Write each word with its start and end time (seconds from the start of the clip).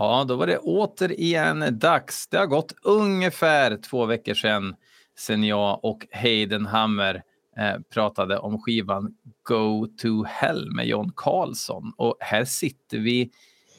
Ja, 0.00 0.24
då 0.28 0.36
var 0.36 0.46
det 0.46 0.58
återigen 0.58 1.78
dags. 1.78 2.28
Det 2.28 2.38
har 2.38 2.46
gått 2.46 2.74
ungefär 2.82 3.76
två 3.76 4.06
veckor 4.06 4.34
sedan, 4.34 4.74
sedan 5.18 5.44
jag 5.44 5.84
och 5.84 6.06
Hayden 6.12 6.66
Hammer 6.66 7.22
eh, 7.58 7.80
pratade 7.94 8.38
om 8.38 8.62
skivan 8.62 9.14
Go 9.42 9.86
to 9.86 10.24
Hell 10.24 10.70
med 10.70 10.86
John 10.86 11.12
Carlson. 11.16 11.92
Och 11.96 12.16
här 12.20 12.44
sitter 12.44 12.98
vi 12.98 13.30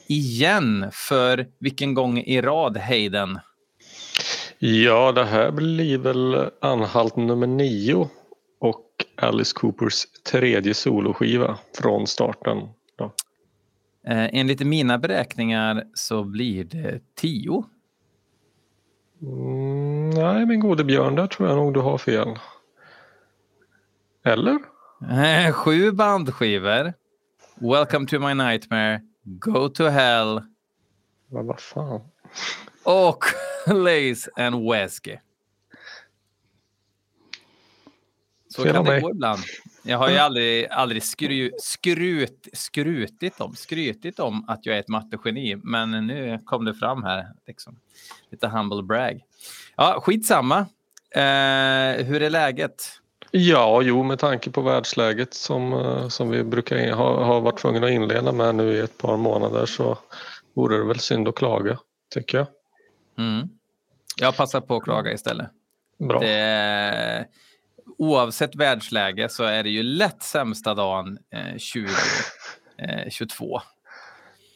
igen 0.07 0.89
för 0.91 1.47
vilken 1.59 1.93
gång 1.93 2.17
i 2.19 2.41
rad, 2.41 2.77
Hayden? 2.77 3.39
Ja, 4.59 5.11
det 5.11 5.25
här 5.25 5.51
blir 5.51 5.97
väl 5.97 6.49
anhalt 6.61 7.15
nummer 7.15 7.47
nio 7.47 8.09
och 8.59 8.85
Alice 9.21 9.53
Coopers 9.55 10.05
tredje 10.31 10.73
soloskiva 10.73 11.57
från 11.81 12.07
starten. 12.07 12.57
Eh, 14.07 14.29
enligt 14.33 14.59
mina 14.59 14.97
beräkningar 14.97 15.83
så 15.93 16.23
blir 16.23 16.63
det 16.63 17.01
tio. 17.15 17.65
Mm, 19.21 20.09
nej, 20.09 20.45
min 20.45 20.59
gode 20.59 20.83
Björn, 20.83 21.15
där 21.15 21.27
tror 21.27 21.49
jag 21.49 21.57
nog 21.57 21.73
du 21.73 21.79
har 21.79 21.97
fel. 21.97 22.27
Eller? 24.23 24.59
Eh, 25.11 25.51
sju 25.53 25.91
bandskivor. 25.91 26.93
Welcome 27.55 28.07
to 28.07 28.19
my 28.19 28.33
nightmare. 28.33 29.01
Go 29.23 29.69
to 29.69 29.83
hell. 29.87 30.41
Men 31.27 31.47
vad 31.47 31.59
fan. 31.59 32.01
Och 32.83 33.23
Lace 33.67 34.31
and 34.35 34.69
Wesky. 34.71 35.17
Så 38.49 38.63
Fel 38.63 38.73
kan 38.73 38.85
det 38.85 38.91
mig. 38.91 39.01
gå 39.01 39.11
ibland. 39.11 39.39
Jag 39.83 39.97
har 39.97 40.09
ju 40.09 40.17
aldrig, 40.17 40.67
aldrig 40.67 41.03
skru, 41.03 41.51
skrut, 41.59 42.47
skrutit 42.53 43.41
om, 43.41 43.55
skrytit 43.55 44.19
om 44.19 44.45
att 44.47 44.65
jag 44.65 44.75
är 44.75 44.79
ett 44.79 44.87
mattegeni, 44.87 45.55
men 45.55 46.07
nu 46.07 46.39
kom 46.45 46.65
det 46.65 46.73
fram 46.73 47.03
här. 47.03 47.27
Liksom. 47.47 47.79
Lite 48.31 48.47
humble 48.47 48.83
brag. 48.83 49.21
Ja, 49.75 50.01
skitsamma. 50.01 50.57
Eh, 51.15 52.05
hur 52.05 52.21
är 52.21 52.29
läget? 52.29 53.01
Ja, 53.31 53.81
jo, 53.81 54.03
med 54.03 54.19
tanke 54.19 54.51
på 54.51 54.61
världsläget 54.61 55.33
som, 55.33 55.73
eh, 55.73 56.07
som 56.07 56.29
vi 56.29 56.43
brukar 56.43 56.91
ha, 56.91 57.23
ha 57.23 57.39
varit 57.39 57.59
tvungna 57.59 57.87
att 57.87 57.91
inleda 57.91 58.31
med 58.31 58.55
nu 58.55 58.73
i 58.73 58.79
ett 58.79 58.97
par 58.97 59.17
månader 59.17 59.65
så 59.65 59.97
vore 60.53 60.77
det 60.77 60.83
väl 60.83 60.99
synd 60.99 61.27
att 61.27 61.35
klaga, 61.35 61.79
tycker 62.13 62.37
jag. 62.37 62.47
Mm. 63.17 63.49
Jag 64.17 64.37
passar 64.37 64.61
på 64.61 64.75
att 64.75 64.83
klaga 64.83 65.11
istället. 65.11 65.47
Bra. 65.99 66.19
Det, 66.19 67.25
oavsett 67.97 68.55
världsläge 68.55 69.29
så 69.29 69.43
är 69.43 69.63
det 69.63 69.69
ju 69.69 69.83
lätt 69.83 70.23
sämsta 70.23 70.73
dagen 70.73 71.17
eh, 71.33 71.57
2022. 72.79 73.61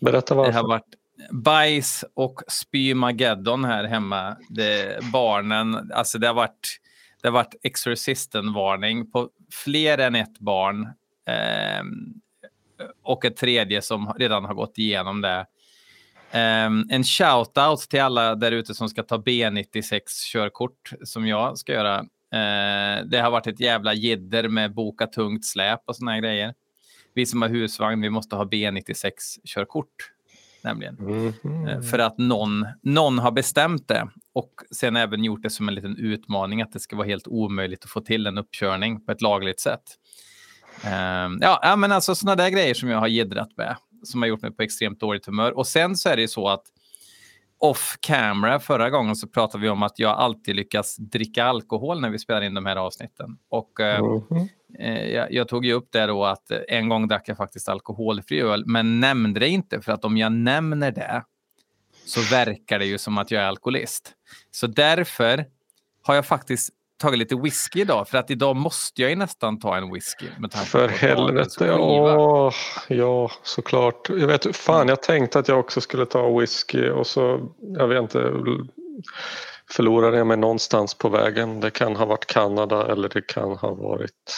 Berätta 0.02 0.36
Det 0.36 0.42
har 0.42 0.52
varför. 0.52 0.68
varit 0.68 0.96
bajs 1.32 2.06
och 2.14 2.42
spymageddon 2.48 3.66
här 3.66 3.84
hemma. 3.84 4.36
Det, 4.50 5.00
barnen, 5.14 5.92
alltså 5.94 6.18
det 6.20 6.28
har 6.28 6.34
varit, 6.34 6.78
det 7.22 7.28
har 7.28 7.34
varit 7.34 7.56
Exorcisten-varning 7.64 9.12
på 9.12 9.30
fler 9.52 9.98
än 9.98 10.16
ett 10.16 10.40
barn. 10.40 10.88
ehm, 11.28 12.14
och 13.04 13.26
ett 13.26 13.38
tredje 13.38 13.82
som 13.82 14.14
redan 14.18 14.46
har 14.46 14.54
gått 14.54 14.78
igenom 14.78 15.22
det. 15.22 15.46
Ehm, 16.32 16.84
en 16.90 17.04
shout-out 17.04 17.90
till 17.90 18.02
alla 18.02 18.36
där 18.36 18.52
ute 18.52 18.74
som 18.74 18.90
ska 18.90 19.04
ta 19.04 19.18
B96-körkort 19.18 20.94
som 21.04 21.28
jag 21.28 21.58
ska 21.58 21.74
göra. 21.74 22.06
Eh, 22.34 23.06
det 23.06 23.18
har 23.22 23.32
varit 23.32 23.48
ett 23.48 23.60
jävla 23.60 23.94
jidder 23.94 24.50
med 24.50 24.74
boka 24.74 25.08
tungt 25.08 25.46
släp 25.46 25.80
och 25.86 25.96
såna 25.96 26.12
här 26.12 26.20
grejer. 26.20 26.54
Vi 27.14 27.26
som 27.26 27.42
har 27.42 27.50
husvagn, 27.50 28.02
vi 28.02 28.10
måste 28.10 28.36
ha 28.36 28.44
B96-körkort. 28.44 30.12
Nämligen. 30.64 30.96
Mhm. 30.96 31.68
Eh, 31.68 31.82
För 31.82 32.00
att 32.00 32.18
någon, 32.18 32.66
någon 32.82 33.20
har 33.20 33.32
bestämt 33.32 33.88
det 33.88 34.08
och 34.34 34.52
sen 34.72 34.96
även 34.96 35.24
gjort 35.24 35.44
det 35.44 35.50
som 35.50 35.68
en 35.68 35.76
liten 35.76 35.98
utmaning 35.98 36.62
att 36.62 36.72
det 36.72 36.80
ska 36.80 36.96
vara 36.96 37.08
helt 37.08 37.28
omöjligt 37.28 37.84
att 37.84 37.90
få 37.90 38.02
till 38.02 38.28
en 38.28 38.38
uppkörning 38.38 39.06
på 39.06 39.12
ett 39.12 39.22
lagligt 39.22 39.60
sätt. 39.60 39.84
Eh, 40.86 41.30
ja, 41.42 41.60
ja, 41.62 41.76
men 41.76 41.92
alltså 41.92 42.16
sådana 42.16 42.36
där 42.44 42.50
grejer 42.50 42.74
som 42.74 42.90
jag 42.90 43.00
har 43.00 43.08
jiddrat 43.08 43.58
med 43.58 43.76
som 44.04 44.22
har 44.22 44.30
gjort 44.30 44.42
mig 44.42 44.52
på 44.52 44.64
extremt 44.64 45.00
dåligt 45.00 45.26
humör. 45.26 45.58
Och 45.58 45.68
sen 45.68 45.96
så 45.96 46.10
är 46.10 46.16
det 46.16 46.22
ju 46.22 46.28
så 46.28 46.48
att 46.48 46.64
off 47.70 47.98
camera 48.00 48.60
förra 48.60 48.90
gången 48.90 49.16
så 49.16 49.28
pratade 49.28 49.62
vi 49.62 49.70
om 49.70 49.84
att 49.84 50.00
jag 50.00 50.18
alltid 50.18 50.56
lyckas 50.56 50.96
dricka 50.98 51.46
alkohol 51.46 52.02
när 52.02 52.10
vi 52.10 52.20
spelar 52.20 52.42
in 52.42 52.54
de 52.54 52.66
här 52.66 52.76
avsnitten. 52.76 53.38
Och 53.50 53.80
eh, 53.80 54.04
Mhm. 54.04 54.50
Eh, 54.80 55.06
jag, 55.06 55.32
jag 55.32 55.48
tog 55.48 55.66
ju 55.66 55.74
upp 55.74 55.88
det 55.92 56.06
då 56.06 56.26
att 56.26 56.52
eh, 56.52 56.60
en 56.68 56.90
gång 56.90 57.08
drack 57.08 57.30
jag 57.30 57.38
faktiskt 57.38 57.70
alkoholfri 57.70 58.42
öl, 58.42 58.64
men 58.66 59.00
nämnde 59.00 59.40
det 59.40 59.48
inte 59.48 59.82
för 59.82 59.92
att 59.92 60.06
om 60.06 60.18
jag 60.18 60.32
nämner 60.32 60.92
det 60.92 61.24
så 62.06 62.22
verkar 62.36 62.80
det 62.80 62.86
ju 62.86 62.98
som 62.98 63.18
att 63.18 63.32
jag 63.32 63.44
är 63.44 63.48
alkoholist. 63.48 64.14
Så 64.52 64.68
därför 64.68 65.46
har 66.04 66.16
jag 66.16 66.26
faktiskt 66.26 66.70
tagit 67.06 67.20
lite 67.20 67.36
whisky 67.36 67.82
idag, 67.82 68.08
för 68.08 68.18
att 68.18 68.32
idag 68.32 68.56
måste 68.56 69.02
jag 69.02 69.10
ju 69.10 69.16
nästan 69.16 69.60
ta 69.60 69.78
en 69.78 69.94
whisky. 69.94 70.26
Med 70.40 70.54
För 70.54 70.88
helvete, 70.88 71.74
åh, 71.74 72.54
ja 72.88 73.32
såklart. 73.44 74.10
Jag 74.10 74.28
vet, 74.28 74.56
fan 74.56 74.88
jag 74.88 75.02
tänkte 75.02 75.40
att 75.40 75.48
jag 75.48 75.60
också 75.60 75.82
skulle 75.82 76.06
ta 76.06 76.40
whisky 76.40 76.90
och 76.90 77.08
så, 77.08 77.50
jag 77.60 77.88
vet 77.88 78.02
inte, 78.02 78.32
förlorade 79.72 80.18
jag 80.18 80.28
mig 80.28 80.38
någonstans 80.38 80.94
på 80.94 81.10
vägen. 81.10 81.60
Det 81.60 81.72
kan 81.72 81.96
ha 81.96 82.06
varit 82.06 82.26
Kanada 82.26 82.92
eller 82.92 83.10
det 83.10 83.22
kan 83.22 83.58
ha 83.58 83.74
varit, 83.74 84.36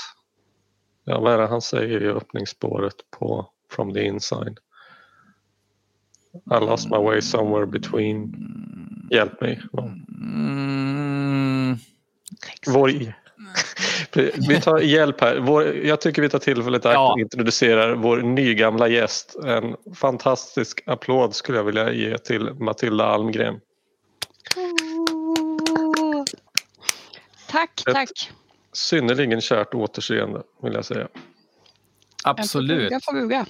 ja 1.05 1.19
vad 1.19 1.33
är 1.33 1.37
det 1.37 1.47
han 1.47 1.61
säger 1.61 2.03
i 2.03 2.07
öppningsspåret 2.07 2.95
på 3.19 3.49
From 3.71 3.93
the 3.93 4.03
Inside? 4.03 4.57
I 6.51 6.59
lost 6.59 6.89
my 6.89 6.97
way 6.97 7.21
somewhere 7.21 7.65
between, 7.65 8.33
hjälp 9.11 9.41
mig. 9.41 9.61
Mm, 9.77 11.75
Vår, 12.67 13.13
vi 14.49 14.61
tar 14.61 14.79
hjälp 14.79 15.21
här. 15.21 15.39
Vår, 15.39 15.75
jag 15.75 16.01
tycker 16.01 16.21
vi 16.21 16.29
tar 16.29 16.39
tillfället 16.39 16.85
i 16.85 16.87
akt 16.87 16.93
Ja. 16.93 17.13
och 17.13 17.19
introducerar 17.19 17.95
vår 17.95 18.17
nygamla 18.17 18.87
gäst. 18.87 19.35
En 19.45 19.75
fantastisk 19.95 20.83
applåd 20.85 21.35
skulle 21.35 21.57
jag 21.57 21.63
vilja 21.65 21.91
ge 21.93 22.17
till 22.17 22.53
Matilda 22.53 23.05
Almgren. 23.05 23.59
Tack, 27.49 27.83
Ett- 27.87 27.93
tack. 27.93 28.31
Synnerligen 28.73 29.41
kärt 29.41 29.73
återseende 29.73 30.41
vill 30.63 30.73
jag 30.73 30.85
säga. 30.85 31.07
absolut. 32.23 32.91
Jag 32.91 33.03
får 33.03 33.13
buga. 33.13 33.45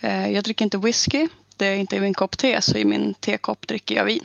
Eh, 0.00 0.30
Jag 0.32 0.44
dricker 0.44 0.64
inte 0.64 0.78
whisky. 0.78 1.28
Det 1.56 1.66
är 1.66 1.74
inte 1.76 2.00
min 2.00 2.14
kopp 2.14 2.38
te, 2.38 2.62
så 2.62 2.76
i 2.78 2.84
min 2.84 3.14
tekopp 3.14 3.66
dricker 3.66 3.94
jag 3.94 4.04
vin. 4.04 4.24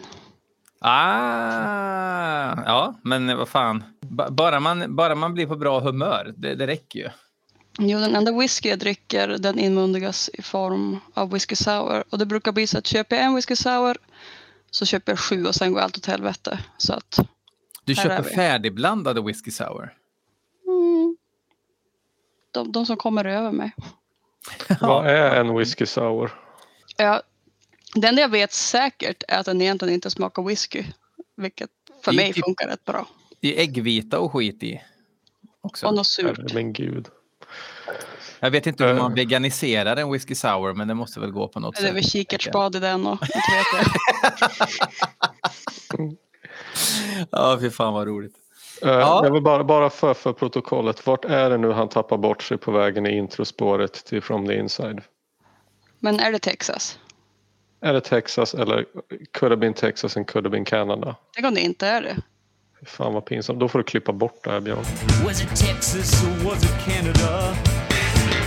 Ah, 0.80 2.64
ja, 2.66 2.96
men 3.02 3.38
vad 3.38 3.50
fan. 3.50 3.84
Ba- 4.02 4.30
Bara 4.32 4.60
man, 4.60 4.96
bara 4.96 5.16
man 5.16 5.34
blir 5.34 5.48
på 5.48 5.56
bra 5.56 5.80
humör, 5.80 6.34
det, 6.38 6.56
det 6.56 6.68
räcker 6.68 7.00
ju. 7.00 7.10
Jo, 7.80 8.00
den 8.00 8.16
enda 8.16 8.32
whisky 8.32 8.70
jag 8.70 8.80
dricker 8.80 9.28
den 9.28 9.60
inmundigas 9.60 10.30
i 10.34 10.42
form 10.42 11.00
av 11.14 11.32
whisky 11.32 11.56
sour. 11.56 12.04
Och 12.10 12.18
det 12.18 12.26
brukar 12.26 12.52
bli 12.52 12.68
så 12.68 12.78
att 12.78 12.88
köper 12.88 13.16
jag 13.16 13.26
en 13.26 13.36
whisky 13.36 13.56
sour 13.56 13.98
så 14.72 14.86
köper 14.86 15.12
jag 15.12 15.20
sju 15.20 15.46
och 15.46 15.56
sen 15.56 15.74
går 15.74 15.80
allt 15.80 15.98
åt 15.98 16.06
helvete. 16.06 16.60
Så 16.78 16.94
att, 16.94 17.20
Du 17.84 17.96
köper 17.96 18.24
färdigblandade 18.24 19.22
whisky 19.22 19.52
sour. 19.52 19.94
mm, 20.68 21.18
de, 22.52 22.72
de 22.72 22.86
som 22.86 22.98
kommer 22.98 23.26
över 23.26 23.52
mig. 23.52 23.72
Vad 24.82 25.08
är 25.08 25.36
en 25.42 25.58
whisky 25.58 25.86
sour? 25.86 26.32
Ja, 26.98 27.22
det 27.96 28.08
enda 28.08 28.22
jag 28.22 28.30
vet 28.30 28.54
säkert 28.54 29.24
är 29.28 29.40
att 29.40 29.46
den 29.46 29.62
egentligen 29.62 29.94
inte 29.94 30.10
smakar 30.10 30.44
whisky. 30.44 30.84
Vilket 31.38 31.70
för 32.04 32.14
I 32.14 32.16
mig 32.16 32.34
typ- 32.34 32.46
funkar 32.46 32.68
rätt 32.68 32.86
bra. 32.86 33.08
Det 33.40 33.58
är 33.58 33.62
äggvita 33.64 34.20
och 34.20 34.32
skit 34.32 34.64
i. 34.64 34.82
Också. 35.62 35.86
Och 35.88 35.96
något 35.96 36.08
surt. 36.08 36.54
Men 36.54 36.74
gud. 36.74 37.08
Jag 38.40 38.52
vet 38.52 38.68
inte 38.68 38.84
hur 38.84 38.92
Eh. 38.92 38.98
man 38.98 39.14
veganiserar 39.14 39.96
en 39.98 40.12
whisky 40.12 40.36
sour, 40.36 40.74
men 40.74 40.88
det 40.88 40.94
måste 40.94 41.20
väl 41.20 41.32
gå 41.32 41.48
på 41.48 41.60
något 41.60 41.76
Det 41.76 41.82
är 41.82 41.86
sätt. 41.86 41.96
väl 41.96 42.04
kikärtsbad 42.04 42.76
i 42.76 42.80
den 42.80 43.08
och. 43.08 43.20
Ja, 47.32 47.58
fy 47.62 47.70
fan 47.70 47.94
vad 47.94 48.08
roligt. 48.08 48.36
Eh, 48.82 48.90
Ja. 48.90 49.22
Jag 49.26 49.32
vill 49.34 49.42
bara, 49.44 49.64
bara 49.64 49.90
för, 49.90 50.14
för 50.14 50.34
protokollet. 50.34 51.06
Vart 51.08 51.26
är 51.26 51.50
det 51.50 51.58
nu 51.58 51.72
han 51.72 51.90
tappar 51.90 52.18
bort 52.18 52.44
sig 52.44 52.58
på 52.58 52.72
vägen 52.72 53.06
i 53.06 53.18
introspåret 53.18 53.94
till 54.06 54.22
From 54.22 54.48
the 54.48 54.54
Inside? 54.60 55.02
Men 56.00 56.20
är 56.20 56.32
det 56.32 56.40
Texas? 56.40 57.00
Är 57.82 57.94
det 57.94 58.02
Texas 58.02 58.54
eller 58.54 58.86
could 59.34 59.52
have 59.52 59.60
been 59.60 59.74
Texas 59.74 60.18
and 60.18 60.28
could 60.28 60.46
have 60.46 60.52
been 60.52 60.66
Canada? 60.66 61.16
Tänk 61.36 61.48
om 61.48 61.54
det 61.54 61.62
inte 61.62 61.88
är 61.88 62.02
det. 62.02 62.18
Fan 62.86 63.14
vad 63.14 63.26
pinsamt. 63.26 63.60
Då 63.60 63.68
får 63.68 63.80
du 63.80 63.84
klippa 63.84 64.12
bort 64.14 64.44
det 64.44 64.52
här 64.52 64.60
Björn. 64.60 64.78
Was 65.26 65.42
it 65.44 65.50
Texas 65.50 66.24
or 66.24 66.46
was 66.46 66.64
it 66.64 66.86
Canada? 66.86 67.56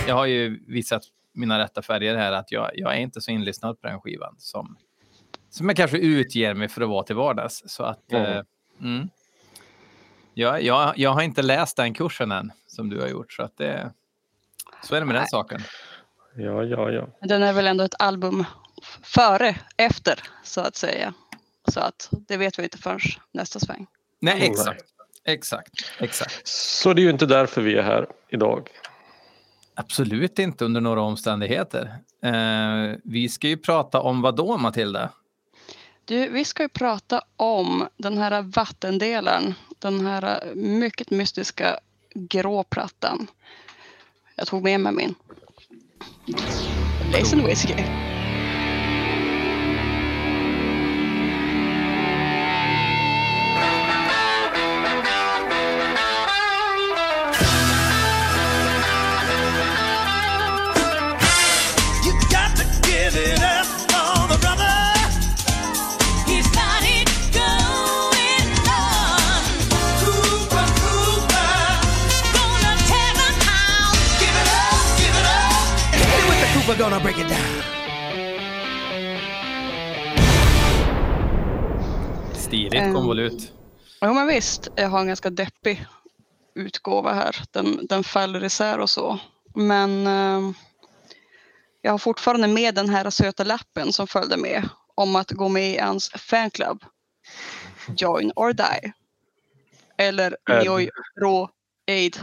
Jag 0.07 0.15
har 0.15 0.25
ju 0.25 0.59
visat 0.67 1.01
mina 1.33 1.59
rätta 1.59 1.81
färger 1.81 2.15
här, 2.17 2.31
att 2.31 2.51
jag, 2.51 2.71
jag 2.73 2.93
är 2.95 2.99
inte 2.99 3.21
så 3.21 3.31
inlyssnad 3.31 3.81
på 3.81 3.87
den 3.87 4.01
skivan 4.01 4.35
som, 4.37 4.77
som 5.49 5.67
jag 5.67 5.77
kanske 5.77 5.97
utger 5.97 6.53
mig 6.53 6.67
för 6.69 6.81
att 6.81 6.89
vara 6.89 7.03
till 7.03 7.15
vardags. 7.15 7.63
Så 7.65 7.83
att, 7.83 8.11
Mm. 8.11 8.23
eh, 8.31 8.41
mm. 8.81 9.09
jag, 10.33 10.61
jag, 10.63 10.93
jag 10.97 11.09
har 11.11 11.21
inte 11.21 11.41
läst 11.41 11.77
den 11.77 11.93
kursen 11.93 12.31
än, 12.31 12.51
som 12.67 12.89
du 12.89 12.99
har 13.01 13.07
gjort. 13.07 13.33
Så, 13.33 13.43
att 13.43 13.57
det, 13.57 13.91
så 14.83 14.95
är 14.95 14.99
det 14.99 15.05
med 15.05 15.15
den 15.15 15.21
Nej. 15.21 15.29
saken. 15.29 15.61
Ja, 16.35 16.63
ja, 16.63 16.91
ja. 16.91 17.07
Den 17.21 17.43
är 17.43 17.53
väl 17.53 17.67
ändå 17.67 17.83
ett 17.83 17.95
album 18.01 18.45
före, 19.03 19.55
efter 19.77 20.19
så 20.43 20.61
att 20.61 20.75
säga. 20.75 21.13
Så 21.67 21.79
att 21.79 22.09
det 22.11 22.37
vet 22.37 22.59
vi 22.59 22.63
inte 22.63 22.77
förrän 22.77 22.99
nästa 23.31 23.59
sväng. 23.59 23.87
Nej, 24.19 24.33
Mm. 24.33 24.51
exakt. 24.51 24.83
Exakt. 25.23 25.71
Exakt. 25.99 26.47
Så 26.47 26.93
det 26.93 27.01
är 27.01 27.03
ju 27.03 27.09
inte 27.09 27.25
därför 27.25 27.61
vi 27.61 27.75
är 27.77 27.81
här 27.83 28.07
idag. 28.29 28.69
Absolut 29.75 30.39
inte 30.39 30.65
under 30.65 30.81
några 30.81 31.01
omständigheter. 31.01 31.95
Eh, 32.23 32.95
vi 33.03 33.29
ska 33.29 33.47
ju 33.47 33.57
prata 33.57 34.01
om 34.01 34.21
vad 34.21 34.35
då, 34.35 34.57
Matilda? 34.57 35.09
Du, 36.05 36.29
vi 36.29 36.45
ska 36.45 36.63
ju 36.63 36.69
prata 36.69 37.21
om 37.35 37.87
den 37.97 38.17
här 38.17 38.41
vattendelaren, 38.41 39.53
den 39.79 40.05
här 40.05 40.51
mycket 40.55 41.09
mystiska 41.09 41.79
grå 42.13 42.63
plattan. 42.63 43.27
Jag 44.35 44.47
tog 44.47 44.63
med 44.63 44.79
mig 44.79 44.93
min 44.93 45.15
Lazen 47.13 47.45
Whiskey. 47.45 47.75
Gonna 76.81 76.99
break 76.99 77.17
it 77.19 77.29
down. 77.29 77.61
Stiligt 82.33 82.75
Ehm. 82.83 82.93
konvolut. 82.93 83.51
Jo 84.01 84.13
men 84.13 84.27
visst, 84.27 84.67
jag 84.75 84.89
har 84.89 84.99
en 84.99 85.07
ganska 85.07 85.29
deppig 85.29 85.85
utgåva 86.55 87.13
här. 87.13 87.35
Den, 87.51 87.85
den 87.89 88.03
faller 88.03 88.43
isär 88.43 88.79
och 88.79 88.89
så. 88.89 89.19
Men 89.55 90.07
eh, 90.07 90.51
jag 91.81 91.91
har 91.91 91.97
fortfarande 91.97 92.47
med 92.47 92.75
den 92.75 92.89
här 92.89 93.09
söta 93.09 93.43
lappen 93.43 93.93
som 93.93 94.07
följde 94.07 94.37
med 94.37 94.69
om 94.95 95.15
att 95.15 95.31
gå 95.31 95.49
med 95.49 95.71
i 95.71 95.77
hans 95.79 96.09
fanclub. 96.09 96.83
Join 97.97 98.31
or 98.35 98.53
die. 98.53 98.93
Eller 99.97 100.37
Är- 100.49 100.61
Njoj 100.61 100.89
Rå 101.21 101.49
Aid 101.87 102.17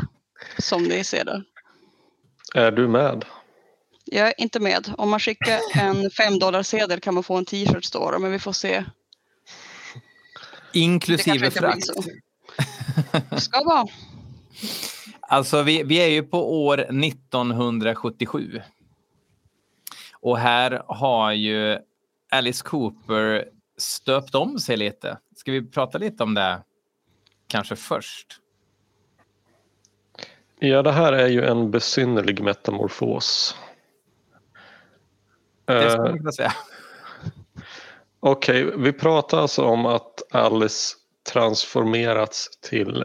som 0.58 0.82
ni 0.82 1.04
ser 1.04 1.24
det. 1.24 1.42
Är 2.54 2.70
du 2.70 2.88
med? 2.88 3.24
Jag 4.10 4.28
är 4.28 4.34
inte 4.38 4.60
med. 4.60 4.94
Om 4.98 5.10
man 5.10 5.20
skickar 5.20 5.60
en 5.74 6.10
5 6.50 6.64
sedel 6.64 7.00
kan 7.00 7.14
man 7.14 7.22
få 7.22 7.36
en 7.36 7.44
t-shirt 7.44 7.84
står 7.84 8.12
det, 8.12 8.18
men 8.18 8.32
vi 8.32 8.38
får 8.38 8.52
se. 8.52 8.84
Det 10.72 10.78
Inklusive 10.78 11.50
frakt. 11.50 11.86
så. 11.86 12.02
Ska 13.36 13.64
vara. 13.64 13.86
Alltså, 15.30 15.62
vi, 15.62 15.82
vi 15.82 15.96
är 15.96 16.08
ju 16.08 16.22
på 16.22 16.64
år 16.66 16.78
1977. 17.04 18.62
Och 20.12 20.38
här 20.38 20.82
har 20.86 21.32
ju 21.32 21.78
Alice 22.30 22.64
Cooper 22.64 23.48
stöpt 23.78 24.34
om 24.34 24.58
sig 24.58 24.76
lite. 24.76 25.18
Ska 25.36 25.52
vi 25.52 25.66
prata 25.70 25.98
lite 25.98 26.22
om 26.22 26.34
det 26.34 26.62
kanske 27.46 27.76
först? 27.76 28.40
Ja, 30.58 30.82
det 30.82 30.92
här 30.92 31.12
är 31.12 31.28
ju 31.28 31.44
en 31.44 31.70
besynnerlig 31.70 32.40
metamorfos. 32.42 33.56
Det 35.68 35.84
Eh, 35.84 35.90
skulle 35.90 36.08
man 36.08 36.18
kunna 36.18 36.32
säga. 36.32 36.52
Okej, 38.20 38.72
vi 38.76 38.92
pratar 38.92 39.38
alltså 39.38 39.64
om 39.64 39.86
att 39.86 40.34
Alice 40.34 40.96
transformerats 41.32 42.48
till... 42.60 43.04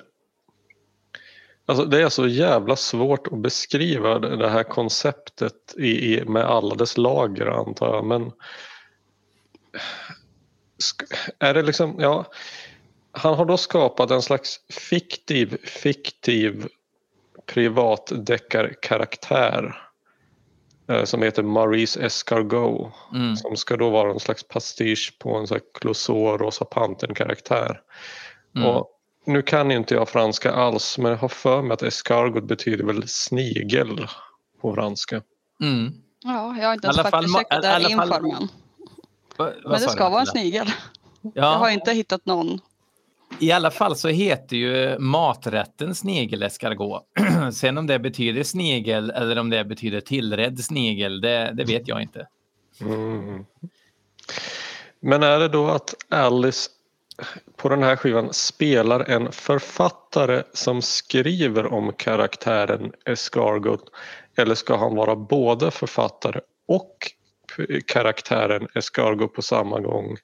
Alltså 1.65 1.85
det 1.85 2.01
är 2.01 2.09
så 2.09 2.27
jävla 2.27 2.75
svårt 2.75 3.27
att 3.27 3.37
beskriva 3.37 4.19
det 4.19 4.49
här 4.49 4.63
konceptet 4.63 5.73
i, 5.77 6.13
i, 6.13 6.25
med 6.25 6.43
alla 6.43 6.75
dess 6.75 6.97
lager 6.97 7.45
antar 7.45 7.95
jag. 7.95 8.05
Men 8.05 8.31
är 11.39 11.53
det 11.53 11.61
liksom, 11.61 11.95
ja. 11.99 12.25
Han 13.11 13.33
har 13.33 13.45
då 13.45 13.57
skapat 13.57 14.11
en 14.11 14.21
slags 14.21 14.59
fiktiv, 14.69 15.57
fiktiv 15.63 16.67
privatdeckarkaraktär 17.45 19.63
eh, 19.63 19.73
som 21.05 21.21
heter 21.21 21.43
Maurice 21.43 21.97
Escargot 22.05 22.91
Mm. 23.13 23.35
som 23.35 23.55
ska 23.57 23.77
då 23.77 23.89
vara 23.89 24.11
en 24.11 24.19
slags 24.19 24.43
pastisch 24.47 25.15
på 25.19 25.35
en 25.35 25.47
sån 25.47 25.55
här 25.55 25.79
Clouseau 25.79 26.37
Rosa 26.37 26.65
Pantern-karaktär. 26.65 27.81
Mm. 28.55 28.67
Och 28.69 28.87
nu 29.25 29.41
kan 29.41 29.71
ju 29.71 29.77
inte 29.77 29.93
jag 29.93 30.09
franska 30.09 30.51
alls 30.53 30.97
men 30.97 31.11
jag 31.11 31.17
har 31.17 31.27
för 31.27 31.61
mig 31.61 31.73
att 31.73 31.81
escargot 31.83 32.43
betyder 32.43 32.83
väl 32.83 33.03
snigel 33.07 34.07
på 34.61 34.73
franska. 34.75 35.21
Mm. 35.61 35.93
Ja, 36.23 36.55
jag 36.59 36.67
har 36.67 36.73
inte 36.73 36.87
ens 36.87 36.97
faktiskt 37.01 37.37
checkat 37.37 37.61
det 37.61 37.75
alla 37.75 37.87
här 37.89 37.95
fall- 37.97 38.25
inför 38.25 38.47
men, 39.63 39.71
det 39.71 39.79
ska 39.79 40.09
vara 40.09 40.21
en 40.21 40.27
snigel. 40.27 40.71
Jag 41.33 41.43
har 41.43 41.67
Ja, 41.67 41.71
inte 41.71 41.91
hittat 41.93 42.25
någon. 42.25 42.59
I 43.39 43.51
alla 43.51 43.71
fall 43.71 43.95
så 43.95 44.07
heter 44.07 44.57
ju 44.57 44.99
maträtten 44.99 45.95
snigel-escargot. 45.95 47.03
Sen 47.53 47.77
om 47.77 47.87
det 47.87 47.99
betyder 47.99 48.43
snigel 48.43 49.09
eller 49.09 49.39
om 49.39 49.49
det 49.49 49.65
betyder 49.65 50.01
tillredd 50.01 50.59
snigel, 50.63 51.21
det, 51.21 51.53
det 51.53 51.63
vet 51.63 51.87
jag 51.87 52.01
inte. 52.01 52.27
Mm. 52.81 53.45
Men 54.99 55.23
är 55.23 55.39
det 55.39 55.47
då 55.47 55.67
att 55.67 55.95
Alice 56.09 56.69
på 57.55 57.69
den 57.69 57.83
här 57.83 57.95
skivan 57.95 58.33
spelar 58.33 58.99
en 58.99 59.31
författare 59.31 60.43
som 60.53 60.81
skriver 60.81 61.73
om 61.73 61.93
karaktären 61.93 62.91
Escargot 63.05 63.83
eller 64.37 64.55
ska 64.55 64.77
han 64.77 64.95
vara 64.95 65.15
både 65.15 65.71
författare 65.71 66.39
och 66.67 66.97
karaktären 67.87 68.67
Escargot 68.75 69.33
på 69.33 69.41
samma 69.41 69.79
gång? 69.79 70.17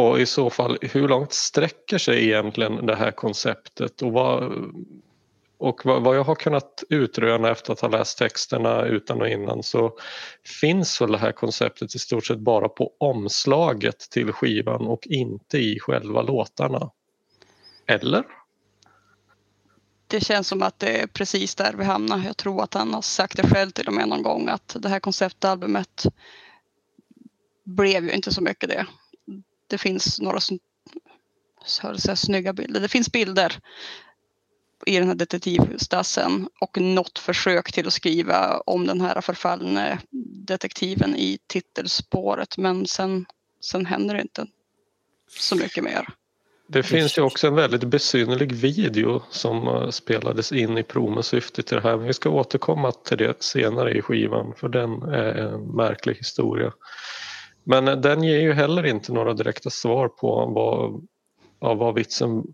Och 0.00 0.20
i 0.20 0.26
så 0.26 0.50
fall, 0.50 0.78
hur 0.80 1.08
långt 1.08 1.32
sträcker 1.32 1.98
sig 1.98 2.24
egentligen 2.24 2.86
det 2.86 2.96
här 2.96 3.10
konceptet? 3.10 4.02
Och 4.02 4.12
vad, 4.12 4.52
och 5.58 5.80
vad, 5.84 6.16
jag 6.16 6.24
har 6.24 6.34
kunnat 6.34 6.84
utröna 6.88 7.50
efter 7.50 7.72
att 7.72 7.80
ha 7.80 7.88
läst 7.88 8.18
texterna 8.18 8.84
utan 8.84 9.20
och 9.20 9.28
innan 9.28 9.62
så 9.62 9.98
finns 10.60 11.00
väl 11.00 11.12
det 11.12 11.18
här 11.18 11.32
konceptet 11.32 11.94
i 11.94 11.98
stort 11.98 12.26
sett 12.26 12.38
bara 12.38 12.68
på 12.68 12.92
omslaget 12.98 13.98
till 13.98 14.32
skivan 14.32 14.86
och 14.86 15.06
inte 15.06 15.58
i 15.58 15.78
själva 15.80 16.22
låtarna. 16.22 16.90
Eller? 17.86 18.24
Det 20.06 20.20
känns 20.20 20.48
som 20.48 20.62
att 20.62 20.78
det 20.78 21.00
är 21.02 21.06
precis 21.06 21.54
där 21.54 21.74
vi 21.78 21.84
hamnar. 21.84 22.22
Jag 22.24 22.36
tror 22.36 22.62
att 22.62 22.74
han 22.74 22.94
har 22.94 23.02
sagt 23.02 23.36
det 23.36 23.48
själv 23.48 23.70
till 23.70 23.86
och 23.86 23.94
med 23.94 24.08
någon 24.08 24.22
gång 24.22 24.48
att 24.48 24.76
det 24.78 24.88
här 24.88 25.00
konceptalbumet 25.00 26.04
blev 27.64 28.04
ju 28.04 28.12
inte 28.12 28.32
så 28.32 28.42
mycket 28.42 28.68
det. 28.68 28.86
Det 29.70 29.78
finns 29.78 30.20
några 30.20 30.40
så 30.40 30.58
säga, 31.98 32.16
snygga 32.16 32.52
bilder. 32.52 32.80
Det 32.80 32.88
finns 32.88 33.12
bilder 33.12 33.58
i 34.86 34.98
den 34.98 35.08
här 35.08 35.14
detektivstassen 35.14 36.48
och 36.60 36.80
något 36.80 37.18
försök 37.18 37.72
till 37.72 37.86
att 37.86 37.92
skriva 37.92 38.60
om 38.60 38.86
den 38.86 39.00
här 39.00 39.20
förfallne 39.20 39.98
detektiven 40.46 41.16
i 41.16 41.38
titelspåret 41.46 42.58
men 42.58 42.86
sen, 42.86 43.26
sen 43.60 43.86
händer 43.86 44.14
det 44.14 44.22
inte 44.22 44.46
så 45.38 45.56
mycket 45.56 45.84
mer. 45.84 46.08
Det 46.72 46.82
finns 46.82 47.18
ju 47.18 47.22
också 47.22 47.46
en 47.46 47.54
väldigt 47.54 47.84
besynnerlig 47.84 48.52
video 48.52 49.22
som 49.30 49.68
eh, 49.68 49.90
spelades 49.90 50.52
in 50.52 50.78
i 50.78 50.82
promosyfte 50.82 51.62
till 51.62 51.76
det 51.76 51.82
här. 51.82 51.96
Men 51.96 52.06
vi 52.06 52.12
ska 52.12 52.30
återkomma 52.30 52.92
till 52.92 53.18
det 53.18 53.42
senare 53.42 53.92
i 53.98 54.02
skivan 54.02 54.54
för 54.56 54.68
den 54.68 55.02
är 55.02 55.34
en 55.34 55.60
märklig 55.60 56.14
historia. 56.14 56.72
Men 57.70 58.00
den 58.00 58.22
ger 58.22 58.40
ju 58.40 58.52
heller 58.52 58.86
inte 58.86 59.12
några 59.12 59.34
direkta 59.34 59.70
svar 59.70 60.08
på 60.08 60.46
vad, 60.46 61.06
ja, 61.60 61.74
vad 61.74 61.94
vitsen 61.94 62.44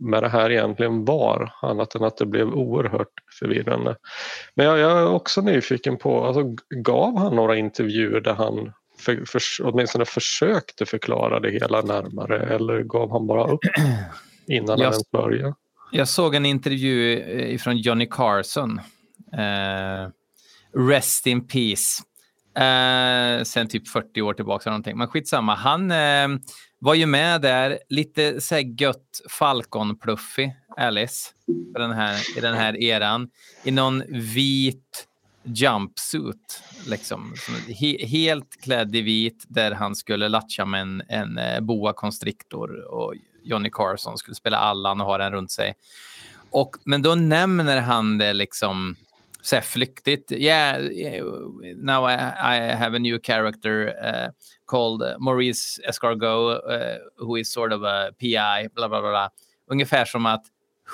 med 0.00 0.22
det 0.22 0.28
här 0.28 0.50
egentligen 0.50 1.04
var. 1.04 1.52
Annat 1.62 1.94
än 1.94 2.04
att 2.04 2.16
det 2.16 2.26
blev 2.26 2.48
oerhört 2.48 3.12
förvirrande. 3.38 3.96
Men 4.54 4.66
jag, 4.66 4.78
jag 4.78 4.98
är 4.98 5.08
också 5.08 5.40
nyfiken 5.40 5.96
på, 5.96 6.24
alltså, 6.24 6.42
gav 6.70 7.18
han 7.18 7.36
några 7.36 7.56
intervjuer 7.56 8.20
där 8.20 8.34
han 8.34 8.72
för, 8.98 9.24
för, 9.26 9.40
åtminstone 9.62 10.04
försökte 10.04 10.86
förklara 10.86 11.40
det 11.40 11.50
hela 11.50 11.80
närmare 11.80 12.54
eller 12.54 12.82
gav 12.82 13.10
han 13.10 13.26
bara 13.26 13.52
upp 13.52 13.60
innan 14.46 14.68
han 14.68 14.80
ens 14.80 15.10
började? 15.10 15.54
Jag 15.92 16.08
såg 16.08 16.34
en 16.34 16.46
intervju 16.46 17.18
eh, 17.18 17.58
från 17.58 17.76
Johnny 17.76 18.06
Carson. 18.10 18.80
Eh, 19.32 20.08
rest 20.88 21.26
in 21.26 21.46
peace. 21.46 22.02
Eh, 22.56 23.42
sen 23.42 23.68
typ 23.68 23.88
40 23.88 24.22
år 24.22 24.34
tillbaka 24.34 24.62
eller 24.62 24.72
någonting. 24.72 24.98
Men 24.98 25.08
skitsamma. 25.08 25.54
Han 25.54 25.90
eh, 25.90 26.28
var 26.78 26.94
ju 26.94 27.06
med 27.06 27.40
där, 27.40 27.78
lite 27.88 28.40
så 28.40 28.54
här 28.54 28.80
gött 28.80 29.20
Falcon-pluffig, 29.30 30.52
Alice, 30.76 31.30
i 31.46 31.78
den 31.78 31.92
här, 31.92 32.38
i 32.38 32.40
den 32.40 32.54
här 32.54 32.82
eran. 32.82 33.28
I 33.64 33.70
någon 33.70 34.02
vit 34.08 35.08
jumpsuit. 35.44 36.62
Liksom, 36.86 37.34
som 37.36 37.54
he, 37.74 38.06
helt 38.06 38.62
klädd 38.62 38.96
i 38.96 39.00
vit 39.00 39.44
där 39.48 39.72
han 39.72 39.96
skulle 39.96 40.28
latcha 40.28 40.64
med 40.64 40.80
en, 40.80 41.02
en 41.08 41.38
eh, 41.38 41.60
boa 41.60 41.92
constrictor 41.92 42.94
och 42.94 43.14
Johnny 43.44 43.70
Carson 43.72 44.18
skulle 44.18 44.34
spela 44.34 44.56
Allan 44.56 45.00
och 45.00 45.06
ha 45.06 45.18
den 45.18 45.32
runt 45.32 45.50
sig. 45.50 45.74
Och, 46.50 46.76
men 46.84 47.02
då 47.02 47.14
nämner 47.14 47.80
han 47.80 48.18
det 48.18 48.32
liksom 48.32 48.96
så 49.44 49.56
här 49.56 49.60
flyktigt. 49.62 50.32
Yeah, 50.32 50.82
now 51.76 52.10
I, 52.10 52.14
I 52.14 52.74
have 52.74 52.96
a 52.96 52.98
new 52.98 53.18
character 53.22 53.86
uh, 53.88 54.30
called 54.66 55.20
Maurice 55.20 55.80
Escargot 55.88 56.60
uh, 56.70 57.26
who 57.26 57.36
is 57.38 57.52
sort 57.52 57.72
of 57.72 57.82
a 57.82 58.10
PI, 58.20 58.68
bla 58.74 58.88
bla. 58.88 59.00
bla. 59.00 59.30
Ungefär 59.70 60.04
som 60.04 60.26
att 60.26 60.44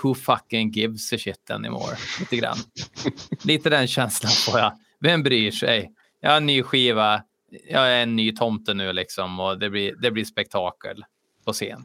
who 0.02 0.14
fucking 0.14 0.71
gives 0.71 1.12
a 1.12 1.19
shit 1.19 1.50
anymore? 1.50 1.97
Lite 2.21 2.37
grann. 2.37 2.57
Lite 3.45 3.71
den 3.71 3.87
känslan 3.87 4.33
får 4.33 4.59
jag. 4.61 4.73
Vem 5.00 5.23
bryr 5.23 5.50
sig? 5.50 5.92
Jag 6.21 6.30
har 6.30 6.37
en 6.37 6.47
ny 6.47 6.62
skiva. 6.62 7.23
Jag 7.69 7.88
är 7.88 8.02
en 8.02 8.16
ny 8.16 8.33
tomte 8.33 8.75
nu 8.75 8.92
liksom 8.92 9.40
och 9.40 9.59
det 9.59 9.71
blir, 9.71 9.95
det 10.02 10.11
blir 10.11 10.25
spektakel 10.25 11.04
på 11.45 11.52
scen. 11.52 11.85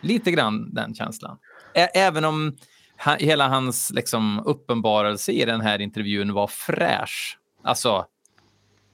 Lite 0.00 0.30
grann 0.30 0.74
den 0.74 0.94
känslan. 0.94 1.38
Ä- 1.74 1.90
även 1.94 2.24
om 2.24 2.56
ha, 3.04 3.16
hela 3.16 3.48
hans 3.48 3.90
liksom, 3.90 4.42
uppenbarelse 4.44 5.32
i 5.32 5.44
den 5.44 5.60
här 5.60 5.80
intervjun 5.80 6.32
var 6.32 6.46
fräsch. 6.46 7.38
Alltså 7.62 8.06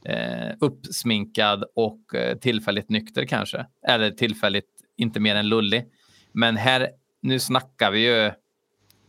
eh, 0.04 0.52
uppsminkad 0.60 1.64
och 1.76 2.14
eh, 2.14 2.38
tillfälligt 2.38 2.90
nykter 2.90 3.24
kanske. 3.24 3.66
Eller 3.86 4.10
tillfälligt 4.10 4.70
inte 4.96 5.20
mer 5.20 5.34
än 5.34 5.48
lullig. 5.48 5.84
Men 6.32 6.56
här, 6.56 6.88
nu 7.22 7.40
snackar 7.40 7.90
vi 7.90 8.06
ju. 8.06 8.32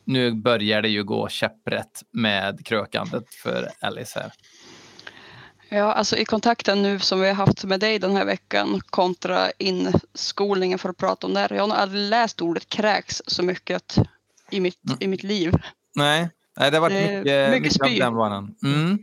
Nu 0.08 0.34
börjar 0.34 0.82
det 0.82 0.90
ju 0.90 1.04
gå 1.04 1.28
käpprätt 1.28 2.04
med 2.12 2.66
krökandet 2.66 3.34
för 3.34 3.70
Alice 3.80 4.20
här. 4.20 4.32
Ja, 5.70 5.94
alltså 5.94 6.18
i 6.18 6.26
kontakten 6.26 6.82
nu 6.82 7.00
som 7.00 7.22
vi 7.22 7.28
har 7.28 7.34
haft 7.34 7.64
med 7.64 7.80
dig 7.80 8.00
den 8.00 8.16
här 8.16 8.26
veckan 8.26 8.82
kontra 8.86 9.52
inskolningen 9.52 10.80
för 10.80 10.90
att 10.90 10.98
prata 10.98 11.28
om 11.28 11.34
det 11.34 11.40
här. 11.40 11.54
Jag 11.54 11.62
har 11.62 11.68
nog 11.68 11.78
aldrig 11.78 12.10
läst 12.10 12.42
ordet 12.42 12.70
kräks 12.70 13.22
så 13.28 13.44
mycket 13.44 13.98
i 14.52 14.60
mitt, 14.60 14.78
i 15.00 15.08
mitt 15.08 15.24
liv. 15.24 15.54
Nej, 15.96 16.30
nej 16.58 16.72
det 16.72 16.78
har 16.78 16.82
varit 16.82 16.96
är 16.96 17.18
mycket, 17.18 17.50
mycket 17.50 17.64
mycket, 17.64 17.82
av 17.82 17.88
spy. 17.88 18.00
den 18.00 18.14
varan. 18.16 18.56
Mm. 18.64 19.00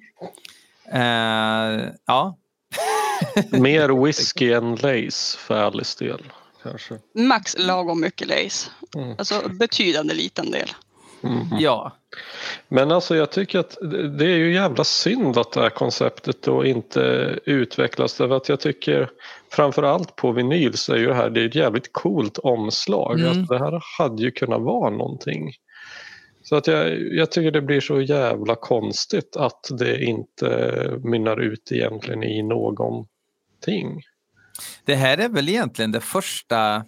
Eh, 0.92 1.92
ja, 2.06 2.38
Mer 3.50 4.04
whisky 4.04 4.52
än 4.52 4.74
lace 4.76 5.38
för 5.38 5.54
Alice 5.54 6.04
del. 6.04 6.32
Kanske. 6.62 6.98
Max 7.14 7.56
lagom 7.58 8.00
mycket 8.00 8.28
lace. 8.28 8.70
Mm. 8.96 9.14
Alltså 9.18 9.48
betydande 9.48 10.14
liten 10.14 10.50
del. 10.50 10.68
Mhm. 11.22 11.58
ja. 11.58 11.92
Men 12.68 12.90
alltså 12.90 13.16
jag 13.16 13.30
tycker 13.30 13.58
att 13.58 13.78
det 14.18 14.24
är 14.24 14.36
ju 14.36 14.54
jävla 14.54 14.84
synd 14.84 15.38
att 15.38 15.52
det 15.52 15.60
här 15.60 15.70
konceptet 15.70 16.42
då 16.42 16.64
inte 16.64 17.00
utvecklas. 17.44 18.16
Därför 18.16 18.36
att 18.36 18.48
jag 18.48 18.60
tycker 18.60 19.10
framförallt 19.52 20.16
på 20.16 20.32
vinyl 20.32 20.76
så 20.76 20.92
är 20.92 20.96
ju 20.96 21.06
det 21.06 21.14
här 21.14 21.30
det 21.30 21.40
är 21.40 21.46
ett 21.46 21.54
jävligt 21.54 21.92
coolt 21.92 22.38
omslag. 22.38 23.20
Mm. 23.20 23.28
Alltså 23.28 23.54
det 23.54 23.58
här 23.58 23.82
hade 23.98 24.22
ju 24.22 24.30
kunnat 24.30 24.62
vara 24.62 24.90
någonting. 24.90 25.52
Så 26.42 26.56
att 26.56 26.66
jag, 26.66 27.00
jag 27.00 27.30
tycker 27.30 27.50
det 27.50 27.62
blir 27.62 27.80
så 27.80 28.00
jävla 28.00 28.54
konstigt 28.54 29.36
att 29.36 29.66
det 29.78 30.04
inte 30.04 31.00
mynnar 31.04 31.40
ut 31.40 31.72
egentligen 31.72 32.22
i 32.22 32.42
någonting. 32.42 34.02
Det 34.84 34.94
här 34.94 35.18
är 35.18 35.28
väl 35.28 35.48
egentligen 35.48 35.92
det 35.92 36.00
första 36.00 36.84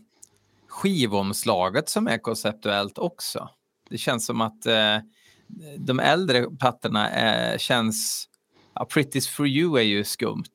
skivomslaget 0.68 1.88
som 1.88 2.06
är 2.06 2.18
konceptuellt 2.18 2.98
också. 2.98 3.48
Det 3.90 3.98
känns 3.98 4.26
som 4.26 4.40
att 4.40 4.66
eh, 4.66 4.98
de 5.78 6.00
äldre 6.00 6.46
plattorna 6.60 7.10
eh, 7.10 7.58
känns... 7.58 8.28
Ja, 8.74 8.86
Pretty's 8.90 9.28
for 9.28 9.46
you 9.46 9.78
är 9.78 9.82
ju 9.82 10.04
skumt. 10.04 10.52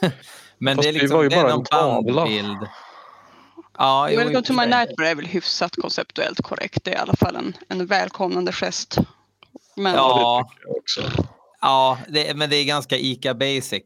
Men 0.58 0.76
Fast 0.76 0.84
det 0.84 0.88
är 0.88 0.92
det 0.92 0.98
liksom 0.98 1.16
var 1.16 1.22
ju 1.22 1.28
det 1.28 1.34
är 1.34 1.42
bara 1.42 1.56
någon 1.56 1.64
en 1.98 2.14
bandbild. 2.14 2.68
Ja, 3.78 4.10
jo, 4.10 4.18
Welcome 4.18 4.42
to 4.42 4.52
my 4.52 4.66
nightmare 4.66 5.08
är 5.08 5.14
väl 5.14 5.26
hyfsat 5.26 5.76
konceptuellt 5.76 6.42
korrekt. 6.42 6.84
Det 6.84 6.90
är 6.90 6.94
i 6.94 6.98
alla 6.98 7.16
fall 7.16 7.36
en, 7.36 7.56
en 7.68 7.86
välkomnande 7.86 8.52
gest. 8.52 8.96
Men 9.76 9.94
Ja, 9.94 10.48
Det 10.96 11.02
jag 11.02 11.26
ja 11.60 11.98
det, 12.08 12.36
men 12.36 12.50
det 12.50 12.56
är 12.56 12.64
ganska 12.64 12.96
Ica 12.96 13.34
basic. 13.34 13.82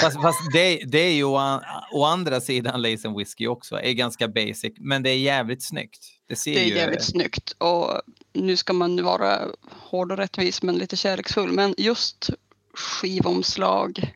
Fast, 0.00 0.22
fast 0.22 0.52
det, 0.52 0.80
det 0.86 0.98
är 0.98 1.12
ju 1.12 1.24
å, 1.24 1.60
å 1.92 2.04
andra 2.04 2.40
sidan 2.40 2.82
Lace 2.82 3.08
and 3.08 3.18
Whiskey 3.18 3.46
också. 3.46 3.80
är 3.80 3.92
ganska 3.92 4.28
basic, 4.28 4.72
men 4.78 5.02
det 5.02 5.10
är 5.10 5.18
jävligt 5.18 5.62
snyggt. 5.62 6.04
Det 6.26 6.36
ser 6.36 6.54
det 6.54 6.60
är 6.60 6.64
ju... 6.64 6.74
jävligt 6.74 7.04
snyggt. 7.04 7.54
Och 7.58 8.00
nu 8.32 8.56
ska 8.56 8.72
man 8.72 9.02
vara 9.02 9.48
hård 9.70 10.12
och 10.12 10.18
rättvis 10.18 10.62
men 10.62 10.74
lite 10.74 10.96
kärleksfull. 10.96 11.52
Men 11.52 11.74
just 11.78 12.30
skivomslag. 12.74 14.14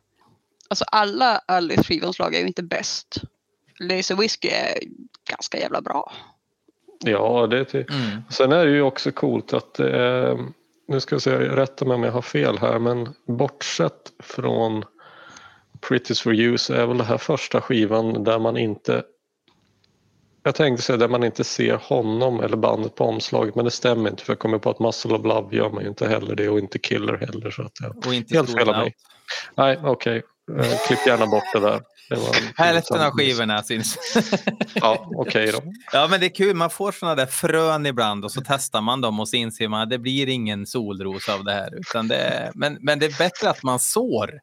Alltså 0.68 0.84
alla 0.84 1.38
Alice 1.46 1.84
skivomslag 1.84 2.34
är 2.34 2.40
ju 2.40 2.46
inte 2.46 2.62
bäst. 2.62 3.16
Laser 3.78 4.14
Whiskey 4.14 4.50
är 4.50 4.78
ganska 5.30 5.58
jävla 5.58 5.80
bra. 5.80 6.12
Ja, 7.00 7.46
det 7.46 7.58
är 7.58 7.64
till, 7.64 7.86
Mm. 7.90 8.22
Sen 8.30 8.52
är 8.52 8.66
det 8.66 8.72
ju 8.72 8.82
också 8.82 9.12
coolt 9.12 9.52
att 9.52 9.80
är, 9.80 10.38
nu 10.88 11.00
ska 11.00 11.14
jag 11.14 11.22
säga, 11.22 11.56
rätta 11.56 11.84
mig 11.84 11.94
om 11.94 12.02
jag 12.02 12.12
har 12.12 12.22
fel 12.22 12.58
här, 12.58 12.78
men 12.78 13.14
bortsett 13.26 14.12
från 14.18 14.84
Pretty's 15.80 16.22
for 16.22 16.34
you 16.34 16.58
så 16.58 16.74
är 16.74 16.86
väl 16.86 16.98
det 16.98 17.04
här 17.04 17.18
första 17.18 17.60
skivan 17.60 18.24
där 18.24 18.38
man 18.38 18.56
inte 18.56 19.02
jag 20.46 20.54
tänkte 20.54 20.82
säga 20.82 20.96
där 20.96 21.08
man 21.08 21.24
inte 21.24 21.44
ser 21.44 21.74
honom 21.74 22.40
eller 22.40 22.56
bandet 22.56 22.94
på 22.94 23.04
omslaget 23.04 23.54
men 23.54 23.64
det 23.64 23.70
stämmer 23.70 24.10
inte 24.10 24.24
för 24.24 24.32
jag 24.32 24.38
kommer 24.38 24.58
på 24.58 24.70
att 24.70 24.78
Muscle 24.78 25.14
of 25.14 25.24
Love 25.24 25.56
gör 25.56 25.70
man 25.70 25.82
ju 25.82 25.88
inte 25.88 26.08
heller 26.08 26.34
det 26.34 26.48
och 26.48 26.58
inte 26.58 26.78
Killer 26.78 27.16
heller. 27.16 27.50
Så 27.50 27.62
att 27.62 27.72
jag, 27.80 28.06
Och 28.06 28.14
inte 28.14 28.34
Helt 28.34 28.52
fel 28.52 28.68
av 28.68 28.76
mig. 28.76 28.94
Nej, 29.56 29.78
okej. 29.84 30.22
Eh, 30.58 30.78
Klipp 30.86 31.06
gärna 31.06 31.26
bort 31.26 31.44
det 31.52 31.60
där. 31.60 31.80
Det 32.08 32.18
Hälften 32.64 33.00
av 33.00 33.10
skivorna 33.10 33.62
syns. 33.62 33.98
Ja, 34.74 35.10
okej 35.16 35.52
då. 35.52 35.62
ja, 35.92 36.08
men 36.10 36.20
det 36.20 36.26
är 36.26 36.34
kul. 36.34 36.56
Man 36.56 36.70
får 36.70 36.92
såna 36.92 37.14
där 37.14 37.26
frön 37.26 37.86
ibland 37.86 38.24
och 38.24 38.32
så 38.32 38.42
testar 38.46 38.80
man 38.80 39.00
dem 39.00 39.20
och 39.20 39.28
så 39.28 39.36
inser 39.36 39.68
man 39.68 39.80
att 39.80 39.90
det 39.90 39.98
blir 39.98 40.28
ingen 40.28 40.66
solros 40.66 41.28
av 41.28 41.44
det 41.44 41.52
här. 41.52 41.74
Utan 41.78 42.08
det 42.08 42.16
är, 42.16 42.50
men, 42.54 42.78
men 42.80 42.98
det 42.98 43.06
är 43.06 43.18
bättre 43.18 43.50
att 43.50 43.62
man 43.62 43.78
sår. 43.78 44.40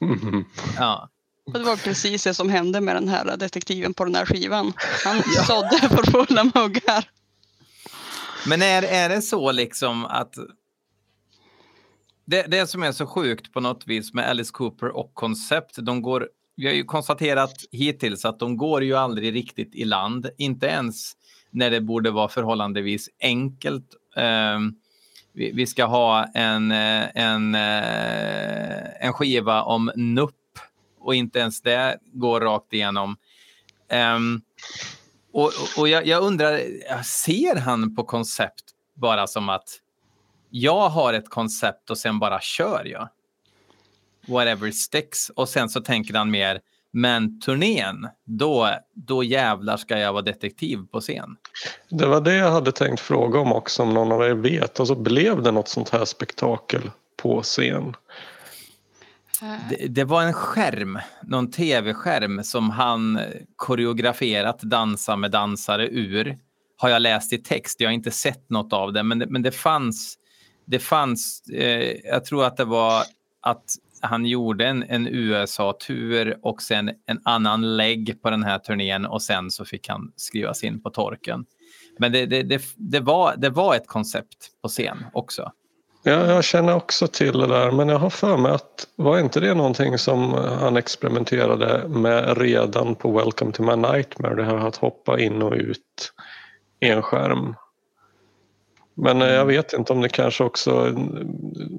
Mhm. 0.00 0.44
Ja. 0.78 1.08
Och 1.46 1.52
det 1.52 1.64
var 1.64 1.76
precis 1.76 2.24
det 2.24 2.34
som 2.34 2.50
hände 2.50 2.80
med 2.80 2.96
den 2.96 3.08
här 3.08 3.36
detektiven 3.36 3.94
på 3.94 4.04
den 4.04 4.14
här 4.14 4.26
skivan. 4.26 4.72
Han 5.04 5.22
sådde 5.22 5.88
för 5.88 6.10
fulla 6.10 6.44
muggar. 6.44 7.10
Men 8.46 8.62
är, 8.62 8.82
är 8.82 9.08
det 9.08 9.22
så 9.22 9.52
liksom 9.52 10.04
att 10.04 10.34
det, 12.24 12.42
det 12.42 12.66
som 12.66 12.82
är 12.82 12.92
så 12.92 13.06
sjukt 13.06 13.52
på 13.52 13.60
något 13.60 13.86
vis 13.86 14.14
med 14.14 14.28
Alice 14.28 14.50
Cooper 14.52 14.96
och 14.96 15.14
koncept, 15.14 15.76
de 15.76 16.02
går, 16.02 16.28
vi 16.56 16.66
har 16.66 16.74
ju 16.74 16.84
konstaterat 16.84 17.54
hittills 17.72 18.24
att 18.24 18.38
de 18.38 18.56
går 18.56 18.84
ju 18.84 18.94
aldrig 18.94 19.34
riktigt 19.34 19.74
i 19.74 19.84
land, 19.84 20.28
inte 20.38 20.66
ens 20.66 21.12
när 21.50 21.70
det 21.70 21.80
borde 21.80 22.10
vara 22.10 22.28
förhållandevis 22.28 23.08
enkelt. 23.20 23.86
Ehm, 24.16 24.74
vi, 25.32 25.52
vi 25.52 25.66
ska 25.66 25.84
ha 25.84 26.24
en, 26.34 26.70
eh, 26.70 27.04
en, 27.14 27.54
eh, 27.54 29.06
en 29.06 29.12
skiva 29.12 29.62
om 29.62 29.92
NUP 29.96 30.34
och 31.04 31.14
inte 31.14 31.38
ens 31.38 31.62
det 31.62 31.98
går 32.12 32.40
rakt 32.40 32.72
igenom. 32.72 33.16
Um, 34.16 34.42
och- 35.32 35.52
och 35.78 35.88
jag, 35.88 36.06
jag 36.06 36.22
undrar, 36.22 36.60
ser 37.02 37.56
han 37.56 37.96
på 37.96 38.04
koncept 38.04 38.64
bara 38.94 39.26
som 39.26 39.48
att 39.48 39.68
jag 40.50 40.88
har 40.88 41.14
ett 41.14 41.30
koncept 41.30 41.90
och 41.90 41.98
sen 41.98 42.18
bara 42.18 42.40
kör 42.40 42.84
jag? 42.84 43.08
Whatever 44.28 44.70
sticks. 44.70 45.28
Och 45.30 45.48
sen 45.48 45.68
så 45.68 45.80
tänker 45.80 46.14
han 46.14 46.30
mer, 46.30 46.60
men 46.90 47.40
turnén, 47.40 48.08
då, 48.24 48.70
då 48.94 49.24
jävlar 49.24 49.76
ska 49.76 49.98
jag 49.98 50.12
vara 50.12 50.22
detektiv 50.22 50.78
på 50.92 51.00
scen. 51.00 51.36
Det 51.88 52.06
var 52.06 52.20
det 52.20 52.34
jag 52.34 52.50
hade 52.50 52.72
tänkt 52.72 53.00
fråga 53.00 53.38
om 53.40 53.52
också 53.52 53.82
om 53.82 53.94
någon 53.94 54.12
av 54.12 54.22
er 54.22 54.34
vet. 54.34 54.80
Alltså 54.80 54.94
blev 54.94 55.42
det 55.42 55.50
något 55.50 55.68
sånt 55.68 55.88
här 55.90 56.04
spektakel 56.04 56.90
på 57.16 57.42
scen? 57.42 57.94
Eh. 59.44 59.68
Det, 59.68 59.88
det 59.88 60.04
var 60.04 60.22
en 60.22 60.32
skärm, 60.32 60.98
någon 61.22 61.50
tv-skärm 61.50 62.44
som 62.44 62.70
han 62.70 63.20
koreograferat 63.56 64.60
dansa 64.60 65.16
med 65.16 65.30
dansare 65.30 65.88
ur. 65.88 66.38
Har 66.76 66.88
jag 66.88 67.02
läst 67.02 67.32
i 67.32 67.38
text, 67.38 67.80
jag 67.80 67.88
har 67.88 67.94
inte 67.94 68.10
sett 68.10 68.50
något 68.50 68.72
av 68.72 68.92
det, 68.92 69.02
men 69.02 69.18
det, 69.18 69.26
men 69.26 69.42
det 69.42 69.50
fanns, 69.50 70.18
det 70.66 70.78
fanns 70.78 71.42
eh, 71.52 71.96
jag 72.04 72.24
tror 72.24 72.44
att 72.44 72.56
det 72.56 72.64
var 72.64 73.02
att 73.42 73.64
han 74.00 74.26
gjorde 74.26 74.66
en, 74.66 74.82
en 74.82 75.06
USA-tur 75.06 76.38
och 76.42 76.62
sen 76.62 76.90
en 77.06 77.20
annan 77.24 77.76
lägg 77.76 78.22
på 78.22 78.30
den 78.30 78.42
här 78.42 78.58
turnén 78.58 79.06
och 79.06 79.22
sen 79.22 79.50
så 79.50 79.64
fick 79.64 79.88
han 79.88 80.12
skrivas 80.16 80.64
in 80.64 80.82
på 80.82 80.90
torken. 80.90 81.44
Men 81.98 82.12
det, 82.12 82.26
det, 82.26 82.42
det, 82.42 82.62
det, 82.76 83.00
var, 83.00 83.36
det 83.36 83.50
var 83.50 83.74
ett 83.74 83.86
koncept 83.86 84.50
på 84.62 84.68
scen 84.68 85.04
också. 85.12 85.52
Ja, 86.06 86.26
jag 86.26 86.44
känner 86.44 86.74
också 86.74 87.06
till 87.06 87.38
det 87.38 87.46
där 87.46 87.70
men 87.70 87.88
jag 87.88 87.98
har 87.98 88.10
för 88.10 88.36
mig 88.36 88.52
att 88.52 88.86
var 88.96 89.18
inte 89.18 89.40
det 89.40 89.54
någonting 89.54 89.98
som 89.98 90.32
han 90.60 90.76
experimenterade 90.76 91.88
med 91.88 92.38
redan 92.38 92.94
på 92.94 93.12
Welcome 93.12 93.52
to 93.52 93.62
my 93.62 93.76
nightmare? 93.76 94.34
Det 94.34 94.44
här 94.44 94.56
att 94.56 94.76
hoppa 94.76 95.20
in 95.20 95.42
och 95.42 95.52
ut 95.52 96.12
i 96.80 96.88
en 96.88 97.02
skärm. 97.02 97.54
Men 98.94 99.22
eh, 99.22 99.28
jag 99.28 99.46
vet 99.46 99.72
inte 99.72 99.92
om 99.92 100.00
det 100.00 100.08
kanske 100.08 100.44
också... 100.44 100.90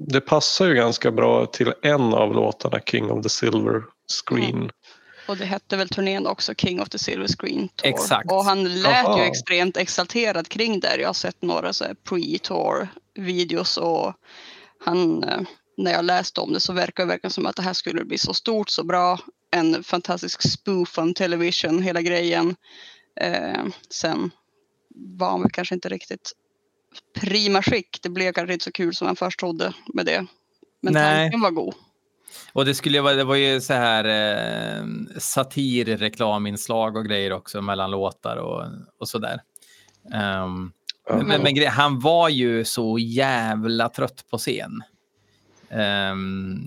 Det 0.08 0.20
passar 0.20 0.66
ju 0.66 0.74
ganska 0.74 1.10
bra 1.10 1.46
till 1.46 1.72
en 1.82 2.14
av 2.14 2.34
låtarna, 2.34 2.80
King 2.86 3.10
of 3.10 3.22
the 3.22 3.28
Silver 3.28 3.82
Screen. 4.24 4.70
Och 5.28 5.36
det 5.36 5.44
hette 5.44 5.76
väl 5.76 5.88
turnén 5.88 6.26
också, 6.26 6.54
King 6.54 6.80
of 6.80 6.88
the 6.88 6.98
Silver 6.98 7.26
Screen 7.38 7.68
Tour. 7.68 7.88
Exakt. 7.88 8.32
Och 8.32 8.44
han 8.44 8.64
lät 8.64 9.04
Jaha. 9.04 9.18
ju 9.18 9.24
extremt 9.24 9.76
exalterad 9.76 10.48
kring 10.48 10.80
det. 10.80 10.96
Jag 11.00 11.08
har 11.08 11.14
sett 11.14 11.42
några 11.42 11.72
så 11.72 11.84
här 11.84 11.94
pre-tour 12.08 12.88
videos 13.18 13.76
och 13.76 14.14
han, 14.84 15.24
eh, 15.24 15.40
när 15.76 15.92
jag 15.92 16.04
läste 16.04 16.40
om 16.40 16.52
det 16.52 16.60
så 16.60 16.72
verkar 16.72 17.02
det 17.02 17.08
verkligen 17.08 17.32
som 17.32 17.46
att 17.46 17.56
det 17.56 17.62
här 17.62 17.72
skulle 17.72 18.04
bli 18.04 18.18
så 18.18 18.34
stort, 18.34 18.68
så 18.68 18.84
bra. 18.84 19.18
En 19.50 19.82
fantastisk 19.82 20.42
spoof 20.52 20.98
on 20.98 21.14
television, 21.14 21.82
hela 21.82 22.02
grejen. 22.02 22.56
Eh, 23.20 23.64
sen 23.90 24.30
var 24.94 25.30
han 25.30 25.42
väl 25.42 25.50
kanske 25.50 25.74
inte 25.74 25.88
riktigt 25.88 26.32
prima 27.20 27.62
skick. 27.62 27.98
Det 28.02 28.08
blev 28.08 28.32
kanske 28.32 28.52
inte 28.52 28.64
så 28.64 28.72
kul 28.72 28.94
som 28.94 29.06
han 29.06 29.16
först 29.16 29.40
trodde 29.40 29.72
med 29.94 30.06
det. 30.06 30.26
Men 30.82 30.92
Nej. 30.92 31.24
tanken 31.24 31.40
var 31.40 31.50
god. 31.50 31.74
Och 32.52 32.64
det, 32.64 32.74
skulle 32.74 33.00
vara, 33.00 33.14
det 33.14 33.24
var 33.24 33.36
ju 33.36 33.60
så 33.60 33.72
här 33.72 34.04
eh, 34.04 34.86
satirreklaminslag 35.18 36.96
och 36.96 37.04
grejer 37.04 37.32
också 37.32 37.62
mellan 37.62 37.90
låtar 37.90 38.36
och, 38.36 38.64
och 39.00 39.08
sådär. 39.08 39.40
Um, 40.44 40.72
Men, 41.10 41.42
men 41.42 41.66
han 41.66 42.00
var 42.00 42.28
ju 42.28 42.64
så 42.64 42.98
jävla 42.98 43.88
trött 43.88 44.24
på 44.30 44.38
scen. 44.38 44.82
Ehm, 45.70 46.60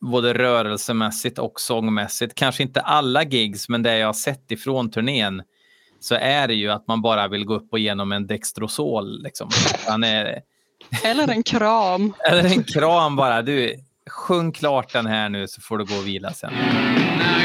både 0.00 0.34
rörelsemässigt 0.34 1.38
och 1.38 1.60
sångmässigt. 1.60 2.34
Kanske 2.34 2.62
inte 2.62 2.80
alla 2.80 3.22
gigs, 3.22 3.68
men 3.68 3.82
det 3.82 3.98
jag 3.98 4.08
har 4.08 4.12
sett 4.12 4.50
ifrån 4.50 4.90
turnén 4.90 5.42
så 6.00 6.14
är 6.14 6.48
det 6.48 6.54
ju 6.54 6.70
att 6.70 6.88
man 6.88 7.02
bara 7.02 7.28
vill 7.28 7.44
gå 7.44 7.54
upp 7.54 7.72
och 7.72 7.78
genom 7.78 8.12
en 8.12 8.26
Dextrosol. 8.26 9.22
Liksom. 9.22 9.50
Han 9.86 10.04
är, 10.04 10.40
Eller 11.04 11.28
en 11.28 11.42
kram. 11.42 12.14
eller 12.30 12.44
en 12.44 12.64
kram 12.64 13.16
bara. 13.16 13.42
Du, 13.42 13.74
sjung 14.10 14.52
klart 14.52 14.92
den 14.92 15.06
här 15.06 15.28
nu 15.28 15.48
så 15.48 15.60
får 15.60 15.78
du 15.78 15.84
gå 15.84 15.94
och 15.94 16.06
vila 16.06 16.32
sen. 16.32 16.52
Now 16.52 17.40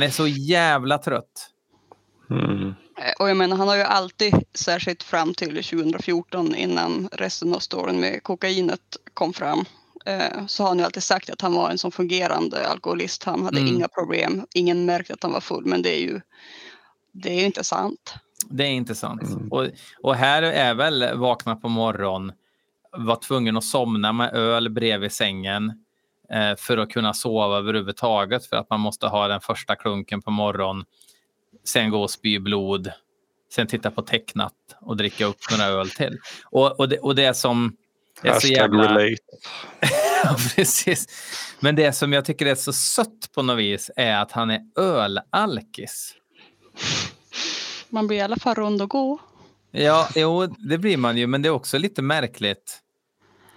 Han 0.00 0.06
är 0.08 0.12
så 0.12 0.26
jävla 0.26 0.98
trött. 0.98 1.50
Mm. 2.30 2.68
Eh, 2.68 3.12
Och 3.18 3.30
jag 3.30 3.36
menar, 3.36 3.56
han 3.56 3.68
har 3.68 3.76
ju 3.76 3.82
alltid, 3.82 4.34
särskilt 4.54 5.02
fram 5.02 5.34
till 5.34 5.48
2014 5.48 6.54
innan 6.54 7.08
resten 7.12 7.54
av 7.54 7.58
storyn 7.58 8.00
med 8.00 8.22
kokainet 8.22 8.80
kom 9.14 9.32
fram, 9.32 9.64
eh, 10.06 10.46
så 10.46 10.62
har 10.62 10.68
han 10.68 10.78
ju 10.78 10.84
alltid 10.84 11.02
sagt 11.02 11.30
att 11.30 11.40
han 11.40 11.54
var 11.54 11.70
en 11.70 11.78
sån 11.78 11.92
fungerande 11.92 12.68
alkoholist. 12.68 13.24
Han 13.24 13.42
hade 13.44 13.60
Mm. 13.60 13.74
inga 13.74 13.88
problem, 13.88 14.46
ingen 14.54 14.84
märkte 14.84 15.14
att 15.14 15.22
han 15.22 15.32
var 15.32 15.40
full, 15.40 15.64
men 15.66 15.82
det 15.82 15.96
är 15.98 16.00
ju, 16.00 16.20
det 17.12 17.40
är 17.40 17.46
inte 17.46 17.64
sant. 17.64 18.14
Det 18.50 18.64
är 18.64 18.70
inte 18.70 18.94
sant. 18.94 19.22
Och, 19.50 19.66
och 20.02 20.14
här 20.14 20.42
är 20.42 20.74
väl 20.74 21.18
vakna 21.18 21.56
på 21.56 21.68
morgon, 21.68 22.32
var 22.98 23.16
tvungen 23.16 23.56
att 23.56 23.64
somna 23.64 24.12
med 24.12 24.34
öl 24.34 24.70
bredvid 24.70 25.12
sängen 25.12 25.84
för 26.58 26.78
att 26.78 26.90
kunna 26.90 27.14
sova 27.14 27.58
överhuvudtaget 27.58 28.46
för 28.46 28.56
att 28.56 28.70
man 28.70 28.80
måste 28.80 29.06
ha 29.06 29.28
den 29.28 29.40
första 29.40 29.76
klunken 29.76 30.22
på 30.22 30.30
morgon. 30.30 30.84
Sen 31.64 31.90
gå 31.90 32.02
och 32.02 32.10
spy 32.10 32.38
blod. 32.38 32.92
Sen 33.52 33.66
titta 33.66 33.90
på 33.90 34.02
tecknat 34.02 34.54
och 34.80 34.96
dricka 34.96 35.24
upp 35.24 35.36
några 35.50 35.64
öl 35.64 35.90
till. 35.90 36.18
Och, 36.44 36.80
och, 36.80 36.88
det, 36.88 36.98
och 36.98 37.14
det 37.14 37.34
som... 37.34 37.76
Är 38.22 38.28
så 38.28 38.34
Hashtag 38.34 38.50
jävla... 38.50 38.82
relate. 38.82 39.22
Ja, 40.24 40.36
precis. 40.56 41.06
Men 41.60 41.76
det 41.76 41.92
som 41.92 42.12
jag 42.12 42.24
tycker 42.24 42.46
är 42.46 42.54
så 42.54 42.72
sött 42.72 43.30
på 43.34 43.42
något 43.42 43.58
vis 43.58 43.90
är 43.96 44.16
att 44.16 44.32
han 44.32 44.50
är 44.50 44.60
ölalkis. 44.76 46.14
Man 47.88 48.06
blir 48.06 48.16
i 48.16 48.20
alla 48.20 48.36
fall 48.36 48.54
rund 48.54 48.82
och 48.82 48.90
gå. 48.90 49.18
Ja, 49.70 50.08
jo, 50.14 50.46
det 50.46 50.78
blir 50.78 50.96
man 50.96 51.16
ju, 51.16 51.26
men 51.26 51.42
det 51.42 51.48
är 51.48 51.50
också 51.50 51.78
lite 51.78 52.02
märkligt 52.02 52.80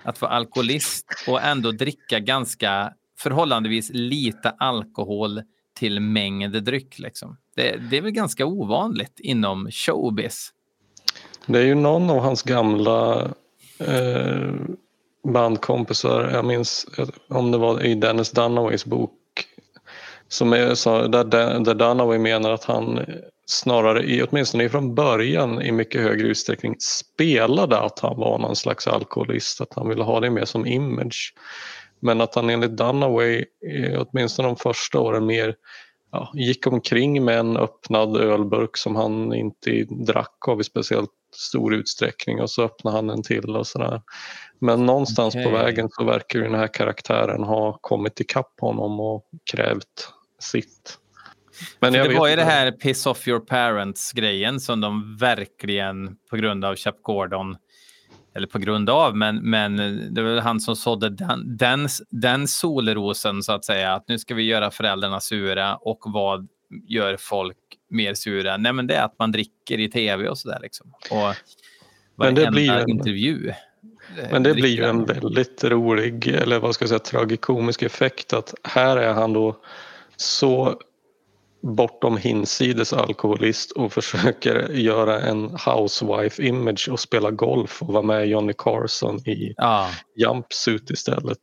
att 0.04 0.22
vara 0.22 0.32
alkoholist 0.32 1.06
och 1.28 1.42
ändå 1.42 1.72
dricka 1.72 2.20
ganska 2.20 2.94
förhållandevis 3.20 3.89
lite 3.94 4.50
alkohol 4.50 5.42
till 5.74 6.00
mängd 6.00 6.63
dryck. 6.63 7.00
Liksom. 7.00 7.38
Det, 7.56 7.78
det 7.92 7.98
är 7.98 8.02
väl 8.02 8.12
ganska 8.12 8.46
ovanligt 8.46 9.20
inom 9.20 9.72
showbiz. 9.72 10.50
Det 11.46 11.60
är 11.60 11.66
ju 11.66 11.76
någon 11.76 12.10
av 12.10 12.20
hans 12.20 12.44
gamla 12.44 13.30
eh, 13.80 14.52
bandkompisar, 15.28 16.30
jag 16.34 16.46
minns 16.46 16.86
eh, 16.98 17.08
om 17.30 17.52
det 17.52 17.58
var 17.58 17.86
i 17.86 17.96
Dennis 17.96 18.32
Dunaways 18.32 18.86
bok, 18.86 19.12
som 20.28 20.54
är, 20.54 20.76
så, 20.76 21.08
där, 21.08 21.24
där 21.60 21.74
Dunaway 21.74 22.20
menar 22.20 22.52
att 22.52 22.63
han 22.63 23.00
snarare, 23.60 24.04
i, 24.04 24.24
åtminstone 24.24 24.70
från 24.70 24.96
början, 24.96 25.62
i 25.62 25.72
mycket 25.72 26.02
högre 26.02 26.28
utsträckning 26.28 26.76
spelade 26.80 27.80
att 27.80 28.00
han 28.00 28.20
var 28.20 28.39
någon 28.39 28.56
slags 28.56 28.88
alkoholist, 28.88 29.62
att 29.62 29.74
han 29.74 29.89
ville 29.89 30.04
ha 30.04 30.20
det 30.20 30.30
mer 30.30 30.46
som 30.46 30.66
image. 30.66 31.34
Men 32.00 32.22
att 32.22 32.36
han 32.36 32.50
enligt 32.50 32.78
Dunaway, 32.78 33.46
eh, 33.74 34.02
åtminstone 34.02 34.48
de 34.48 34.56
första 34.56 35.00
åren, 35.00 35.26
mer 35.26 35.56
ja, 36.12 36.32
gick 36.34 36.68
omkring 36.68 37.26
med 37.26 37.39
en 37.39 37.58
öppnad 37.58 38.18
ölburk 38.18 38.78
som 38.78 38.96
han 38.96 39.34
inte 39.34 39.84
drack 39.84 40.48
av 40.48 40.62
i 40.62 40.63
speciellt 40.63 41.12
stor 41.36 41.74
utsträckning 41.74 42.42
och 42.42 42.50
så 42.50 42.63
öppnade 42.63 42.98
han 42.98 43.10
en 43.10 43.24
till 43.24 43.56
och 43.56 43.68
sådär. 43.68 44.02
Men 44.60 44.86
någonstans 44.86 45.36
Okej. 45.36 45.46
på 45.46 45.52
vägen 45.52 45.89
så 45.92 46.04
verkar 46.04 46.39
ju 46.39 46.46
den 46.46 46.60
här 46.60 46.74
karaktären 46.74 47.44
ha 47.44 47.78
kommit 47.82 48.20
ikapp 48.20 48.60
honom 48.60 49.00
och 49.00 49.26
krävt 49.52 50.10
sitt. 50.39 50.98
Men 51.80 51.93
jag 51.93 52.10
det 52.10 52.19
var 52.19 52.28
ju 52.28 52.36
det 52.36 52.43
här 52.43 52.71
piss 52.71 53.06
off 53.06 53.28
your 53.28 53.39
parents-grejen 53.39 54.60
som 54.60 54.82
de 54.82 55.17
verkligen 55.17 56.15
på 56.30 56.36
grund 56.38 56.65
av 56.65 56.76
Chap 56.76 56.95
Gordon 57.02 57.58
eller 58.36 58.47
på 58.47 58.60
grund 58.60 58.89
av, 58.89 59.15
men, 59.17 59.49
men 59.49 59.76
det 60.13 60.21
var 60.21 60.41
han 60.41 60.60
som 60.60 60.76
sådde 60.76 61.10
den, 61.10 61.58
den, 61.58 61.88
den 62.10 62.47
solrosen 62.47 63.43
så 63.43 63.52
att 63.52 63.65
säga, 63.65 63.93
att 63.93 64.08
nu 64.08 64.19
ska 64.19 64.36
vi 64.36 64.43
göra 64.43 64.71
föräldrarna 64.71 65.19
sura 65.19 65.76
och 65.76 65.99
vad 66.06 66.47
gör 66.88 67.17
folk 67.19 67.58
mer 67.89 68.13
sura? 68.13 68.58
Nej, 68.58 68.73
men 68.73 68.88
det 68.88 68.95
är 68.95 69.04
att 69.06 69.19
man 69.19 69.32
dricker 69.32 69.80
i 69.80 69.89
tv 69.89 70.30
och 70.30 70.38
sådär 70.38 70.60
liksom. 70.62 70.93
Och 71.12 71.36
Men 72.15 72.36
det 72.36 72.52
blir 72.52 72.71
en- 72.71 72.89
intervju. 72.89 73.49
eh, 73.49 74.28
Men 74.32 74.43
det 74.43 74.54
blir 74.54 74.78
ju 74.78 74.84
en 74.84 75.06
väldigt 75.06 75.63
rolig, 75.63 76.28
eller 76.28 76.60
vad 76.60 76.76
ska 76.76 76.84
jag 76.84 76.89
säga, 76.89 76.99
tragikomisk 76.99 77.82
effekt 77.82 78.34
att 78.34 78.54
här 78.63 78.97
är 78.97 79.13
han 79.13 79.34
då 79.34 79.58
så 80.15 80.80
bortom 81.63 82.17
hinsides 82.17 82.93
alkoholist 82.93 83.71
och 83.71 83.93
försöker 83.93 84.69
göra 84.69 85.21
en 85.21 85.58
housewife 85.65 86.43
image 86.43 86.89
och 86.91 86.99
spela 86.99 87.32
golf 87.32 87.82
och 87.82 87.88
vara 87.88 88.04
med 88.04 88.28
Johnny 88.28 88.54
Carson 88.58 89.30
i 89.30 89.54
Ja, 89.58 89.89
jumpsuit 90.15 90.89
istället. 90.89 91.39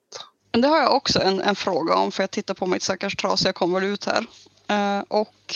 Men 0.53 0.61
det 0.61 0.69
har 0.69 0.79
jag 0.79 0.95
också 0.95 1.23
en, 1.23 1.41
en 1.41 1.57
fråga 1.57 1.95
om, 1.95 2.13
för 2.13 2.23
jag 2.23 2.31
tittar 2.31 2.55
på 2.55 2.67
mitt 2.67 2.83
stackars 2.83 3.17
trasiga 3.17 3.53
konvolut 3.53 4.05
här. 4.05 4.27
Eh, 4.69 5.05
och 5.09 5.55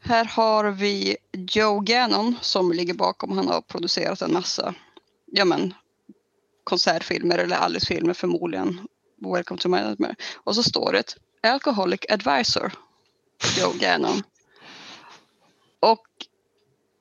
här 0.00 0.24
har 0.24 0.70
vi 0.70 1.16
Joe 1.32 1.80
Gannon 1.80 2.34
som 2.40 2.72
ligger 2.72 2.94
bakom. 2.94 3.36
Han 3.36 3.48
har 3.48 3.60
producerat 3.60 4.22
en 4.22 4.32
massa 4.32 4.74
ja, 5.26 5.44
men, 5.44 5.74
konsertfilmer 6.64 7.38
eller 7.38 7.56
Alice-filmer 7.56 8.14
förmodligen. 8.14 8.80
Welcome 9.34 9.60
to 9.60 9.68
my 9.68 9.80
nightmare. 9.80 10.14
Och 10.44 10.54
så 10.54 10.62
står 10.62 10.92
det 10.92 11.16
Alcoholic 11.42 12.00
Advisor, 12.08 12.72
Joe 13.58 13.72
Gannon. 13.80 14.22
Och 15.80 16.06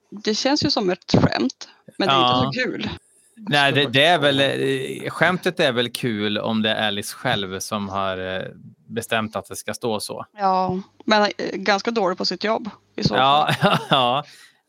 det 0.10 0.36
känns 0.36 0.65
ju 0.65 0.69
som 0.69 0.89
ett 0.89 1.12
skämt, 1.12 1.69
men 1.97 2.08
det 2.08 2.13
är 2.13 2.17
Ja. 2.19 2.45
inte 2.45 2.60
så 2.60 2.65
kul. 2.65 2.89
Nej, 3.36 3.71
det, 3.71 3.86
det 3.86 4.04
är 4.06 4.19
väl, 4.19 4.39
eh, 4.39 5.10
skämtet 5.10 5.60
är 5.60 5.71
väl 5.71 5.91
kul 5.91 6.38
om 6.38 6.62
det 6.62 6.69
är 6.69 6.88
Alice 6.88 7.15
själv 7.15 7.60
som 7.60 7.89
har 7.89 8.17
eh, 8.38 8.43
bestämt 8.88 9.36
att 9.36 9.45
det 9.45 9.56
ska 9.56 9.73
stå 9.73 9.99
så. 9.99 10.25
Ja, 10.38 10.80
men 11.06 11.21
eh, 11.23 11.30
ganska 11.54 11.91
dålig 11.91 12.17
på 12.17 12.25
sitt 12.25 12.43
jobb 12.43 12.69
i 12.95 13.04
så 13.04 13.10
fall. 13.15 13.54
Ja, 13.62 13.77
ja. 13.89 14.23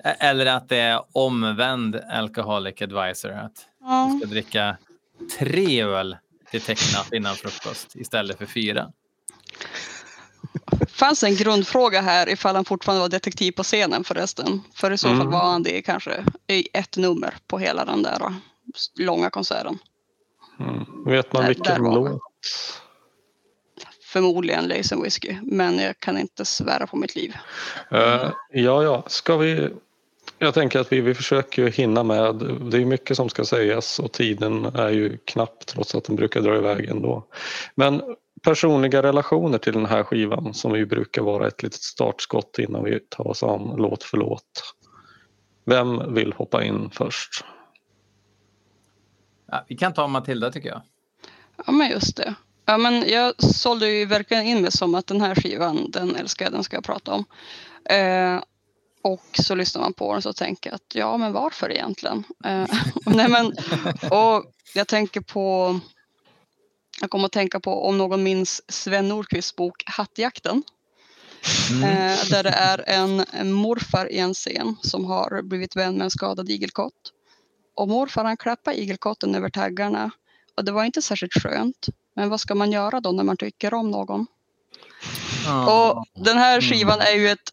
Eller 0.05 0.47
att 0.47 0.69
det 0.69 0.77
är 0.79 1.03
omvänd 1.13 1.97
alcoholic 2.11 2.83
advisor. 2.83 3.31
Att 3.33 3.67
Ja. 3.81 4.11
du 4.13 4.19
ska 4.19 4.27
dricka 4.29 4.77
tre 5.39 5.83
öl 5.83 6.17
till 6.51 6.61
tecknat 6.61 7.13
innan 7.13 7.35
frukost 7.35 7.97
istället 7.97 8.39
för 8.39 8.47
fyra. 8.47 8.93
fanns 10.89 11.23
en 11.23 11.35
grundfråga 11.37 12.01
här 12.01 12.29
ifall 12.29 12.55
han 12.55 12.65
fortfarande 12.65 13.01
var 13.01 13.09
detektiv 13.09 13.53
på 13.53 13.63
scenen 13.63 14.05
förresten. 14.05 14.63
För 14.75 14.91
i 14.91 14.99
så 14.99 15.09
fall 15.09 15.17
Mm. 15.21 15.31
var 15.31 15.51
han 15.51 15.63
det 15.63 15.83
kanske 15.83 16.25
i 16.47 16.69
ett 16.73 16.97
nummer 16.97 17.35
på 17.47 17.59
hela 17.59 17.85
den 17.85 18.03
där 18.03 18.17
då, 18.19 18.33
långa 19.05 19.31
konserten. 19.31 19.79
Mm. 20.61 20.85
Vet 21.07 21.33
man 21.33 21.43
Där- 21.43 21.49
vilken 21.49 21.83
låt? 21.83 22.21
Förmodligen 24.05 24.69
Lace 24.69 24.95
and 24.95 25.05
Whiskey, 25.05 25.37
men 25.43 25.79
jag 25.79 25.99
kan 26.01 26.19
inte 26.19 26.45
svära 26.45 26.87
på 26.87 26.97
mitt 26.97 27.17
liv. 27.17 27.35
Eh, 27.91 28.31
ja, 28.53 28.83
ja, 28.83 29.03
ska 29.07 29.37
vi... 29.37 29.69
Jag 30.39 30.55
tänker 30.55 30.81
att 30.81 30.93
vi, 30.93 31.01
vi 31.01 31.15
försöker 31.15 31.67
hinna 31.71 32.03
med. 32.03 32.35
Det 32.71 32.77
är 32.79 32.85
mycket 32.85 33.17
som 33.17 33.29
ska 33.29 33.45
sägas 33.45 33.99
och 33.99 34.13
tiden 34.13 34.65
är 34.65 34.89
ju 34.89 35.19
knapp 35.25 35.67
trots 35.67 35.95
att 35.95 36.05
den 36.05 36.17
brukar 36.17 36.41
dra 36.41 36.57
iväg 36.57 36.89
ändå. 36.89 37.25
Men 37.75 38.03
personliga 38.43 39.03
relationer 39.03 39.59
till 39.59 39.73
den 39.73 39.87
här 39.87 40.05
skivan 40.05 40.55
som 40.55 40.77
ju 40.77 40.87
brukar 40.87 41.23
vara 41.23 41.47
ett 41.47 41.63
litet 41.63 41.83
startskott 41.83 42.59
innan 42.59 42.85
vi 42.85 43.01
tar 43.01 43.27
oss 43.27 43.43
an 43.43 43.75
låt 43.77 44.03
för 44.03 44.17
låt. 44.17 44.75
Vem 45.65 46.15
vill 46.15 46.33
hoppa 46.33 46.65
in 46.65 46.91
först? 46.91 47.45
Ja, 49.47 49.65
vi 49.69 49.77
kan 49.77 49.95
ta 49.95 50.07
Matilda 50.07 50.51
tycker 50.51 50.69
jag. 50.69 50.83
Ja, 51.67 51.73
men 51.73 51.91
just 51.91 52.17
det. 52.17 52.35
Ja, 52.65 52.79
men 52.79 53.09
jag 53.09 53.43
sålde 53.43 53.89
ju 53.89 54.07
verkligen 54.07 54.47
in 54.47 54.63
mig 54.63 54.73
som 54.73 54.95
att 54.95 55.07
den 55.07 55.21
här 55.21 55.35
skivan, 55.35 55.91
den 55.91 56.17
älskar 56.17 56.45
jag, 56.45 56.53
den 56.53 56.65
ska 56.65 56.77
jag 56.77 56.85
prata 56.85 57.13
om. 57.13 57.25
Eh, 57.85 58.43
och 59.03 59.27
så 59.33 59.55
lyssnar 59.55 59.83
man 59.83 59.93
på 59.93 60.09
den 60.09 60.17
och 60.17 60.23
så 60.23 60.33
tänker 60.33 60.71
jag 60.71 60.75
att 60.75 60.95
ja, 60.95 61.17
men 61.17 61.33
varför 61.33 61.73
egentligen? 61.73 62.25
Eh, 62.45 62.67
nej, 63.07 63.29
men, 63.29 63.47
och 64.11 64.45
jag 64.75 64.89
tänker 64.89 65.21
på, 65.21 65.81
jag 67.03 67.11
kommer 67.11 67.27
att 67.27 67.33
tänka 67.33 67.61
på 67.61 67.89
om 67.89 67.99
någon 67.99 68.23
minns 68.23 68.63
Sven 68.69 69.09
Nordqvists 69.09 69.57
bok 69.57 69.83
Hattjakten. 69.87 70.63
Eh, 71.71 72.29
där 72.31 72.43
det 72.43 72.51
är 72.51 72.85
en, 72.87 73.53
morfar 73.53 74.13
i 74.13 74.19
en 74.19 74.35
scen 74.35 74.77
som 74.83 75.05
har 75.05 75.43
blivit 75.43 75.77
vän 75.77 75.95
med 75.95 76.05
en 76.05 76.11
skadad 76.11 76.51
igelkott. 76.51 77.13
Och 77.75 77.89
morfar 77.89 78.25
han 78.25 78.37
klappar 78.37 78.73
igelkotten 78.73 79.35
över 79.35 79.51
taggarna. 79.51 80.11
Och 80.57 80.65
det 80.65 80.73
var 80.73 80.85
inte 80.85 81.03
särskilt 81.03 81.33
skönt. 81.33 81.87
Men 82.15 82.29
vad 82.29 82.41
ska 82.41 82.55
man 82.55 82.73
göra 82.73 83.01
då 83.01 83.13
när 83.13 83.25
man 83.25 83.37
tycker 83.37 83.75
om 83.75 83.91
någon? 83.91 84.27
Och 85.69 86.05
den 86.15 86.39
här 86.39 86.61
skivan 86.61 87.01
är 87.01 87.15
ju 87.15 87.29
ett, 87.29 87.51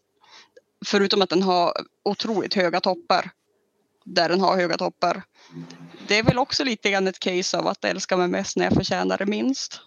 förutom 0.86 1.22
att 1.22 1.30
den 1.30 1.42
har 1.42 1.72
otroligt 2.02 2.54
höga 2.54 2.80
toppar, 2.80 3.30
där 4.04 4.28
den 4.28 4.40
har 4.40 4.56
höga 4.56 4.76
toppar, 4.76 5.22
det 6.10 6.18
är 6.18 6.22
väl 6.22 6.38
också 6.38 6.64
lite 6.64 6.90
grann 6.90 7.08
ett 7.08 7.18
case 7.18 7.58
av 7.58 7.66
att 7.66 7.84
älska 7.84 8.16
mig 8.16 8.28
mest 8.28 8.56
när 8.56 8.64
jag 8.64 8.74
förtjänar 8.74 9.18
det 9.18 9.26
minst. 9.26 9.80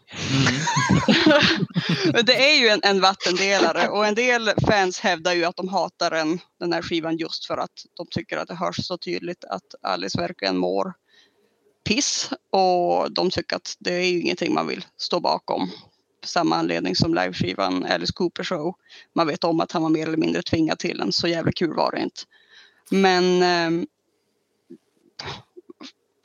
Men 2.13 2.25
det 2.25 2.51
är 2.51 2.59
ju 2.59 2.67
en, 2.67 2.79
en 2.83 3.01
vattendelare 3.01 3.89
och 3.89 4.05
en 4.05 4.15
del 4.15 4.51
fans 4.67 4.99
hävdar 4.99 5.33
ju 5.33 5.45
att 5.45 5.55
de 5.55 5.67
hatar 5.67 6.11
den, 6.11 6.39
den 6.59 6.73
här 6.73 6.81
skivan 6.81 7.17
just 7.17 7.45
för 7.45 7.57
att 7.57 7.71
de 7.97 8.07
tycker 8.11 8.37
att 8.37 8.47
det 8.47 8.55
hörs 8.55 8.85
så 8.85 8.97
tydligt 8.97 9.43
att 9.45 9.75
Alice 9.81 10.21
verkligen 10.21 10.57
mår 10.57 10.93
piss 11.85 12.29
och 12.49 13.11
de 13.11 13.29
tycker 13.29 13.55
att 13.55 13.75
det 13.79 13.93
är 13.93 14.05
ju 14.05 14.21
ingenting 14.21 14.53
man 14.53 14.67
vill 14.67 14.85
stå 14.97 15.19
bakom. 15.19 15.71
Samma 16.25 16.55
anledning 16.55 16.95
som 16.95 17.13
liveskivan 17.13 17.85
Alice 17.85 18.13
Cooper 18.13 18.43
Show. 18.43 18.75
Man 19.15 19.27
vet 19.27 19.43
om 19.43 19.59
att 19.59 19.71
han 19.71 19.81
var 19.81 19.89
mer 19.89 20.07
eller 20.07 20.17
mindre 20.17 20.41
tvingad 20.41 20.79
till 20.79 20.97
den, 20.97 21.11
så 21.13 21.27
jävla 21.27 21.51
kul 21.51 21.75
var 21.75 21.91
det 21.91 22.01
inte. 22.01 22.21
Men 22.89 23.43
ehm, 23.43 23.87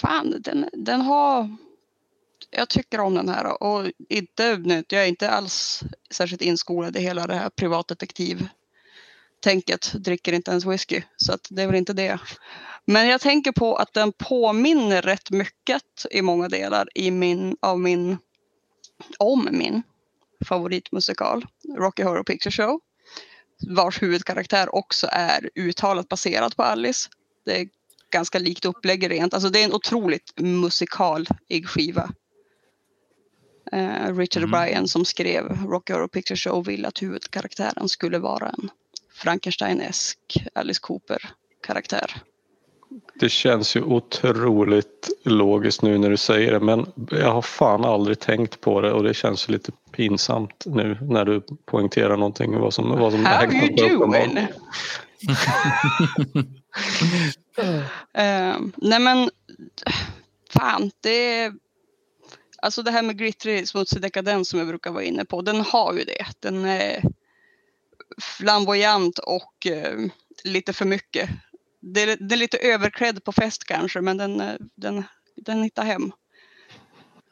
fan, 0.01 0.35
den, 0.41 0.69
den 0.73 1.01
har... 1.01 1.57
Jag 2.51 2.69
tycker 2.69 3.01
om 3.01 3.15
den 3.15 3.29
här 3.29 3.63
och 3.63 3.91
inte, 4.09 4.57
nu, 4.57 4.85
jag 4.89 5.03
är 5.03 5.07
inte 5.07 5.31
alls 5.31 5.83
särskilt 6.11 6.43
inskolad 6.43 6.97
i 6.97 7.01
hela 7.01 7.27
det 7.27 7.35
här 7.35 7.51
privatdetektiv-tänket. 7.51 9.93
Dricker 9.95 10.33
inte 10.33 10.51
ens 10.51 10.67
whisky, 10.67 11.03
så 11.17 11.33
att 11.33 11.47
det 11.51 11.63
är 11.63 11.67
väl 11.67 11.77
inte 11.77 11.93
det. 11.93 12.19
Men 12.85 13.09
jag 13.09 13.21
tänker 13.21 13.53
på 13.53 13.77
att 13.77 13.93
den 13.93 14.13
påminner 14.13 15.03
rätt 15.03 15.31
mycket 15.31 16.07
i 16.11 16.23
många 16.23 16.49
delar 16.49 16.89
i 16.95 17.11
min, 17.11 17.57
av 17.61 17.81
min, 17.81 18.19
om 19.19 19.49
min 19.51 19.83
favoritmusikal, 20.49 21.47
Rocky 21.79 22.03
Horror 22.03 22.25
Picture 22.25 22.53
Show. 22.53 22.81
Vars 23.69 24.03
huvudkaraktär 24.03 24.75
också 24.75 25.09
är 25.13 25.51
uttalat 25.55 26.09
baserad 26.09 26.57
på 26.57 26.63
Alice. 26.63 27.09
Det 27.45 27.69
ganska 28.11 28.39
likt 28.39 28.65
upplägg 28.65 29.11
rent. 29.11 29.35
Alltså 29.35 29.49
det 29.49 29.61
är 29.61 29.65
en 29.65 29.75
otroligt 29.75 30.33
musikalig 30.37 31.69
skiva. 31.69 32.11
Eh, 33.73 34.17
Richard 34.17 34.43
Mm. 34.43 34.55
O'Brien 34.55 34.87
som 34.87 35.05
skrev 35.05 35.45
Rocky 35.67 35.93
Horror 35.93 36.09
Picture 36.09 36.37
Show 36.37 36.65
ville 36.65 36.89
att 36.89 37.03
huvudkaraktären 37.03 37.89
skulle 37.89 38.19
vara 38.19 38.49
en 38.49 38.71
Frankenstein-esk 39.15 40.19
Alice 40.55 40.81
Cooper-karaktär. 40.83 42.23
Det 43.21 43.29
känns 43.29 43.77
ju 43.77 43.83
otroligt 43.83 45.09
logiskt 45.25 45.83
nu 45.83 45.99
när 45.99 46.11
du 46.11 46.17
säger 46.17 46.53
det 46.53 46.61
men 46.61 46.87
jag 47.11 47.33
har 47.33 47.43
fan 47.43 47.85
aldrig 47.85 48.19
tänkt 48.19 48.61
på 48.61 48.81
det 48.81 48.93
och 48.93 49.03
det 49.03 49.15
känns 49.15 49.49
lite 49.49 49.73
pinsamt 49.93 50.65
nu 50.67 50.99
när 51.01 51.25
du 51.25 51.43
poängterar 51.65 52.17
någonting 52.17 52.59
vad 52.59 52.75
som, 52.75 52.99
vad 52.99 53.13
som 53.13 53.27
How 53.27 53.53
you 53.53 53.99
på 53.99 54.07
uppenbar- 57.59 58.73
nej 58.77 59.01
men, 59.01 59.31
fan 60.51 60.91
det 61.01 61.53
Alltså 62.63 62.83
det 62.83 62.91
här 62.91 63.03
med 63.03 63.19
glittrig 63.19 63.69
smutsig 63.69 64.03
dekadens 64.03 64.49
som 64.49 64.59
jag 64.59 64.69
brukar 64.69 64.91
vara 64.91 65.05
inne 65.05 65.25
på, 65.25 65.43
den 65.43 65.61
har 65.61 65.95
ju 65.95 66.05
det. 66.05 66.27
Den 66.41 66.65
är 66.65 67.03
flamboyant 68.21 69.19
och 69.19 69.67
uh, 69.71 70.11
lite 70.45 70.73
för 70.73 70.85
mycket. 70.85 71.31
Det 71.81 72.03
är, 72.03 72.17
är 72.35 72.37
lite 72.37 72.59
överklädd 72.59 73.25
på 73.25 73.33
fest 73.33 73.65
kanske, 73.65 74.01
men 74.01 74.17
den, 74.17 74.41
eh, 74.41 74.55
den, 74.75 75.05
den 75.37 75.63
hittar 75.63 75.85
hem. 75.85 76.13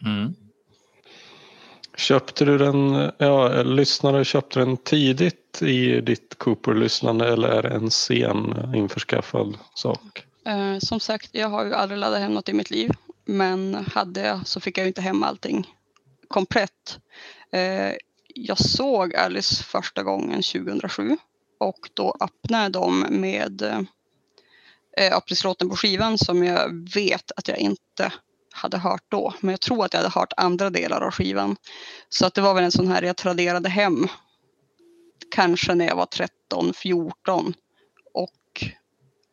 Mm. 0.05 0.35
Köpte 1.97 2.45
du 2.45 2.59
den, 2.59 3.11
ja, 3.19 3.55
eh, 3.55 3.65
lyssnare 3.65 4.25
köpte 4.25 4.59
den 4.59 4.77
tidigt 4.77 5.63
i 5.63 6.01
ditt 6.01 6.39
Cooper-lyssnande 6.39 7.33
eller 7.33 7.49
är 7.49 7.63
det 7.63 7.69
en 7.69 7.91
sen 7.91 8.73
införskaffad 8.75 9.59
sak? 9.75 10.25
Eh, 10.47 10.79
som 10.79 11.01
sagt, 11.01 11.31
jag 11.33 11.49
har 11.49 11.65
ju 11.65 11.75
aldrig 11.75 11.99
laddat 11.99 12.21
hem 12.21 12.35
något 12.35 12.49
i 12.49 12.53
mitt 12.53 12.71
liv. 12.71 12.91
Men 13.25 13.75
hade 13.75 14.21
jag 14.21 14.47
så 14.47 14.61
fick 14.61 14.79
jag 14.79 14.85
ju 14.85 14.89
inte 14.89 15.01
hem 15.01 15.23
allting 15.23 15.67
komplett. 16.29 16.99
Eh, 17.53 17.93
jag 18.35 18.59
såg 18.59 19.15
Alice 19.15 19.65
första 19.65 20.03
gången 20.03 20.43
2007 20.43 21.17
och 21.59 21.91
då 21.95 22.17
öppnade 22.21 22.69
de 22.69 23.01
med 23.01 23.63
eh, 23.63 23.81
eh 24.97 25.17
Aprilslåten 25.17 25.69
på 25.69 25.77
skivan 25.77 26.19
som 26.19 26.45
jag 26.45 26.91
vet 26.95 27.33
att 27.37 27.49
jag 27.49 27.59
inte 27.59 28.13
hade 28.57 28.79
hört 28.79 29.03
då. 29.09 29.35
Men 29.40 29.51
jag 29.51 29.61
tror 29.61 29.85
att 29.85 29.92
jag 29.95 30.01
hade 30.01 30.14
hört 30.21 30.33
andra 30.37 30.71
delar 30.71 31.01
av 31.01 31.11
skivan. 31.11 31.57
Så 32.09 32.27
att 32.27 32.35
det 32.35 32.40
var 32.40 32.55
väl 32.55 32.64
en 32.64 32.73
sån 32.73 32.88
här 32.88 33.03
jag 33.03 33.16
traderade 33.16 33.69
hem. 33.69 34.07
Kanske 35.31 35.75
när 35.75 35.87
jag 35.87 35.97
var 35.97 36.07
13, 36.07 36.73
14 36.75 37.55
och 38.14 38.64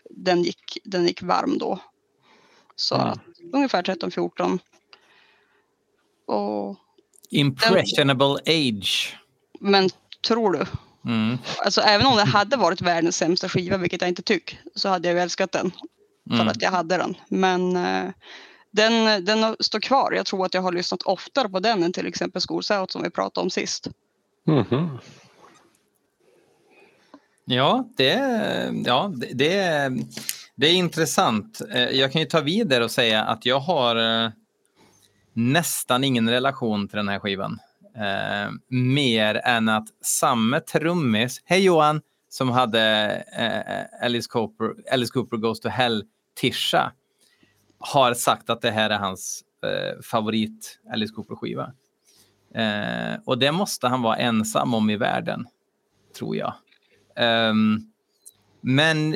den 0.09 0.43
gick, 0.43 0.77
den 0.83 1.05
gick 1.07 1.21
varm 1.21 1.57
då. 1.57 1.79
Så 2.75 2.95
Mm. 2.95 3.07
att 3.07 3.19
ungefär 3.53 3.83
13-14. 3.83 4.59
Och, 6.27 6.77
Impressionable 7.29 8.35
age. 8.47 9.17
men 9.59 9.89
tror 10.27 10.51
du? 10.51 10.65
Mm. 11.05 11.37
Alltså 11.65 11.81
även 11.81 12.07
om 12.07 12.15
det 12.15 12.23
hade 12.23 12.57
varit 12.57 12.81
världens 12.81 13.17
sämsta 13.17 13.49
skiva, 13.49 13.77
vilket 13.77 14.01
jag 14.01 14.07
inte 14.09 14.21
tycker, 14.21 14.61
så 14.75 14.89
hade 14.89 15.07
jag 15.07 15.15
ju 15.15 15.21
älskat 15.21 15.51
den. 15.51 15.71
För 16.29 16.35
Mm. 16.35 16.47
att 16.47 16.61
jag 16.61 16.71
hade 16.71 16.97
den. 16.97 17.15
Men 17.27 17.75
eh, 17.75 18.09
den, 18.73 19.25
den 19.25 19.55
står 19.59 19.79
kvar. 19.79 20.11
Jag 20.11 20.25
tror 20.25 20.45
att 20.45 20.53
jag 20.53 20.61
har 20.61 20.71
lyssnat 20.71 21.03
oftare 21.03 21.49
på 21.49 21.59
den 21.59 21.83
än 21.83 21.93
till 21.93 22.07
exempel 22.07 22.41
Schools 22.41 22.71
Out 22.71 22.91
som 22.91 23.03
vi 23.03 23.09
pratade 23.09 23.43
om 23.43 23.49
sist. 23.49 23.87
Mhm. 24.45 24.97
Ja, 27.45 27.89
det, 27.97 28.13
ja 28.85 29.11
det, 29.15 29.33
det, 29.33 29.91
det 30.55 30.67
är 30.67 30.73
intressant. 30.73 31.61
Eh, 31.73 31.83
Jag 31.89 32.11
kan 32.11 32.21
ju 32.21 32.27
ta 32.27 32.41
vidare 32.41 32.83
och 32.83 32.91
säga 32.91 33.23
att 33.23 33.45
jag 33.45 33.59
har 33.59 34.23
eh, 34.25 34.31
nästan 35.33 36.03
ingen 36.03 36.29
relation 36.29 36.87
till 36.87 36.97
den 36.97 37.07
här 37.09 37.19
skivan. 37.19 37.59
Eh, 37.95 38.51
mer 38.67 39.41
än 39.43 39.69
att 39.69 39.87
samma 40.01 40.59
trummis, 40.59 41.41
hej 41.45 41.63
Johan, 41.63 42.01
som 42.29 42.49
hade 42.49 42.81
eh, 43.37 44.05
Alice, 44.05 44.29
Cooper, 44.29 44.73
Alice 44.93 45.11
Cooper 45.13 45.37
Goes 45.37 45.59
to 45.59 45.69
Hell, 45.69 46.03
Tisha, 46.35 46.91
har 47.91 48.13
sagt 48.13 48.49
att 48.49 48.61
det 48.61 48.71
här 48.71 48.89
är 48.89 48.97
hans 48.97 49.43
eh, 49.63 50.01
favorit 50.01 50.79
Alice 50.93 51.13
Cooper-skiva. 51.13 51.73
Eh, 52.55 53.19
och 53.25 53.37
det 53.37 53.51
måste 53.51 53.87
han 53.87 54.01
vara 54.01 54.17
ensam 54.17 54.73
om 54.73 54.89
i 54.89 54.97
världen, 54.97 55.45
tror 56.17 56.35
jag. 56.35 56.53
Ehm, 57.15 57.79
men 58.61 59.15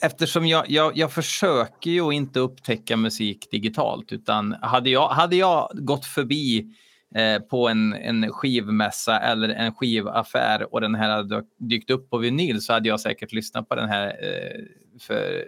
eftersom 0.00 0.46
jag, 0.46 0.70
jag, 0.70 0.96
jag 0.96 1.12
försöker 1.12 1.90
ju 1.90 2.10
inte 2.10 2.40
upptäcka 2.40 2.96
musik 2.96 3.50
digitalt, 3.50 4.12
utan 4.12 4.52
hade 4.52 4.90
jag, 4.90 5.08
hade 5.08 5.36
jag 5.36 5.70
gått 5.72 6.04
förbi 6.04 6.66
eh, 7.14 7.38
på 7.38 7.68
en, 7.68 7.92
en 7.92 8.32
skivmässa 8.32 9.20
eller 9.20 9.48
en 9.48 9.74
skivaffär 9.74 10.74
och 10.74 10.80
den 10.80 10.94
här 10.94 11.08
hade 11.08 11.44
dykt 11.58 11.90
upp 11.90 12.10
på 12.10 12.18
vinyl 12.18 12.60
så 12.60 12.72
hade 12.72 12.88
jag 12.88 13.00
säkert 13.00 13.32
lyssnat 13.32 13.68
på 13.68 13.74
den 13.74 13.88
här 13.88 14.06
eh, 14.08 14.60
för 15.00 15.44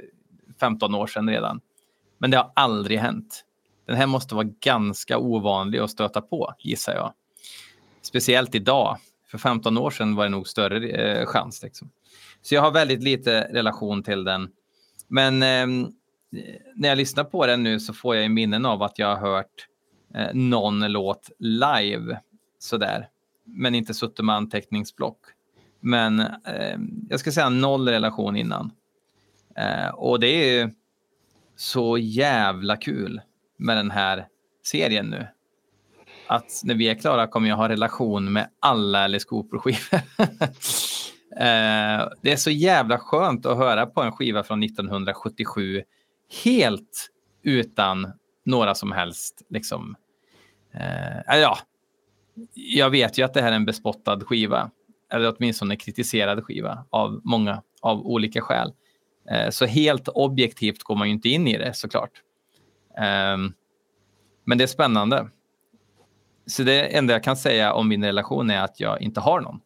15 0.61 0.95
år 0.95 1.07
sedan 1.07 1.31
redan. 1.31 1.61
Men 2.19 2.31
det 2.31 2.37
har 2.37 2.53
aldrig 2.55 2.99
hänt. 2.99 3.45
Den 3.87 3.97
här 3.97 4.07
måste 4.07 4.35
vara 4.35 4.49
ganska 4.61 5.19
ovanlig 5.19 5.79
att 5.79 5.91
stöta 5.91 6.21
på, 6.21 6.55
gissar 6.59 6.95
jag. 6.95 7.13
Speciellt 8.03 8.55
idag. 8.55 8.99
För 9.31 9.39
15 9.39 9.79
år 9.79 9.91
sedan 9.91 10.15
var 10.15 10.25
det 10.25 10.31
nog 10.31 10.49
större 10.49 10.89
eh, 10.89 11.27
chans. 11.27 11.63
Liksom. 11.63 11.91
Så 12.43 12.55
jag 12.55 12.63
har 12.63 12.71
väldigt 12.71 13.03
lite 13.03 13.41
relation 13.41 14.03
till 14.03 14.25
den. 14.25 14.49
Men 15.09 15.43
eh, 15.43 15.89
när 16.75 16.89
jag 16.89 16.99
lyssnar 16.99 17.25
på 17.25 17.47
den 17.47 17.63
nu 17.63 17.81
så 17.81 17.95
får 17.95 18.17
jag 18.17 18.25
i 18.25 18.29
minnen 18.29 18.67
av 18.67 18.83
att 18.83 18.99
jag 18.99 19.17
har 19.17 19.31
hört 19.31 19.67
eh, 20.15 20.35
någon 20.35 20.93
låt 20.93 21.31
live 21.39 22.21
sådär. 22.59 23.09
Men 23.45 23.75
inte 23.75 23.95
suttit 23.95 24.25
med 24.25 24.37
anteckningsblock. 24.37 25.19
Men 25.81 26.21
eh, 26.21 26.79
jag 27.09 27.21
ska 27.21 27.33
säga 27.33 27.49
noll 27.49 27.89
relation 27.89 28.37
innan. 28.37 28.71
Eh, 29.59 29.89
och 29.89 30.21
det 30.21 30.27
är 30.27 30.53
ju 30.53 30.71
så 31.57 31.99
jävla 31.99 32.77
kul 32.77 33.21
med 33.57 33.77
den 33.77 33.91
här 33.91 34.27
serien 34.65 35.07
nu. 35.07 35.27
Att 36.27 36.61
när 36.65 36.75
vi 36.75 36.89
är 36.89 36.95
klara 36.95 37.27
kommer 37.27 37.49
jag 37.49 37.57
ha 37.57 37.69
relation 37.69 38.33
med 38.33 38.51
alla 38.61 39.05
Alice 39.05 39.27
Cooper-skivor. 39.29 39.95
eh, 41.37 42.09
det 42.23 42.33
är 42.33 42.37
så 42.37 42.51
jävla 42.51 42.99
skönt 42.99 43.47
att 43.47 43.57
höra 43.57 43.87
på 43.87 44.03
en 44.03 44.13
skiva 44.13 44.43
från 44.43 44.63
1977 44.63 45.83
helt 46.45 47.09
utan 47.43 48.13
några 48.45 48.75
som 48.75 48.93
helst 48.93 49.43
liksom. 49.51 49.97
Eh, 50.75 51.41
ja, 51.41 51.59
jag 52.55 52.91
vet 52.91 53.19
ju 53.19 53.23
att 53.23 53.35
det 53.35 53.43
här 53.43 53.53
är 53.53 53.57
en 53.57 53.65
bespottad 53.65 54.21
skiva, 54.21 54.71
eller 55.13 55.35
åtminstone 55.37 55.77
kritiserad 55.77 56.45
skiva 56.45 56.85
av 56.91 57.21
många 57.25 57.63
av 57.81 58.07
olika 58.07 58.41
skäl. 58.41 58.73
Eh, 59.31 59.51
så 59.51 59.67
helt 59.67 60.09
objektivt 60.09 60.83
går 60.83 60.97
man 60.97 61.09
ju 61.09 61.15
inte 61.15 61.29
in 61.29 61.49
i 61.49 61.59
det 61.59 61.75
såklart. 61.75 62.23
Ehm, 62.99 63.53
men 64.45 64.59
det 64.59 64.65
är 64.65 64.69
spännande. 64.69 65.29
Så 66.47 66.63
det 66.63 66.97
enda 66.97 67.13
jag 67.13 67.25
kan 67.25 67.37
säga 67.37 67.73
om 67.73 67.89
min 67.89 68.05
relation 68.05 68.51
är 68.51 68.63
att 68.63 68.81
jag 68.81 69.03
inte 69.03 69.21
har 69.21 69.41
någon. 69.41 69.61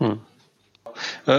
Mm. 0.00 0.18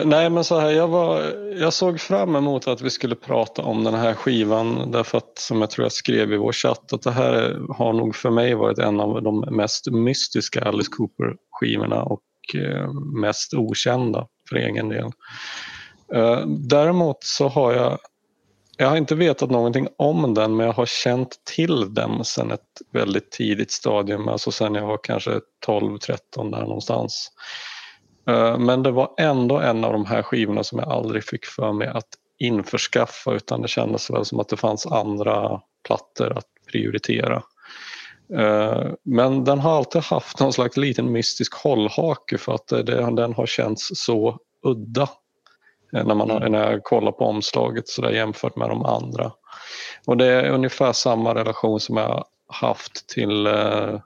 Nej 0.05 0.29
men 0.29 0.43
så 0.43 0.59
här, 0.59 0.69
jag, 0.69 0.87
var, 0.87 1.21
jag 1.59 1.73
såg 1.73 1.99
fram 1.99 2.35
emot 2.35 2.67
att 2.67 2.81
vi 2.81 2.89
skulle 2.89 3.15
prata 3.15 3.61
om 3.61 3.83
den 3.83 3.93
här 3.93 4.13
skivan 4.13 4.91
därför 4.91 5.17
att 5.17 5.37
som 5.37 5.61
jag 5.61 5.69
tror 5.69 5.85
jag 5.85 5.91
skrev 5.91 6.33
i 6.33 6.37
vår 6.37 6.51
chatt 6.51 6.93
att 6.93 7.01
det 7.01 7.11
här 7.11 7.61
har 7.77 7.93
nog 7.93 8.15
för 8.15 8.29
mig 8.29 8.55
varit 8.55 8.79
en 8.79 8.99
av 8.99 9.23
de 9.23 9.39
mest 9.39 9.91
mystiska 9.91 10.63
Alice 10.63 10.91
Cooper-skivorna 10.91 12.03
och 12.03 12.21
eh, 12.55 12.93
mest 12.93 13.53
okända 13.53 14.27
för 14.49 14.55
egen 14.55 14.89
del. 14.89 15.11
Eh, 16.13 16.45
däremot 16.47 17.23
så 17.23 17.47
har 17.47 17.73
jag 17.73 17.99
jag 18.77 18.89
har 18.89 18.97
inte 18.97 19.15
vetat 19.15 19.49
någonting 19.49 19.87
om 19.97 20.33
den 20.33 20.55
men 20.55 20.65
jag 20.65 20.73
har 20.73 20.85
känt 20.85 21.37
till 21.55 21.93
den 21.93 22.25
sedan 22.25 22.51
ett 22.51 22.81
väldigt 22.91 23.31
tidigt 23.31 23.71
stadium, 23.71 24.27
alltså 24.27 24.51
sen 24.51 24.75
jag 24.75 24.87
var 24.87 24.99
kanske 25.03 25.39
12-13 25.67 26.51
där 26.51 26.61
någonstans. 26.61 27.31
Eh, 28.29 28.57
men 28.57 28.83
det 28.83 28.91
var 28.91 29.13
ändå 29.17 29.59
en 29.59 29.83
av 29.83 29.93
de 29.93 30.05
här 30.05 30.21
skivorna 30.21 30.63
som 30.63 30.79
jag 30.79 30.89
aldrig 30.89 31.23
fick 31.23 31.45
för 31.45 31.73
mig 31.73 31.87
att 31.87 32.07
införskaffa 32.39 33.33
utan 33.33 33.61
det 33.61 33.67
kändes 33.67 34.09
väl 34.09 34.25
som 34.25 34.39
att 34.39 34.49
det 34.49 34.57
fanns 34.57 34.85
andra 34.85 35.61
plattor 35.87 36.37
att 36.37 36.47
prioritera. 36.71 37.43
Eh, 38.33 38.91
Men 39.03 39.43
den 39.43 39.59
har 39.59 39.77
alltid 39.77 40.01
haft 40.01 40.39
någon 40.39 40.53
slags 40.53 40.77
liten 40.77 41.11
mystisk 41.11 41.53
hållhake 41.53 42.37
för 42.37 42.55
att 42.55 42.67
det, 42.67 43.15
den 43.15 43.33
har 43.33 43.45
känts 43.45 43.91
så 43.93 44.37
udda 44.63 45.09
eh, 45.93 46.05
när, 46.05 46.15
man 46.15 46.29
har, 46.29 46.49
när 46.49 46.71
jag 46.71 46.83
kollar 46.83 47.11
på 47.11 47.25
omslaget 47.25 47.87
så 47.87 48.01
där 48.01 48.11
jämfört 48.11 48.55
med 48.55 48.69
de 48.69 48.85
andra. 48.85 49.31
Och 50.07 50.17
det 50.17 50.25
är 50.25 50.49
ungefär 50.49 50.93
samma 50.93 51.35
relation 51.35 51.79
som 51.79 51.97
jag 51.97 52.25
haft 52.47 53.07
till 53.09 53.47
eh, 53.47 53.99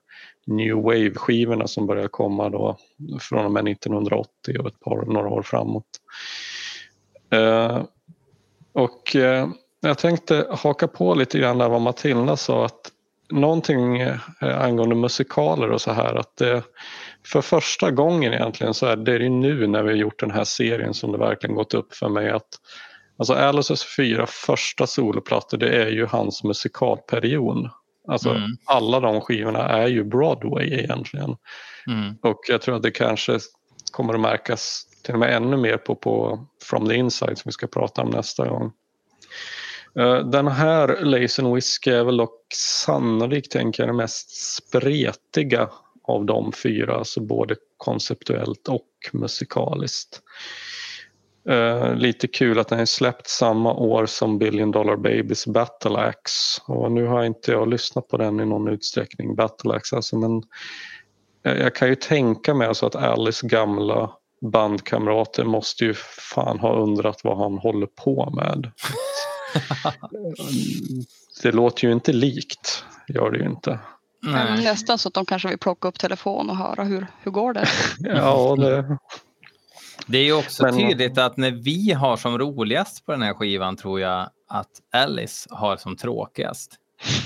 New 0.48 0.76
Wave-skivorna 0.76 1.68
som 1.68 1.88
börjar 1.88 2.08
komma 2.08 2.50
då 2.50 2.78
från 3.20 3.46
och 3.46 3.52
med 3.52 3.68
1980 3.68 4.60
och 4.60 4.68
ett 4.68 4.80
par, 4.80 5.06
några 5.06 5.30
år 5.30 5.42
framåt. 5.42 5.86
Eh, 7.32 7.82
och 8.74 9.16
eh, 9.16 9.48
jag 9.80 9.98
tänkte 9.98 10.48
haka 10.50 10.88
på 10.88 11.16
lite 11.16 11.40
grann 11.40 11.58
där 11.58 11.70
vad 11.70 11.82
Matilda 11.82 12.38
sa 12.38 12.66
att 12.66 12.92
någonting 13.30 14.00
eh, 14.00 14.20
angående 14.42 14.96
musikaler 14.96 15.70
och 15.70 15.82
så 15.82 15.92
här 15.92 16.16
att 16.16 16.38
det 16.38 16.64
för 17.26 17.42
första 17.42 17.92
gången 17.92 18.34
egentligen 18.34 18.74
så 18.74 18.86
är 18.86 18.96
det 18.96 19.18
ju 19.18 19.30
nu 19.30 19.68
när 19.68 19.84
vi 19.84 19.90
har 19.90 19.98
gjort 19.98 20.20
den 20.20 20.32
här 20.32 20.44
serien 20.44 20.94
som 20.94 21.12
det 21.12 21.18
verkligen 21.18 21.56
gått 21.56 21.74
upp 21.74 21.96
för 21.96 22.10
mig 22.10 22.30
att 22.30 22.48
alltså 23.18 23.34
Alices 23.34 23.96
fyra 23.96 24.26
första 24.28 24.88
soloplattor 24.88 25.58
det 25.58 25.70
är 25.70 25.90
ju 25.90 26.06
hans 26.06 26.44
musikalperiod. 26.44 27.70
Alltså 28.08 28.30
Mm. 28.30 28.50
alla 28.66 29.00
de 29.00 29.22
skivorna 29.22 29.60
är 29.60 29.88
ju 29.88 30.04
Broadway 30.04 30.74
egentligen. 30.74 31.38
Mm. 31.88 32.16
Och 32.22 32.40
jag 32.48 32.62
tror 32.62 32.76
att 32.76 32.84
det 32.84 32.92
kanske 32.92 33.40
kommer 33.92 34.14
att 34.14 34.20
märkas 34.20 34.84
till 35.04 35.14
och 35.14 35.20
med 35.20 35.36
ännu 35.36 35.58
mer 35.58 35.78
på, 35.78 35.96
på 35.96 36.46
From 36.64 36.88
the 36.88 36.96
Inside 36.96 37.38
som 37.38 37.50
vi 37.50 37.52
ska 37.52 37.68
prata 37.68 38.02
om 38.02 38.10
nästa 38.10 38.48
gång. 38.48 38.72
Eh, 39.98 40.20
den 40.20 40.48
här 40.48 40.98
Lazen 41.02 41.54
Whisky 41.54 41.56
Whiskey 41.56 41.94
är 41.94 42.04
väl 42.04 42.18
dock 42.18 42.54
sannolikt 42.54 43.52
tänker 43.52 43.84
jag 43.84 43.90
den 43.90 43.96
mest 43.96 44.56
spretiga 44.56 45.70
av 46.04 46.26
de 46.26 46.52
fyra, 46.52 46.96
alltså 46.96 47.22
både 47.22 47.56
konceptuellt 47.78 48.68
och 48.68 48.88
musikaliskt. 49.14 50.22
Uh, 51.50 51.96
lite 51.96 52.28
kul 52.28 52.60
att 52.60 52.68
den 52.68 52.80
är 52.80 52.86
släppt 52.86 53.28
samma 53.28 53.74
år 53.74 54.06
som 54.06 54.38
Billion 54.38 54.72
Dollar 54.72 54.96
Babies 54.96 55.48
Battle 55.48 55.98
Axe 55.98 56.62
och 56.68 56.92
nu 56.92 57.06
har 57.06 57.24
inte 57.24 57.52
jag 57.52 57.70
lyssnat 57.70 58.08
på 58.08 58.18
den 58.18 58.40
i 58.40 58.46
någon 58.46 58.68
utsträckning, 58.68 59.36
Battle 59.36 59.74
Axe 59.74 59.96
alltså, 59.96 60.18
men 60.18 60.44
jag 61.42 61.60
jag 61.60 61.76
kan 61.76 61.88
ju 61.88 61.96
tänka 61.96 62.54
mig 62.54 62.68
alltså 62.68 62.86
att 62.86 62.96
Alice 62.96 63.48
gamla 63.48 64.12
bandkamrater 64.42 65.44
måste 65.44 65.86
ju 65.86 65.94
fan 66.34 66.60
ha 66.60 66.76
undrat 66.76 67.24
vad 67.24 67.38
han 67.38 67.58
håller 67.58 67.88
på 67.88 68.30
med. 68.36 68.72
det 71.44 71.52
låter 71.52 71.88
ju 71.88 71.94
inte 71.94 72.14
likt, 72.14 72.86
gör 73.08 73.32
det 73.32 73.38
ju 73.38 73.46
inte. 73.46 73.80
Nej. 74.22 74.64
nästan 74.64 74.98
så 74.98 75.08
att 75.08 75.14
de 75.14 75.26
kanske 75.26 75.50
vill 75.50 75.58
plocka 75.58 75.88
upp 75.88 76.00
telefon 76.00 76.50
och 76.50 76.58
höra 76.58 76.84
hur, 76.84 77.08
hur 77.22 77.32
går 77.32 77.54
det? 77.54 77.68
Ja, 78.00 78.56
det, 78.56 78.98
Det 80.08 80.18
är 80.18 80.24
ju 80.24 80.34
också 80.34 80.64
Men- 80.64 80.78
tydligt 80.78 81.18
att 81.18 81.38
när 81.38 81.52
vi 81.52 81.92
har 81.92 82.18
som 82.18 82.38
roligast 82.40 83.06
på 83.06 83.12
den 83.12 83.22
här 83.22 83.34
skivan 83.34 83.76
tror 83.76 84.00
jag 84.00 84.30
att 84.48 84.72
Alice 84.94 85.48
har 85.52 85.78
som 85.78 85.98
tråkigast 85.98 86.76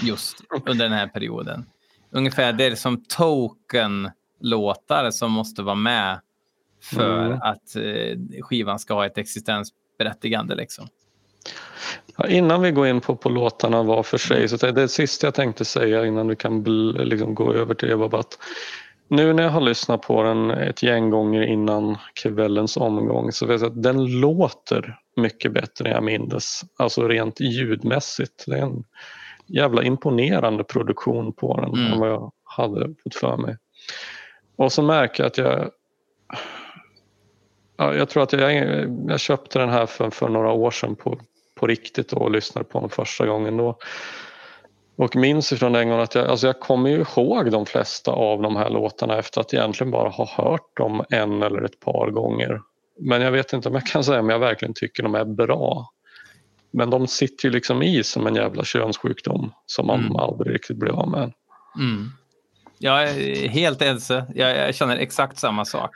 just 0.03 0.37
under 0.65 0.85
den 0.85 0.93
här 0.93 1.07
perioden. 1.07 1.65
Ungefär 2.11 2.53
det 2.53 2.65
är 2.65 2.75
som 2.75 3.03
token-låtar 3.05 5.11
som 5.11 5.31
måste 5.31 5.63
vara 5.63 5.75
med 5.75 6.19
för 6.83 7.25
Mm. 7.25 7.39
att 7.41 7.75
eh, 7.75 8.41
skivan 8.43 8.79
ska 8.79 8.93
ha 8.93 9.05
ett 9.05 9.17
existensberättigande. 9.17 10.55
Liksom. 10.55 10.87
Ja, 12.17 12.27
innan 12.27 12.61
vi 12.61 12.71
går 12.71 12.87
in 12.87 13.01
på, 13.01 13.15
på 13.15 13.29
låtarna 13.29 13.83
var 13.83 14.03
för 14.03 14.17
sig, 14.17 14.49
så 14.49 14.57
det, 14.57 14.71
det 14.71 14.87
sista 14.87 15.27
jag 15.27 15.33
tänkte 15.33 15.65
säga 15.65 16.05
innan 16.05 16.27
vi 16.27 16.35
kan 16.35 16.63
bl, 16.63 17.03
liksom 17.03 17.35
gå 17.35 17.53
över 17.53 17.73
till 17.73 17.89
det 17.89 17.95
var 17.95 18.09
bara 18.09 18.21
att 18.21 18.37
nu 19.07 19.33
när 19.33 19.43
jag 19.43 19.49
har 19.49 19.61
lyssnat 19.61 20.01
på 20.01 20.23
den 20.23 20.51
ett 20.51 20.83
gäng 20.83 21.09
gånger 21.09 21.41
innan 21.43 21.97
kvällens 22.23 22.77
omgång 22.77 23.31
så 23.31 23.45
vet 23.45 23.61
jag 23.61 23.71
att 23.71 23.83
den 23.83 24.19
låter 24.19 24.99
mycket 25.15 25.53
bättre 25.53 25.89
än 25.89 25.95
jag 25.95 26.03
mindes. 26.03 26.61
Alltså 26.77 27.07
rent 27.07 27.39
ljudmässigt. 27.39 28.43
Det 28.47 28.57
är 28.57 28.61
en 28.61 28.83
jävla 29.47 29.83
imponerande 29.83 30.63
produktion 30.63 31.33
på 31.33 31.57
den 31.57 31.73
Mm. 31.73 31.93
än 31.93 31.99
vad 31.99 32.09
jag 32.09 32.31
hade 32.43 32.95
fått 33.03 33.15
för 33.15 33.37
mig. 33.37 33.57
Och 34.55 34.71
så 34.71 34.81
märker 34.81 35.23
jag 35.23 35.27
att 35.27 35.37
jag 35.37 35.71
Ja, 37.77 37.95
jag 37.95 38.09
tror 38.09 38.23
att 38.23 38.33
jag, 38.33 38.53
jag 39.07 39.19
köpte 39.19 39.59
den 39.59 39.69
här 39.69 39.85
för, 39.85 40.09
för 40.09 40.29
några 40.29 40.51
år 40.51 40.71
sedan 40.71 40.95
på, 40.95 41.19
på 41.61 41.67
riktigt 41.67 42.13
och 42.13 42.31
lyssnade 42.31 42.67
på 42.67 42.79
den 42.79 42.89
första 42.89 43.25
gången 43.25 43.57
då. 43.57 43.77
Och 44.95 45.15
minns 45.15 45.51
ifrån 45.53 45.71
den 45.71 45.89
gången 45.89 46.03
att 46.03 46.15
jag, 46.15 46.27
alltså 46.27 46.47
jag 46.47 46.59
kommer 46.59 46.89
ju 46.89 46.95
ihåg 46.99 47.51
de 47.51 47.65
flesta 47.65 48.11
av 48.11 48.41
de 48.41 48.55
här 48.55 48.69
låtarna 48.69 49.17
efter 49.17 49.41
att 49.41 49.53
egentligen 49.53 49.91
bara 49.91 50.09
ha 50.09 50.25
hört 50.25 50.77
dem 50.77 51.05
en 51.09 51.43
eller 51.43 51.61
ett 51.61 51.79
par 51.79 52.11
gånger. 52.11 52.61
Men 52.99 53.21
jag 53.21 53.31
vet 53.31 53.53
inte 53.53 53.69
om 53.69 53.75
jag 53.75 53.85
kan 53.85 54.03
säga 54.03 54.19
om 54.19 54.29
jag 54.29 54.39
verkligen 54.39 54.73
tycker 54.73 55.03
de 55.03 55.15
är 55.15 55.25
bra. 55.25 55.91
Men 56.71 56.89
de 56.89 57.07
sitter 57.07 57.45
ju 57.45 57.51
liksom 57.51 57.83
i 57.83 58.03
som 58.03 58.27
en 58.27 58.35
jävla 58.35 58.63
könssjukdom 58.63 59.53
som 59.65 59.87
man 59.87 59.99
Mm. 59.99 60.15
aldrig 60.15 60.55
riktigt 60.55 60.77
blir 60.77 60.91
av 60.91 61.09
med. 61.09 61.33
Mm. 61.79 62.09
Jag 62.79 63.03
är 63.03 63.47
helt 63.49 63.81
ense. 63.81 64.25
Jag, 64.35 64.57
jag 64.57 64.75
känner 64.75 64.97
exakt 64.97 65.37
samma 65.39 65.65
sak. 65.65 65.91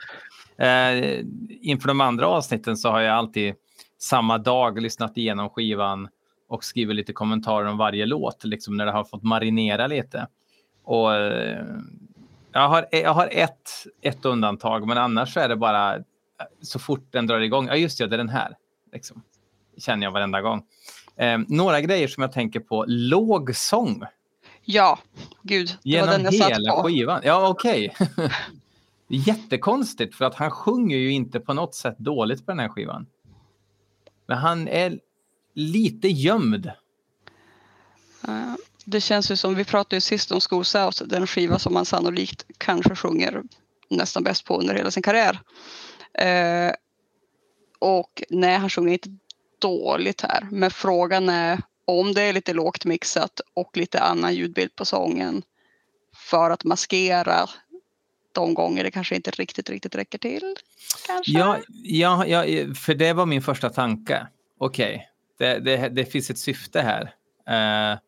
Eh, 0.58 1.20
inför 1.60 1.88
de 1.88 2.00
andra 2.00 2.26
avsnitten 2.26 2.76
så 2.76 2.88
har 2.88 3.00
jag 3.00 3.14
alltid 3.16 3.54
samma 3.98 4.38
dag 4.38 4.80
lyssnat 4.80 5.16
igenom 5.16 5.50
skivan 5.50 6.08
och 6.48 6.64
skrivit 6.64 6.96
lite 6.96 7.12
kommentarer 7.12 7.66
om 7.66 7.76
varje 7.76 8.06
låt, 8.06 8.44
liksom 8.44 8.76
när 8.76 8.86
det 8.86 8.92
har 8.92 9.04
fått 9.04 9.22
marinera 9.22 9.86
lite. 9.86 10.26
Och, 10.84 11.14
eh, 11.14 11.64
jag 12.52 12.68
har, 12.68 12.86
jag 12.90 13.14
har 13.14 13.28
ett, 13.32 13.70
ett 14.00 14.24
undantag, 14.24 14.86
men 14.86 14.98
annars 14.98 15.34
så 15.34 15.40
är 15.40 15.48
det 15.48 15.56
bara 15.56 15.96
eh, 15.96 16.02
så 16.62 16.78
fort 16.78 17.06
den 17.10 17.26
drar 17.26 17.40
igång. 17.40 17.66
Ja, 17.66 17.76
just 17.76 17.98
det, 17.98 18.06
det 18.06 18.16
är 18.16 18.18
den 18.18 18.28
här. 18.28 18.56
Liksom. 18.92 19.22
Känner 19.78 20.06
jag 20.06 20.10
varenda 20.10 20.40
gång. 20.40 20.62
Eh, 21.16 21.38
några 21.48 21.80
grejer 21.80 22.08
som 22.08 22.20
jag 22.22 22.32
tänker 22.32 22.60
på. 22.60 22.84
Låg 22.88 23.56
sång. 23.56 24.02
Ja, 24.64 24.98
gud. 25.42 25.68
Det 25.82 25.90
Genom 25.90 26.06
var 26.06 26.14
den 26.14 26.24
jag 26.24 26.34
satt 26.34 26.50
hela 26.50 26.72
på. 26.72 26.82
skivan? 26.82 27.20
Ja, 27.24 27.48
okej. 27.48 27.94
Jättekonstigt 29.08 30.14
för 30.14 30.24
att 30.24 30.34
han 30.34 30.50
sjunger 30.50 30.96
ju 30.96 31.12
inte 31.12 31.40
på 31.40 31.54
något 31.54 31.74
sätt 31.74 31.98
dåligt 31.98 32.46
på 32.46 32.52
den 32.52 32.58
här 32.58 32.68
skivan. 32.68 33.06
Men 34.26 34.38
han 34.38 34.68
är 34.68 35.00
lite 35.54 36.08
gömd. 36.08 36.66
Eh, 38.28 38.54
det 38.84 39.00
känns 39.00 39.30
ju 39.30 39.36
som, 39.36 39.54
vi 39.54 39.64
pratade 39.64 39.96
ju 39.96 40.00
sist 40.00 40.32
om 40.32 40.40
School 40.40 40.64
South, 40.64 41.02
den 41.02 41.26
skiva 41.26 41.58
som 41.58 41.76
han 41.76 41.84
sannolikt 41.84 42.46
kanske 42.58 42.94
sjunger 42.94 43.42
nästan 43.90 44.24
bäst 44.24 44.44
på 44.44 44.58
under 44.58 44.74
hela 44.74 44.90
sin 44.90 45.02
karriär. 45.02 45.40
Eh, 46.14 46.74
och 47.78 48.22
nej, 48.30 48.58
han 48.58 48.70
sjunger 48.70 48.92
inte 48.92 49.08
dåligt 49.58 50.20
här. 50.20 50.48
Men 50.50 50.70
frågan 50.70 51.28
är 51.28 51.62
om 51.84 52.14
det 52.14 52.22
är 52.22 52.32
lite 52.32 52.52
lågt 52.52 52.84
mixat 52.84 53.40
och 53.54 53.76
lite 53.76 54.00
annan 54.00 54.34
ljudbild 54.34 54.76
på 54.76 54.84
sången 54.84 55.42
för 56.16 56.50
att 56.50 56.64
maskera 56.64 57.46
de 58.36 58.54
gånger 58.54 58.84
det 58.84 58.90
kanske 58.90 59.16
inte 59.16 59.30
riktigt, 59.30 59.70
riktigt 59.70 59.94
räcker 59.94 60.18
till. 60.18 60.54
Kanske? 61.06 61.32
Ja, 61.32 61.58
ja, 61.84 62.26
ja, 62.26 62.74
för 62.74 62.94
det 62.94 63.12
var 63.12 63.26
min 63.26 63.42
första 63.42 63.70
tanke. 63.70 64.26
Okej, 64.58 65.08
det, 65.38 65.58
det, 65.58 65.88
det 65.88 66.04
finns 66.04 66.30
ett 66.30 66.38
syfte 66.38 66.80
här. 66.80 67.02
Eh, 67.48 67.98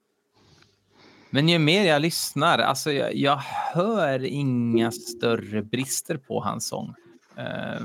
men 1.31 1.49
ju 1.49 1.59
mer 1.59 1.85
jag 1.85 2.03
lyssnar, 2.03 2.59
alltså 2.59 2.93
jag, 2.93 3.15
jag 3.15 3.37
hör 3.75 4.25
inga 4.25 4.93
större 4.93 5.63
brister 5.63 6.17
på 6.17 6.41
hans 6.41 6.69
sång. 6.69 6.95
Eh, 7.37 7.83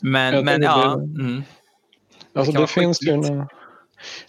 men, 0.00 0.44
men 0.44 0.62
ja. 0.62 0.96
det- 0.96 1.22
Mm, 1.22 1.42
Alltså 2.34 2.52
det, 2.52 2.58
vara 2.58 2.66
finns 2.68 3.02
ju 3.02 3.16
några, 3.16 3.48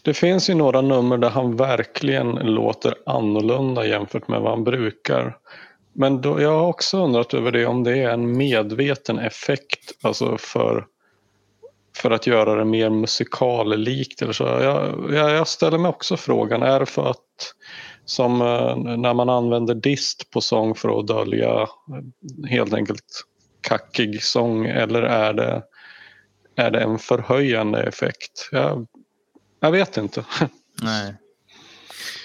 det 0.04 0.14
finns 0.14 0.50
ju 0.50 0.54
några 0.54 0.82
nummer 0.82 1.18
där 1.18 1.30
han 1.30 1.56
verkligen 1.56 2.30
låter 2.30 2.96
annorlunda 3.06 3.86
jämfört 3.86 4.28
med 4.28 4.42
vad 4.42 4.52
han 4.52 4.64
brukar. 4.64 5.38
Men 5.94 6.22
då, 6.22 6.42
jag 6.42 6.60
har 6.60 6.68
också 6.68 7.04
undrat 7.04 7.34
över 7.34 7.52
det 7.52 7.66
om 7.66 7.84
det 7.84 7.98
är 7.98 8.10
en 8.10 8.38
medveten 8.38 9.20
effekt 9.20 9.92
alltså 10.02 10.38
för, 10.38 10.86
för 11.98 12.12
att 12.12 12.28
göra 12.28 12.56
det 12.56 12.66
mer 12.66 12.90
musikallikt. 12.90 14.22
Eller 14.22 14.34
så. 14.34 14.44
Jag, 14.44 15.06
jag, 15.14 15.32
jag 15.32 15.48
ställer 15.48 15.78
mig 15.78 15.90
också 15.90 16.18
frågan, 16.18 16.64
är 16.64 16.80
det 16.80 16.86
för 16.86 17.10
att 17.10 17.18
som 18.06 18.42
eh, 18.42 18.76
när 18.98 19.14
man 19.14 19.30
använder 19.30 19.76
dist 19.76 20.32
på 20.32 20.42
sång 20.42 20.76
för 20.76 21.00
att 21.00 21.08
dölja 21.08 21.68
helt 22.50 22.74
enkelt 22.74 23.26
kackig 23.62 24.24
sång 24.24 24.66
eller 24.66 25.02
är 25.02 25.34
det 25.34 25.64
är 26.56 26.72
det 26.72 26.80
en 26.80 27.00
förhöjande 27.00 27.84
effekt? 27.84 28.50
Jag, 28.52 28.88
jag 29.60 29.72
vet 29.72 29.98
inte. 29.98 30.26
nej. 30.82 31.16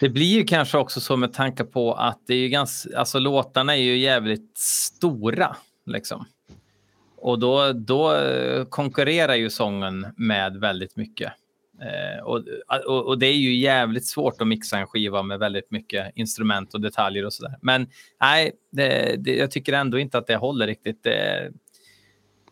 Det 0.01 0.09
blir 0.09 0.39
ju 0.39 0.45
kanske 0.45 0.79
också 0.79 1.01
så 1.01 1.17
med 1.17 1.33
tanke 1.33 1.65
på 1.65 1.95
att 1.95 2.21
det 2.27 2.35
är 2.35 2.39
ju 2.39 2.49
ganska, 2.49 2.99
alltså 2.99 3.19
låtarna 3.19 3.77
är 3.77 3.81
ju 3.81 3.99
jävligt 3.99 4.59
stora 4.59 5.57
liksom. 5.87 6.27
Och 7.17 7.39
då, 7.39 7.73
då 7.73 8.15
eh, 8.15 8.65
konkurrerar 8.65 9.35
ju 9.35 9.51
sången 9.51 10.07
med 10.17 10.57
väldigt 10.57 10.97
mycket. 10.97 11.33
Eh, 11.81 12.25
och, 12.25 12.39
eh, 12.39 12.79
och, 12.87 13.07
och 13.07 13.19
det 13.19 13.27
är 13.27 13.37
ju 13.37 13.55
jävligt 13.55 14.07
svårt 14.07 14.41
att 14.41 14.49
mixa 14.49 14.79
en 14.79 14.87
skiva 14.87 15.23
med 15.23 15.39
väldigt 15.39 15.71
mycket 15.71 16.13
instrument 16.15 16.75
och 16.75 16.81
detaljer 16.81 17.25
och 17.25 17.33
sådär. 17.33 17.59
Men 17.63 17.87
nej, 18.21 18.53
det, 18.73 19.17
det, 19.19 19.37
jag 19.37 19.51
tycker 19.51 19.73
ändå 19.73 19.99
inte 19.99 20.19
att 20.19 20.27
det 20.27 20.37
håller 20.37 20.67
riktigt. 20.67 21.03
Det, 21.03 21.51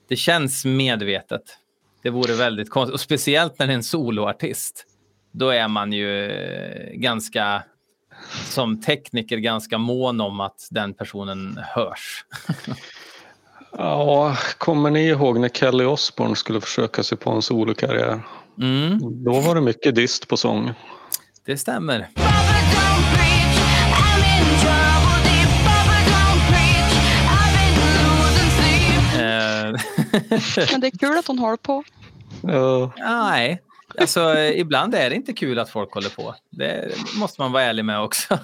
det 0.08 0.16
känns 0.16 0.64
medvetet. 0.64 1.42
Det 2.02 2.10
vore 2.10 2.34
väldigt 2.34 2.70
konstigt. 2.70 2.94
Och 2.94 3.00
speciellt 3.00 3.58
när 3.58 3.66
det 3.66 3.72
är 3.72 3.76
en 3.76 3.82
soloartist. 3.82 4.86
Då 5.36 5.48
är 5.48 5.68
man 5.68 5.92
ju 5.92 6.30
eh, 6.30 6.92
ganska, 6.92 7.62
som 8.44 8.80
tekniker, 8.82 9.36
ganska 9.36 9.78
mån 9.78 10.20
om 10.20 10.40
att 10.40 10.68
den 10.70 10.94
personen 10.94 11.60
hörs. 11.62 12.24
Ja, 13.78 14.36
kommer 14.58 14.90
ni 14.90 15.00
ihåg 15.08 15.40
när 15.40 15.48
Kelly 15.48 15.84
Osbourne 15.84 16.36
skulle 16.36 16.60
försöka 16.60 17.02
sig 17.02 17.18
på 17.18 17.30
en 17.30 17.42
solokarriär? 17.42 18.20
Mm, 18.60 18.98
Då 19.24 19.40
var 19.40 19.54
det 19.54 19.60
mycket 19.60 19.94
dist 19.94 20.28
på 20.28 20.36
sång. 20.36 20.72
det 21.44 21.56
stämmer. 21.56 22.08
Eh, 29.14 29.72
Men 30.72 30.80
det 30.80 30.86
är 30.86 30.98
kul 30.98 31.18
att 31.18 31.26
hon 31.26 31.38
håller 31.38 31.56
på. 31.56 31.84
Uh, 32.48 32.90
nej, 32.96 33.62
alltså 33.98 34.34
eh, 34.34 34.60
ibland 34.60 34.94
är 34.94 35.10
det 35.10 35.16
inte 35.16 35.32
kul 35.32 35.58
att 35.58 35.70
folk 35.70 35.94
håller 35.94 36.10
på. 36.10 36.34
Det 36.50 36.94
måste 37.18 37.40
man 37.40 37.52
vara 37.52 37.62
ärlig 37.62 37.84
med 37.84 38.00
också. 38.00 38.38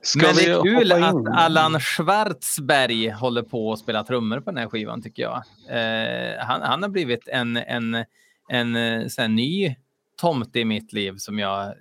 ska 0.00 0.26
Men 0.26 0.34
det 0.34 0.46
är 0.46 0.62
kul 0.62 0.92
att? 0.92 1.14
Allan 1.32 1.80
Schwartzberg 1.80 3.08
håller 3.08 3.42
på 3.42 3.72
att 3.72 3.78
spela 3.78 4.04
trummor 4.04 4.40
på 4.40 4.50
den 4.50 4.58
här 4.58 4.68
skivan 4.68 5.02
tycker 5.02 5.22
jag. 5.22 5.42
Eh, 5.68 6.44
han, 6.44 6.62
han 6.62 6.82
har 6.82 6.90
blivit 6.90 7.28
en, 7.28 7.56
en, 7.56 8.04
en, 8.48 8.76
eh, 8.76 9.06
sån 9.06 9.34
ny 9.34 9.76
tomte 10.20 10.60
i 10.60 10.64
mitt 10.64 10.92
liv 10.92 11.14
som 11.16 11.38
jag 11.38 11.66
eh, 11.66 11.72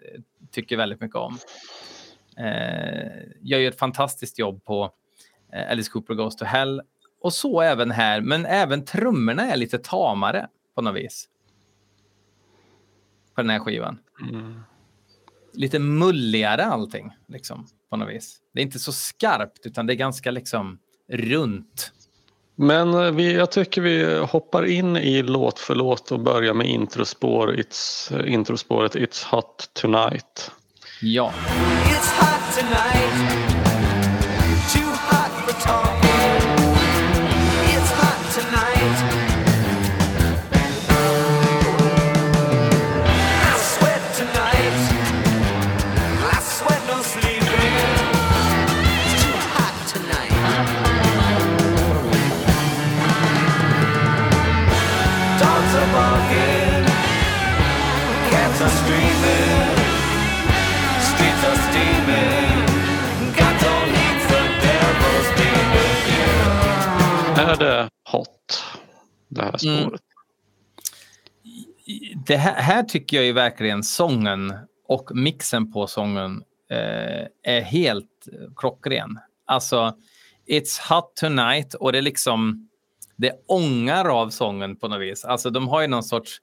tycker 0.52 0.78
väldigt 0.78 1.02
mycket 1.02 1.16
om. 1.16 1.38
Eh, 2.38 3.12
gör 3.42 3.60
ju 3.60 3.68
ett 3.68 3.80
fantastiskt 3.80 4.40
jobb 4.40 4.66
på 4.66 4.92
eh, 5.54 5.72
Alice 5.72 5.92
Cooper 5.92 6.14
Goes 6.14 6.36
to 6.36 6.46
Hell 6.46 6.82
och 7.22 7.34
så 7.34 7.62
även 7.62 7.92
här. 7.92 8.22
Men 8.22 8.46
även 8.46 8.86
trummorna 8.86 9.52
är 9.52 9.58
lite 9.58 9.78
tamare 9.78 10.48
på 10.76 10.82
något 10.82 10.96
vis. 10.96 11.28
På 13.40 13.44
den 13.44 13.50
här 13.50 13.60
skivan 13.60 14.00
Mm. 14.22 14.60
lite 15.54 15.80
mulligare 15.80 16.66
allting 16.66 17.12
liksom 17.28 17.68
på 17.90 17.98
något 17.98 18.10
vis. 18.10 18.38
Det 18.54 18.60
är 18.62 18.64
inte 18.64 18.80
så 18.80 18.92
skarpt 18.92 19.66
utan 19.66 19.86
det 19.88 19.94
är 19.94 19.96
ganska 19.96 20.32
liksom 20.32 20.80
runt. 21.12 21.92
Men 22.56 22.94
eh, 22.94 23.12
vi, 23.12 23.34
jag 23.34 23.52
tycker 23.52 23.82
vi 23.82 24.20
hoppar 24.20 24.66
in 24.66 24.98
i 24.98 25.22
låt 25.24 25.60
för 25.60 25.76
låt 25.76 26.12
och 26.12 26.20
börjar 26.20 26.54
med 26.54 26.68
introspår, 26.70 27.54
it's, 27.56 28.18
eh, 28.20 28.34
introspåret 28.34 28.96
It's 28.96 29.26
Hot 29.32 29.70
Tonight. 29.74 30.52
Ja, 31.02 31.34
It's 31.86 32.20
hot 32.20 32.58
tonight. 32.60 33.59
Är 67.40 67.58
det 67.58 67.90
hot, 68.12 68.64
det 69.28 69.42
här 69.42 69.66
Mm. 69.66 69.82
spåret? 69.82 70.02
det 72.28 72.36
här, 72.38 72.54
här 72.62 72.84
tycker 72.84 73.18
jag 73.18 73.26
ju 73.26 73.34
verkligen 73.34 73.84
sången 73.84 74.54
och 74.88 75.12
mixen 75.16 75.72
på 75.72 75.88
sången 75.88 76.44
eh, 76.70 77.28
är 77.44 77.62
helt 77.62 78.28
klockren. 78.56 79.20
Alltså, 79.46 79.94
It's 80.48 80.90
hot 80.90 81.16
tonight 81.16 81.74
och 81.74 81.92
det 81.92 81.98
är 81.98 82.02
liksom 82.02 82.70
det 83.16 83.34
ångar 83.48 84.06
av 84.06 84.30
sången 84.30 84.76
på 84.76 84.88
något 84.88 85.02
vis. 85.02 85.26
Alltså 85.26 85.50
de 85.50 85.68
har 85.68 85.82
ju 85.82 85.88
någon 85.88 86.04
sorts 86.04 86.38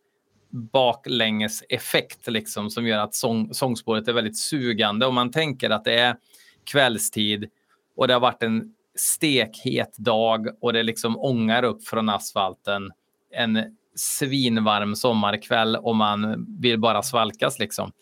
baklänges 0.73 1.63
effekt 1.69 2.27
liksom 2.27 2.71
som 2.71 2.87
gör 2.87 2.99
att 2.99 3.15
sång, 3.15 3.55
sångspåret 3.55 4.09
är 4.09 4.13
väldigt 4.13 4.39
sugande. 4.39 5.07
Om 5.07 5.15
man 5.15 5.31
tänker 5.31 5.71
att 5.71 5.85
det 5.85 5.99
är 5.99 6.17
kvällstid 6.65 7.51
och 7.97 8.09
det 8.09 8.15
har 8.15 8.21
varit 8.21 8.43
en 8.43 8.73
stekhet 8.97 9.99
dag 9.99 10.49
och 10.61 10.73
det 10.73 10.83
liksom 10.83 11.19
ångar 11.19 11.63
upp 11.63 11.89
från 11.89 12.09
asfalten. 12.09 12.91
En 13.33 13.77
svinvarm 13.95 14.97
sommarkväll 14.97 15.77
och 15.77 15.97
man 15.97 16.47
vill 16.61 16.81
bara 16.81 17.03
svalkas 17.03 17.59
liksom. 17.59 17.93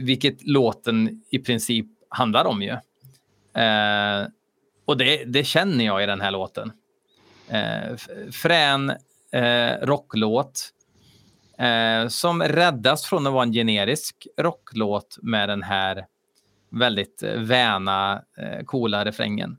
Vilket 0.00 0.46
låten 0.46 1.22
i 1.30 1.38
princip 1.38 1.86
handlar 2.08 2.44
om 2.44 2.62
ju. 2.62 2.76
Eh, 3.62 4.26
och 4.84 4.96
det, 4.96 5.24
det 5.24 5.44
känner 5.44 5.84
jag 5.84 6.02
i 6.02 6.06
den 6.06 6.20
här 6.20 6.30
låten. 6.30 6.72
Eh, 7.48 7.96
frän 8.32 8.90
eh, 9.32 9.72
rocklåt 9.82 10.70
eh, 11.58 12.08
som 12.08 12.42
räddas 12.42 13.06
från 13.06 13.26
att 13.26 13.32
vara 13.32 13.42
en 13.42 13.52
generisk 13.52 14.26
rocklåt 14.36 15.18
med 15.22 15.48
den 15.48 15.62
här 15.62 16.06
väldigt 16.70 17.22
eh, 17.22 17.32
väna, 17.32 18.22
eh, 18.38 18.64
coola 18.64 19.04
refrängen. 19.04 19.56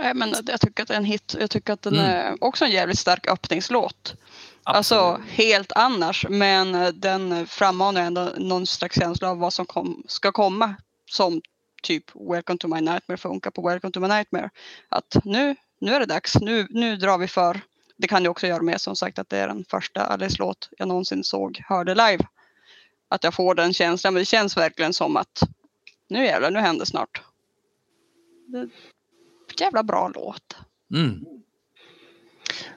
Nej, 0.00 0.14
men 0.14 0.34
jag 0.46 0.60
tycker 0.60 0.82
att 0.82 0.88
det 0.88 0.94
är 0.94 0.98
en 0.98 1.04
hit. 1.04 1.36
Jag 1.40 1.50
tycker 1.50 1.72
att 1.72 1.82
den 1.82 1.94
Mm. 1.94 2.06
är 2.06 2.44
också 2.44 2.64
en 2.64 2.70
jävligt 2.70 2.98
stark 2.98 3.26
öppningslåt. 3.30 4.14
Alltså 4.62 5.20
helt 5.28 5.72
annars, 5.72 6.26
men 6.28 6.74
eh, 6.74 6.88
den 6.88 7.46
frammanar 7.46 8.00
ändå 8.02 8.30
någon 8.36 8.66
slags 8.66 8.98
känsla 8.98 9.30
av 9.30 9.38
vad 9.38 9.52
som 9.52 9.66
kom, 9.66 10.02
ska 10.08 10.32
komma. 10.32 10.74
Som 11.10 11.40
typ 11.82 12.04
Welcome 12.14 12.58
to 12.58 12.68
my 12.68 12.80
nightmare 12.80 13.16
funkar 13.16 13.50
på 13.50 13.68
Welcome 13.68 13.92
to 13.92 14.00
my 14.00 14.08
nightmare. 14.08 14.50
Att 14.88 15.16
nu, 15.24 15.56
nu 15.80 15.94
är 15.94 16.00
det 16.00 16.06
dags, 16.06 16.34
nu, 16.40 16.66
nu 16.70 16.96
drar 16.96 17.18
vi 17.18 17.28
för. 17.28 17.60
Det 17.96 18.08
kan 18.08 18.22
ju 18.22 18.28
också 18.28 18.46
göra 18.46 18.62
med 18.62 18.80
som 18.80 18.96
sagt 18.96 19.18
att 19.18 19.28
det 19.28 19.38
är 19.38 19.48
den 19.48 19.64
första 19.70 20.00
Alice-låt 20.00 20.68
jag 20.78 20.88
någonsin 20.88 21.24
såg, 21.24 21.62
hörde 21.68 21.94
live. 21.94 22.24
Att 23.08 23.24
jag 23.24 23.34
får 23.34 23.54
den 23.54 23.72
känslan, 23.72 24.14
men 24.14 24.20
det 24.20 24.26
känns 24.26 24.56
verkligen 24.56 24.92
som 24.92 25.16
att 25.16 25.40
nu 26.08 26.24
jävlar, 26.24 26.50
nu 26.50 26.58
händer 26.58 26.84
snart. 26.84 27.22
Det, 28.46 28.68
jävla 29.60 29.82
bra 29.82 30.10
låt. 30.14 30.56
Mm. 30.94 31.24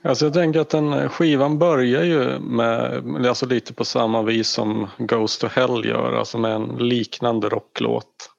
Alltså 0.01 0.25
jag 0.25 0.33
tänker 0.33 0.59
att 0.59 0.69
den 0.69 1.09
skivan 1.09 1.59
börjar 1.59 2.03
ju 2.03 2.39
med, 2.39 3.25
alltså 3.27 3.45
lite 3.45 3.73
på 3.73 3.85
samma 3.85 4.21
vis 4.21 4.49
som 4.49 4.87
Ghost 4.97 5.41
to 5.41 5.47
Hell 5.47 5.85
gör, 5.85 6.13
alltså 6.13 6.37
med 6.37 6.51
en 6.51 6.75
liknande 6.77 7.49
rocklåt. 7.49 8.29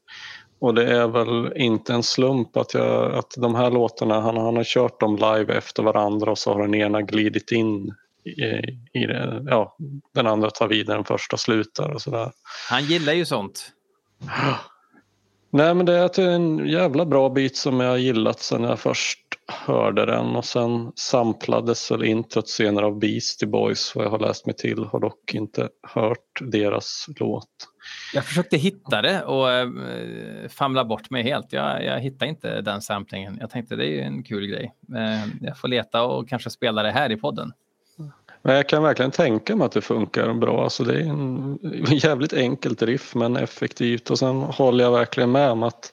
Och 0.59 0.75
det 0.75 0.97
är 0.97 1.09
väl 1.09 1.53
inte 1.57 1.95
en 1.95 2.03
slump 2.03 2.57
att, 2.57 2.75
jag, 2.75 3.15
att 3.15 3.35
de 3.37 3.55
här 3.55 3.71
låtarna, 3.71 4.21
han, 4.21 4.37
han 4.37 4.57
har 4.57 4.65
kört 4.65 5.01
dem 5.01 5.17
live 5.17 5.55
efter 5.55 5.83
varandra 5.83 6.31
och 6.31 6.39
så 6.39 6.53
har 6.53 6.63
den 6.63 6.75
ena 6.75 7.03
glidit 7.03 7.53
in 7.53 7.95
i, 8.25 9.07
det, 9.07 9.43
ja, 9.47 9.77
den 10.15 10.27
andra 10.27 10.51
tar 10.51 10.69
vid 10.69 10.89
när 10.89 10.95
den 10.95 11.05
första 11.05 11.37
slutar 11.37 11.91
och 11.91 12.03
sådär. 12.03 12.33
Han 12.71 12.85
gillar 12.85 13.13
ju 13.13 13.25
sånt. 13.25 13.73
Nej 15.53 15.75
men 15.75 15.87
det 15.87 16.19
är 16.19 16.21
en 16.21 16.69
jävla 16.69 17.07
bra 17.07 17.29
bit 17.29 17.57
som 17.57 17.81
jag 17.81 17.99
gillat 17.99 18.41
sen 18.41 18.63
jag 18.63 18.79
först 18.79 19.19
hörde 19.51 20.07
den 20.07 20.37
och 20.37 20.45
sen 20.45 20.93
samplades 20.97 21.91
väl 21.91 22.05
introt 22.05 22.49
senare 22.49 22.87
av 22.87 22.99
Beastie 22.99 23.49
Boys 23.49 23.95
vad 23.95 24.05
jag 24.05 24.11
har 24.11 24.19
läst 24.19 24.47
mig 24.47 24.55
till. 24.55 24.85
Har 24.85 25.01
dock 25.01 25.35
inte 25.35 25.69
hört 25.83 26.41
deras 26.41 27.07
låt. 27.17 27.49
Jag 28.15 28.25
försökte 28.25 28.57
hitta 28.57 29.03
det 29.03 29.23
och 29.23 29.53
äh, 29.53 29.69
famla 30.49 30.85
bort 30.85 31.11
mig 31.11 31.23
helt. 31.23 31.53
Jag, 31.53 31.85
jag 31.85 32.01
hittade 32.01 32.29
inte 32.29 32.61
den 32.61 32.83
samplingen. 32.83 33.39
Jag 33.41 33.51
tänkte 33.51 33.77
det 33.77 33.85
är 33.85 33.93
ju 33.93 34.01
en 34.01 34.23
kul 34.23 34.47
grej. 34.47 34.75
Äh, 34.97 35.27
jag 35.41 35.59
får 35.59 35.69
leta 35.69 36.03
och 36.03 36.29
kanske 36.29 36.51
spela 36.51 36.83
det 36.83 36.91
här 36.91 37.13
i 37.13 37.17
podden. 37.17 37.53
Men 38.43 38.57
jag 38.57 38.69
kan 38.69 38.83
verkligen 38.83 39.11
tänka 39.11 39.57
mig 39.57 39.65
att 39.65 39.73
det 39.73 39.81
funkar 39.81 40.33
bra. 40.35 40.65
Alltså 40.65 40.85
det 40.85 40.95
är 40.95 41.01
en 41.01 41.59
jävligt 41.87 42.33
enkelt 42.33 42.83
riff 42.83 43.15
men 43.15 43.37
effektivt 43.37 44.11
och 44.11 44.19
sen 44.19 44.37
håller 44.37 44.85
jag 44.85 44.93
verkligen 44.93 45.33
med 45.33 45.51
om 45.51 45.63
att 45.63 45.93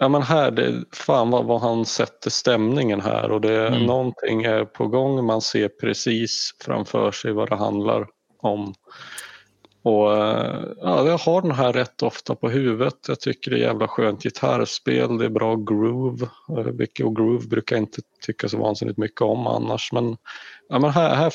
Ja 0.00 0.08
men 0.08 0.22
här, 0.22 0.50
det, 0.50 0.84
fan 0.92 1.30
vad, 1.30 1.44
vad 1.44 1.60
han 1.60 1.84
sätter 1.84 2.30
stämningen 2.30 3.00
här 3.00 3.30
och 3.30 3.40
det 3.40 3.66
Mm. 3.68 3.82
någonting 3.82 4.44
är 4.44 4.64
på 4.64 4.86
gång. 4.86 5.24
Man 5.24 5.40
ser 5.40 5.68
precis 5.68 6.50
framför 6.64 7.10
sig 7.10 7.32
vad 7.32 7.48
det 7.48 7.56
handlar 7.56 8.06
om. 8.40 8.74
Och 9.82 10.16
eh, 10.16 10.64
ja, 10.80 11.06
jag 11.06 11.18
har 11.18 11.42
den 11.42 11.50
här 11.50 11.72
rätt 11.72 12.02
ofta 12.02 12.34
på 12.34 12.48
huvudet. 12.48 12.94
Jag 13.08 13.20
tycker 13.20 13.50
det 13.50 13.56
är 13.56 13.60
jävla 13.60 13.88
skönt 13.88 14.22
gitarrspel, 14.22 15.18
det 15.18 15.24
är 15.24 15.28
bra 15.28 15.56
groove. 15.56 16.28
Eh, 16.58 16.64
Vilket 16.64 17.06
och 17.06 17.16
groove 17.16 17.46
brukar 17.46 17.76
jag 17.76 17.82
inte 17.82 18.00
tycka 18.26 18.48
så 18.48 18.58
vansinnigt 18.58 18.98
mycket 18.98 19.20
om 19.20 19.46
annars. 19.46 19.92
Men, 19.92 20.16
ja, 20.68 20.78
men 20.78 20.90
här, 20.90 21.14
här 21.14 21.30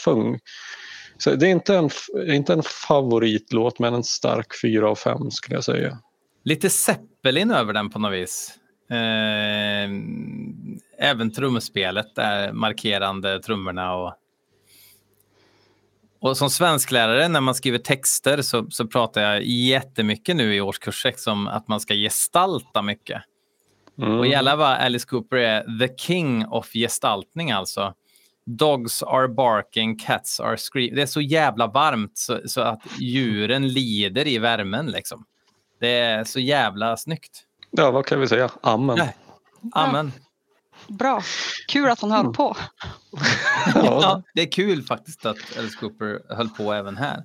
så 1.18 1.36
det 1.36 1.48
är 1.48 1.52
inte 1.52 1.76
en, 1.76 1.90
inte 2.28 2.54
en 2.54 2.64
favoritlåt 2.88 3.80
men 3.80 3.94
en 3.94 4.04
stark 4.04 4.48
fyra 4.62 4.90
av 4.90 4.96
fem 4.96 5.32
skulle 5.32 5.56
jag 5.56 5.64
säga. 5.64 5.98
Lite 6.44 6.70
Zeppelin 6.70 7.52
över 7.52 7.74
den 7.74 7.90
på 7.90 8.00
något 8.00 8.14
vis. 8.14 8.58
Eh, 8.90 9.90
även 11.10 11.32
trumspelet, 11.34 12.16
där 12.16 12.52
markerande 12.52 13.40
trummorna. 13.40 13.96
Och, 13.96 14.14
och 16.24 16.38
som 16.38 16.50
svensklärare 16.50 17.28
när 17.28 17.42
man 17.42 17.56
skriver 17.56 17.78
texter 17.78 18.42
så, 18.42 18.68
så 18.70 18.88
pratar 18.88 19.22
jag 19.22 19.44
jättemycket 19.44 20.36
nu 20.36 20.56
i 20.56 20.62
årskurs 20.62 21.02
6 21.02 21.28
om 21.28 21.48
att 21.48 21.68
man 21.68 21.80
ska 21.80 21.94
gestalta 21.94 22.82
mycket. 22.82 23.22
Mm. 23.98 24.20
Och 24.20 24.28
jävlar 24.28 24.56
vad 24.56 24.70
Alice 24.70 25.08
Cooper 25.08 25.38
är 25.38 25.80
the 25.80 25.96
king 25.98 26.46
of 26.46 26.74
gestaltning 26.74 27.52
alltså. 27.52 27.94
Dogs 28.46 29.04
are 29.04 29.28
barking, 29.28 29.98
cats 29.98 30.40
are 30.40 30.58
screaming. 30.58 30.96
Det 30.96 31.02
är 31.02 31.06
så 31.06 31.22
jävla 31.22 31.68
varmt 31.68 32.18
så, 32.18 32.40
så 32.46 32.62
att 32.62 32.82
djuren 33.00 33.68
lider 33.68 34.28
i 34.28 34.38
värmen 34.38 34.86
liksom. 34.86 35.26
Det 35.80 36.00
är 36.00 36.24
så 36.24 36.40
jävla 36.40 36.98
snyggt. 36.98 37.44
Ja, 37.72 37.92
vad 37.92 38.06
kan 38.06 38.20
vi 38.20 38.28
säga? 38.28 38.50
Amen. 38.62 38.96
Nej. 38.98 39.16
Amen. 39.72 40.12
Bra. 40.88 41.22
Kul 41.68 41.90
att 41.90 42.02
han 42.02 42.12
höll 42.12 42.20
Mm. 42.22 42.34
på. 42.34 42.58
Ja, 43.76 44.22
det 44.34 44.42
är 44.42 44.52
kul 44.52 44.84
faktiskt 44.84 45.26
att 45.26 45.38
Alice 45.58 45.78
Cooper 45.80 46.36
höll 46.36 46.50
på 46.50 46.74
även 46.74 46.98
här. 46.98 47.24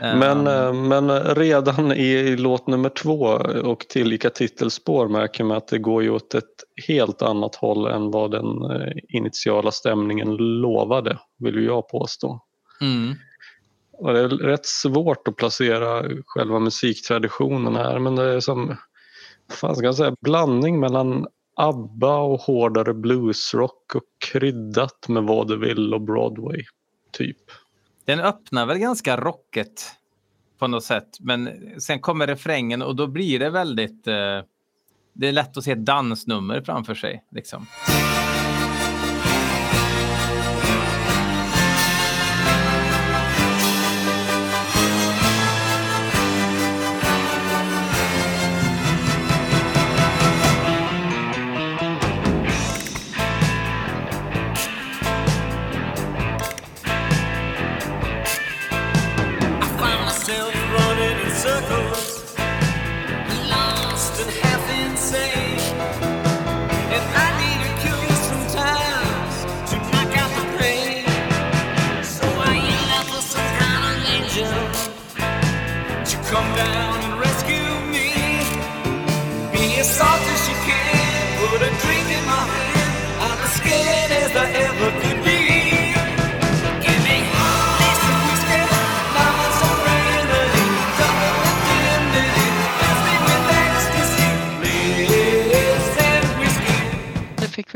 Men, 0.00 0.46
eh, 0.46 0.72
men 0.72 1.10
redan 1.34 1.92
i 1.92 2.36
låt 2.36 2.66
nummer 2.66 2.88
två 2.88 3.20
och 3.64 3.80
tillika 3.80 4.30
titelspår 4.30 5.08
märker 5.08 5.44
man 5.44 5.56
att 5.56 5.68
det 5.68 5.78
går 5.78 6.02
ju 6.02 6.10
åt 6.10 6.34
ett 6.34 6.44
helt 6.88 7.22
annat 7.22 7.54
håll 7.54 7.86
än 7.86 8.10
vad 8.10 8.30
den 8.30 8.70
eh, 8.70 8.92
initiala 9.08 9.70
stämningen 9.70 10.36
lovade, 10.36 11.18
vill 11.38 11.54
ju 11.54 11.64
jag 11.64 11.88
påstå. 11.88 12.40
mm. 12.80 13.14
Och 13.98 14.12
det 14.12 14.20
är 14.20 14.28
rätt 14.28 14.66
svårt 14.66 15.28
att 15.28 15.36
placera 15.36 16.02
själva 16.26 16.58
musiktraditionen 16.58 17.76
här 17.76 17.98
men 17.98 18.16
det 18.16 18.22
är 18.34 18.40
som 18.40 18.76
fan 19.50 19.76
ska 19.76 19.86
jag 19.86 19.94
säga, 19.94 20.14
blandning 20.20 20.80
mellan 20.80 21.26
ABBA 21.62 22.16
och 22.16 22.40
hårdare 22.40 22.94
bluesrock 22.94 23.94
och 23.94 24.02
kryddat 24.18 25.08
med 25.08 25.22
vad 25.22 25.48
du 25.48 25.58
vill 25.58 25.94
och 25.94 26.00
Broadway. 26.00 26.64
Typ. 27.10 27.36
Den 28.04 28.20
öppnar 28.20 28.66
väl 28.66 28.78
ganska 28.78 29.16
rocket 29.16 29.92
på 30.58 30.66
något 30.66 30.84
sätt. 30.84 31.08
Men 31.20 31.50
sen 31.80 32.00
kommer 32.00 32.26
refrängen 32.26 32.82
och 32.82 32.96
då 32.96 33.06
blir 33.06 33.38
det 33.38 33.50
väldigt... 33.50 34.06
Eh, 34.06 34.40
det 35.12 35.28
är 35.28 35.32
lätt 35.32 35.56
att 35.56 35.64
se 35.64 35.72
ett 35.72 35.84
dansnummer 35.84 36.60
framför 36.60 36.94
sig. 36.94 37.24
Liksom. 37.30 37.66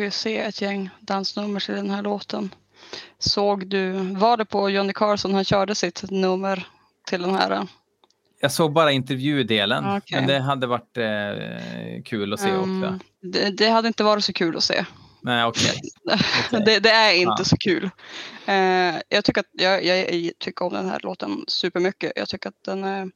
Ju 0.06 0.10
se 0.10 0.38
ett 0.38 0.60
gäng 0.60 0.90
dansnummer 1.00 1.60
till 1.60 1.74
den 1.74 1.90
här 1.90 2.02
låten. 2.02 2.54
Såg 3.18 3.66
du, 3.66 3.92
var 3.92 4.36
det 4.36 4.44
på 4.44 4.70
Johnny 4.70 4.92
Carson 4.92 5.34
han 5.34 5.44
körde 5.44 5.74
sitt 5.74 6.10
nummer 6.10 6.68
till 7.08 7.22
den 7.22 7.34
här? 7.34 7.66
Jag 8.40 8.52
såg 8.52 8.72
bara 8.72 8.92
intervjudelen. 8.92 9.84
Okej. 9.96 10.18
Men 10.20 10.26
det 10.28 10.38
hade 10.38 10.66
varit 10.66 10.96
eh, 10.96 12.02
kul 12.04 12.32
att 12.32 12.40
se 12.40 12.50
Um, 12.50 12.82
också. 12.84 12.98
det, 13.22 13.50
det 13.50 13.68
hade 13.68 13.88
inte 13.88 14.04
varit 14.04 14.24
så 14.24 14.32
kul 14.32 14.56
att 14.56 14.64
se. 14.64 14.84
Nej, 15.22 15.44
okej. 15.44 15.80
Okej. 16.04 16.60
Det, 16.64 16.78
det 16.80 16.90
är 16.90 17.12
inte 17.14 17.34
Ja. 17.38 17.44
så 17.44 17.56
kul. 17.56 17.90
Eh, 18.46 18.94
jag, 19.08 19.24
tycker 19.24 19.40
att, 19.40 19.46
jag, 19.52 19.84
jag 19.84 20.32
tycker 20.38 20.64
om 20.64 20.72
den 20.72 20.88
här 20.88 21.00
låten 21.02 21.44
supermycket. 21.48 22.12
Jag 22.16 22.28
tycker 22.28 22.48
att 22.48 22.64
den 22.64 22.84
är 22.84 23.10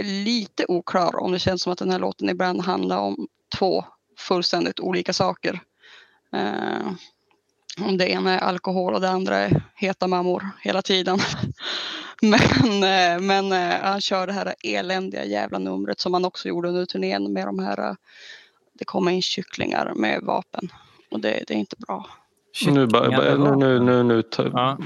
lite 0.00 0.64
oklar 0.68 1.16
om 1.20 1.32
det 1.32 1.38
känns 1.38 1.62
som 1.62 1.72
att 1.72 1.78
den 1.78 1.90
här 1.90 1.98
låten 1.98 2.28
ibland 2.28 2.60
handlar 2.62 2.98
om 2.98 3.28
två 3.58 3.84
fullständigt 4.18 4.80
olika 4.80 5.12
saker. 5.12 5.60
Eh, 6.36 6.92
om 7.80 7.98
det 7.98 8.10
ena 8.10 8.34
är 8.34 8.38
alkohol 8.38 8.94
och 8.94 9.00
det 9.00 9.10
andra 9.10 9.36
är 9.36 9.62
heta 9.74 10.06
mammor 10.06 10.50
hela 10.62 10.82
tiden. 10.82 11.18
men 12.22 12.82
eh, 12.82 13.20
men 13.20 13.52
eh, 13.52 13.80
han 13.82 14.00
kör 14.00 14.26
det 14.26 14.32
här 14.32 14.54
eländiga 14.64 15.24
jävla 15.24 15.58
numret 15.58 16.00
som 16.00 16.14
han 16.14 16.24
också 16.24 16.48
gjorde 16.48 16.68
under 16.68 16.86
turnén 16.86 17.32
med 17.32 17.46
de 17.46 17.58
här 17.58 17.96
det 18.78 18.84
kommer 18.84 19.10
in 19.10 19.22
kycklingar 19.22 19.92
med 19.94 20.22
vapen 20.22 20.72
och 21.10 21.20
det, 21.20 21.44
det 21.46 21.54
är 21.54 21.58
inte 21.58 21.76
bra. 21.78 22.06
Nu, 22.66 22.86
nu, 22.86 23.56
nu, 23.56 23.80
nu, 23.80 24.02
nu, 24.02 24.22
Ja. 24.36 24.78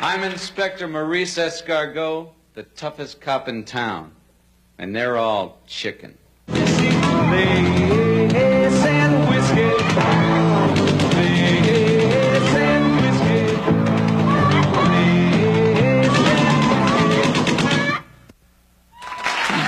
I'm 0.00 0.24
Inspector 0.32 0.86
Maurice 0.86 1.38
Escargot, 1.38 2.34
the 2.54 2.62
toughest 2.62 3.24
cop 3.24 3.48
in 3.48 3.64
town. 3.64 4.10
And 4.78 4.94
they're 4.94 5.16
all 5.16 5.56
chicken. 5.66 6.14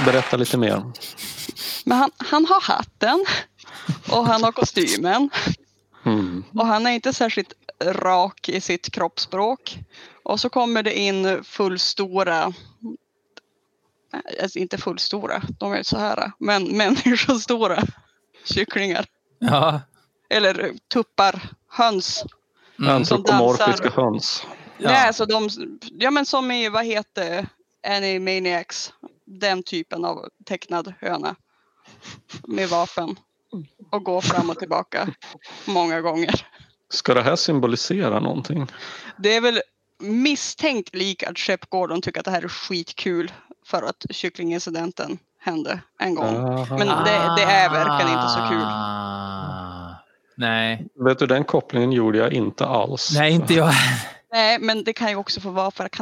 Berätta 0.07 0.37
lite 0.37 0.57
mer. 0.59 0.83
Men 1.85 1.99
han, 1.99 2.11
han 2.19 2.47
har 2.47 2.61
hatten 2.61 3.25
och 4.11 4.27
han 4.27 4.45
har 4.45 4.53
kostymen 4.53 5.31
Mm. 6.07 6.45
och 6.55 6.67
han 6.67 6.87
är 6.87 6.91
inte 6.91 7.13
särskilt 7.13 7.53
rak 7.85 8.49
i 8.49 8.61
sitt 8.61 8.91
kroppsspråk. 8.91 9.79
Och 10.23 10.41
så 10.41 10.49
kommer 10.49 10.83
det 10.83 10.99
in 10.99 11.45
fullstora, 11.45 12.53
alltså 14.43 14.59
inte 14.59 14.79
fullstora, 14.79 15.43
de 15.59 15.73
är 15.73 15.83
så 15.83 15.99
här, 15.99 16.33
men 16.39 16.65
människostora 16.77 17.83
kycklingar. 18.45 19.07
Ja. 19.39 19.81
Eller 20.31 20.73
tuppar, 20.93 21.43
höns. 21.71 22.25
Mm. 22.79 22.97
Antropomorfiska 22.97 23.91
höns. 23.91 24.47
Ja. 24.79 24.91
Nej, 24.91 25.07
alltså 25.07 25.27
de, 25.27 25.49
ja 25.81 26.11
men 26.11 26.27
som 26.27 26.51
i, 26.51 26.69
vad 26.69 26.85
heter 26.85 27.49
Animaniacs, 27.87 28.93
den 29.27 29.62
typen 29.62 30.05
av 30.05 30.29
tecknad 30.45 30.95
höna. 31.01 31.37
Med 32.47 32.68
vapen. 32.68 33.16
Och 33.91 34.05
gå 34.05 34.20
fram 34.20 34.51
och 34.51 34.59
tillbaka 34.59 35.09
många 35.64 36.01
gånger. 36.01 36.47
Ska 36.91 37.14
det 37.14 37.22
här 37.22 37.37
symbolisera 37.37 38.20
någonting? 38.20 38.66
Det 39.18 39.37
är 39.37 39.41
väl 39.41 39.61
misstänkt 39.99 40.95
lik 40.95 41.22
att 41.22 41.39
Shep 41.39 41.70
Gordon 41.70 42.03
tycker 42.03 42.20
att 42.20 42.24
det 42.24 42.31
här 42.31 42.43
är 42.43 42.49
skitkul 42.49 43.33
för 43.66 43.83
att 43.83 44.07
kycklingincidenten 44.11 45.18
hände 45.39 45.81
en 45.99 46.14
gång. 46.14 46.37
Aha. 46.37 46.79
Men 46.79 46.89
det, 46.89 47.35
det 47.37 47.43
är 47.43 47.70
verkligen 47.70 48.18
inte 48.18 48.29
så 48.29 48.47
kul. 48.49 48.62
Ah. 48.62 49.95
Nej. 50.37 50.87
Vet 50.95 51.18
du, 51.18 51.27
den 51.27 51.45
kopplingen 51.45 51.93
gjorde 51.93 52.18
jag 52.18 52.33
inte 52.33 52.66
alls. 52.66 53.14
Nej, 53.14 53.33
inte 53.33 53.55
jag. 53.55 53.72
Nej, 54.33 54.59
men 54.61 54.85
det 54.85 54.93
kan 54.93 55.11
ju 55.11 55.16
också 55.16 55.41
få 55.41 55.51
vara 55.51 55.70
för 55.70 55.85
att. 55.85 56.01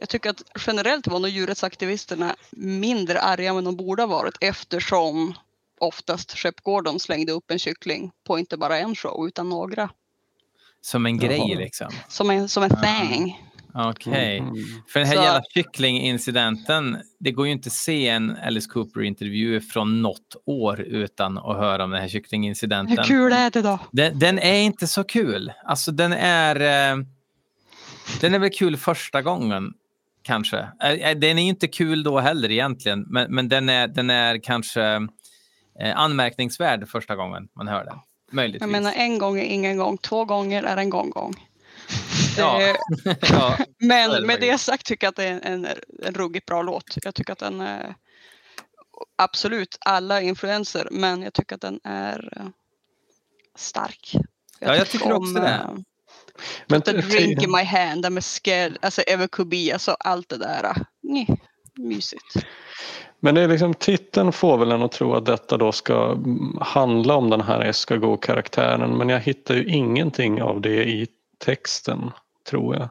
Jag 0.00 0.08
tycker 0.08 0.30
att 0.30 0.42
generellt 0.66 1.06
var 1.06 1.18
nog 1.18 1.30
djurrättsaktivisterna 1.30 2.36
mindre 2.50 3.20
arga 3.20 3.50
än 3.50 3.64
de 3.64 3.76
borde 3.76 4.02
ha 4.02 4.06
varit 4.06 4.34
eftersom 4.40 5.34
oftast 5.80 6.38
Shep 6.38 6.60
Gordon 6.62 7.00
slängde 7.00 7.32
upp 7.32 7.50
en 7.50 7.58
kyckling 7.58 8.10
på 8.26 8.38
inte 8.38 8.56
bara 8.56 8.78
en 8.78 8.94
show 8.94 9.26
utan 9.28 9.48
några. 9.48 9.90
Som 10.80 11.06
en 11.06 11.16
Jaha. 11.16 11.26
grej 11.26 11.56
liksom. 11.56 11.88
Som 12.08 12.30
en, 12.30 12.48
som 12.48 12.62
en 12.62 12.70
thing. 12.70 13.44
Okej. 13.74 14.38
Mm. 14.38 14.54
För 14.88 15.00
den 15.00 15.08
här 15.08 15.16
Så- 15.16 15.22
jävla 15.22 15.42
kycklingincidenten, 15.54 16.98
det 17.20 17.30
går 17.30 17.46
ju 17.46 17.52
inte 17.52 17.66
att 17.66 17.72
se 17.72 18.08
en 18.08 18.36
Alice 18.36 18.68
Cooper-intervju 18.70 19.60
från 19.60 20.02
något 20.02 20.36
år 20.44 20.80
utan 20.80 21.38
att 21.38 21.56
höra 21.56 21.84
om 21.84 21.90
den 21.90 22.00
här 22.00 22.08
kycklingincidenten. 22.08 22.98
Hur 22.98 23.04
kul 23.04 23.32
är 23.32 23.50
det 23.50 23.62
då? 23.62 23.78
Den, 23.92 24.18
den 24.18 24.38
är 24.38 24.60
inte 24.60 24.86
så 24.86 25.04
kul. 25.04 25.52
Alltså 25.64 25.92
den 25.92 26.12
är... 26.12 26.56
Eh, 26.92 27.04
den 28.20 28.34
är 28.34 28.38
väl 28.38 28.50
kul 28.50 28.76
första 28.76 29.22
gången, 29.22 29.74
kanske. 30.28 30.58
Eh, 30.82 30.92
eh, 30.92 31.18
den 31.18 31.38
är 31.38 31.42
inte 31.42 31.68
kul 31.68 32.02
då 32.02 32.18
heller 32.20 32.50
egentligen, 32.50 33.04
men, 33.08 33.34
men 33.34 33.48
den, 33.48 33.68
är, 33.68 33.88
den 33.88 34.10
är 34.10 34.38
kanske 34.38 34.82
eh, 35.80 35.98
anmärkningsvärd 35.98 36.88
första 36.88 37.16
gången 37.16 37.48
man 37.56 37.68
hör 37.68 37.84
den. 37.84 37.98
Möjligtvis. 38.32 38.60
Jag 38.60 38.70
menar 38.70 38.92
en 38.92 39.18
gång 39.18 39.38
är 39.38 39.44
ingen 39.44 39.76
gång, 39.76 39.98
två 39.98 40.24
gånger 40.24 40.62
är 40.62 40.76
en 40.76 40.90
gång 40.90 41.10
gång. 41.10 41.34
Ja. 42.36 42.60
ja. 43.04 43.14
Så 43.20 43.62
är 43.62 43.66
Men 43.78 44.10
det 44.10 44.26
med 44.26 44.40
det 44.40 44.58
sagt 44.58 44.86
tycker 44.86 45.06
jag 45.06 45.10
att 45.10 45.16
det 45.16 45.24
är 45.24 45.40
en, 45.42 45.66
en 46.02 46.14
ruggigt 46.14 46.46
bra 46.46 46.62
låt. 46.62 46.98
Jag 47.02 47.14
tycker 47.14 47.32
att 47.32 47.38
den 47.38 47.60
är 47.60 47.94
absolut 49.16 49.78
alla 49.80 50.20
influenser, 50.20 50.88
men 50.90 51.22
jag 51.22 51.32
tycker 51.32 51.54
att 51.54 51.60
den 51.60 51.80
är 51.84 52.38
eh, 52.40 52.46
stark. 53.56 54.14
Ja, 54.60 54.76
jag 54.76 54.88
tycker 54.88 55.12
också 55.12 55.34
det. 55.34 55.84
Eh, 56.38 56.64
Men 56.66 56.82
The 56.82 56.92
drink 56.92 57.42
in 57.42 57.50
my 57.50 57.64
hand, 57.64 58.12
med 58.12 58.24
scared, 58.24 58.76
alltså 58.80 59.02
Ever 59.02 59.26
could 59.26 59.48
be, 59.48 59.72
alltså 59.72 59.96
allt 60.00 60.28
det 60.28 60.38
där. 60.38 60.64
eh, 60.64 60.76
Nej, 61.02 61.26
mysigt. 61.78 62.46
Men 63.20 63.34
det 63.34 63.40
är 63.40 63.48
liksom, 63.48 63.74
titeln 63.74 64.32
får 64.32 64.58
väl 64.58 64.72
en 64.72 64.82
att 64.82 64.92
tro 64.92 65.14
att 65.14 65.26
detta 65.26 65.56
då 65.56 65.72
ska 65.72 66.16
handla 66.60 67.14
om 67.14 67.30
den 67.30 67.40
här 67.40 67.60
Escargot-karaktären 67.60 68.98
men 68.98 69.08
jag 69.08 69.20
hittar 69.20 69.54
ju 69.54 69.64
ingenting 69.64 70.42
av 70.42 70.60
det 70.60 70.84
i 70.88 71.06
texten, 71.38 72.10
tror 72.50 72.76
jag. 72.76 72.88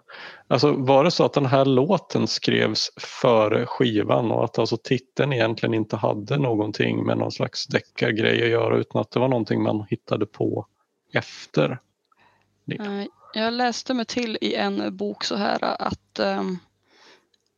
Alltså 0.47 0.71
var 0.71 1.03
det 1.03 1.11
så 1.11 1.25
att 1.25 1.33
den 1.33 1.45
här 1.45 1.65
låten 1.65 2.27
skrevs 2.27 2.91
före 2.97 3.65
skivan 3.65 4.31
och 4.31 4.43
att 4.43 4.59
alltså 4.59 4.77
titeln 4.77 5.33
egentligen 5.33 5.73
inte 5.73 5.95
hade 5.97 6.37
någonting 6.37 7.05
med 7.05 7.17
någon 7.17 7.31
slags 7.31 7.67
deckargrej 7.67 8.43
att 8.43 8.49
göra 8.49 8.77
utan 8.77 9.01
att 9.01 9.11
det 9.11 9.19
var 9.19 9.27
någonting 9.27 9.63
man 9.63 9.85
hittade 9.89 10.25
på 10.25 10.65
efter? 11.13 11.79
det? 12.65 13.07
Jag 13.37 13.53
läste 13.53 13.93
mig 13.93 14.05
till 14.05 14.37
i 14.41 14.55
en 14.55 14.97
bok 14.97 15.23
så 15.23 15.35
här 15.35 15.63
att, 15.81 16.19
ehm, 16.19 16.57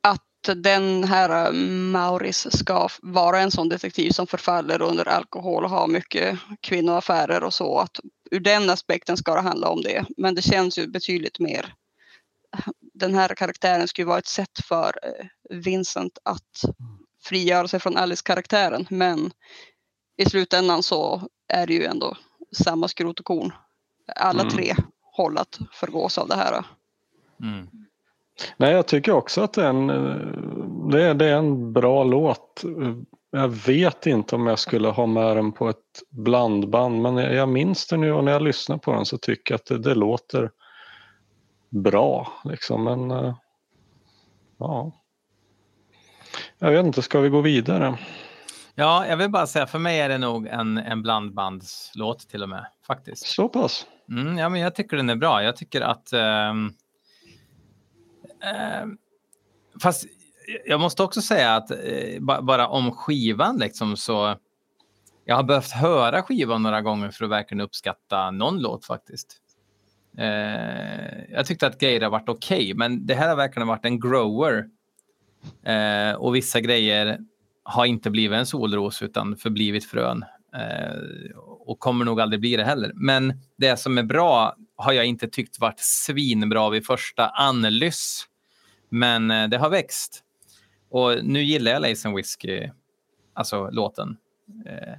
att 0.02 0.50
den 0.56 1.04
här 1.04 1.46
eh, 1.46 1.52
Maurice 1.92 2.58
ska 2.58 2.90
vara 3.02 3.40
en 3.40 3.52
sån 3.52 3.70
detektiv 3.70 4.12
som 4.12 4.28
förfaller 4.28 4.82
under 4.82 5.08
alkohol 5.08 5.64
och 5.64 5.70
har 5.70 5.88
mycket 5.88 6.40
kvinnoaffärer 6.62 7.44
och 7.44 7.54
så. 7.54 7.78
Att 7.80 8.00
ur 8.32 8.40
den 8.40 8.70
aspekten 8.70 9.18
ska 9.18 9.36
det 9.36 9.42
handla 9.42 9.70
om 9.70 9.82
det. 9.82 10.06
Men 10.18 10.36
det 10.36 10.42
känns 10.42 10.78
ju 10.78 10.88
betydligt 10.88 11.40
mer. 11.40 11.74
Den 12.94 13.16
här 13.16 13.36
karaktären 13.36 13.88
skulle 13.88 14.08
vara 14.08 14.20
ett 14.20 14.28
sätt 14.28 14.60
för 14.66 15.00
eh, 15.04 15.26
Vincent 15.58 16.18
att 16.24 16.62
frigöra 17.24 17.68
sig 17.68 17.80
från 17.80 17.98
Alice-karaktären. 17.98 18.88
Men 18.90 19.32
i 20.18 20.26
slutändan 20.30 20.84
så 20.84 21.28
är 21.48 21.68
det 21.68 21.74
ju 21.74 21.86
ändå 21.86 22.18
samma 22.52 22.88
skrot 22.88 23.20
och 23.20 23.26
korn. 23.26 23.54
Alla 24.16 24.42
Mm. 24.42 24.54
tre 24.56 24.76
håll 25.24 25.38
att 25.38 25.60
förgås 25.72 26.18
av 26.18 26.28
det 26.28 26.36
här. 26.36 26.64
Mm. 27.44 27.68
Nej, 28.58 28.72
jag 28.72 28.88
tycker 28.88 29.12
också 29.12 29.42
att 29.42 29.54
det 29.54 29.64
är 29.64 29.70
en, 29.70 29.88
det 30.92 31.04
är, 31.04 31.14
det 31.14 31.26
är 31.26 31.36
en 31.36 31.74
bra 31.74 32.04
låt. 32.04 32.64
Jag 33.32 33.48
vet 33.48 34.06
inte 34.06 34.36
om 34.36 34.48
jag 34.48 34.60
skulle 34.60 34.88
ha 34.88 35.06
med 35.06 35.38
den 35.38 35.52
på 35.52 35.70
ett 35.70 36.02
blandband 36.10 37.02
men 37.02 37.18
jag, 37.18 37.34
jag 37.34 37.50
minns 37.50 37.88
den 37.88 38.02
nu 38.02 38.14
och 38.14 38.24
när 38.24 38.32
jag 38.32 38.42
lyssnar 38.42 38.78
på 38.78 38.94
den 38.94 39.06
så 39.06 39.18
tycker 39.18 39.54
jag 39.54 39.58
att 39.58 39.66
det, 39.66 39.78
det 39.78 39.96
låter 39.96 40.52
bra. 41.70 42.34
Liksom. 42.44 42.84
Men 42.84 43.12
eh, 43.12 43.36
ja. 44.58 44.92
Jag 46.60 46.72
vet 46.72 46.86
inte, 46.86 47.02
ska 47.02 47.20
vi 47.20 47.30
gå 47.30 47.42
vidare? 47.42 47.98
Ja, 48.76 49.08
jag 49.08 49.18
vill 49.18 49.30
bara 49.30 49.48
säga, 49.48 49.68
för 49.68 49.80
mig 49.80 50.00
är 50.00 50.10
det 50.10 50.18
nog 50.18 50.48
en, 50.48 50.78
en 50.78 51.02
blandbandslåt 51.02 52.20
till 52.30 52.44
och 52.44 52.50
med, 52.50 52.66
faktiskt. 52.88 53.26
Så 53.26 53.50
pass? 53.50 53.86
Mm, 54.10 54.38
ja, 54.38 54.50
men 54.50 54.62
jag 54.62 54.76
tycker 54.76 54.98
den 54.98 55.10
är 55.10 55.16
bra. 55.16 55.44
Jag 55.44 55.56
tycker 55.56 55.82
att... 55.82 56.14
ehm, 56.14 56.74
ehm, 58.44 58.98
fast 59.82 60.06
jag 60.66 60.80
måste 60.80 61.04
också 61.04 61.22
säga 61.22 61.56
att 61.56 61.72
eh, 61.72 62.20
bara 62.42 62.68
om 62.68 62.92
skivan 62.92 63.58
liksom 63.58 63.98
så... 63.98 64.36
Jag 65.26 65.36
har 65.36 65.44
behövt 65.44 65.72
höra 65.72 66.22
skivan 66.22 66.64
några 66.64 66.82
gånger 66.82 67.12
för 67.12 67.26
att 67.26 67.32
verkligen 67.32 67.62
uppskatta 67.62 68.32
någon 68.32 68.60
låt 68.60 68.86
faktiskt. 68.86 69.38
Eh, 70.18 71.32
jag 71.32 71.46
tyckte 71.46 71.68
att 71.68 71.80
grejer 71.80 72.02
har 72.02 72.10
varit 72.10 72.30
okej, 72.30 72.74
men 72.74 73.06
det 73.06 73.16
här 73.16 73.30
har 73.30 73.36
verkligen 73.36 73.68
varit 73.68 73.86
en 73.86 74.00
grower. 74.00 74.66
Eh, 75.64 76.16
och 76.16 76.36
vissa 76.36 76.60
grejer 76.60 77.20
har 77.64 77.86
inte 77.86 78.10
blivit 78.10 78.38
en 78.38 78.46
solros 78.46 79.02
utan 79.02 79.38
förblivit 79.38 79.86
frön. 79.86 80.26
Eh, 80.56 80.96
och 81.70 81.80
kommer 81.80 82.06
nog 82.06 82.22
aldrig 82.22 82.40
bli 82.40 82.56
det 82.56 82.64
heller. 82.64 82.92
Men 82.96 83.40
det 83.58 83.78
som 83.78 83.98
är 83.98 84.04
bra 84.04 84.56
har 84.76 84.94
jag 84.94 85.06
inte 85.06 85.28
tyckt 85.28 85.60
varit 85.60 85.80
svinbra 85.80 86.70
vid 86.70 86.86
första 86.86 87.28
anlyss. 87.28 88.26
Men 88.90 89.32
eh, 89.32 89.50
det 89.50 89.58
har 89.58 89.70
växt. 89.70 90.24
Och 90.90 91.26
nu 91.26 91.44
gillar 91.44 91.72
jag 91.72 91.82
Lace 91.82 92.08
and 92.08 92.18
Whiskey, 92.18 92.70
alltså 93.34 93.70
låten. 93.70 94.18
Eh, 94.66 94.94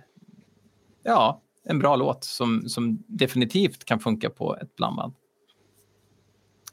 ja, 1.03 1.43
en 1.65 1.79
bra 1.79 1.97
låt 1.97 2.25
som, 2.25 2.69
som 2.69 3.05
definitivt 3.07 3.85
kan 3.85 4.01
funka 4.01 4.31
på 4.31 4.57
ett 4.57 4.77
blandband. 4.77 5.15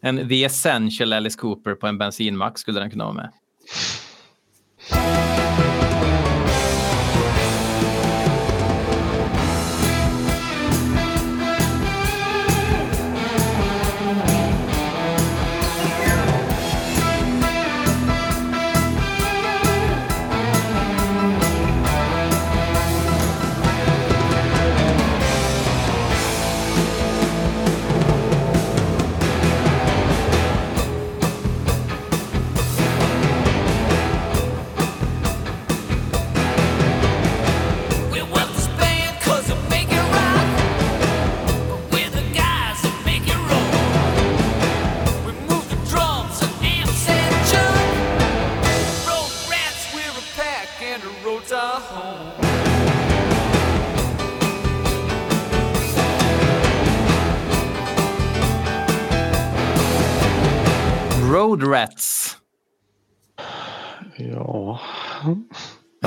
En 0.01 0.29
The 0.29 0.43
Essential 0.43 1.13
Alice 1.13 1.39
Cooper 1.39 1.75
på 1.75 1.87
en 1.87 1.97
bensinmack 1.97 2.59
skulle 2.59 2.79
den 2.79 2.91
kunna 2.91 3.03
vara 3.03 3.13
med. 3.13 3.31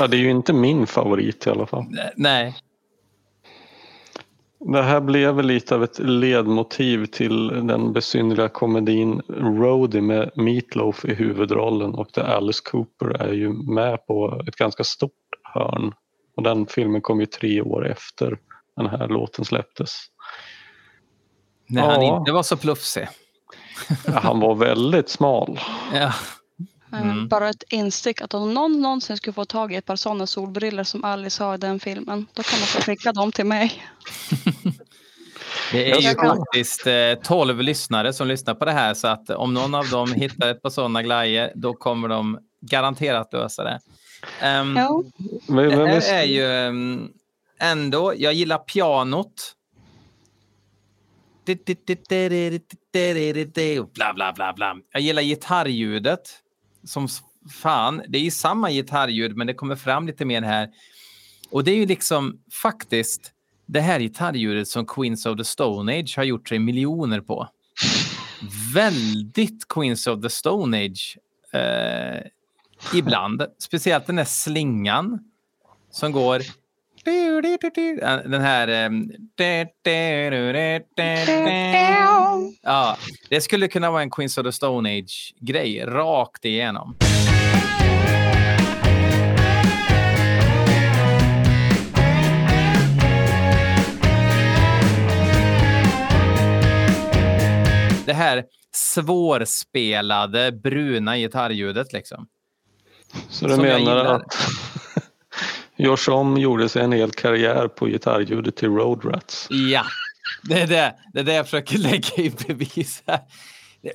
Ja, 0.00 0.06
det 0.06 0.16
är 0.16 0.18
ju 0.20 0.30
inte 0.30 0.52
min 0.52 0.86
favorit 0.86 1.46
i 1.46 1.50
alla 1.50 1.66
fall. 1.66 1.84
Nej. 2.16 2.56
Det 4.72 4.82
här 4.82 5.00
blev 5.00 5.34
väl 5.34 5.46
lite 5.46 5.74
av 5.74 5.84
ett 5.84 5.98
ledmotiv 5.98 7.06
till 7.06 7.48
den 7.66 7.92
besynnerliga 7.92 8.48
komedin 8.48 9.22
Roadie 9.28 10.00
med 10.02 10.30
Meatloaf 10.34 11.04
i 11.04 11.14
huvudrollen 11.14 11.94
och 11.94 12.08
där 12.14 12.22
Alice 12.22 12.62
Cooper 12.64 13.22
är 13.22 13.32
ju 13.32 13.48
med 13.52 14.06
på 14.06 14.42
ett 14.48 14.56
ganska 14.56 14.84
stort 14.84 15.12
hörn. 15.54 15.92
Och 16.36 16.42
den 16.42 16.66
filmen 16.66 17.00
kom 17.00 17.20
ju 17.20 17.26
tre 17.26 17.62
år 17.62 17.88
efter 17.88 18.38
den 18.76 18.86
här 18.86 19.08
låten 19.08 19.44
släpptes. 19.44 19.96
När 21.68 21.82
han 21.82 22.06
Ja. 22.06 22.18
inte 22.18 22.32
var 22.32 22.42
så 22.42 22.56
plufsig. 22.56 23.08
Ja, 24.06 24.12
Han 24.22 24.40
var 24.40 24.54
väldigt 24.54 25.08
smal. 25.08 25.58
Ja. 25.94 26.12
Eh, 26.92 27.00
Mm. 27.02 27.28
Bara 27.28 27.48
ett 27.48 27.64
instick 27.68 28.20
att 28.22 28.34
om 28.34 28.54
någon 28.54 28.80
någonsin 28.82 29.16
skulle 29.16 29.34
få 29.34 29.44
tag 29.44 29.72
i 29.72 29.76
ett 29.76 29.84
par 29.86 29.96
sådana 29.96 30.26
solbriller 30.26 30.84
som 30.84 31.04
Alice 31.04 31.44
har 31.44 31.54
i 31.54 31.58
den 31.58 31.80
filmen, 31.80 32.26
då 32.34 32.42
kan 32.42 32.58
man 32.60 32.66
få 32.66 32.80
skicka 32.82 33.12
dem 33.12 33.32
till 33.32 33.46
mig. 33.46 33.82
Det 35.72 35.90
är 35.90 36.00
ju 36.00 36.14
faktiskt 36.14 36.86
eh, 36.86 37.14
12 37.24 37.60
lyssnare 37.62 38.12
som 38.12 38.28
lyssnar 38.28 38.54
på 38.54 38.64
det 38.64 38.72
här 38.72 38.94
så 38.94 39.08
att 39.08 39.30
om 39.30 39.54
någon 39.54 39.74
av 39.74 39.88
dem 39.88 40.12
hittar 40.12 40.48
ett 40.50 40.62
par 40.62 40.70
sådana 40.70 41.02
glajjor 41.02 41.50
då 41.54 41.74
kommer 41.74 42.08
de 42.08 42.38
garanterat 42.60 43.32
lösa 43.32 43.64
det. 43.64 43.80
Ehm, 44.40 44.76
Ja. 44.76 45.02
Det 45.46 45.76
här 45.76 46.12
är 46.14 46.24
ju 46.24 46.46
ehm, 46.52 47.08
ändå, 47.58 48.12
jag 48.16 48.34
gillar 48.34 48.58
pianot. 48.58 49.54
Bla, 53.94 54.12
bla, 54.14 54.32
bla, 54.32 54.52
bla. 54.52 54.76
Jag 54.92 55.02
gillar 55.02 55.22
gitarrljudet. 55.22 56.20
Som 56.84 57.08
fan. 57.62 58.02
Det 58.08 58.18
är 58.18 58.22
ju 58.22 58.30
samma 58.30 58.70
gitarrljud 58.70 59.36
men 59.36 59.46
det 59.46 59.54
kommer 59.54 59.76
fram 59.76 60.06
lite 60.06 60.24
mer 60.24 60.42
här. 60.42 60.68
Och 61.50 61.64
det 61.64 61.70
är 61.70 61.76
ju 61.76 61.86
liksom 61.86 62.40
faktiskt 62.62 63.32
det 63.66 63.80
här 63.80 64.00
gitarrljudet 64.00 64.68
som 64.68 64.86
Queens 64.86 65.26
of 65.26 65.36
the 65.38 65.44
Stone 65.44 65.98
Age 65.98 66.14
har 66.16 66.24
gjort 66.24 66.48
sig 66.48 66.58
miljoner 66.58 67.20
på. 67.20 67.48
Väldigt 68.74 69.68
Queens 69.68 70.06
of 70.06 70.22
the 70.22 70.30
Stone 70.30 70.84
Age 70.84 71.18
eh, 71.52 72.20
ibland. 72.94 73.42
Speciellt 73.58 74.06
den 74.06 74.16
där 74.16 74.24
slingan 74.24 75.18
som 75.90 76.12
går... 76.12 76.42
Den 78.30 78.40
här... 78.40 78.68
ehm, 78.68 79.10
Ja, 82.62 82.96
det 83.30 83.40
skulle 83.40 83.68
kunna 83.68 83.90
vara 83.90 84.02
en 84.02 84.10
Queens 84.10 84.38
of 84.38 84.44
the 84.44 84.52
Stone 84.52 84.98
Age-grej 84.98 85.84
rakt 85.86 86.44
igenom. 86.44 86.96
Det 98.06 98.12
här 98.12 98.44
svårspelade 98.72 100.52
bruna 100.52 101.18
gitarrljudet 101.18 101.92
liksom. 101.92 102.26
så 103.28 103.46
du 103.46 103.56
menar 103.56 103.96
att 103.96 104.36
Josh 105.76 106.10
Om 106.10 106.38
gjorde 106.38 106.68
sig 106.68 106.82
en 106.82 106.92
hel 106.92 107.10
karriär 107.10 107.68
på 107.68 107.86
gitarrljudet 107.86 108.56
till 108.56 108.68
Road 108.68 109.04
Rats? 109.04 109.46
Ja, 109.50 109.84
det 110.42 110.60
är 110.60 110.66
det, 110.66 110.94
det 111.12 111.20
är 111.20 111.24
det 111.24 111.34
jag 111.34 111.44
försöker 111.44 111.78
lägga 111.88 112.16
i 112.16 112.30
bevis 112.46 113.02
här. 113.06 113.20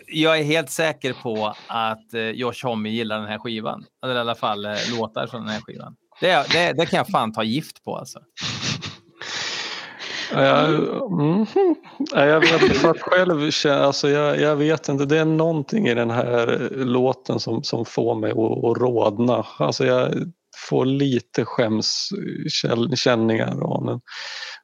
Jag 0.07 0.39
är 0.39 0.43
helt 0.43 0.69
säker 0.69 1.13
på 1.13 1.53
att 1.67 2.13
eh, 2.13 2.21
Josh 2.21 2.63
Homme 2.63 2.89
gillar 2.89 3.19
den 3.19 3.27
här 3.27 3.39
skivan. 3.39 3.85
Eller 4.03 4.15
i 4.15 4.19
alla 4.19 4.35
fall 4.35 4.65
eh, 4.65 4.71
låtar 4.97 5.27
från 5.27 5.41
den 5.41 5.49
här 5.49 5.61
skivan. 5.61 5.95
Det, 6.21 6.45
det, 6.51 6.73
det 6.73 6.85
kan 6.85 6.97
jag 6.97 7.07
fan 7.07 7.33
ta 7.33 7.43
gift 7.43 7.83
på 7.83 7.97
alltså. 7.97 8.19
Jag, 10.33 10.69
mm, 11.21 11.45
jag 12.11 12.39
vet 12.39 12.61
inte 12.61 12.75
för 12.75 12.89
att 12.89 13.01
själv 13.01 13.51
alltså 13.83 14.09
jag, 14.09 14.41
jag 14.41 14.55
vet 14.55 14.89
inte, 14.89 15.05
det 15.05 15.17
är 15.17 15.25
någonting 15.25 15.87
i 15.87 15.93
den 15.93 16.11
här 16.11 16.71
eh, 16.71 16.85
låten 16.85 17.39
som, 17.39 17.63
som 17.63 17.85
får 17.85 18.15
mig 18.15 18.31
att, 18.31 18.37
att 18.37 18.77
rodna. 18.77 19.45
Alltså 19.57 19.85
jag 19.85 20.13
får 20.69 20.85
lite 20.85 21.45
skämskänningar 21.45 23.61
av 23.63 23.85
den. 23.85 24.01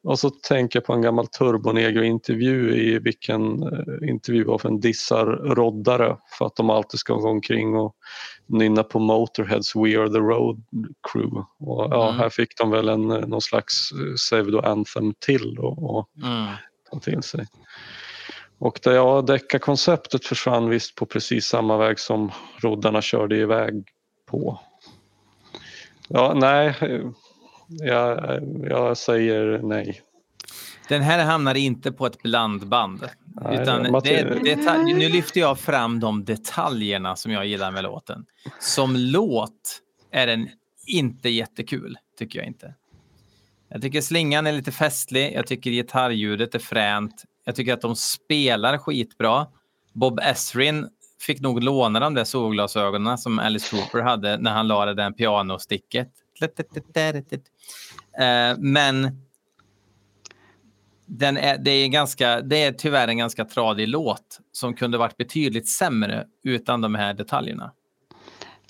Och 0.03 0.19
så 0.19 0.29
tänker 0.29 0.79
jag 0.79 0.85
på 0.85 0.93
en 0.93 1.01
gammal 1.01 1.27
Turbonegro-intervju 1.27 2.75
i 2.75 2.99
vilken 2.99 3.63
eh, 3.63 3.79
en 4.63 4.79
dissar 4.79 5.25
roddare 5.25 6.17
för 6.37 6.45
att 6.45 6.55
de 6.55 6.69
alltid 6.69 6.99
ska 6.99 7.13
gå 7.13 7.29
omkring 7.29 7.75
och 7.75 7.95
nynna 8.47 8.83
på 8.83 8.99
Motorheads 8.99 9.75
We 9.75 9.99
Are 9.99 10.09
The 10.09 10.17
Road 10.19 10.63
Crew. 11.11 11.45
Och 11.59 11.87
ja, 11.91 12.07
Mm. 12.09 12.19
här 12.19 12.29
fick 12.29 12.57
de 12.57 12.69
väl 12.71 12.89
en, 12.89 13.11
eh, 13.11 13.27
någon 13.27 13.41
slags 13.41 13.91
eh, 13.91 14.13
pseudo-anthem 14.15 15.13
till 15.19 15.59
och, 15.59 15.97
och 15.97 16.09
Mm. 16.23 16.47
ta 16.91 16.99
till 16.99 17.23
sig. 17.23 17.45
Och 18.59 18.79
det, 18.83 18.93
ja, 18.93 19.21
deckarkonceptet 19.21 20.25
försvann 20.25 20.69
visst 20.69 20.95
på 20.95 21.05
precis 21.05 21.45
samma 21.45 21.77
väg 21.77 21.99
som 21.99 22.31
roddarna 22.61 23.01
körde 23.01 23.37
iväg 23.37 23.83
på. 24.31 24.59
Ja, 26.13 26.33
nej, 26.35 26.75
jag, 27.67 28.39
jag 28.69 28.97
säger 28.97 29.59
nej. 29.63 30.01
Den 30.87 31.01
här 31.01 31.25
hamnar 31.25 31.55
inte 31.55 31.91
på 31.91 32.05
ett 32.05 32.21
blandband. 32.21 33.09
Nej, 33.25 33.61
utan 33.61 34.01
det, 34.03 34.43
detalj, 34.43 34.93
nu 34.93 35.09
lyfter 35.09 35.39
jag 35.39 35.59
fram 35.59 35.99
de 35.99 36.25
detaljerna 36.25 37.15
som 37.15 37.31
jag 37.31 37.45
gillar 37.45 37.71
med 37.71 37.83
låten. 37.83 38.25
Som 38.59 38.95
låt 38.95 39.81
är 40.11 40.27
den 40.27 40.49
inte 40.87 41.29
jättekul, 41.29 41.97
tycker 42.17 42.39
jag 42.39 42.47
inte. 42.47 42.75
Jag 43.69 43.81
tycker 43.81 44.01
slingan 44.01 44.47
är 44.47 44.51
lite 44.51 44.71
festlig. 44.71 45.33
Jag 45.35 45.47
tycker 45.47 45.71
gitarrljudet 45.71 46.55
är 46.55 46.59
fränt. 46.59 47.23
Jag 47.45 47.55
tycker 47.55 47.73
att 47.73 47.81
de 47.81 47.95
spelar 47.95 48.77
skitbra. 48.77 49.47
Bob 49.93 50.19
Esrin 50.19 50.89
fick 51.21 51.41
nog 51.41 51.63
låna 51.63 51.99
de 51.99 52.13
där 52.13 52.23
solglasögonen 52.23 53.17
som 53.17 53.39
Alice 53.39 53.69
Cooper 53.69 54.01
hade 54.01 54.37
när 54.37 54.51
han 54.51 54.67
la 54.67 54.85
det 54.85 54.93
där 54.93 55.11
pianosticket. 55.11 56.09
Eh, 58.19 58.57
men 58.57 59.21
den 61.05 61.37
är, 61.37 61.57
det, 61.57 61.71
är 61.71 61.87
ganska, 61.87 62.41
det 62.41 62.63
är 62.63 62.71
tyvärr 62.71 63.07
en 63.07 63.17
ganska 63.17 63.45
tradig 63.45 63.87
låt 63.87 64.39
som 64.51 64.73
kunde 64.73 64.97
varit 64.97 65.17
betydligt 65.17 65.69
sämre 65.69 66.27
utan 66.43 66.81
de 66.81 66.95
här 66.95 67.13
detaljerna. 67.13 67.71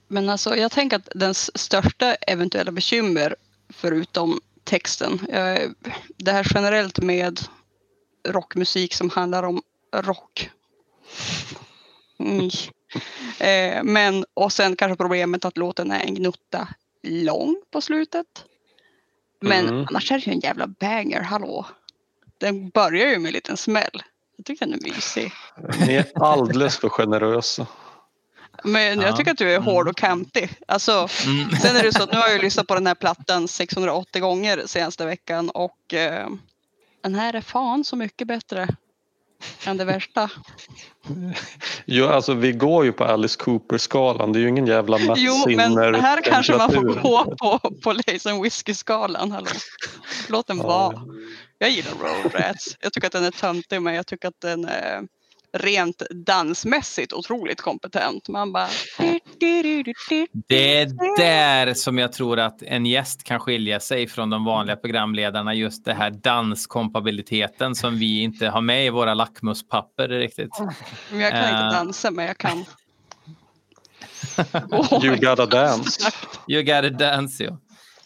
Men 0.08 0.30
alltså, 0.30 0.56
jag 0.56 0.72
tänker 0.72 0.98
att 0.98 1.10
den 1.16 1.34
största 1.34 2.16
eventuella 2.16 2.72
bekymmer, 2.72 3.36
förutom 3.70 4.40
texten, 4.64 5.20
eh, 5.30 5.70
det 6.18 6.32
här 6.32 6.48
generellt 6.56 7.00
med 7.00 7.40
rockmusik 8.28 8.94
som 8.94 9.10
handlar 9.10 9.44
om 9.44 9.62
rock. 9.96 10.50
Mm. 12.28 12.50
Eh, 13.40 13.84
men, 13.84 14.26
och 14.34 14.54
sen 14.54 14.76
kanske 14.76 14.96
problemet 14.96 15.46
att 15.46 15.58
låten 15.58 15.92
är 15.92 16.00
en 16.00 16.16
gnutta 16.16 16.68
lång 17.04 17.56
på 17.72 17.82
slutet. 17.82 18.26
Men 19.42 19.68
Mm. 19.70 19.86
annars 19.90 20.12
är 20.12 20.16
det 20.16 20.26
ju 20.26 20.32
en 20.32 20.40
jävla 20.40 20.68
banger, 20.68 21.22
hallå. 21.22 21.66
Den 22.38 22.70
börjar 22.70 23.08
ju 23.08 23.20
med 23.20 23.30
en 23.30 23.34
liten 23.34 23.58
smäll. 23.58 24.04
Jag 24.38 24.46
tycker 24.46 24.66
den 24.66 24.76
är 24.76 24.82
mysig. 24.90 25.32
Ni 25.88 25.94
är 25.96 26.06
alldeles 26.24 26.78
för 26.78 26.90
generösa. 26.90 27.68
Men 28.64 29.00
Ja. 29.00 29.08
jag 29.08 29.18
tycker 29.18 29.32
att 29.32 29.38
du 29.38 29.52
är 29.54 29.60
hård 29.60 29.88
och 29.88 29.98
kantig. 29.98 30.58
Alltså, 30.68 31.08
Mm. 31.26 31.50
Sen 31.62 31.76
är 31.76 31.84
det 31.84 31.94
så 31.94 32.04
att 32.04 32.12
nu 32.12 32.18
har 32.18 32.28
jag 32.30 32.42
lyssnat 32.42 32.68
på 32.68 32.76
den 32.76 32.88
här 32.88 32.96
plattan 32.96 33.48
680 33.48 34.22
gånger 34.22 34.64
senaste 34.66 35.06
veckan 35.06 35.50
och 35.50 35.94
eh, 35.94 36.28
den 37.04 37.16
här 37.16 37.34
är 37.34 37.42
fan 37.42 37.84
så 37.84 37.96
mycket 37.96 38.28
bättre 38.28 38.68
än 39.66 39.78
det 39.78 39.86
värsta. 39.86 40.30
Jo, 41.86 42.06
alltså, 42.06 42.34
vi 42.34 42.52
går 42.52 42.86
ju 42.86 42.92
på 42.92 43.04
Alice 43.04 43.38
Cooper-skalan. 43.40 44.34
Det 44.34 44.40
är 44.40 44.42
ju 44.42 44.50
ingen 44.50 44.68
jävla 44.68 44.98
Mats 44.98 45.20
Jo, 45.22 45.44
men 45.48 45.96
här 45.96 46.22
kanske 46.22 46.58
man 46.58 46.72
får 46.72 46.82
gå 46.82 47.36
på, 47.40 47.60
på 47.84 47.92
Lace 47.94 48.32
and 48.32 48.44
Whiskey-skalan. 48.44 49.48
Låt 50.30 50.48
den 50.48 50.58
Ja. 50.58 50.64
vara. 50.64 51.02
Jag 51.58 51.70
gillar 51.70 51.92
Road 51.92 52.34
Rats. 52.36 52.78
Jag 52.80 52.94
tycker 52.94 53.08
att 53.08 53.14
den 53.14 53.24
är 53.26 53.32
töntig 53.32 53.82
men 53.82 53.94
jag 53.94 54.08
tycker 54.08 54.28
att 54.28 54.42
den 54.42 54.66
är 54.66 55.02
rent 55.54 56.02
dansmässigt 56.10 57.14
otroligt 57.14 57.62
kompetent. 57.62 58.28
Man 58.28 58.52
bara... 58.54 58.68
Det 60.48 60.78
är 60.78 61.18
där 61.18 61.74
som 61.74 61.98
jag 61.98 62.14
tror 62.14 62.40
att 62.40 62.62
en 62.62 62.86
gäst 62.86 63.24
kan 63.24 63.40
skilja 63.40 63.80
sig 63.80 64.08
från 64.08 64.30
de 64.30 64.46
vanliga 64.46 64.76
programledarna. 64.76 65.54
Just 65.54 65.86
det 65.86 65.94
här 65.94 66.10
danskompabiliteten 66.12 67.76
som 67.76 67.98
vi 68.00 68.22
inte 68.22 68.48
har 68.48 68.62
med 68.62 68.86
i 68.86 68.90
våra 68.90 69.14
lackmuspapper 69.14 70.08
riktigt. 70.08 70.50
Jag 71.14 71.32
kan 71.32 71.40
Eh. 71.44 71.50
inte 71.50 71.76
dansa 71.78 72.12
men 72.12 72.26
jag 72.26 72.38
kan... 72.38 72.66
Oh 74.72 75.06
You 75.06 75.16
gotta 75.16 75.46
dance. 75.46 76.12
You 76.48 76.64
gotta 76.64 76.90
dance 76.90 77.44
you. 77.44 77.54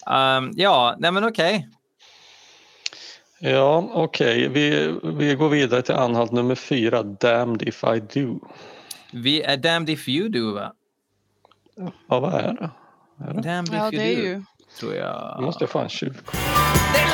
Um, 0.08 0.52
ja, 0.56 0.96
nej 1.00 1.12
men 1.12 1.24
okej. 1.24 1.68
Ja, 3.46 3.90
okej. 3.94 4.48
Vi, 4.48 4.96
vi 5.04 5.36
går 5.36 5.50
vidare 5.50 5.82
till 5.82 5.96
anhalt 5.96 6.32
nummer 6.32 6.56
fyra, 6.56 7.04
Damned 7.04 7.62
if 7.68 7.84
I 7.84 8.20
do. 8.20 8.40
Vi 9.14 9.42
är 9.42 9.58
Damned 9.58 9.90
if 9.90 10.08
you 10.10 10.30
do, 10.30 10.54
va? 10.54 10.74
Ja, 12.10 12.20
vad 12.20 12.34
är 12.34 12.54
det? 12.54 12.70
Damned 13.42 13.74
Ja, 13.74 13.88
if 13.88 13.94
you 13.94 14.02
det 14.02 14.14
är 14.14 14.16
do, 14.16 14.22
ju... 14.22 14.44
tror 14.80 14.92
Nu 14.92 14.98
jag. 14.98 15.42
måste 15.44 15.64
jag 15.64 15.70
fan 15.70 15.90
tjuvkolla. 15.90 16.40
They 16.94 17.06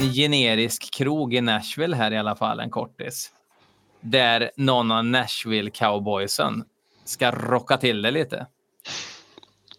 En 0.00 0.12
generisk 0.12 0.94
krog 0.94 1.34
i 1.34 1.40
Nashville 1.40 1.96
här 1.96 2.10
i 2.12 2.18
alla 2.18 2.36
fall, 2.36 2.60
en 2.60 2.70
kortis. 2.70 3.30
Där 4.00 4.50
någon 4.56 4.90
av 4.90 5.04
Nashville 5.04 5.70
cowboysen 5.70 6.64
ska 7.04 7.30
rocka 7.30 7.76
till 7.76 8.02
det 8.02 8.10
lite. 8.10 8.46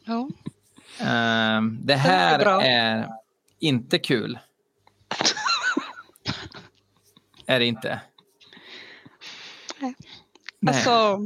Ja. 0.06 0.30
Ehm, 1.00 1.80
det 1.84 1.96
här 1.96 2.40
bra. 2.40 2.62
är 2.62 3.08
inte 3.60 4.00
kul. 4.00 4.40
är 7.46 7.60
det 7.60 7.66
inte. 7.66 8.02
Nej. 9.80 9.96
Nej. 10.60 10.76
Alltså, 10.76 11.20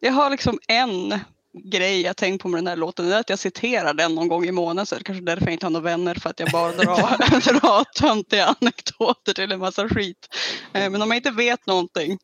jag 0.00 0.12
har 0.12 0.30
liksom 0.30 0.58
en 0.68 1.20
grej 1.64 2.00
jag 2.00 2.16
tänkt 2.16 2.42
på 2.42 2.48
med 2.48 2.58
den 2.58 2.66
här 2.66 2.76
låten. 2.76 3.12
Är 3.12 3.20
att 3.20 3.30
jag 3.30 3.38
citerar 3.38 3.94
den 3.94 4.14
någon 4.14 4.28
gång 4.28 4.44
i 4.44 4.52
månaden. 4.52 4.86
Så 4.86 4.94
det 4.94 5.00
är 5.00 5.04
kanske 5.04 5.24
därför 5.24 5.44
jag 5.44 5.52
inte 5.52 5.66
har 5.66 5.70
några 5.70 5.84
vänner. 5.84 6.14
För 6.14 6.30
att 6.30 6.40
jag 6.40 6.50
bara 6.50 6.72
drar, 6.72 6.96
drar 7.60 7.84
töntiga 8.00 8.56
anekdoter 8.60 9.32
till 9.32 9.52
en 9.52 9.58
massa 9.58 9.88
skit. 9.88 10.28
Eh, 10.72 10.90
Men 10.90 11.02
om 11.02 11.08
jag 11.10 11.16
inte 11.16 11.30
vet 11.30 11.66
någonting, 11.66 12.18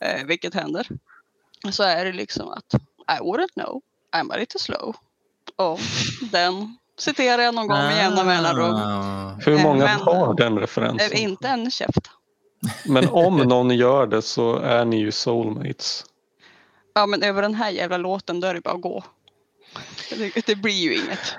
eh, 0.00 0.24
vilket 0.26 0.54
händer, 0.54 0.86
så 1.70 1.82
är 1.82 2.04
det 2.04 2.12
liksom 2.12 2.48
att 2.48 2.74
I 3.18 3.22
wouldn't 3.22 3.52
know, 3.54 3.80
I'm 4.16 4.32
a 4.34 4.36
little 4.38 4.60
slow. 4.60 4.96
Och 5.56 5.80
den 6.32 6.76
citerar 6.98 7.42
jag 7.42 7.54
någon 7.54 7.66
gång 7.68 7.78
med 7.78 7.96
jämna 7.96 8.24
mellanrum. 8.24 8.74
Ah. 8.74 9.34
Hur 9.46 9.56
Eh, 9.58 9.62
många 9.62 9.84
men- 9.84 10.00
har 10.00 10.34
den 10.34 10.58
referensen? 10.58 11.12
Inte 11.16 11.48
en 11.48 11.70
käft. 11.70 12.10
Men 12.86 13.08
om 13.08 13.36
någon 13.36 13.70
gör 13.76 14.06
det 14.06 14.22
så 14.22 14.56
är 14.56 14.84
ni 14.84 14.96
ju 14.98 15.12
soulmates. 15.12 16.04
Ja 16.94 17.06
men 17.06 17.22
över 17.22 17.42
den 17.42 17.54
här 17.54 17.70
jävla 17.70 17.96
låten 17.96 18.40
då 18.40 18.46
är 18.48 18.54
det 18.54 18.60
bara 18.60 18.74
att 18.74 18.80
gå. 18.80 19.04
Det, 20.18 20.46
det 20.46 20.54
blir 20.56 20.72
ju 20.82 20.94
inget. 20.94 21.36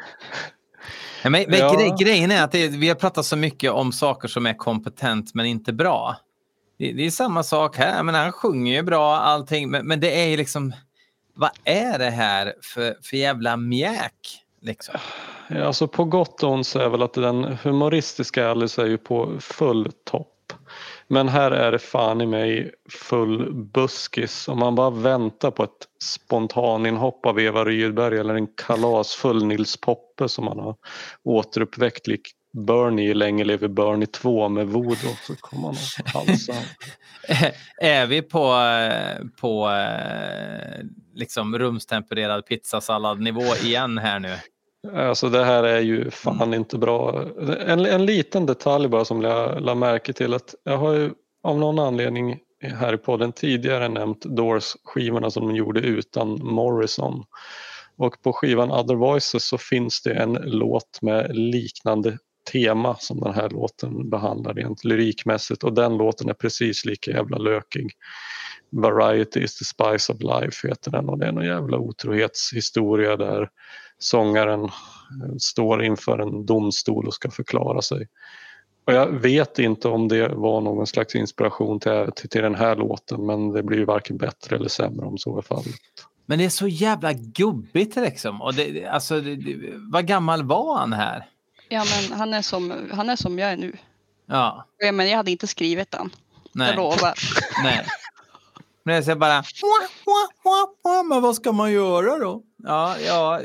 Ja, 1.24 1.30
men, 1.30 1.46
men 1.48 1.60
Ja. 1.60 1.74
gre- 1.74 1.98
grejen 2.04 2.32
är 2.32 2.44
att 2.44 2.52
det, 2.52 2.68
vi 2.68 2.88
har 2.88 2.96
pratat 2.96 3.26
så 3.26 3.36
mycket 3.36 3.72
om 3.72 3.92
saker 3.92 4.28
som 4.28 4.46
är 4.46 4.54
kompetent 4.54 5.34
men 5.34 5.46
inte 5.46 5.74
bra. 5.74 6.18
Det, 6.80 6.92
det 6.94 7.06
är 7.06 7.12
samma 7.12 7.44
sak 7.44 7.78
här. 7.78 8.04
Men 8.04 8.16
han 8.16 8.32
sjunger 8.32 8.74
ju 8.76 8.82
bra 8.82 9.16
allting. 9.18 9.70
Men, 9.70 9.88
men 9.88 10.00
det 10.00 10.22
är 10.24 10.28
ju 10.28 10.38
liksom... 10.38 10.74
Vad 11.36 11.50
är 11.64 12.00
det 12.00 12.10
här 12.10 12.54
för, 12.64 12.96
för 13.04 13.18
jävla 13.18 13.58
mjäk? 13.58 14.40
Liksom? 14.62 14.96
Ja, 15.48 15.64
Alltså 15.66 15.88
på 15.88 16.06
gott 16.06 16.44
och 16.44 16.52
ont 16.52 16.68
så 16.68 16.80
är 16.80 16.90
väl 16.90 17.02
att 17.04 17.14
den 17.14 17.44
humoristiska 17.64 18.50
Alice 18.50 18.82
är 18.82 18.86
ju 18.86 18.98
på 18.98 19.34
full 19.40 19.92
topp. 20.06 20.33
Men 21.14 21.30
här 21.30 21.52
är 21.52 21.72
det 21.72 21.80
fan 21.80 22.22
i 22.22 22.26
mig 22.26 22.72
full 22.90 23.54
buskis. 23.54 24.48
Om 24.48 24.60
man 24.60 24.76
bara 24.76 24.90
väntar 24.90 25.52
på 25.52 25.64
ett 25.64 25.88
spontaninhopp 26.04 27.26
av 27.26 27.40
Eva 27.40 27.66
Rydberg 27.66 28.20
eller 28.20 28.36
en 28.36 28.48
kalasfull 28.48 29.46
Nils 29.46 29.78
Poppe 29.78 30.30
som 30.30 30.46
man 30.46 30.60
har 30.60 30.76
återuppväckt 31.24 32.08
lik 32.08 32.22
Bernie 32.54 33.10
i 33.10 33.14
Länge 33.14 33.44
lever 33.44 33.68
Bernie 33.68 34.08
2 34.08 34.50
med 34.50 34.68
voodoo 34.68 35.16
så 35.28 35.36
kommer 35.36 35.62
man 35.64 35.76
halsa. 36.06 36.54
är 37.82 38.06
vi 38.06 38.22
på, 38.22 38.56
eh, 38.56 39.26
på 39.42 39.70
eh, 39.70 40.86
liksom 41.14 41.58
rumstempererad 41.60 42.46
pizzasalladnivå 42.46 43.56
igen 43.56 43.98
här 43.98 44.20
nu? 44.20 44.36
Alltså 44.92 45.30
det 45.30 45.44
här 45.44 45.64
är 45.64 45.80
ju 45.80 46.12
fan 46.12 46.54
inte 46.54 46.78
bra. 46.78 47.26
En, 47.68 47.86
en 47.86 48.06
liten 48.06 48.46
detalj 48.46 48.88
bara 48.88 49.06
som 49.06 49.22
jag 49.22 49.62
la 49.62 49.76
märke 49.76 50.14
till 50.14 50.34
att 50.34 50.56
jag 50.64 50.78
har 50.78 50.94
ju 50.94 51.12
av 51.44 51.60
någon 51.60 51.80
anledning 51.80 52.40
här 52.62 52.94
i 52.94 52.98
podden 52.98 53.32
tidigare 53.32 53.90
nämnt 53.90 54.22
Doors-skivorna 54.26 55.32
som 55.32 55.48
de 55.48 55.56
gjorde 55.56 55.80
utan 55.80 56.30
Morrison. 56.30 57.24
Och 57.98 58.22
på 58.22 58.34
skivan 58.34 58.72
Other 58.72 58.96
Voices 58.96 59.48
så 59.48 59.58
finns 59.58 60.02
det 60.02 60.14
en 60.14 60.34
låt 60.34 61.02
med 61.02 61.36
liknande 61.36 62.18
tema 62.52 62.96
som 63.00 63.20
den 63.20 63.34
här 63.34 63.50
låten 63.50 64.10
behandlar 64.10 64.54
rent 64.54 64.84
lyrikmässigt 64.84 65.64
och 65.64 65.74
den 65.74 65.98
låten 65.98 66.30
är 66.30 66.34
precis 66.34 66.86
lika 66.86 67.12
jävla 67.12 67.38
lökig. 67.38 67.92
Variety 68.74 69.40
is 69.40 69.58
the 69.58 69.66
spice 69.66 70.14
of 70.14 70.22
life 70.22 70.68
heter 70.68 70.92
den 70.92 71.10
och 71.10 71.18
det 71.18 71.28
är 71.28 71.32
någon 71.32 71.46
jävla 71.46 71.78
otrohetshistoria 71.78 73.18
där 73.18 73.50
sångaren 73.98 74.64
eh, 74.64 74.70
står 75.40 75.84
inför 75.84 76.20
en 76.20 76.46
domstol 76.46 77.08
och 77.08 77.14
ska 77.14 77.32
förklara 77.32 77.82
sig. 77.82 78.08
Och 78.86 78.94
jag 78.94 79.08
vet 79.08 79.60
inte 79.60 79.88
om 79.88 80.08
det 80.08 80.28
var 80.28 80.62
någon 80.62 80.88
slags 80.88 81.16
inspiration 81.16 81.80
till, 81.80 82.12
till, 82.16 82.30
till 82.30 82.42
den 82.42 82.56
här 82.56 82.76
låten 82.76 83.26
men 83.26 83.52
det 83.52 83.64
blir 83.64 83.78
ju 83.78 83.86
varken 83.86 84.18
bättre 84.18 84.56
eller 84.56 84.70
sämre 84.70 85.06
om 85.06 85.18
så 85.18 85.38
är 85.38 85.42
fallet. 85.42 85.76
Men 86.26 86.40
det 86.40 86.46
är 86.46 86.50
så 86.50 86.68
jävla 86.68 87.14
gubbigt 87.14 87.96
liksom. 87.96 88.42
Och 88.42 88.54
det, 88.54 88.86
alltså, 88.86 89.22
det, 89.22 89.36
det, 89.36 89.58
vad 89.92 90.08
gammal 90.08 90.44
var 90.44 90.78
han 90.78 90.94
här? 90.94 91.26
Ja 91.70 91.84
men 91.84 92.18
han 92.18 92.34
är 92.34 92.42
som, 92.42 92.74
han 92.92 93.10
är 93.10 93.16
som 93.16 93.40
jag 93.40 93.52
är 93.52 93.58
nu. 93.58 93.78
Ja, 94.26 94.68
Ja, 94.78 94.92
men 94.92 95.10
jag 95.10 95.18
hade 95.18 95.32
inte 95.32 95.48
skrivit 95.48 95.92
den. 95.92 96.10
Jag 96.54 96.66
nej. 96.66 96.76
lovar. 96.76 97.14
nej. 97.64 97.86
Men 98.86 98.96
jag 98.96 99.04
säger 99.04 99.16
bara, 99.16 99.44
men 101.10 101.22
vad 101.22 101.36
ska 101.36 101.52
man 101.52 101.72
göra 101.72 102.18
då? 102.18 102.42
Ja, 102.64 102.96
ja 103.00 103.42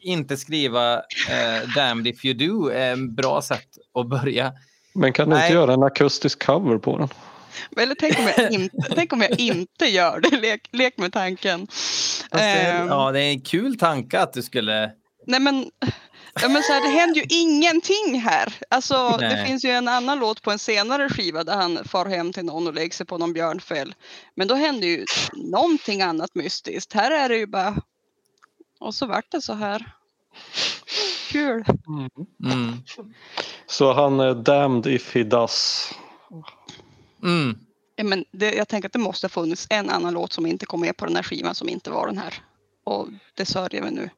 inte 0.00 0.36
skriva 0.36 0.94
eh, 1.28 1.68
Damned 1.76 2.06
if 2.06 2.24
you 2.24 2.34
do 2.34 2.68
är 2.68 2.92
en 2.92 3.14
bra 3.14 3.42
sätt 3.42 3.68
att 3.94 4.08
börja. 4.08 4.52
Men 4.94 5.12
kan 5.12 5.30
du 5.30 5.36
Nej. 5.36 5.44
inte 5.44 5.54
göra 5.54 5.74
en 5.74 5.82
akustisk 5.82 6.46
cover 6.46 6.78
på 6.78 6.98
den? 6.98 7.08
Eller 7.76 7.94
tänk 7.94 8.18
om 8.18 8.24
jag 8.36 8.52
inte, 8.52 8.76
tänk 8.94 9.12
om 9.12 9.20
jag 9.20 9.40
inte 9.40 9.86
gör 9.86 10.20
det. 10.20 10.40
Lek, 10.40 10.68
lek 10.72 10.98
med 10.98 11.12
tanken. 11.12 11.66
Det, 12.30 12.38
Ehm, 12.38 12.88
ja, 12.88 13.12
det 13.12 13.20
är 13.20 13.30
en 13.30 13.40
kul 13.40 13.78
tanke 13.78 14.20
att 14.20 14.32
du 14.32 14.42
skulle... 14.42 14.90
Nej 15.26 15.40
men, 15.40 15.70
ja, 16.42 16.48
men 16.48 16.62
så 16.62 16.72
här, 16.72 16.82
det 16.82 16.88
händer 16.88 17.20
ju 17.20 17.26
ingenting 17.28 18.20
här. 18.20 18.54
Alltså, 18.68 19.16
det 19.20 19.44
finns 19.46 19.64
ju 19.64 19.70
en 19.70 19.88
annan 19.88 20.18
låt 20.18 20.42
på 20.42 20.50
en 20.50 20.58
senare 20.58 21.08
skiva 21.08 21.44
där 21.44 21.56
han 21.56 21.84
far 21.84 22.06
hem 22.06 22.32
till 22.32 22.44
någon 22.44 22.66
och 22.66 22.74
lägger 22.74 22.94
sig 22.94 23.06
på 23.06 23.18
någon 23.18 23.32
björnfäll. 23.32 23.94
Men 24.34 24.48
då 24.48 24.54
händer 24.54 24.88
ju 24.88 25.04
någonting 25.34 26.02
annat 26.02 26.34
mystiskt. 26.34 26.92
Här 26.92 27.10
är 27.10 27.28
det 27.28 27.36
ju 27.36 27.46
bara... 27.46 27.76
Och 28.78 28.94
så 28.94 29.06
vart 29.06 29.30
det 29.30 29.42
så 29.42 29.52
här. 29.52 29.92
Kul. 31.28 31.64
Mm. 32.44 32.82
Så 33.66 33.92
han 33.92 34.20
är 34.20 34.34
damned 34.34 34.86
if 34.86 35.14
he 35.14 35.24
does. 35.24 35.90
Mm. 37.22 37.58
Ja, 37.96 38.04
men 38.04 38.24
det, 38.32 38.52
jag 38.54 38.68
tänker 38.68 38.88
att 38.88 38.92
det 38.92 38.98
måste 38.98 39.24
ha 39.24 39.28
funnits 39.28 39.66
en 39.70 39.90
annan 39.90 40.14
låt 40.14 40.32
som 40.32 40.46
inte 40.46 40.66
kom 40.66 40.80
med 40.80 40.96
på 40.96 41.06
den 41.06 41.16
här 41.16 41.22
skivan 41.22 41.54
som 41.54 41.68
inte 41.68 41.90
var 41.90 42.06
den 42.06 42.18
här. 42.18 42.34
Och 42.84 43.08
det 43.34 43.46
sörjer 43.46 43.82
vi 43.82 43.90
nu. 43.90 44.10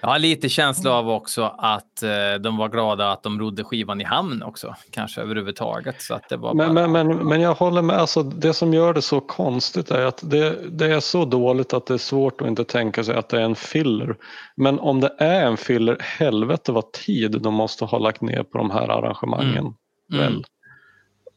Jag 0.00 0.08
har 0.08 0.18
lite 0.18 0.48
känsla 0.48 0.92
av 0.92 1.10
också 1.10 1.54
att 1.58 2.02
eh, 2.02 2.40
de 2.40 2.56
var 2.56 2.68
glada 2.68 3.12
att 3.12 3.22
de 3.22 3.40
rodde 3.40 3.64
skivan 3.64 4.00
i 4.00 4.04
hamn 4.04 4.42
också. 4.42 4.74
Kanske 4.90 5.20
överhuvudtaget. 5.20 6.02
Så 6.02 6.14
att 6.14 6.28
det 6.28 6.36
var 6.36 6.54
Men, 6.54 6.74
bara... 6.74 6.88
men, 6.88 7.08
men, 7.08 7.28
men 7.28 7.40
jag 7.40 7.54
håller 7.54 7.82
med, 7.82 7.96
alltså, 7.96 8.22
det 8.22 8.54
som 8.54 8.74
gör 8.74 8.94
det 8.94 9.02
så 9.02 9.20
konstigt 9.20 9.90
är 9.90 10.04
att 10.04 10.30
det, 10.30 10.56
det 10.70 10.86
är 10.86 11.00
så 11.00 11.24
dåligt 11.24 11.72
att 11.72 11.86
det 11.86 11.94
är 11.94 11.98
svårt 11.98 12.40
att 12.40 12.48
inte 12.48 12.64
tänka 12.64 13.04
sig 13.04 13.16
att 13.16 13.28
det 13.28 13.38
är 13.38 13.44
en 13.44 13.56
filler. 13.56 14.16
Men 14.56 14.78
om 14.78 15.00
det 15.00 15.14
är 15.18 15.46
en 15.46 15.56
filler, 15.56 15.96
helvete 16.00 16.72
vad 16.72 16.92
tid 16.92 17.40
de 17.40 17.54
måste 17.54 17.84
ha 17.84 17.98
lagt 17.98 18.20
ner 18.20 18.42
på 18.42 18.58
de 18.58 18.70
här 18.70 18.88
arrangemangen. 18.88 19.74
Mm. 20.12 20.20
Väl? 20.20 20.44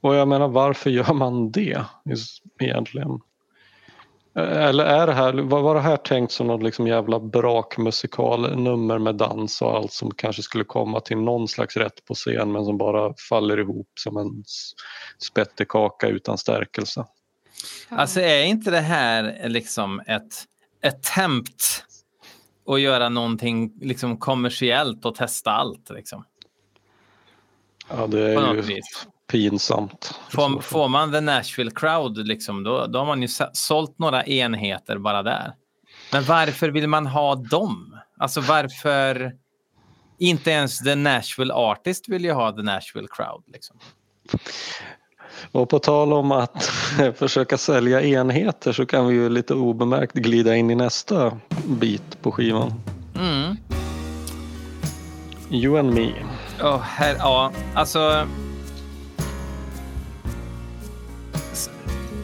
Och 0.02 0.16
jag 0.16 0.28
menar 0.28 0.48
varför 0.48 0.90
gör 0.90 1.14
man 1.14 1.52
det 1.52 1.86
egentligen? 2.60 3.20
Eller 4.36 4.86
är 4.86 5.08
det 5.08 5.14
här, 5.14 5.34
var 5.34 5.62
var 5.62 5.76
det 5.76 5.82
här 5.82 5.98
tänkt 5.98 6.32
som 6.32 6.48
något 6.48 6.64
liksom 6.64 6.88
jävla 6.88 7.20
brakmusikal 7.20 8.56
nummer 8.56 9.00
med 9.00 9.16
dans 9.16 9.62
och 9.62 9.76
allt 9.76 9.92
som 9.92 10.12
kanske 10.12 10.42
skulle 10.42 10.64
komma 10.64 11.00
till 11.00 11.18
någon 11.18 11.48
slags 11.48 11.78
rätt 11.78 12.06
på 12.06 12.14
scen 12.14 12.52
men 12.52 12.66
som 12.66 12.78
bara 12.78 13.14
faller 13.30 13.60
ihop 13.60 13.90
som 14.00 14.18
en 14.18 14.44
spettekaka 15.18 16.08
utan 16.08 16.38
stärkelse? 16.38 17.06
Alltså 17.90 18.20
är 18.20 18.44
inte 18.44 18.72
det 18.72 18.80
här 18.80 19.50
liksom 19.50 20.00
ett 20.00 20.34
attempt 20.84 21.86
att 22.68 22.82
göra 22.82 23.10
någonting 23.10 23.74
liksom 23.82 24.18
kommersiellt 24.18 25.06
och 25.06 25.16
testa 25.16 25.52
allt? 25.52 25.90
Liksom. 25.90 26.26
Ja 27.90 28.08
det 28.08 28.34
är 28.34 28.54
ju. 28.54 28.82
Pinsamt. 29.34 30.20
Får, 30.30 30.62
får 30.62 30.88
man 30.88 31.12
the 31.12 31.22
Nashville 31.22 31.72
crowd, 31.72 32.28
liksom, 32.28 32.64
då, 32.64 32.88
då 32.88 33.00
har 33.00 33.06
man 33.06 33.22
ju 33.22 33.28
sålt 33.54 34.00
några 34.00 34.26
enheter 34.26 34.98
bara 34.98 35.24
där. 35.24 35.54
Men 36.12 36.24
varför 36.24 36.70
vill 36.70 36.88
man 36.88 37.08
ha 37.08 37.36
dem? 37.36 37.98
Alltså 38.18 38.42
varför? 38.42 39.32
Inte 40.20 40.52
ens 40.52 40.84
The 40.84 40.96
Nashville 40.96 41.54
Artist 41.54 42.10
vill 42.10 42.26
ju 42.26 42.32
ha 42.32 42.52
The 42.52 42.62
Nashville 42.62 43.08
Crowd. 43.12 43.44
Liksom. 43.54 43.78
Och 45.52 45.70
på 45.70 45.80
tal 45.80 46.14
om 46.14 46.32
att 46.32 46.64
försöka 47.16 47.58
sälja 47.58 48.02
enheter 48.02 48.72
så 48.72 48.86
kan 48.86 49.08
vi 49.08 49.16
ju 49.16 49.30
lite 49.30 49.54
obemärkt 49.54 50.14
glida 50.14 50.56
in 50.56 50.72
i 50.72 50.76
nästa 50.76 51.38
bit 51.66 52.22
på 52.22 52.32
skivan. 52.32 52.74
Mm. 53.16 53.58
You 55.52 55.80
and 55.80 55.94
me. 55.94 56.14
Oh, 56.62 56.80
här, 56.80 57.16
ja, 57.20 57.52
alltså... 57.76 58.28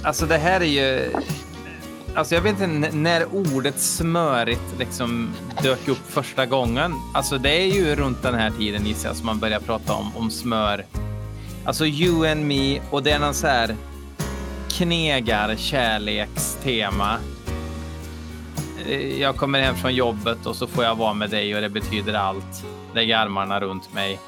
Alltså 0.03 0.25
det 0.25 0.37
här 0.37 0.61
är 0.61 0.65
ju... 0.65 1.11
Alltså 2.15 2.35
jag 2.35 2.41
vet 2.41 2.61
inte 2.61 2.91
när 2.91 3.25
ordet 3.33 3.79
smörigt 3.79 4.79
liksom 4.79 5.29
dök 5.63 5.87
upp 5.87 6.11
första 6.11 6.45
gången. 6.45 6.93
Alltså 7.13 7.37
det 7.37 7.61
är 7.61 7.65
ju 7.65 7.95
runt 7.95 8.21
den 8.21 8.35
här 8.35 8.51
tiden 8.51 8.85
gissar 8.85 9.09
jag 9.09 9.15
som 9.15 9.25
man 9.25 9.39
börjar 9.39 9.59
prata 9.59 9.93
om, 9.93 10.17
om 10.17 10.31
smör. 10.31 10.85
Alltså 11.65 11.85
you 11.85 12.31
and 12.31 12.45
me 12.45 12.81
och 12.91 13.03
det 13.03 13.11
är 13.11 13.19
någon 13.19 13.33
så 13.33 13.47
här 13.47 13.75
knegar 14.69 15.55
kärlekstema. 15.55 17.17
Eh, 18.87 19.21
jag 19.21 19.35
kommer 19.35 19.61
hem 19.61 19.75
från 19.75 19.95
jobbet 19.95 20.45
och 20.45 20.55
så 20.55 20.67
får 20.67 20.83
jag 20.83 20.95
vara 20.95 21.13
med 21.13 21.29
dig 21.29 21.55
och 21.55 21.61
det 21.61 21.69
betyder 21.69 22.13
allt. 22.13 22.65
Lägg 22.93 23.11
armarna 23.11 23.59
runt 23.59 23.93
mig. 23.93 24.19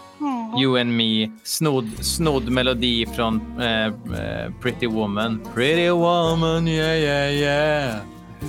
You 0.61 0.77
and 0.77 0.97
me. 0.97 1.31
Snodd, 1.43 2.03
snodd 2.03 2.49
melodi 2.49 3.05
från 3.05 3.61
eh, 3.61 3.85
eh, 3.85 4.51
Pretty 4.61 4.87
Woman. 4.87 5.41
Pretty 5.53 5.89
Woman, 5.89 6.67
yeah, 6.67 6.99
yeah, 6.99 7.31
yeah. 7.33 7.95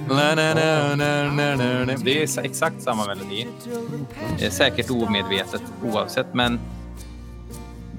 Na, 0.09 0.35
na, 0.35 0.55
na, 0.55 0.97
na, 0.97 1.33
na, 1.33 1.57
na, 1.57 1.85
na. 1.85 1.95
Det 2.05 2.23
är 2.23 2.45
exakt 2.45 2.83
samma 2.83 3.07
melodi. 3.07 3.47
Eh, 4.41 4.51
säkert 4.51 4.91
omedvetet 4.91 5.63
oavsett, 5.83 6.35
men 6.35 6.61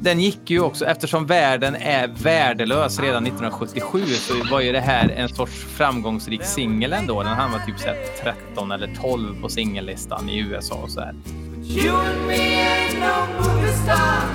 den 0.03 0.19
gick 0.19 0.49
ju 0.49 0.59
också, 0.59 0.85
eftersom 0.85 1.25
världen 1.25 1.75
är 1.75 2.07
värdelös 2.07 2.99
redan 2.99 3.23
1977 3.23 4.05
så 4.05 4.33
var 4.51 4.61
ju 4.61 4.71
det 4.71 4.79
här 4.79 5.09
en 5.09 5.29
sorts 5.29 5.65
framgångsrik 5.77 6.43
singel 6.43 6.93
ändå. 6.93 7.23
Den 7.23 7.33
hamnade 7.33 7.65
typ 7.65 7.79
så 7.79 7.87
här 7.87 7.97
13 8.23 8.71
eller 8.71 8.95
12 9.01 9.41
på 9.41 9.49
singellistan 9.49 10.29
i 10.29 10.39
USA 10.39 10.75
och 10.75 10.91
så 10.91 10.99
här. 10.99 11.15
You 11.63 11.95
and 11.95 12.27
me 12.27 12.35
ain't 12.35 12.99
no 12.99 13.25
movie 13.39 13.71
star. 13.71 14.27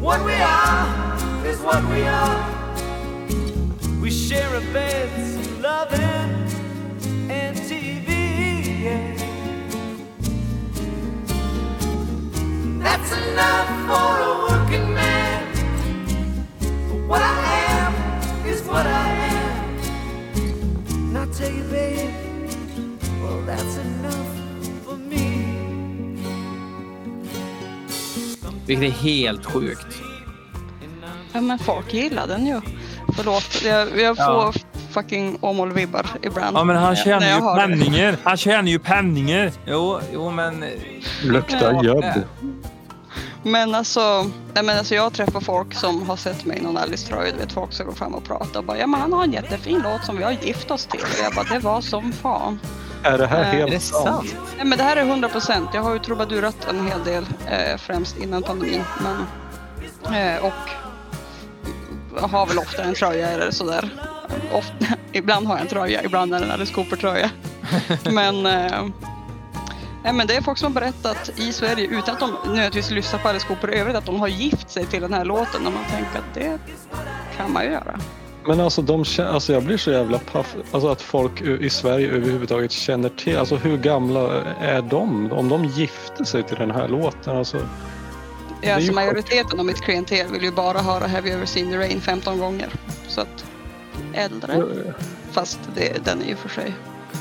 What 0.00 0.24
we 0.24 0.32
are 0.34 1.44
is 1.44 1.58
what 1.60 1.84
we 1.90 2.02
are. 2.02 2.40
We 4.00 4.10
share 4.12 4.54
a 4.54 4.60
bed, 4.72 5.10
some 5.26 5.60
loving, 5.60 5.98
and 7.28 7.56
TV. 7.56 8.08
Yeah. 8.84 9.16
That's 12.78 13.10
enough 13.10 13.68
for 13.88 14.20
a 14.22 14.32
working 14.48 14.94
man. 14.94 15.52
But 16.60 17.08
what 17.08 17.22
I 17.22 17.40
am 17.74 18.46
is 18.46 18.62
what 18.62 18.86
I 18.86 19.08
am. 19.08 19.78
And 20.90 21.18
I 21.18 21.26
tell 21.32 21.50
you, 21.50 21.64
babe, 21.64 22.14
well, 23.20 23.42
that's 23.42 23.76
enough 23.78 24.35
Vilket 28.66 28.84
är 28.88 28.90
helt 29.02 29.44
sjukt. 29.46 29.86
Ja, 31.32 31.40
men 31.40 31.58
folk 31.58 31.94
gillar 31.94 32.26
den 32.26 32.46
ju. 32.46 32.60
Förlåt, 33.16 33.62
jag, 33.64 34.00
jag 34.00 34.16
får 34.16 34.24
Ja. 34.24 34.52
fucking 34.90 35.38
Åmål-vibbar 35.40 36.06
ibland. 36.22 36.56
Ja, 36.56 36.64
men 36.64 36.76
han 36.76 36.96
tjänar 36.96 37.26
ju 37.34 37.40
penningar. 37.66 38.16
Han 38.24 38.36
tjänar 38.36 38.68
ju 38.70 38.78
penningar. 38.78 39.52
Jo, 39.66 40.00
jo 40.12 40.30
men... 40.30 40.64
Luktar 41.24 41.84
gödd. 41.84 42.22
Men 43.42 43.74
alltså, 43.74 44.22
nej 44.54 44.64
men 44.64 44.78
alltså 44.78 44.94
jag 44.94 45.12
träffar 45.12 45.40
folk 45.40 45.74
som 45.74 46.08
har 46.08 46.16
sett 46.16 46.44
mig 46.44 46.58
i 46.58 46.62
någon 46.62 46.76
Alice-tröja. 46.76 47.32
Du 47.32 47.38
vet 47.38 47.52
folk 47.52 47.72
som 47.72 47.86
går 47.86 47.92
fram 47.92 48.14
och 48.14 48.24
pratar 48.24 48.60
och 48.60 48.66
bara 48.66 48.78
ja 48.78 48.86
men 48.86 49.00
han 49.00 49.12
har 49.12 49.24
en 49.24 49.32
jättefin 49.32 49.82
låt 49.84 50.04
som 50.04 50.16
vi 50.16 50.24
har 50.24 50.32
gift 50.32 50.70
oss 50.70 50.86
till. 50.86 51.00
Och 51.00 51.24
jag 51.24 51.34
bara 51.34 51.54
det 51.54 51.58
var 51.64 51.80
som 51.80 52.12
fan. 52.12 52.58
Är 53.02 53.18
det 53.18 53.26
här 53.26 53.42
Eh, 53.42 53.48
Är 53.48 53.64
det 53.66 53.70
helt 53.70 53.82
sant? 53.82 54.04
sant? 54.04 54.34
Nej 54.56 54.66
men 54.66 54.78
det 54.78 54.84
här 54.84 54.96
är 54.96 55.00
100 55.02 55.28
procent. 55.28 55.70
Jag 55.74 55.82
har 55.82 55.92
ju 55.92 55.98
trubadurat 55.98 56.56
en 56.70 56.86
hel 56.88 57.04
del 57.04 57.26
eh, 57.50 57.76
främst 57.78 58.18
innan 58.18 58.42
pandemin. 58.42 58.82
Men, 59.02 59.26
eh, 60.14 60.44
och 60.44 60.52
har 62.30 62.46
väl 62.46 62.58
ofta 62.58 62.82
en 62.84 62.94
tröja 62.94 63.28
eller 63.28 63.50
sådär. 63.50 63.88
Ofta, 64.52 64.86
ibland 65.12 65.46
har 65.46 65.54
jag 65.54 65.62
en 65.62 65.68
tröja, 65.68 66.02
ibland 66.04 66.34
är 66.34 66.38
det 66.38 66.44
en 66.44 66.50
Alice 66.50 66.74
Cooper-tröja. 66.74 67.30
men, 68.10 68.46
eh, 68.46 68.84
nej, 70.04 70.12
men 70.12 70.26
det 70.26 70.36
är 70.36 70.42
folk 70.42 70.58
som 70.58 70.72
har 70.74 70.80
berättat 70.80 71.30
i 71.36 71.52
Sverige 71.52 71.86
utan 71.86 72.14
att 72.14 72.20
de 72.20 72.30
nödvändigtvis 72.44 72.90
lyssnar 72.90 73.18
på 73.20 73.28
Alice 73.28 73.46
Cooper 73.46 73.74
i 73.74 73.78
övrigt 73.78 73.96
att 73.96 74.06
de 74.06 74.20
har 74.20 74.28
gift 74.28 74.70
sig 74.70 74.86
till 74.86 75.02
den 75.02 75.12
här 75.12 75.24
låten 75.24 75.66
och 75.66 75.72
man 75.72 75.84
tänker 75.90 76.18
att 76.18 76.34
det 76.34 76.58
kan 77.36 77.52
man 77.52 77.64
ju 77.64 77.70
göra. 77.70 77.98
Men 78.48 78.60
alltså, 78.60 78.82
de, 78.82 79.04
alltså 79.18 79.52
jag 79.52 79.62
blir 79.62 79.76
så 79.76 79.90
jävla 79.90 80.18
paff. 80.18 80.56
Alltså 80.72 80.88
att 80.88 81.02
folk 81.02 81.40
i 81.40 81.70
Sverige 81.70 82.08
överhuvudtaget 82.08 82.72
känner 82.72 83.08
till. 83.08 83.38
Alltså 83.38 83.56
hur 83.56 83.76
gamla 83.76 84.42
är 84.60 84.82
de? 84.82 85.32
Om 85.32 85.48
de 85.48 85.64
gifte 85.64 86.24
sig 86.24 86.42
till 86.42 86.56
den 86.56 86.70
här 86.70 86.88
låten. 86.88 87.36
Alltså, 87.36 87.58
Ja, 88.60 88.74
alltså 88.74 88.92
majoriteten 88.92 89.60
av 89.60 89.66
mitt 89.66 89.80
klientel 89.80 90.26
vill 90.32 90.42
ju 90.42 90.52
bara 90.52 90.78
höra 90.78 91.06
Have 91.06 91.28
you 91.28 91.36
ever 91.36 91.46
seen 91.46 91.70
the 91.70 91.76
rain 91.76 92.00
15 92.00 92.38
gånger. 92.38 92.68
Så 93.08 93.20
att 93.20 93.44
äldre, 94.12 94.62
fast 95.32 95.60
det, 95.74 96.04
den 96.04 96.22
är 96.22 96.26
ju 96.26 96.36
för 96.36 96.48
sig. 96.48 96.74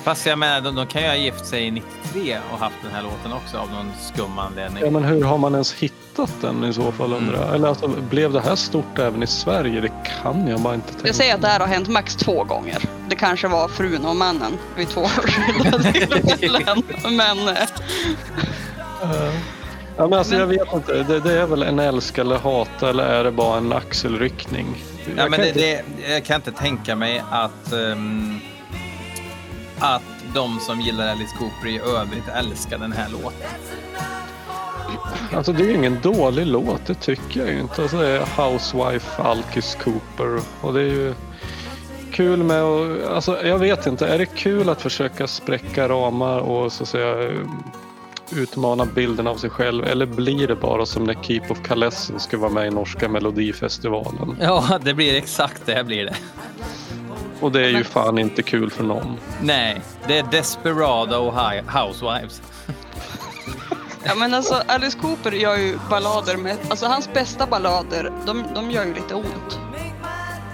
Fast 0.03 0.25
jag 0.25 0.39
menar, 0.39 0.61
de, 0.61 0.75
de 0.75 0.87
kan 0.87 1.01
ju 1.01 1.07
ha 1.07 1.15
gift 1.15 1.45
sig 1.45 1.71
93 1.71 2.37
och 2.51 2.59
haft 2.59 2.75
den 2.83 2.91
här 2.91 3.03
låten 3.03 3.33
också 3.33 3.57
av 3.57 3.69
någon 3.69 3.91
skum 4.01 4.39
anledning. 4.39 4.83
ja, 4.83 4.91
men 4.91 5.03
hur 5.03 5.23
har 5.23 5.37
man 5.37 5.53
ens 5.53 5.73
hittat 5.73 6.04
den 6.41 6.63
i 6.63 6.73
så 6.73 6.91
fall 6.91 7.13
undrar 7.13 7.45
jag? 7.45 7.55
Eller 7.55 7.67
alltså, 7.67 7.87
blev 7.87 8.33
det 8.33 8.41
här 8.41 8.55
stort 8.55 8.99
även 8.99 9.23
i 9.23 9.27
Sverige? 9.27 9.81
Det 9.81 9.91
kan 10.21 10.47
jag 10.47 10.59
bara 10.59 10.75
inte 10.75 10.91
tänka 10.93 11.07
Jag 11.07 11.15
säger 11.15 11.35
att 11.35 11.41
det 11.41 11.47
här 11.47 11.59
har 11.59 11.67
hänt 11.67 11.87
max 11.87 12.15
två 12.15 12.43
gånger. 12.43 12.77
Det 13.09 13.15
kanske 13.15 13.47
var 13.47 13.67
frun 13.67 14.05
och 14.05 14.15
mannen 14.15 14.57
vid 14.77 14.89
två 14.89 15.05
skilda 15.05 15.79
tillfällen. 15.91 16.83
Men 17.17 17.47
eh, 17.47 17.55
Ja, 19.97 20.07
men 20.07 20.13
alltså, 20.19 20.35
jag 20.35 20.47
vet 20.47 20.73
inte. 20.73 21.03
Det, 21.03 21.19
det 21.19 21.33
är 21.41 21.45
väl 21.47 21.63
en 21.63 21.79
älska 21.79 22.21
eller 22.21 22.37
hata 22.37 22.89
eller 22.89 23.03
är 23.03 23.23
det 23.23 23.31
bara 23.31 23.57
en 23.57 23.73
axelryckning? 23.73 24.83
Ja, 25.05 25.11
Jag 25.17 25.31
men 25.31 25.39
kan 25.39 25.41
det, 25.41 25.47
inte- 25.47 25.83
det, 26.07 26.11
jag 26.13 26.25
kan 26.25 26.35
inte 26.35 26.51
tänka 26.51 26.95
mig 26.95 27.23
att, 27.31 27.73
ehm, 27.73 28.39
att 29.79 30.01
de 30.33 30.59
som 30.59 30.81
gillar 30.81 31.07
Alice 31.07 31.35
Cooper 31.39 31.67
i 31.67 31.79
övrigt 31.79 32.27
älskar 32.35 32.77
den 32.77 32.91
här 32.91 33.09
låten. 33.09 33.47
Alltså 35.33 35.53
det 35.53 35.63
är 35.63 35.67
ju 35.67 35.73
ingen 35.75 35.99
dålig 36.01 36.45
låt, 36.45 36.85
det 36.85 36.93
tycker 36.93 37.39
jag 37.39 37.49
ju 37.49 37.59
inte. 37.59 37.81
Alltså 37.81 37.97
det 37.97 38.07
är 38.07 38.43
Housewife 38.43 39.21
Alkis 39.21 39.77
Cooper 39.83 40.39
och 40.61 40.73
det 40.73 40.79
är 40.81 40.85
ju 40.93 41.13
kul 42.11 42.43
med 42.43 42.63
att, 42.63 43.07
alltså 43.07 43.45
jag 43.45 43.57
vet 43.57 43.87
inte, 43.87 44.07
är 44.07 44.17
det 44.17 44.25
kul 44.25 44.69
att 44.69 44.81
försöka 44.81 45.27
spräcka 45.27 45.89
ramar 45.89 46.39
och 46.39 46.71
så 46.71 46.83
att 46.83 46.89
säga 46.89 47.31
utmana 48.31 48.85
bilden 48.85 49.27
av 49.27 49.35
sig 49.35 49.49
själv 49.49 49.85
eller 49.85 50.05
blir 50.05 50.47
det 50.47 50.55
bara 50.55 50.85
som 50.85 51.03
när 51.03 51.13
Keep 51.13 51.43
of 51.49 51.61
Kalessen 51.63 52.19
ska 52.19 52.37
vara 52.37 52.51
med 52.51 52.67
i 52.67 52.69
norska 52.69 53.09
melodifestivalen? 53.09 54.37
Ja, 54.41 54.79
det 54.81 54.93
blir 54.93 55.15
exakt 55.15 55.61
det 55.65 55.83
blir 55.83 56.05
det. 56.05 56.15
Och 57.39 57.51
det 57.51 57.65
är 57.65 57.69
ju 57.69 57.83
fan 57.83 58.17
inte 58.17 58.43
kul 58.43 58.71
för 58.71 58.83
någon. 58.83 59.17
Nej, 59.41 59.81
det 60.07 60.17
är 60.17 60.23
Desperado 60.31 61.15
och 61.15 61.33
Housewives. 61.71 62.41
Ja 64.05 64.15
men 64.15 64.33
alltså 64.33 64.63
Alice 64.67 64.97
Cooper 65.01 65.31
gör 65.31 65.57
ju 65.57 65.77
ballader 65.89 66.37
med, 66.37 66.57
alltså 66.69 66.85
hans 66.85 67.13
bästa 67.13 67.47
ballader, 67.47 68.11
de, 68.25 68.43
de 68.55 68.71
gör 68.71 68.85
ju 68.85 68.93
lite 68.93 69.15
ont. 69.15 69.59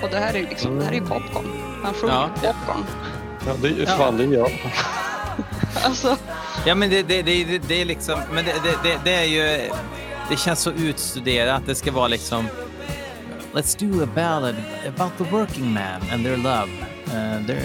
Och 0.03 0.09
det 0.11 0.17
här 0.19 0.33
är 0.35 0.41
liksom, 0.41 0.79
det 0.79 0.85
här 0.85 0.91
är 0.91 0.95
ju 0.95 1.05
popcorn. 1.05 1.45
Han 1.83 1.93
sjunger 1.93 2.13
Ja. 2.15 2.29
popcorn. 2.35 2.85
Ja, 3.47 3.53
det, 3.61 3.67
är 3.81 3.85
fan 3.85 4.17
det 4.17 4.23
gör 4.25 4.51
Alltså, 5.85 6.17
Ja, 6.65 6.75
men 6.75 6.89
det, 6.89 7.03
det, 7.03 7.21
det, 7.21 7.43
det, 7.43 7.57
det 7.67 7.81
är 7.81 7.85
liksom, 7.85 8.19
men 8.31 8.45
det, 8.45 8.53
det, 8.63 8.89
det, 8.89 8.99
det 9.03 9.13
är 9.15 9.23
ju, 9.25 9.69
det 10.29 10.37
känns 10.37 10.59
så 10.59 10.71
utstuderat. 10.71 11.61
Det 11.65 11.75
ska 11.75 11.91
vara 11.91 12.07
liksom, 12.07 12.47
let's 13.53 13.79
do 13.79 14.03
a 14.03 14.07
ballad 14.15 14.55
about 14.97 15.17
the 15.17 15.23
working 15.23 15.73
man 15.73 16.01
and 16.13 16.23
their 16.23 16.37
love. 16.37 16.69
Uh, 17.07 17.47
their, 17.47 17.63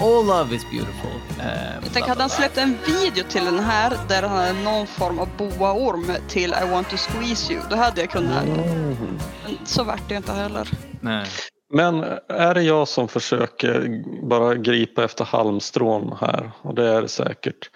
all 0.00 0.26
love 0.26 0.56
is 0.56 0.64
beautiful. 0.70 1.10
Uh, 1.38 1.74
jag 1.82 1.92
tänker, 1.92 2.08
hade 2.08 2.20
han 2.20 2.30
släppt 2.30 2.58
en 2.58 2.78
video 2.86 3.24
till 3.28 3.44
den 3.44 3.58
här 3.58 3.98
där 4.08 4.22
han 4.22 4.38
hade 4.38 4.52
någon 4.52 4.86
form 4.86 5.18
av 5.18 5.28
boaorm 5.36 6.06
till 6.28 6.54
I 6.62 6.70
want 6.70 6.90
to 6.90 6.96
squeeze 6.96 7.52
you, 7.52 7.62
då 7.70 7.76
hade 7.76 8.00
jag 8.00 8.10
kunnat. 8.10 8.46
Men 8.46 9.58
så 9.64 9.84
vart 9.84 10.08
det 10.08 10.14
inte 10.14 10.32
heller. 10.32 10.68
Nej. 11.00 11.26
Men 11.72 12.04
är 12.28 12.54
det 12.54 12.62
jag 12.62 12.88
som 12.88 13.08
försöker 13.08 14.02
bara 14.28 14.54
gripa 14.54 15.04
efter 15.04 15.24
halmstrån 15.24 16.16
här? 16.20 16.50
Och 16.62 16.74
det 16.74 16.88
är 16.88 17.02
det 17.02 17.08
säkert. 17.08 17.70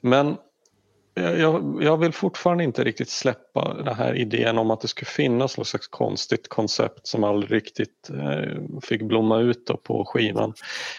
Men 0.00 0.36
jag, 1.16 1.78
jag- 1.82 1.96
vill 1.96 2.12
fortfarande 2.12 2.64
inte 2.64 2.84
riktigt 2.84 3.10
släppa 3.10 3.74
den 3.74 3.94
här 3.94 4.14
idén 4.14 4.58
om 4.58 4.70
att 4.70 4.80
det 4.80 4.88
skulle 4.88 5.08
finnas 5.08 5.58
något 5.58 5.66
slags 5.66 5.88
konstigt 5.88 6.48
koncept 6.48 7.06
som 7.06 7.24
aldrig 7.24 7.52
riktigt 7.52 8.10
eh, 8.10 8.80
fick 8.82 9.02
blomma 9.02 9.38
ut 9.40 9.66
då 9.66 9.76
på 9.76 10.04
skivan. 10.04 10.54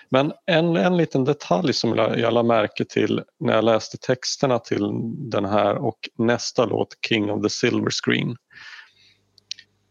Men 0.10 0.32
en, 0.46 0.76
en 0.76 0.98
liten 0.98 1.24
detalj 1.24 1.74
som 1.74 1.98
jag, 1.98 2.20
jag 2.20 2.34
lade 2.34 2.48
märke 2.48 2.86
till 2.86 3.22
när 3.40 3.56
jag 3.56 3.64
läste 3.64 3.98
texterna 3.98 4.60
till 4.60 4.90
den 5.32 5.46
här 5.46 5.76
och 5.76 6.10
nästa 6.18 6.66
låt 6.66 6.90
King 7.10 7.32
of 7.32 7.44
the 7.44 7.50
Silver 7.50 7.90
Screen. 8.04 8.36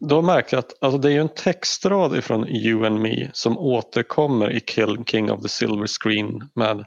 Då 0.01 0.23
märkte 0.23 0.57
jag 0.57 0.61
att 0.61 0.73
alltså 0.81 0.99
det 0.99 1.09
är 1.09 1.13
ju 1.13 1.21
en 1.21 1.29
textrad 1.35 2.17
ifrån 2.17 2.49
You 2.49 2.87
and 2.87 3.01
Me 3.01 3.31
som 3.33 3.59
återkommer 3.59 4.51
i 4.51 4.61
Kill 4.61 5.05
King 5.07 5.31
of 5.31 5.43
the 5.43 5.49
Silver 5.49 5.87
Screen 5.87 6.49
med 6.55 6.85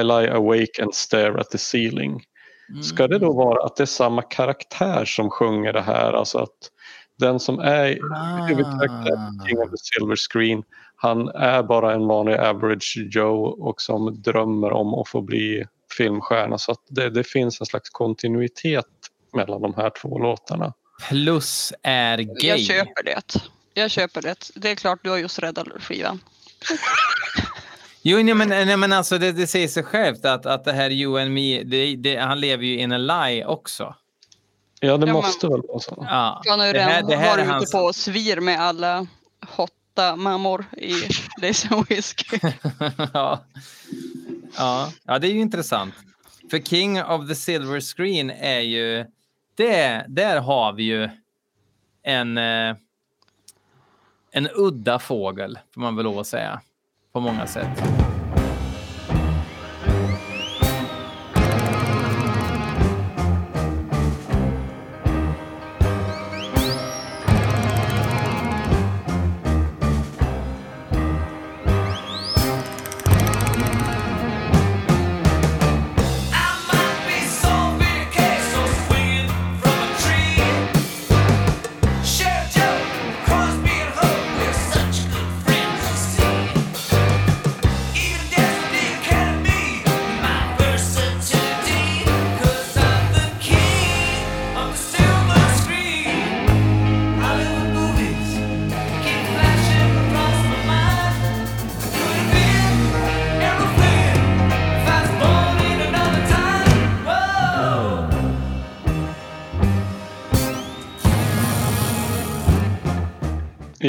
I 0.00 0.02
lie 0.04 0.30
awake 0.32 0.82
and 0.82 0.94
stare 0.94 1.40
at 1.40 1.50
the 1.50 1.58
ceiling. 1.58 2.22
Ska 2.82 3.08
det 3.08 3.18
då 3.18 3.32
vara 3.32 3.66
att 3.66 3.76
det 3.76 3.84
är 3.84 3.86
samma 3.86 4.22
karaktär 4.22 5.04
som 5.04 5.30
sjunger 5.30 5.72
det 5.72 5.82
här? 5.82 6.12
Alltså 6.12 6.38
att 6.38 6.70
den 7.18 7.40
som 7.40 7.58
är 7.58 7.86
huvudkaraktären 8.48 9.40
i 9.44 9.48
King 9.48 9.58
of 9.58 9.70
the 9.70 9.76
Silver 9.76 10.16
Screen 10.16 10.62
han 10.96 11.28
är 11.28 11.62
bara 11.62 11.94
en 11.94 12.06
vanlig 12.06 12.34
average 12.34 12.98
Joe 13.10 13.46
och 13.46 13.80
som 13.80 14.22
drömmer 14.22 14.72
om 14.72 14.94
att 14.94 15.08
få 15.08 15.22
bli 15.22 15.64
filmstjärna. 15.96 16.58
Så 16.58 16.72
att 16.72 16.82
det, 16.88 17.10
det 17.10 17.24
finns 17.24 17.60
en 17.60 17.66
slags 17.66 17.90
kontinuitet 17.90 18.86
mellan 19.32 19.62
de 19.62 19.74
här 19.74 19.90
två 20.02 20.18
låtarna. 20.18 20.72
Plus 21.08 21.72
är 21.82 22.18
gay. 22.18 22.48
Jag 22.48 22.60
köper 22.60 23.02
det. 23.02 23.22
Jag 23.74 23.90
köper 23.90 24.22
det. 24.22 24.50
Det 24.54 24.70
är 24.70 24.74
klart 24.74 24.98
du 25.02 25.10
har 25.10 25.18
just 25.18 25.38
räddat 25.38 25.68
skivan. 25.82 26.20
Jo, 28.08 28.22
nej, 28.22 28.34
men, 28.34 28.48
nej, 28.48 28.76
men 28.76 28.92
alltså 28.92 29.18
det, 29.18 29.32
det 29.32 29.46
säger 29.46 29.68
sig 29.68 29.82
självt 29.82 30.24
att, 30.24 30.46
att 30.46 30.64
det 30.64 30.72
här 30.72 30.90
You 30.90 31.20
and 31.20 31.30
Me, 31.30 31.62
det, 31.62 31.96
det, 31.96 32.16
han 32.16 32.40
lever 32.40 32.64
ju 32.64 32.78
in 32.78 32.92
a 32.92 32.98
lie 32.98 33.44
också. 33.44 33.94
Ja, 34.80 34.96
det 34.96 35.06
Ja, 35.06 35.12
måste 35.12 35.46
väl 35.48 35.60
vara 35.68 35.80
så. 35.80 36.06
Ja. 36.10 36.42
Han 36.46 36.58
har 36.60 36.66
ju 36.66 36.72
Det 36.72 36.80
här- 36.80 36.94
redan 36.96 37.10
det 37.10 37.16
här 37.16 37.32
är 37.32 37.36
varit 37.36 37.48
hans- 37.50 37.62
ute 37.64 37.72
på 37.72 37.92
svir 37.92 38.40
med 38.40 38.60
alla 38.60 39.06
hotta 39.46 40.16
mammor 40.16 40.64
i 40.76 40.92
and 41.70 41.86
Whiskey. 41.88 42.38
ja. 43.12 43.44
Ja. 44.56 44.92
ja, 45.04 45.18
det 45.18 45.26
är 45.28 45.32
ju 45.32 45.40
intressant. 45.40 45.94
För 46.50 46.58
King 46.58 47.02
of 47.02 47.28
the 47.28 47.34
Silver 47.34 47.80
Screen 47.80 48.30
är 48.30 48.60
ju... 48.60 49.04
Det, 49.54 50.04
där 50.08 50.40
har 50.40 50.72
vi 50.72 50.82
ju 50.82 51.08
en, 52.02 52.38
eh, 52.38 52.76
en 54.32 54.48
udda 54.54 54.98
fågel, 54.98 55.58
får 55.74 55.80
man 55.80 55.96
väl 55.96 56.04
lov 56.04 56.18
att 56.18 56.26
säga. 56.26 56.60
På 57.12 57.20
många 57.20 57.46
sätt. 57.46 57.82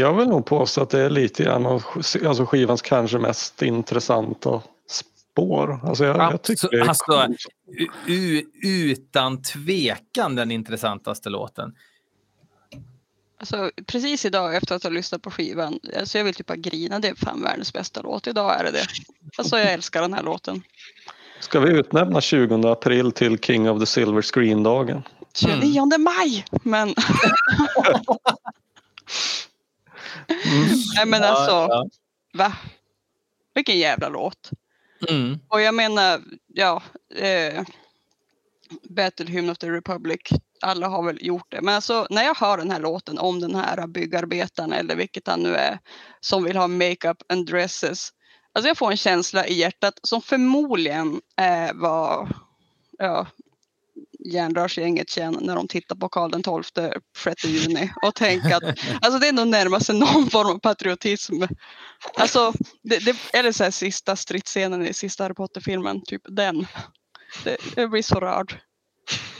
Jag 0.07 0.13
vill 0.13 0.27
nog 0.27 0.45
påstå 0.45 0.81
att 0.81 0.89
det 0.89 0.99
är 0.99 1.09
lite 1.09 1.43
grann 1.43 1.65
av 1.65 1.83
alltså 2.25 2.45
skivans 2.45 2.81
kanske 2.81 3.17
mest 3.17 3.61
intressanta 3.61 4.61
spår. 4.87 5.79
Alltså 5.83 6.05
jag, 6.05 6.17
jag 6.17 6.41
tycker 6.41 6.69
det 6.71 6.77
är 6.77 6.87
Alltså, 6.87 7.27
utan 8.63 9.41
tvekan 9.41 10.35
den 10.35 10.51
intressantaste 10.51 11.29
låten. 11.29 11.75
Alltså, 13.39 13.71
precis 13.85 14.25
idag 14.25 14.55
efter 14.55 14.75
att 14.75 14.83
ha 14.83 14.89
lyssnat 14.89 15.21
på 15.21 15.31
skivan, 15.31 15.79
alltså 15.99 16.17
jag 16.17 16.25
vill 16.25 16.33
typ 16.33 16.49
ha 16.49 16.55
grina. 16.55 16.99
Det 16.99 17.07
är 17.07 17.15
fan 17.15 17.41
världens 17.41 17.73
bästa 17.73 18.01
låt. 18.01 18.27
Idag 18.27 18.59
är 18.59 18.63
det 18.63 18.71
det. 18.71 18.85
Alltså 19.37 19.57
jag 19.57 19.73
älskar 19.73 20.01
den 20.01 20.13
här 20.13 20.23
låten. 20.23 20.63
Ska 21.39 21.59
vi 21.59 21.71
utnämna 21.71 22.21
20 22.21 22.67
april 22.67 23.11
till 23.11 23.39
King 23.39 23.69
of 23.69 23.79
the 23.79 23.85
Silver 23.85 24.21
Screen-dagen? 24.21 25.03
29 25.33 25.97
maj! 25.97 26.45
Men... 26.63 26.93
Nej 30.95 31.05
men 31.05 31.23
alltså, 31.23 31.51
Ja, 31.51 31.89
va? 32.33 32.53
Vilken 33.55 33.79
jävla 33.79 34.09
låt. 34.09 34.49
Mm. 35.09 35.39
Och 35.49 35.61
jag 35.61 35.75
menar, 35.75 36.21
ja, 36.47 36.83
eh, 37.15 37.63
Battle 38.89 39.25
Hymn 39.25 39.49
of 39.49 39.57
the 39.57 39.71
Republic, 39.71 40.21
alla 40.61 40.87
har 40.87 41.03
väl 41.03 41.25
gjort 41.25 41.45
det. 41.49 41.61
Men 41.61 41.75
alltså 41.75 42.07
när 42.09 42.23
jag 42.23 42.35
hör 42.35 42.57
den 42.57 42.71
här 42.71 42.79
låten 42.79 43.17
om 43.17 43.39
den 43.39 43.55
här 43.55 43.87
byggarbetaren 43.87 44.73
eller 44.73 44.95
vilket 44.95 45.27
han 45.27 45.43
nu 45.43 45.55
är 45.55 45.79
som 46.19 46.43
vill 46.43 46.57
ha 46.57 46.67
makeup 46.67 47.17
and 47.29 47.45
dresses. 47.45 48.09
Alltså 48.53 48.67
jag 48.67 48.77
får 48.77 48.91
en 48.91 48.97
känsla 48.97 49.47
i 49.47 49.53
hjärtat 49.53 49.99
som 50.03 50.21
förmodligen 50.21 51.21
eh, 51.41 51.73
var 51.73 52.29
ja, 52.97 53.27
järnrörsgänget 54.33 55.09
känner 55.09 55.41
när 55.41 55.55
de 55.55 55.67
tittar 55.67 55.95
på 55.95 56.09
Karl 56.09 56.31
den 56.31 56.43
12 56.43 56.63
6 57.17 57.45
juni 57.45 57.91
och 58.01 58.15
tänker 58.15 58.55
att 58.55 58.63
alltså 59.01 59.19
det 59.19 59.27
är 59.27 59.33
nog 59.33 59.47
närmast 59.47 59.89
någon 59.89 60.29
form 60.29 60.47
av 60.47 60.59
patriotism. 60.59 61.43
Alltså, 62.17 62.53
det, 62.83 63.05
det, 63.05 63.15
eller 63.33 63.51
så 63.51 63.63
här 63.63 63.71
sista 63.71 64.15
stridsscenen 64.15 64.87
i 64.87 64.93
sista 64.93 65.23
Harry 65.23 65.33
Potter-filmen, 65.33 66.01
typ 66.05 66.21
den. 66.29 66.67
Det, 67.43 67.57
det 67.75 67.87
blir 67.87 68.01
så 68.01 68.19
rörd. 68.19 68.59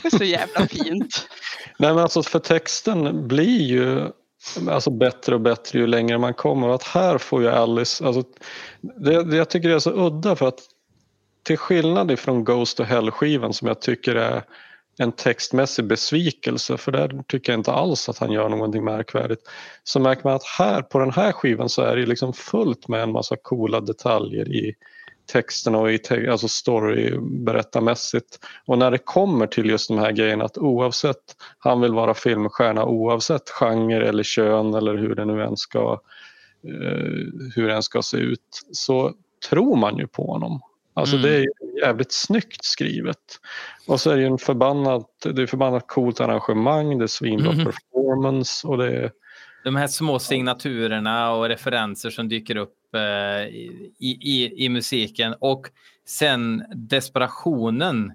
Det 0.02 0.08
är 0.08 0.18
så 0.18 0.24
jävla 0.24 0.66
fint. 0.66 1.28
Nej 1.78 1.94
men 1.94 1.98
alltså 1.98 2.22
för 2.22 2.38
texten 2.38 3.28
blir 3.28 3.60
ju 3.62 4.10
alltså 4.68 4.90
bättre 4.90 5.34
och 5.34 5.40
bättre 5.40 5.78
ju 5.78 5.86
längre 5.86 6.18
man 6.18 6.34
kommer. 6.34 6.68
Att 6.68 6.82
här 6.82 7.18
får 7.18 7.42
ju 7.42 7.48
Alice, 7.48 8.04
alltså, 8.04 8.22
det, 8.80 9.24
det 9.24 9.36
jag 9.36 9.50
tycker 9.50 9.68
det 9.68 9.74
är 9.74 9.78
så 9.78 10.06
udda 10.06 10.36
för 10.36 10.48
att 10.48 10.60
till 11.42 11.58
skillnad 11.58 12.10
ifrån 12.10 12.44
Ghost 12.44 12.76
to 12.76 12.82
Hell-skivan 12.82 13.52
som 13.52 13.68
jag 13.68 13.80
tycker 13.80 14.14
är 14.14 14.44
en 14.98 15.12
textmässig 15.12 15.84
besvikelse 15.84 16.76
för 16.76 16.92
där 16.92 17.22
tycker 17.26 17.52
jag 17.52 17.58
inte 17.60 17.72
alls 17.72 18.08
att 18.08 18.18
han 18.18 18.32
gör 18.32 18.48
någonting 18.48 18.84
märkvärdigt. 18.84 19.40
Så 19.84 20.00
märker 20.00 20.24
man 20.24 20.34
att 20.34 20.44
här 20.58 20.82
på 20.82 20.98
den 20.98 21.10
här 21.10 21.32
skivan 21.32 21.68
så 21.68 21.82
är 21.82 21.96
det 21.96 22.06
liksom 22.06 22.32
fullt 22.32 22.88
med 22.88 23.02
en 23.02 23.12
massa 23.12 23.36
coola 23.42 23.80
detaljer 23.80 24.48
i 24.52 24.74
texterna 25.32 25.78
och 25.78 25.92
i 25.92 25.98
te- 25.98 26.30
alltså 26.30 26.48
storyberättarmässigt. 26.48 28.38
Och 28.66 28.78
när 28.78 28.90
det 28.90 28.98
kommer 28.98 29.46
till 29.46 29.70
just 29.70 29.88
de 29.88 29.98
här 29.98 30.12
grejerna 30.12 30.44
att 30.44 30.58
oavsett 30.58 31.36
han 31.58 31.80
vill 31.80 31.92
vara 31.92 32.14
filmstjärna 32.14 32.84
oavsett 32.84 33.50
genre 33.50 34.08
eller 34.08 34.22
kön 34.22 34.74
eller 34.74 34.94
hur 34.96 35.14
det 35.14 35.24
nu 35.24 35.42
än 35.42 35.56
ska 35.56 36.00
eh, 36.64 37.50
hur 37.54 37.68
den 37.68 37.82
ska 37.82 38.02
se 38.02 38.16
ut 38.16 38.40
så 38.72 39.12
tror 39.50 39.76
man 39.76 39.96
ju 39.98 40.06
på 40.06 40.26
honom. 40.32 40.60
Alltså 40.94 41.16
Mm. 41.16 41.28
det 41.30 41.36
är 41.36 41.40
ju 41.40 41.50
jävligt 41.82 42.12
snyggt 42.12 42.64
skrivet. 42.64 43.18
Och 43.86 44.00
så 44.00 44.10
är 44.10 44.16
det 44.16 44.22
ju 44.22 44.26
en 44.28 44.38
förbannat, 44.38 45.06
det 45.34 45.42
är 45.42 45.46
förbannat 45.46 45.84
coolt 45.86 46.20
arrangemang, 46.20 46.98
det 46.98 47.04
är 47.04 47.06
svinbra 47.06 47.52
Mhm. 47.52 47.64
performance 47.64 48.66
och 48.66 48.78
det 48.78 48.96
är 48.96 49.10
De 49.64 49.76
här 49.76 49.86
små 49.86 50.18
signaturerna 50.18 51.30
och 51.32 51.48
referenser 51.48 52.10
som 52.10 52.28
dyker 52.28 52.56
upp 52.56 52.94
eh, 52.94 53.46
i, 53.48 54.18
i, 54.20 54.64
i 54.64 54.68
musiken 54.68 55.34
och 55.40 55.66
sen 56.06 56.64
desperationen 56.74 58.12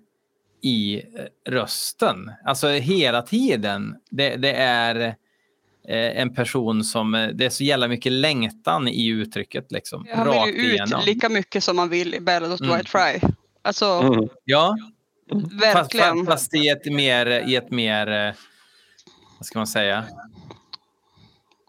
i 0.62 0.96
eh, 0.96 1.52
rösten. 1.52 2.32
Alltså 2.46 2.68
hela 2.68 3.22
tiden. 3.22 3.96
Det, 4.10 4.36
det 4.36 4.54
är 4.54 4.96
eh, 5.88 6.22
en 6.22 6.34
person 6.36 6.84
som, 6.84 7.16
eh, 7.16 7.28
det 7.28 7.46
är 7.46 7.50
så 7.50 7.64
jävla 7.64 7.88
mycket 7.88 8.12
längtan 8.12 8.88
i 8.88 9.08
uttrycket 9.08 9.72
liksom. 9.72 10.08
Han 10.14 10.28
rakt 10.28 10.48
vill 10.48 10.56
ju 10.56 10.62
ut 10.62 10.74
igenom. 10.74 11.02
lika 11.06 11.30
mycket 11.30 11.64
som 11.64 11.76
man 11.76 11.90
vill 11.90 12.16
i 12.16 12.20
Ballad 12.20 12.54
of 12.54 12.62
Mm. 12.62 12.72
Dwight 12.74 12.90
Fry. 12.90 13.30
Alltså 13.66 13.86
mm. 13.86 14.30
Ja, 14.46 14.78
verkligen. 15.52 16.26
fast, 16.26 16.30
fast 16.30 16.54
i 16.54 16.68
ett 16.68 16.86
mer, 16.86 17.26
i 17.26 17.56
ett 17.56 17.72
mer, 17.72 18.08
eh, 18.12 18.34
vad 19.38 19.46
ska 19.46 19.60
man 19.60 19.68
säga? 19.68 20.06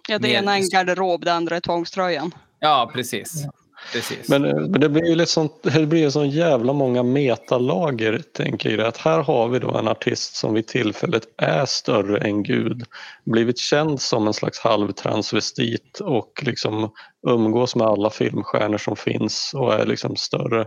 Ja, 0.08 0.18
det 0.18 0.28
mer- 0.28 0.34
ena 0.34 0.56
är 0.56 0.62
en 0.62 0.68
garderob, 0.68 1.24
det 1.24 1.32
andra 1.32 1.56
är 1.56 1.60
tvångströjan. 1.60 2.34
Ja, 2.58 2.90
precis. 2.94 3.46
Precis. 3.92 4.28
Men, 4.28 4.44
eh, 4.44 4.54
men 4.54 4.80
det 4.80 4.88
blir 4.88 5.04
ju 5.04 5.14
liksom, 5.14 5.48
det 5.62 5.86
blir 5.86 6.10
så 6.10 6.24
jävla 6.24 6.72
många 6.72 7.02
metalager 7.02 8.22
tänker 8.32 8.70
jag. 8.70 8.86
Att 8.86 8.96
här 8.96 9.22
har 9.22 9.48
vi 9.48 9.58
då 9.58 9.76
en 9.76 9.88
artist 9.88 10.36
som 10.36 10.54
vid 10.54 10.66
tillfället 10.66 11.22
är 11.36 11.64
större 11.66 12.18
än 12.18 12.42
Gud. 12.42 12.84
Blivit 13.24 13.58
känd 13.58 14.00
som 14.00 14.26
en 14.26 14.34
slags 14.34 14.58
halvtransvestit 14.58 16.00
och 16.00 16.42
liksom 16.46 16.90
umgås 17.26 17.76
med 17.76 17.86
alla 17.86 18.10
filmstjärnor 18.10 18.78
som 18.78 18.96
finns 18.96 19.54
och 19.54 19.74
är 19.74 19.86
liksom 19.86 20.16
större. 20.16 20.66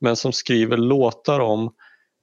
Men 0.00 0.16
som 0.16 0.32
skriver 0.32 0.76
låtar 0.76 1.40
om 1.40 1.70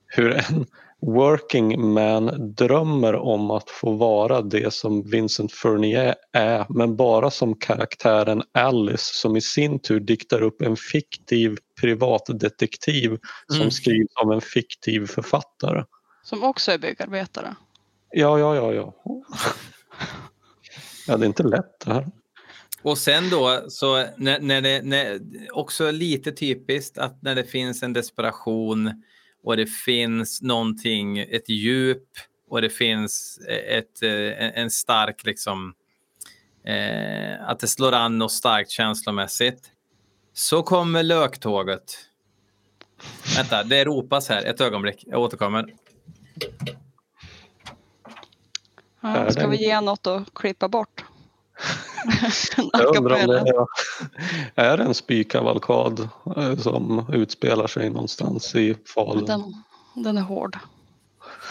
hur 0.08 0.32
en 0.32 0.66
working 1.02 1.94
man 1.94 2.54
drömmer 2.56 3.16
om 3.16 3.52
att 3.52 3.70
få 3.70 3.92
vara 3.92 4.42
det 4.42 4.74
som 4.74 5.10
Vincent 5.10 5.52
Furnier 5.52 6.16
är 6.34 6.66
men 6.70 6.96
bara 6.96 7.32
som 7.32 7.56
karaktären 7.60 8.44
Alice 8.52 9.12
som 9.14 9.38
i 9.38 9.42
sin 9.42 9.80
tur 9.80 10.00
diktar 10.00 10.42
upp 10.42 10.62
en 10.62 10.76
fiktiv 10.76 11.58
privatdetektiv 11.82 13.18
som 13.48 13.58
Mm. 13.62 13.72
skrivs 13.72 14.16
av 14.16 14.32
en 14.32 14.42
fiktiv 14.42 15.08
författare. 15.08 15.84
Som 16.24 16.44
också 16.44 16.72
är 16.72 16.78
byggarbetare. 16.78 17.56
Ja, 18.12 18.40
ja, 18.40 18.56
ja, 18.56 18.74
ja. 18.74 18.94
Ja, 21.08 21.18
det 21.18 21.26
är 21.26 21.28
inte 21.28 21.44
lätt 21.44 21.80
det 21.86 21.94
här. 21.94 22.08
Och 22.82 22.98
sen 22.98 23.30
då, 23.30 23.66
så 23.68 24.06
när, 24.18 24.40
när 24.40 24.62
det 24.62 24.82
när, 24.84 25.20
också 25.52 25.92
lite 25.92 26.32
typiskt 26.32 26.98
att 26.98 27.22
när 27.22 27.36
det 27.36 27.44
finns 27.44 27.84
en 27.84 27.94
desperation 27.94 29.04
och 29.46 29.58
det 29.58 29.66
finns 29.66 30.42
någonting, 30.42 31.20
ett 31.20 31.50
djup 31.50 32.08
och 32.50 32.62
det 32.62 32.70
finns 32.70 33.40
ett, 33.68 34.04
eh, 34.04 34.60
en, 34.60 34.72
stark 34.72 35.26
liksom, 35.26 35.74
eh, 36.66 37.50
att 37.50 37.60
det 37.60 37.68
slår 37.68 37.92
an 37.92 38.18
något 38.18 38.32
starkt 38.32 38.70
känslomässigt. 38.70 39.72
Så 40.34 40.64
kommer 40.64 41.04
löktåget. 41.04 41.98
Vänta, 43.38 43.64
det 43.64 43.86
ropas 43.86 44.30
här. 44.30 44.44
Ett 44.44 44.62
ögonblick, 44.62 45.04
jag 45.08 45.22
återkommer. 45.22 45.74
Ja, 49.02 49.30
ska 49.32 49.48
vi 49.48 49.58
ge 49.58 49.82
något 49.82 50.08
att 50.08 50.34
klippa 50.34 50.68
bort? 50.68 51.04
Jag 52.74 52.98
undrar 52.98 53.22
om 53.24 53.28
det 53.28 53.54
är, 54.56 54.64
är 54.74 54.78
en 54.78 54.94
spykavalkad 54.94 56.10
eh, 56.38 56.58
som 56.58 57.06
utspelar 57.14 57.68
sig 57.68 57.90
någonstans 57.90 58.56
i 58.56 58.76
Falun. 58.96 59.26
den, 59.26 59.44
den 59.96 60.18
är 60.18 60.22
hård. 60.22 60.58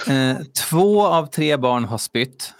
Eh, 0.09 0.37
två 0.71 1.07
av 1.07 1.27
tre 1.27 1.57
barn 1.57 1.85
har 1.85 1.99
spytt. 1.99 2.53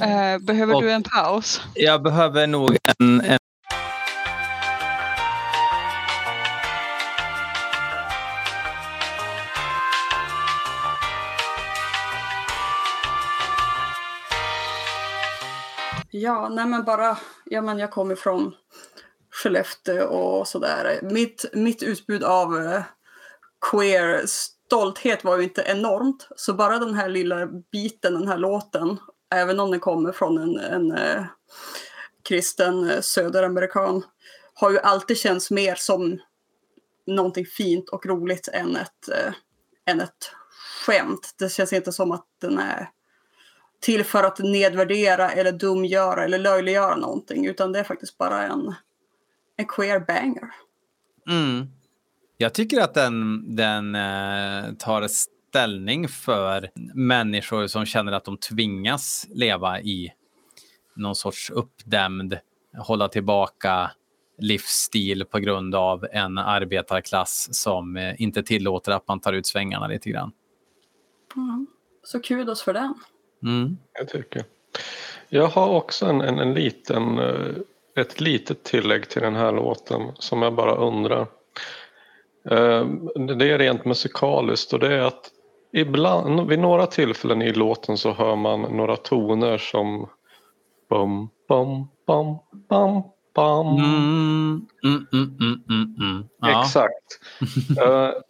Eh, 0.00 0.38
behöver 0.40 0.74
Och- 0.74 0.82
du 0.82 0.90
en 0.92 1.02
paus? 1.02 1.60
Jag 1.74 2.02
behöver 2.02 2.46
nog 2.46 2.76
en, 2.98 3.20
en 3.20 3.38
Ja, 16.24 16.48
nej 16.48 16.66
men 16.66 16.84
bara, 16.84 17.18
ja 17.44 17.62
men 17.62 17.78
jag 17.78 17.90
kommer 17.90 18.14
från 18.14 18.54
Skellefteå 19.30 20.06
och 20.06 20.48
sådär. 20.48 20.98
Mitt, 21.02 21.44
mitt 21.52 21.82
utbud 21.82 22.24
av 22.24 22.58
eh, 22.58 22.82
queer 23.70 24.22
stolthet 24.26 25.24
var 25.24 25.36
ju 25.36 25.42
inte 25.44 25.62
enormt. 25.62 26.28
Så 26.36 26.54
bara 26.54 26.78
den 26.78 26.94
här 26.94 27.08
lilla 27.08 27.46
biten, 27.46 28.14
den 28.14 28.28
här 28.28 28.38
låten, 28.38 28.98
även 29.34 29.60
om 29.60 29.70
den 29.70 29.80
kommer 29.80 30.12
från 30.12 30.38
en, 30.38 30.56
en 30.56 30.92
eh, 30.92 31.24
kristen 32.28 32.90
eh, 32.90 33.00
söderamerikan, 33.00 34.02
har 34.54 34.70
ju 34.70 34.78
alltid 34.78 35.18
känts 35.18 35.50
mer 35.50 35.74
som 35.74 36.20
någonting 37.06 37.46
fint 37.46 37.88
och 37.88 38.06
roligt 38.06 38.48
än 38.48 38.76
ett, 38.76 39.08
eh, 39.08 39.32
än 39.86 40.00
ett 40.00 40.32
skämt. 40.86 41.34
Det 41.38 41.48
känns 41.52 41.72
inte 41.72 41.92
som 41.92 42.12
att 42.12 42.26
den 42.40 42.58
är 42.58 42.90
till 43.84 44.04
för 44.04 44.24
att 44.24 44.38
nedvärdera 44.38 45.30
eller 45.30 45.52
dumgöra 45.52 46.24
eller 46.24 46.38
löjliggöra 46.38 46.96
någonting 46.96 47.46
utan 47.46 47.72
det 47.72 47.78
är 47.78 47.84
faktiskt 47.84 48.18
bara 48.18 48.42
en, 48.42 48.74
en 49.56 49.66
queer 49.66 50.00
banger. 50.00 50.50
Mm. 51.30 51.66
Jag 52.36 52.54
tycker 52.54 52.80
att 52.80 52.94
den, 52.94 53.44
den 53.56 53.94
eh, 53.94 54.74
tar 54.78 55.08
ställning 55.08 56.08
för 56.08 56.70
människor 56.94 57.66
som 57.66 57.84
känner 57.84 58.12
att 58.12 58.24
de 58.24 58.36
tvingas 58.36 59.26
leva 59.30 59.80
i 59.80 60.12
någon 60.96 61.14
sorts 61.14 61.50
uppdämd, 61.50 62.38
hålla 62.78 63.08
tillbaka 63.08 63.90
livsstil 64.38 65.24
på 65.24 65.38
grund 65.38 65.74
av 65.74 66.06
en 66.12 66.38
arbetarklass 66.38 67.48
som 67.52 67.96
eh, 67.96 68.22
inte 68.22 68.42
tillåter 68.42 68.92
att 68.92 69.08
man 69.08 69.20
tar 69.20 69.32
ut 69.32 69.46
svängarna 69.46 69.86
lite 69.86 70.10
grann. 70.10 70.32
Mm. 71.36 71.66
Så 72.02 72.20
kudos 72.20 72.62
för 72.62 72.72
den. 72.72 72.94
Mm. 73.44 73.76
Jag 73.98 74.08
tycker. 74.08 74.44
Jag 75.28 75.46
har 75.46 75.68
också 75.68 76.06
en, 76.06 76.20
en, 76.20 76.38
en 76.38 76.54
liten, 76.54 77.18
eh, 77.18 77.54
ett 77.96 78.20
litet 78.20 78.62
tillägg 78.62 79.08
till 79.08 79.22
den 79.22 79.36
här 79.36 79.52
låten 79.52 80.02
som 80.18 80.42
jag 80.42 80.54
bara 80.54 80.74
undrar. 80.74 81.26
Eh, 82.50 82.86
Det 83.36 83.50
är 83.50 83.58
rent 83.58 83.84
musikaliskt 83.84 84.72
och 84.72 84.78
det 84.80 84.94
är 84.94 85.00
att 85.00 85.30
ibland, 85.72 86.48
vid 86.48 86.58
några 86.58 86.86
tillfällen 86.86 87.42
i 87.42 87.52
låten 87.52 87.98
så 87.98 88.12
hör 88.12 88.36
man 88.36 88.60
några 88.62 88.96
toner 88.96 89.58
som 89.58 90.08
bum, 90.90 91.28
bum, 91.48 91.88
bum, 92.06 92.36
bum, 92.68 93.02
bum. 93.34 93.66
Mm, 93.76 94.66
mm, 94.84 95.06
mm, 95.12 95.36
mm, 95.40 95.62
mm, 95.68 95.96
mm. 96.00 96.24
Ja. 96.40 96.62
Exakt. 96.62 97.20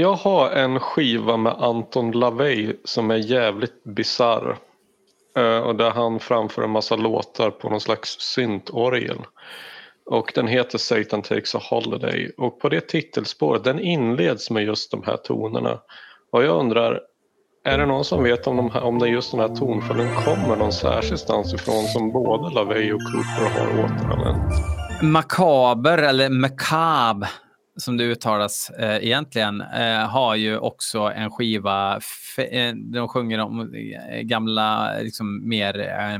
Jag 0.00 0.14
har 0.14 0.50
en 0.50 0.80
skiva 0.80 1.36
med 1.36 1.52
Anton 1.52 2.10
LaVey 2.10 2.76
som 2.84 3.10
är 3.10 3.16
jävligt 3.16 3.84
bizarr. 3.84 4.56
Eh, 5.36 5.58
och 5.58 5.76
där 5.76 5.90
han 5.90 6.20
framför 6.20 6.62
en 6.62 6.70
massa 6.70 6.96
låtar 6.96 7.50
på 7.50 7.68
någon 7.68 7.80
slags 7.80 8.20
syntorgel. 8.20 9.18
Och 10.10 10.32
den 10.34 10.46
heter 10.46 10.78
Satan 10.78 11.22
takes 11.22 11.54
a 11.54 11.58
holiday. 11.70 12.30
Och 12.38 12.60
på 12.60 12.68
det 12.68 12.80
titelspåret, 12.80 13.64
den 13.64 13.80
inleds 13.80 14.50
med 14.50 14.64
just 14.64 14.90
de 14.90 15.02
här 15.02 15.16
tonerna. 15.16 15.78
Och 16.32 16.44
jag 16.44 16.60
undrar, 16.60 17.00
är 17.64 17.78
det 17.78 17.86
någon 17.86 18.04
som 18.04 18.22
vet 18.22 18.46
om, 18.46 18.56
de 18.56 18.70
här, 18.70 18.82
om 18.82 18.98
det 18.98 19.06
är 19.06 19.10
just 19.10 19.30
den 19.30 19.40
här 19.40 19.56
tonföljden 19.56 20.14
kommer 20.14 20.56
någon 20.56 20.72
särskild 20.72 21.20
stans 21.20 21.54
ifrån 21.54 21.84
som 21.84 22.12
både 22.12 22.54
LaVey 22.54 22.92
och 22.92 23.00
Cooper 23.00 23.60
har 23.60 23.84
återanvänt? 23.84 24.54
Makaber, 25.02 25.98
eller 25.98 26.28
Makab 26.28 27.26
som 27.76 27.96
det 27.96 28.04
uttalas 28.04 28.70
eh, 28.70 29.04
egentligen, 29.04 29.60
eh, 29.60 30.08
har 30.08 30.34
ju 30.34 30.58
också 30.58 30.98
en 31.00 31.30
skiva. 31.30 32.00
Eh, 32.38 32.74
de 32.74 33.08
sjunger 33.08 33.38
om 33.38 33.74
eh, 33.74 34.20
gamla, 34.20 34.98
liksom 34.98 35.48
mer... 35.48 35.78
Eh, 35.80 36.18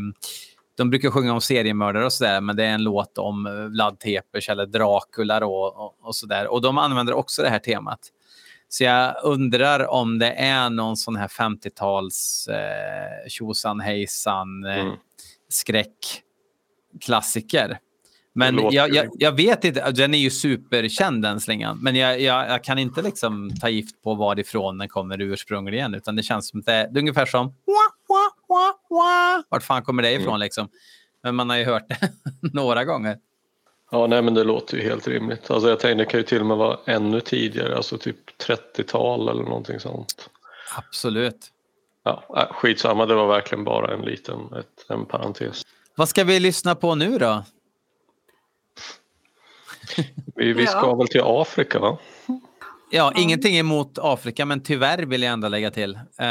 de 0.77 0.91
brukar 0.91 1.11
sjunga 1.11 1.33
om 1.33 1.41
seriemördare 1.41 2.05
och 2.05 2.12
sådär, 2.12 2.41
men 2.41 2.57
det 2.57 2.65
är 2.65 2.74
en 2.74 2.83
låt 2.83 3.19
om 3.19 3.47
eh, 3.47 3.53
Vlad 3.53 3.99
Tepes 4.01 4.49
eller 4.49 4.66
Dracula 4.66 5.41
då, 5.41 5.55
och, 5.55 6.07
och 6.09 6.16
sådär. 6.16 6.47
Och 6.53 6.62
de 6.62 6.78
använder 6.78 7.12
också 7.15 7.43
det 7.43 7.49
här 7.49 7.59
temat. 7.59 8.01
Så 8.69 8.85
jag 8.85 9.15
undrar 9.24 9.91
om 9.91 10.19
det 10.19 10.33
är 10.33 10.70
någon 10.70 10.97
sån 10.97 11.16
här 11.16 11.28
50-tals 11.28 12.49
eh, 12.49 13.28
tjosan 13.28 13.81
hejsan 13.81 14.65
eh, 14.65 14.81
Mm. 14.81 14.97
skräckklassiker. 15.49 17.78
Men 18.38 18.72
jag, 18.72 18.94
jag, 18.94 19.08
jag 19.14 19.32
vet 19.32 19.64
inte, 19.64 19.90
den 19.90 20.14
är 20.14 20.18
ju 20.18 20.30
superkänd 20.30 21.22
den 21.22 21.40
slingan. 21.40 21.78
Men 21.82 21.96
jag, 21.96 22.20
jag, 22.20 22.64
kan 22.64 22.78
inte 22.78 23.02
liksom 23.02 23.50
ta 23.60 23.68
gift 23.68 24.02
på 24.02 24.14
varifrån 24.14 24.78
den 24.78 24.88
kommer 24.88 25.20
ursprungligen. 25.20 25.94
Utan 25.94 26.16
det 26.16 26.22
känns 26.22 26.48
som 26.48 26.62
det 26.62 26.72
är, 26.72 26.88
det 26.88 26.98
är 26.98 27.00
ungefär 27.00 27.26
som... 27.26 27.54
Vart 29.48 29.62
fan 29.62 29.82
kommer 29.82 30.02
det 30.02 30.12
ifrån 30.12 30.40
liksom? 30.40 30.68
Men 31.22 31.34
man 31.34 31.50
har 31.50 31.56
ju 31.56 31.64
hört 31.64 31.88
det 31.88 31.98
några 32.52 32.84
gånger. 32.84 33.18
Ja, 33.90 34.06
nej 34.06 34.22
men 34.22 34.34
det 34.34 34.44
låter 34.44 34.76
ju 34.76 34.82
helt 34.82 35.08
rimligt. 35.08 35.50
Alltså 35.50 35.68
jag 35.68 35.80
tänkte 35.80 36.04
det 36.04 36.10
kan 36.10 36.20
ju 36.20 36.24
till 36.24 36.40
och 36.40 36.46
med 36.46 36.56
vara 36.56 36.78
ännu 36.86 37.20
tidigare, 37.20 37.76
alltså 37.76 37.98
typ 37.98 38.16
30-tal 38.48 39.28
eller 39.28 39.42
någonting 39.42 39.80
sånt. 39.80 40.30
Absolut. 40.76 41.46
Ja, 42.04 42.24
äh, 42.36 42.54
skitsamma, 42.54 43.06
det 43.06 43.14
var 43.14 43.26
verkligen 43.26 43.64
bara 43.64 43.94
en 43.94 44.00
liten 44.00 44.40
ett, 44.58 44.90
en 44.90 45.06
parentes. 45.06 45.62
Vad 45.94 46.08
ska 46.08 46.24
vi 46.24 46.40
lyssna 46.40 46.74
på 46.74 46.94
nu 46.94 47.18
då? 47.18 47.44
Vi, 50.36 50.52
vi 50.52 50.66
ska 50.66 50.78
Ja. 50.86 50.94
väl 50.94 51.08
till 51.08 51.20
Afrika 51.24 51.78
va? 51.78 51.98
Ja, 52.90 53.12
ingenting 53.16 53.58
emot 53.58 53.98
Afrika, 54.02 54.44
men 54.44 54.62
tyvärr 54.62 54.98
vill 54.98 55.22
jag 55.22 55.32
ändå 55.32 55.48
lägga 55.48 55.70
till. 55.70 55.94
Eh, 56.18 56.26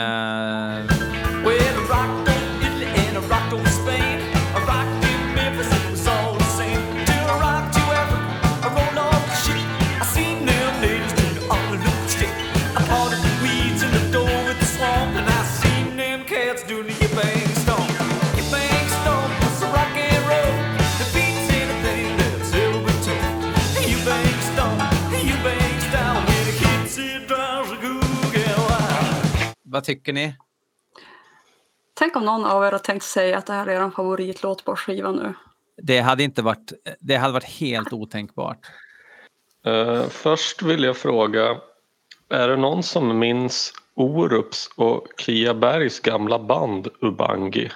Vad 29.76 29.84
tycker 29.84 30.14
ni? 30.14 30.36
Tänk 31.94 32.16
om 32.16 32.26
någon 32.26 32.46
av 32.46 32.64
er 32.64 32.72
har 32.72 32.80
tänkt 32.80 33.04
säga 33.04 33.38
att 33.38 33.46
det 33.46 33.54
här 33.54 33.68
är 33.68 33.86
er 33.86 33.90
favoritlåt 33.90 34.66
på 34.66 34.76
skivan 34.76 35.16
nu. 35.16 35.34
Det 35.78 36.00
hade 36.00 36.24
inte 36.24 36.42
varit, 36.42 36.74
det 37.00 37.16
hade 37.16 37.34
varit 37.34 37.44
helt 37.44 37.94
otänkbart. 37.94 38.58
Eh, 39.66 40.08
först 40.08 40.62
vill 40.62 40.84
jag 40.84 40.98
fråga, 40.98 41.58
är 42.30 42.48
det 42.48 42.56
någon 42.58 42.84
som 42.84 43.20
minns 43.20 43.74
Orups 43.96 44.70
och 44.76 45.08
Kia 45.18 45.54
Bergs 45.54 46.00
gamla 46.00 46.40
band 46.40 46.88
Ubangi? 47.02 47.72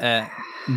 Eh, 0.00 0.24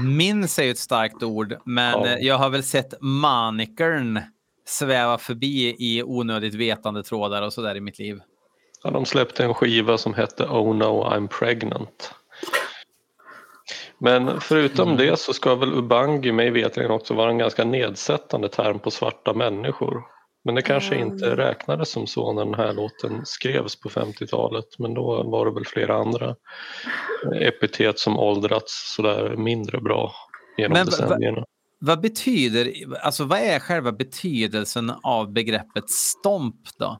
minns 0.03 0.59
är 0.59 0.63
ju 0.63 0.71
ett 0.71 0.77
starkt 0.77 1.23
ord, 1.23 1.57
men 1.65 2.03
Ja. 2.03 2.17
jag 2.19 2.37
har 2.37 2.49
väl 2.49 2.63
sett 2.63 2.93
manikern 3.01 4.19
sväva 4.65 5.17
förbi 5.17 5.75
i 5.79 6.03
onödigt 6.03 6.53
vetande 6.53 7.03
trådar 7.03 7.41
och 7.41 7.53
sådär 7.53 7.75
i 7.75 7.81
mitt 7.81 7.99
liv. 7.99 8.21
Ja, 8.83 8.91
de 8.91 9.05
släppte 9.05 9.43
en 9.43 9.53
skiva 9.53 9.97
som 9.97 10.13
hette 10.13 10.43
Oh 10.43 10.75
no 10.75 11.03
I'm 11.03 11.27
pregnant. 11.27 12.13
Men 13.97 14.41
förutom 14.41 14.97
det 14.97 15.19
så 15.19 15.33
ska 15.33 15.55
väl 15.55 15.73
Ubangi 15.73 16.31
mig 16.31 16.49
veterligen 16.49 16.91
också 16.91 17.13
vara 17.13 17.29
en 17.29 17.37
ganska 17.37 17.63
nedsättande 17.63 18.49
term 18.49 18.79
på 18.79 18.91
svarta 18.91 19.33
människor. 19.33 20.03
Men 20.43 20.55
det 20.55 20.61
kanske 20.61 20.95
inte 20.95 21.35
räknades 21.35 21.89
som 21.89 22.07
så 22.07 22.33
när 22.33 22.45
den 22.45 22.53
här 22.53 22.73
låten 22.73 23.25
skrevs 23.25 23.79
på 23.79 23.89
50-talet. 23.89 24.65
Men 24.77 24.93
då 24.93 25.23
var 25.23 25.45
det 25.45 25.51
väl 25.51 25.65
flera 25.65 25.95
andra 25.95 26.35
epitet 27.35 27.99
som 27.99 28.19
åldrats 28.19 28.95
sådär 28.95 29.35
mindre 29.37 29.81
bra 29.81 30.13
genom 30.57 30.73
Men 30.73 30.85
decennierna. 30.85 31.45
Vad 31.79 32.01
betyder, 32.01 32.73
alltså 33.01 33.23
vad 33.23 33.39
är 33.39 33.59
själva 33.59 33.91
betydelsen 33.91 34.91
av 35.03 35.33
begreppet 35.33 35.89
stomp 35.89 36.55
då? 36.79 36.99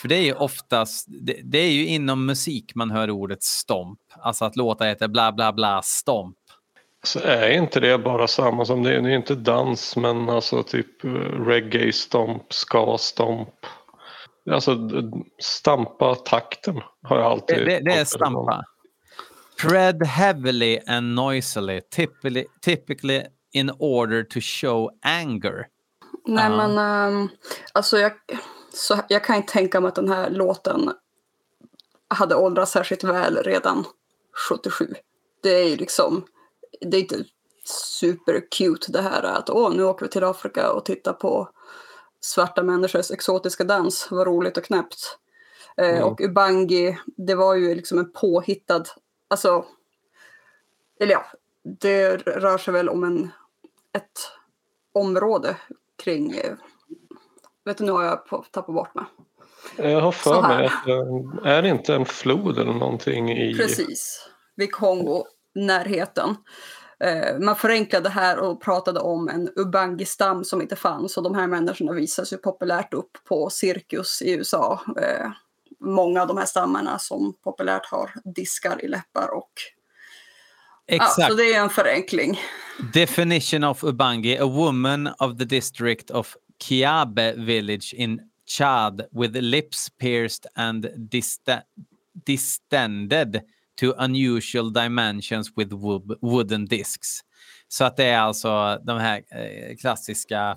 För 0.00 0.08
det 0.08 0.14
är 0.14 0.22
ju 0.22 0.32
oftast, 0.34 1.06
det, 1.08 1.40
det 1.44 1.58
är 1.58 1.70
ju 1.70 1.86
inom 1.86 2.26
musik 2.26 2.74
man 2.74 2.90
hör 2.90 3.10
ordet 3.10 3.42
stomp. 3.42 3.98
Alltså 4.22 4.44
att 4.44 4.56
låta 4.56 4.84
heter 4.84 5.08
bla 5.08 5.32
bla 5.32 5.52
bla 5.52 5.82
stomp. 5.82 6.36
Så 7.02 7.20
är 7.20 7.50
inte 7.50 7.80
det 7.80 7.98
bara 7.98 8.26
samma 8.28 8.64
som 8.64 8.82
det 8.82 8.94
är, 8.94 9.00
det 9.00 9.10
är 9.10 9.16
inte 9.16 9.34
dans 9.34 9.96
men 9.96 10.28
alltså 10.30 10.62
typ 10.62 11.04
eh, 11.04 11.10
reggae 11.46 11.92
stomp, 11.92 12.52
ska 12.52 12.96
stomp. 12.98 13.48
Alltså 14.50 14.76
stampa 15.42 16.14
takten 16.14 16.80
har 17.02 17.16
jag 17.18 17.26
alltid 17.26 17.56
Det, 17.58 17.64
det, 17.64 17.80
det 17.80 17.92
är 17.92 18.04
stampa. 18.04 18.64
Tread 19.62 20.06
heavily 20.06 20.78
and 20.86 21.14
noisily, 21.14 21.80
typically, 21.90 22.44
typically 22.60 23.22
in 23.52 23.70
order 23.78 24.22
to 24.24 24.40
show 24.40 24.90
anger. 25.02 25.66
Nej 26.26 26.44
Ja. 26.50 26.56
men 26.56 26.78
ehm, 26.78 27.28
alltså 27.72 27.98
jag, 27.98 28.12
så, 28.72 29.00
jag 29.08 29.24
kan 29.24 29.36
inte 29.36 29.52
tänka 29.52 29.80
mig 29.80 29.88
att 29.88 29.94
den 29.94 30.08
här 30.08 30.30
låten 30.30 30.92
hade 32.08 32.34
åldrats 32.34 32.72
särskilt 32.72 33.04
väl 33.04 33.36
redan 33.36 33.84
77. 34.50 34.94
Det 35.42 35.50
är 35.50 35.68
ju 35.68 35.76
liksom, 35.76 36.24
det 36.80 36.96
är 36.96 37.00
inte 37.00 37.24
super 37.64 38.46
cute 38.58 38.92
det 38.92 39.02
här 39.02 39.22
att 39.22 39.50
åh 39.50 39.74
nu 39.76 39.84
åker 39.84 40.06
vi 40.06 40.10
till 40.10 40.24
Afrika 40.24 40.72
och 40.72 40.84
tittar 40.84 41.12
på 41.12 41.48
svarta 42.20 42.62
människors 42.62 43.10
exotiska 43.10 43.64
dans, 43.64 44.08
vad 44.10 44.26
roligt 44.26 44.56
och 44.56 44.64
knäppt. 44.64 45.18
Eh, 45.76 45.88
Mm. 45.88 46.04
Och 46.04 46.20
Ubangi, 46.20 46.98
det 47.16 47.34
var 47.34 47.54
ju 47.54 47.74
liksom 47.74 47.98
en 47.98 48.12
påhittad, 48.12 48.84
alltså, 49.28 49.64
eller 51.00 51.12
ja, 51.12 51.26
det 51.62 52.16
rör 52.16 52.58
sig 52.58 52.74
väl 52.74 52.88
om 52.88 53.04
en, 53.04 53.30
ett 53.92 54.32
område 54.92 55.56
kring, 55.96 56.32
eh, 56.36 56.54
vet 57.64 57.78
du 57.78 57.84
nu 57.84 57.92
har 57.92 58.04
jag 58.04 58.26
på, 58.26 58.44
tappat 58.50 58.74
bort 58.74 58.94
mig. 58.94 59.04
Jag 59.76 60.00
har 60.00 60.12
för 60.12 60.42
mig 60.42 60.66
att 60.66 60.88
eh, 60.88 61.52
är 61.52 61.62
det 61.62 61.68
inte 61.68 61.94
en 61.94 62.04
flod 62.04 62.58
eller 62.58 62.72
någonting 62.72 63.30
i... 63.30 63.54
Precis, 63.54 64.28
vid 64.56 64.72
Kongo, 64.72 65.24
närheten. 65.54 66.36
Eh, 67.04 67.38
man 67.38 67.56
förenklade 67.56 68.08
här 68.08 68.38
och 68.38 68.62
pratade 68.62 69.00
om 69.00 69.28
en 69.28 69.48
Ubangi-stam 69.56 70.44
som 70.44 70.62
inte 70.62 70.76
fanns 70.76 71.16
och 71.16 71.22
de 71.22 71.34
här 71.34 71.46
människorna 71.46 71.92
visas 71.92 72.32
ju 72.32 72.36
populärt 72.36 72.94
upp 72.94 73.10
på 73.28 73.50
cirkus 73.50 74.22
i 74.22 74.32
USA. 74.32 74.80
Eh, 75.02 75.30
många 75.80 76.22
av 76.22 76.28
de 76.28 76.36
här 76.36 76.46
stammarna 76.46 76.98
som 76.98 77.34
populärt 77.44 77.86
har 77.86 78.10
diskar 78.34 78.84
i 78.84 78.88
läppar 78.88 79.34
och 79.34 79.50
ja, 80.86 80.94
Exakt. 80.94 81.30
så 81.30 81.34
det 81.34 81.54
är 81.54 81.60
en 81.60 81.70
förenkling. 81.70 82.40
Definition 82.92 83.64
of 83.64 83.84
Ubangi, 83.84 84.38
a 84.38 84.46
woman 84.46 85.06
of 85.06 85.38
the 85.38 85.44
district 85.44 86.10
of 86.10 86.36
Kiabe 86.64 87.32
village 87.36 87.94
in 87.94 88.20
Chad 88.46 89.06
with 89.12 89.36
lips 89.36 89.88
pierced 89.98 90.46
and 90.54 90.86
dist- 90.96 91.48
distended 92.26 93.42
to 93.80 93.94
unusual 93.98 94.72
dimensions 94.72 95.52
with 95.56 95.72
wood- 95.72 96.18
wooden 96.20 96.66
discs. 96.66 97.20
Så 97.68 97.84
att 97.84 97.96
det 97.96 98.04
är 98.04 98.18
alltså 98.18 98.78
de 98.84 98.98
här 98.98 99.22
eh, 99.30 99.76
klassiska, 99.76 100.56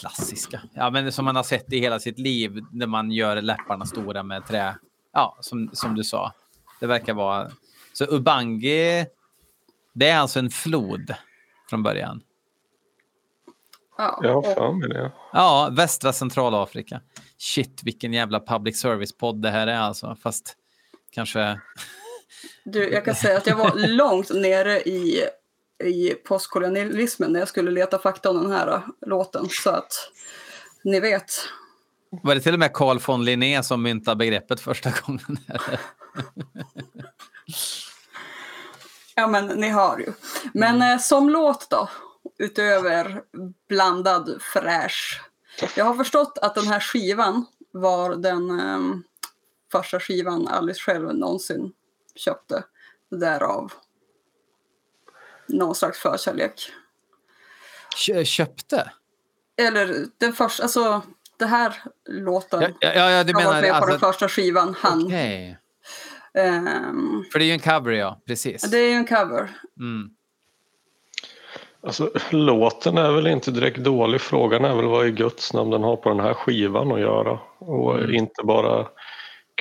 klassiska, 0.00 0.62
ja 0.74 0.90
men 0.90 1.12
som 1.12 1.24
man 1.24 1.36
har 1.36 1.42
sett 1.42 1.72
i 1.72 1.78
hela 1.78 2.00
sitt 2.00 2.18
liv 2.18 2.60
när 2.72 2.86
man 2.86 3.10
gör 3.10 3.42
läpparna 3.42 3.84
stora 3.86 4.22
med 4.22 4.46
trä. 4.46 4.76
Ja, 5.12 5.38
som, 5.40 5.70
som 5.72 5.94
du 5.94 6.04
sa. 6.04 6.32
Det 6.80 6.86
verkar 6.86 7.14
vara... 7.14 7.50
Så 7.92 8.04
Ubangi, 8.04 9.06
det 9.94 10.08
är 10.08 10.18
alltså 10.18 10.38
en 10.38 10.50
flod 10.50 11.14
från 11.70 11.82
början. 11.82 12.22
Ja, 13.96 14.20
Jag 14.22 14.34
har 14.34 14.54
för 14.54 14.72
mig 14.72 14.88
det. 14.88 15.12
Ja, 15.32 15.68
västra 15.72 16.12
Centralafrika. 16.12 17.00
Shit, 17.38 17.80
vilken 17.82 18.12
jävla 18.12 18.40
public 18.40 18.80
service-podd 18.80 19.42
det 19.42 19.50
här 19.50 19.66
är 19.66 19.78
alltså. 19.78 20.16
Fast 20.22 20.56
kanske... 21.10 21.60
Du, 22.64 22.92
jag 22.92 23.04
kan 23.04 23.14
säga 23.14 23.38
att 23.38 23.46
jag 23.46 23.56
var 23.56 23.72
långt 23.88 24.30
nere 24.30 24.80
i, 24.80 25.24
i 25.84 26.10
postkolonialismen 26.10 27.32
när 27.32 27.40
jag 27.40 27.48
skulle 27.48 27.70
leta 27.70 27.98
fakta 27.98 28.30
om 28.30 28.42
den 28.42 28.52
här 28.52 28.68
äh, 28.74 28.80
låten. 29.06 29.46
Så 29.50 29.70
att 29.70 30.10
ni 30.84 31.00
vet. 31.00 31.32
Var 32.22 32.34
det 32.34 32.40
till 32.40 32.52
och 32.52 32.58
med 32.58 32.72
Carl 32.72 32.98
von 33.06 33.24
Linné 33.24 33.62
som 33.62 33.82
myntade 33.82 34.16
begreppet 34.16 34.60
första 34.60 34.90
gången? 34.90 35.38
Ja, 39.14 39.26
men 39.26 39.46
ni 39.46 39.68
har 39.68 39.98
ju. 39.98 40.12
Men 40.54 40.82
eh, 40.82 40.98
som 40.98 41.30
låt 41.30 41.70
då? 41.70 41.88
Utöver 42.38 43.22
blandad 43.68 44.42
fräsch. 44.42 45.22
Jag 45.76 45.84
har 45.84 45.94
förstått 45.94 46.38
att 46.42 46.54
den 46.54 46.66
här 46.66 46.80
skivan 46.80 47.46
var 47.70 48.14
den 48.16 48.60
eh, 48.60 48.80
första 49.72 50.00
skivan 50.00 50.48
Alice 50.48 50.80
själv 50.80 51.14
någonsin 51.14 51.72
köpte. 52.16 52.64
Därav 53.10 53.72
någon 55.46 55.74
slags 55.74 55.98
förkärlek. 55.98 56.72
Kö- 57.96 58.24
Köpte? 58.24 58.92
Eller 59.56 60.06
den 60.18 60.32
första, 60.32 60.62
alltså 60.62 61.02
det 61.38 61.46
här 61.46 61.82
låten 62.08 62.60
Ja, 62.62 62.92
ja, 62.94 63.10
ja 63.10 63.24
du 63.24 63.32
menar... 63.34 63.52
med 63.52 63.62
på 63.62 63.66
den 63.66 63.74
Alltså, 63.94 63.98
första 63.98 64.28
skivan, 64.28 64.74
han. 64.78 65.04
Okej. 65.06 65.58
Ehm, 66.34 67.24
För 67.32 67.38
det 67.38 67.44
är 67.44 67.46
ju 67.46 67.52
en 67.52 67.60
cover, 67.60 67.92
ja. 67.92 68.22
Precis. 68.26 68.62
det 68.62 68.78
är 68.78 68.88
ju 68.88 68.94
en 68.94 69.06
cover. 69.06 69.58
Mm. 69.80 70.10
Alltså, 71.86 72.10
låten 72.30 72.98
är 72.98 73.12
väl 73.12 73.26
inte 73.26 73.50
direkt 73.50 73.78
dålig. 73.78 74.20
Frågan 74.20 74.64
är 74.64 74.74
väl 74.74 74.86
vad 74.86 75.06
i 75.06 75.10
Guds 75.10 75.52
namn 75.52 75.70
den 75.70 75.82
har 75.82 75.96
på 75.96 76.08
den 76.08 76.20
här 76.20 76.34
skivan 76.34 76.92
att 76.92 77.00
göra. 77.00 77.38
Och 77.58 77.98
Mm. 77.98 78.14
inte 78.14 78.42
bara 78.44 78.86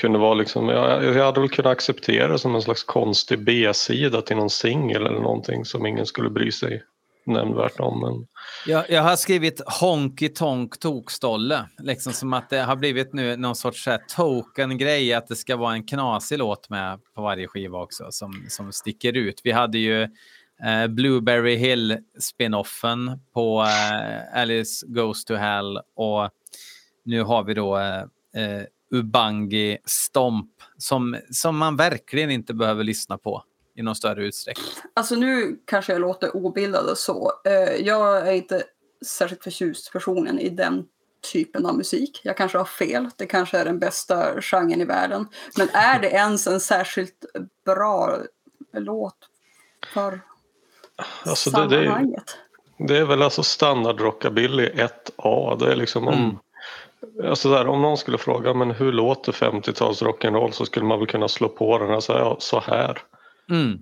kunde 0.02 0.20
vara 0.20 0.34
liksom, 0.34 0.70
jag, 0.70 1.04
jag 1.04 1.26
hade 1.26 1.40
väl 1.40 1.50
kunnat 1.50 1.72
acceptera 1.72 2.28
det 2.32 2.40
som 2.40 2.56
en 2.56 2.62
slags 2.62 2.84
konstig 2.84 3.44
B-sida 3.44 4.22
till 4.22 4.38
någon 4.38 4.50
singel 4.50 5.06
eller 5.06 5.20
någonting 5.20 5.66
som 5.66 5.86
ingen 5.86 6.06
skulle 6.06 6.30
bry 6.30 6.52
sig 6.52 6.84
nämnvärt 7.26 7.80
om. 7.80 8.02
Men 8.02 8.28
Jag, 8.66 8.90
jag 8.90 9.02
har 9.02 9.16
skrivit 9.16 9.62
Honky 9.80 10.30
Tonk 10.30 10.80
Tokstolle. 10.80 11.66
Liksom 11.78 12.14
som 12.14 12.34
att 12.34 12.50
det 12.50 12.62
har 12.62 12.76
blivit 12.76 13.14
nu 13.14 13.38
någon 13.38 13.56
sorts 13.56 13.88
här 13.88 14.00
token-grej 14.16 15.14
att 15.14 15.28
det 15.28 15.36
ska 15.36 15.56
vara 15.56 15.74
en 15.74 15.88
knasig 15.88 16.38
låt 16.38 16.70
med 16.70 17.00
på 17.16 17.22
varje 17.22 17.48
skiva 17.48 17.82
också 17.82 18.08
som, 18.10 18.46
som 18.50 18.72
sticker 18.72 19.18
ut. 19.18 19.42
Vi 19.44 19.52
hade 19.52 19.78
ju 19.78 20.08
eh, 20.64 20.88
Blueberry 20.88 21.56
Hill 21.56 21.98
spinoffen 22.20 23.20
på 23.34 23.62
eh, 23.62 24.42
Alice 24.42 24.86
Goes 24.88 25.26
to 25.26 25.34
Hell 25.34 25.80
och 25.96 26.30
nu 27.06 27.24
har 27.24 27.44
vi 27.44 27.54
då 27.54 27.78
eh, 27.78 28.02
eh, 28.44 28.64
Ubangi 28.92 29.78
Stomp 29.86 30.52
som, 30.78 31.18
som 31.32 31.58
man 31.58 31.78
verkligen 31.78 32.32
inte 32.32 32.54
behöver 32.54 32.84
lyssna 32.84 33.18
på 33.18 33.44
i 33.76 33.82
någon 33.82 33.96
större 33.96 34.26
utsträckning. 34.26 34.66
Alltså 34.94 35.16
nu 35.16 35.60
kanske 35.66 35.92
jag 35.92 36.02
låter 36.02 36.36
obildad 36.36 36.90
och 36.90 36.98
så. 36.98 37.32
Eh, 37.46 37.86
jag 37.86 38.28
är 38.28 38.32
inte 38.32 38.64
särskilt 39.06 39.44
förtjust 39.44 39.92
personligen 39.92 40.40
i 40.40 40.50
den 40.50 40.86
typen 41.34 41.66
av 41.66 41.78
musik. 41.78 42.22
Jag 42.24 42.38
kanske 42.38 42.58
har 42.58 42.66
fel. 42.66 43.10
Det 43.16 43.26
kanske 43.26 43.58
är 43.58 43.66
den 43.66 43.80
bästa 43.80 44.42
genren 44.42 44.82
i 44.82 44.86
världen. 44.86 45.28
Men 45.58 45.70
är 45.70 46.00
det 46.00 46.10
ens 46.10 46.48
en 46.48 46.60
särskilt 46.60 47.26
bra 47.66 48.18
låt 48.74 49.18
för 49.94 50.22
alltså 51.26 51.50
det, 51.50 51.68
det, 51.68 51.86
är, 51.86 52.06
det 52.88 52.98
är 52.98 53.06
väl 53.06 53.22
alltså 53.22 53.44
standard 53.44 54.02
rockabilly 54.02 54.70
1A. 54.70 55.58
Det 55.60 55.72
är 55.72 55.76
liksom 55.76 56.08
om 56.08 56.14
Mm. 56.14 57.30
alltså 57.30 57.50
där, 57.50 57.68
om 57.68 57.82
någon 57.82 57.98
skulle 57.98 58.18
fråga 58.18 58.54
men 58.54 58.72
hur 58.72 58.92
låter 58.92 59.32
50-tals 59.32 60.02
rock'n'roll 60.02 60.52
så 60.52 60.66
skulle 60.66 60.86
man 60.86 61.00
väl 61.00 61.08
kunna 61.08 61.28
slå 61.28 61.50
på 61.50 61.78
den 61.78 61.90
och 61.92 62.04
säga 62.04 62.20
ja, 62.20 62.38
så 62.40 62.60
här. 62.60 62.98
Mm. 63.50 63.80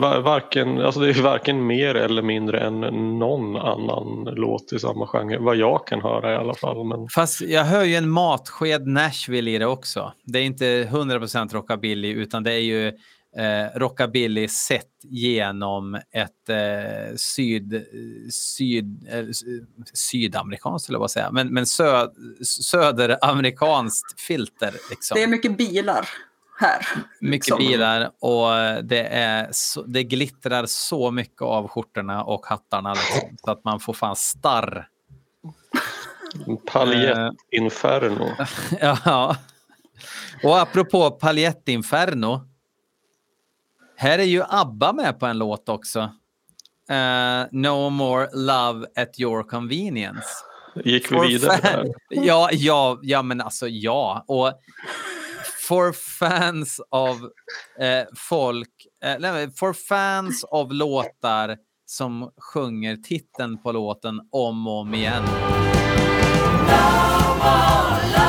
Va- 0.00 0.20
Varken, 0.20 0.80
alltså 0.80 1.00
det 1.00 1.08
är 1.10 1.22
varken 1.22 1.66
mer 1.66 1.94
eller 1.94 2.22
mindre 2.22 2.60
än 2.60 2.80
någon 3.18 3.56
annan 3.56 4.24
låt 4.36 4.72
i 4.72 4.78
samma 4.78 5.06
genre. 5.06 5.38
Vad 5.38 5.56
jag 5.56 5.86
kan 5.86 6.00
höra 6.00 6.32
i 6.32 6.36
alla 6.36 6.54
fall. 6.54 6.84
Men 6.84 7.08
Fast 7.08 7.40
jag 7.40 7.64
hör 7.64 7.84
ju 7.84 7.94
en 7.94 8.08
matsked 8.10 8.86
Nashville 8.86 9.50
i 9.50 9.58
det 9.58 9.66
också. 9.66 10.12
Det 10.24 10.38
är 10.38 10.42
inte 10.42 10.64
100% 10.84 11.52
rockabilly 11.54 12.08
utan 12.12 12.42
det 12.42 12.52
är 12.52 12.58
ju 12.58 12.92
eh, 13.36 13.78
rockabilly 13.78 14.48
sett 14.48 14.90
genom 15.02 15.94
ett 15.94 16.48
eh, 16.48 17.16
syd, 17.16 17.86
syd, 18.30 19.08
eh, 19.10 19.24
sydamerikanskt, 19.92 20.88
eller 20.88 20.98
vad 20.98 21.10
säga, 21.10 21.30
men, 21.30 21.48
men 21.48 21.66
sö, 21.66 22.08
söderamerikanskt 22.42 24.20
filter. 24.20 24.74
Liksom. 24.90 25.14
Det 25.14 25.22
är 25.22 25.28
mycket 25.28 25.58
bilar 25.58 26.08
här. 26.60 26.86
Mycket 27.20 27.46
liksom. 27.46 27.58
bilar 27.58 28.10
och 28.20 28.84
det, 28.84 29.06
är 29.06 29.48
så, 29.52 29.82
det 29.82 30.02
glittrar 30.02 30.66
så 30.66 31.10
mycket 31.10 31.42
av 31.42 31.68
skjortorna 31.68 32.24
och 32.24 32.46
hattarna 32.46 32.94
liksom, 32.94 33.36
så 33.44 33.50
att 33.50 33.64
man 33.64 33.80
får 33.80 33.92
fan 33.92 34.16
starr. 34.16 34.88
paljettinferno. 36.72 38.30
Ja. 38.80 39.36
Och 40.42 40.58
apropå 40.58 41.10
paljettinferno. 41.10 42.53
Här 43.96 44.18
är 44.18 44.24
ju 44.24 44.42
ABBA 44.48 44.92
med 44.92 45.20
på 45.20 45.26
en 45.26 45.38
låt 45.38 45.68
också. 45.68 46.00
Eh, 46.90 47.46
no 47.52 47.90
more 47.90 48.28
love 48.32 48.86
at 48.96 49.20
your 49.20 49.42
convenience. 49.42 50.28
Gick 50.84 51.12
vi 51.12 51.16
For 51.16 51.26
vidare 51.26 51.58
fan-? 51.58 51.92
Ja, 52.08 52.48
ja, 52.52 52.98
ja, 53.02 53.22
men 53.22 53.40
alltså 53.40 53.68
ja. 53.68 54.24
Och 54.28 54.52
for 55.68 55.92
fans 55.92 56.80
av 56.90 57.14
eh, 57.78 58.04
folk, 58.16 58.86
eh, 59.04 59.16
nej, 59.18 59.50
for 59.56 59.72
fans 59.72 60.44
av 60.44 60.72
låtar 60.72 61.56
som 61.86 62.30
sjunger 62.52 62.96
titeln 62.96 63.62
på 63.62 63.72
låten 63.72 64.20
om 64.32 64.66
och 64.66 64.80
om 64.80 64.94
igen. 64.94 65.24
Ja, 66.68 68.23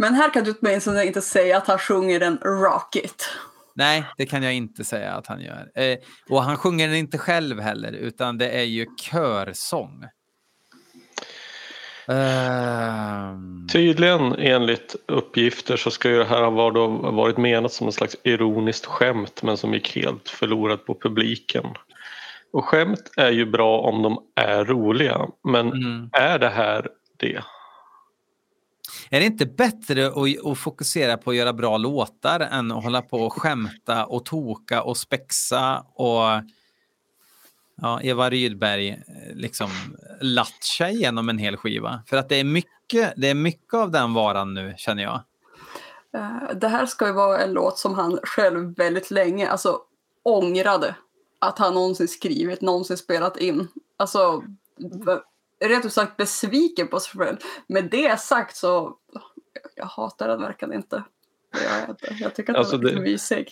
Men 0.00 0.14
här 0.14 0.30
kan 0.30 0.44
du 0.44 0.54
åtminstone 0.60 1.06
inte 1.06 1.20
säga 1.20 1.56
att 1.56 1.66
han 1.66 1.78
sjunger 1.78 2.20
en 2.20 2.38
Rocket. 2.38 3.28
nej, 3.74 4.04
det 4.16 4.26
kan 4.26 4.42
jag 4.42 4.54
inte 4.54 4.84
säga 4.84 5.12
att 5.12 5.26
han 5.26 5.40
gör. 5.40 5.70
Eh, 5.74 5.98
och 6.30 6.42
han 6.42 6.56
sjunger 6.56 6.88
den 6.88 6.96
inte 6.96 7.18
själv 7.18 7.60
heller, 7.60 7.92
utan 7.92 8.38
det 8.38 8.50
är 8.50 8.62
ju 8.62 8.86
körsång. 9.00 10.04
Ehm, 12.08 13.68
Tydligen 13.72 14.34
enligt 14.38 14.96
uppgifter 15.06 15.76
så 15.76 15.90
ska 15.90 16.10
ju 16.10 16.18
det 16.18 16.24
här 16.24 16.42
ha 16.42 16.50
varit 17.10 17.36
menat 17.36 17.72
som 17.72 17.86
en 17.86 17.92
slags 17.92 18.16
ironiskt 18.24 18.86
skämt 18.86 19.42
men 19.42 19.56
som 19.56 19.74
gick 19.74 19.96
helt 19.96 20.28
förlorat 20.28 20.86
på 20.86 20.94
publiken. 20.94 21.64
Och 22.52 22.64
skämt 22.64 23.10
är 23.16 23.30
ju 23.30 23.46
bra 23.46 23.80
om 23.80 24.02
de 24.02 24.18
är 24.34 24.64
roliga 24.64 25.26
men 25.44 25.72
mm. 25.72 26.10
är 26.12 26.38
det 26.38 26.50
här 26.50 26.88
det? 27.16 27.42
Är 29.10 29.20
det 29.20 29.26
inte 29.26 29.46
bättre 29.46 30.06
att, 30.06 30.46
att 30.46 30.58
fokusera 30.58 31.16
på 31.16 31.30
att 31.30 31.36
göra 31.36 31.52
bra 31.52 31.76
låtar 31.76 32.40
än 32.40 32.72
att 32.72 32.84
hålla 32.84 33.02
på 33.02 33.20
och 33.20 33.32
skämta 33.32 34.06
och 34.06 34.24
toka 34.24 34.82
och 34.82 34.96
spexa 34.96 35.84
och 35.94 36.42
ja, 37.82 38.00
Eva 38.02 38.30
Rydberg 38.30 38.88
eh, 38.88 39.34
liksom 39.34 39.70
latcha 40.20 40.88
igenom 40.88 41.28
en 41.28 41.38
hel 41.38 41.56
skiva? 41.56 42.02
För 42.06 42.16
att 42.16 42.28
det 42.28 42.36
är 42.36 42.44
mycket, 42.44 43.12
det 43.16 43.28
är 43.28 43.34
mycket 43.34 43.74
av 43.74 43.90
den 43.90 44.14
varan 44.14 44.54
nu 44.54 44.74
känner 44.76 45.02
jag. 45.02 45.20
Eh, 46.14 46.56
det 46.56 46.68
här 46.68 46.86
ska 46.86 47.06
ju 47.06 47.12
vara 47.12 47.38
en 47.38 47.52
låt 47.52 47.78
som 47.78 47.94
han 47.94 48.18
själv 48.22 48.76
väldigt 48.76 49.10
länge 49.10 49.48
alltså, 49.48 49.78
ångrade 50.22 50.94
att 51.38 51.58
han 51.58 51.74
någonsin 51.74 52.08
skrivit, 52.08 52.60
någonsin 52.60 52.96
spelat 52.96 53.36
in. 53.36 53.68
Alltså, 53.96 54.42
rätt 55.64 55.84
ut 55.86 55.92
sagt 55.92 56.16
besviken 56.16 56.88
på 56.88 57.00
sig 57.00 57.18
själv. 57.20 57.36
Med 57.66 57.84
det 57.90 58.20
sagt 58.20 58.56
så, 58.56 58.94
jag 59.74 59.86
hatar 59.86 60.28
den 60.28 60.40
verkligen 60.40 60.74
inte. 60.74 61.04
Det 61.52 61.58
jag 61.80 61.90
inte. 61.90 62.22
Jag 62.24 62.34
tycker 62.34 62.52
att 62.52 62.58
Alltså, 62.58 62.76
den 62.76 62.86
är 62.86 62.92
det- 62.94 62.98
lite 63.00 63.10
mysig. 63.12 63.48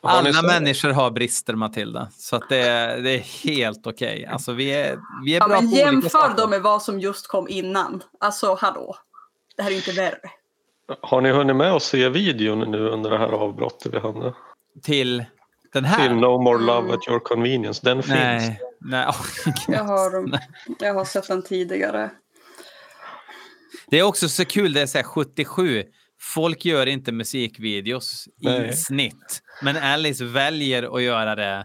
Alla 0.00 0.42
människor 0.42 0.90
har 0.90 1.10
brister 1.10 1.54
Matilda, 1.54 2.08
så 2.12 2.36
att 2.36 2.48
det, 2.48 2.56
är- 2.68 2.98
det 3.02 3.10
är 3.10 3.18
helt 3.18 3.86
okej. 3.86 4.26
Alltså 4.26 4.52
vi 4.52 4.70
är, 4.72 4.98
vi 5.24 5.34
är 5.36 5.40
Ja, 5.40 5.48
bra 5.48 5.60
men 5.60 5.70
på 5.70 5.72
olika 5.74 5.86
jämför 5.86 6.34
då 6.36 6.48
med 6.48 6.62
vad 6.62 6.82
som 6.82 7.00
just 7.00 7.26
kom 7.28 7.48
innan. 7.48 8.02
Alltså, 8.20 8.54
hallå. 8.60 8.96
Det 9.56 9.62
här 9.62 9.70
är 9.70 9.74
inte 9.76 9.92
värre. 9.92 10.30
Har 11.00 11.20
ni 11.20 11.30
hunnit 11.30 11.56
med 11.56 11.72
att 11.72 11.82
se 11.82 12.08
videon 12.08 12.58
nu 12.70 12.88
under 12.88 13.10
det 13.10 13.18
här 13.18 13.28
avbrottet 13.28 13.94
vi 13.94 13.98
hade? 13.98 14.34
Till 14.82 15.24
den 15.72 15.84
här? 15.84 16.08
Till 16.08 16.16
No 16.16 16.38
More 16.42 16.58
Love 16.58 16.78
Mm. 16.78 16.90
at 16.94 17.08
Your 17.08 17.20
Convenience. 17.20 17.80
Den 17.84 18.02
finns. 18.02 18.14
Nej, 18.14 18.60
nej. 18.80 19.06
Jag 19.68 19.84
har, 19.84 20.38
jag 20.78 20.94
har 20.94 21.04
sett 21.04 21.28
den 21.28 21.42
tidigare. 21.42 22.10
Det 23.90 23.98
är 23.98 24.02
också 24.02 24.28
så 24.28 24.44
kul, 24.44 24.72
det 24.72 24.80
är 24.82 24.86
så 24.86 24.98
här 24.98 25.04
77. 25.04 25.84
Folk 26.20 26.64
gör 26.64 26.86
inte 26.86 27.12
musikvideos 27.12 28.26
i 28.40 28.44
Nej. 28.46 28.72
snitt. 28.76 29.42
Men 29.62 29.76
Alice 29.76 30.24
väljer 30.24 30.96
att 30.96 31.02
göra 31.02 31.34
det 31.34 31.64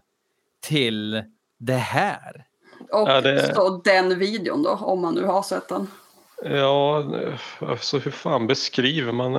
till 0.62 1.24
det 1.60 1.74
här. 1.74 2.44
Och 2.92 3.10
Ja, 3.10 3.22
det- 3.22 3.56
så 3.56 3.82
den 3.84 4.20
videon 4.20 4.64
då, 4.64 4.70
om 4.70 5.02
man 5.02 5.16
nu 5.16 5.24
har 5.24 5.42
sett 5.44 5.70
den. 5.70 5.88
Ja, 6.44 7.04
alltså 7.60 7.98
hur 7.98 8.12
fan 8.12 8.48
beskriver 8.48 9.12
man? 9.12 9.34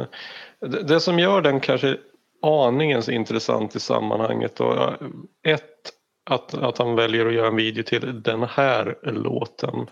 Det 0.61 0.83
det 0.83 1.01
som 1.01 1.19
gör 1.19 1.41
den 1.43 1.61
kanske 1.61 1.97
aningen 2.43 3.03
så 3.03 3.11
intressant 3.11 3.77
i 3.77 3.81
sammanhanget 3.81 4.57
då, 4.57 4.97
ett, 5.47 5.93
att, 6.31 6.55
att 6.55 6.79
han 6.79 6.95
väljer 6.95 7.27
att 7.27 7.35
göra 7.35 7.49
en 7.49 7.57
video 7.57 7.83
till 7.83 8.23
den 8.23 8.43
här 8.43 8.99
låten 9.03 9.87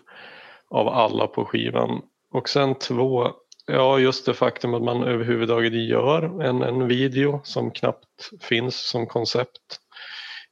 av 0.71 0.89
alla 0.89 1.27
på 1.27 1.45
skivan. 1.45 2.03
Och 2.33 2.49
sen 2.49 2.75
två, 2.75 3.31
ja 3.67 3.99
just 3.99 4.27
det 4.27 4.35
faktum 4.35 4.75
att 4.75 4.83
man 4.83 5.03
överhuvudtaget 5.03 5.73
gör 5.73 6.43
en, 6.43 6.63
en 6.63 6.89
video 6.89 7.41
som 7.45 7.71
knappt 7.71 8.31
finns 8.41 8.89
som 8.89 9.07
koncept 9.07 9.81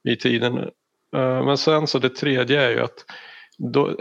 i 0.08 0.16
tiden. 0.16 0.58
Eh, 1.16 1.44
men 1.44 1.58
sen 1.58 1.86
så 1.86 1.98
det 1.98 2.08
tredje 2.08 2.62
är 2.62 2.70
ju 2.70 2.80
att 2.80 3.04
då, 3.58 3.96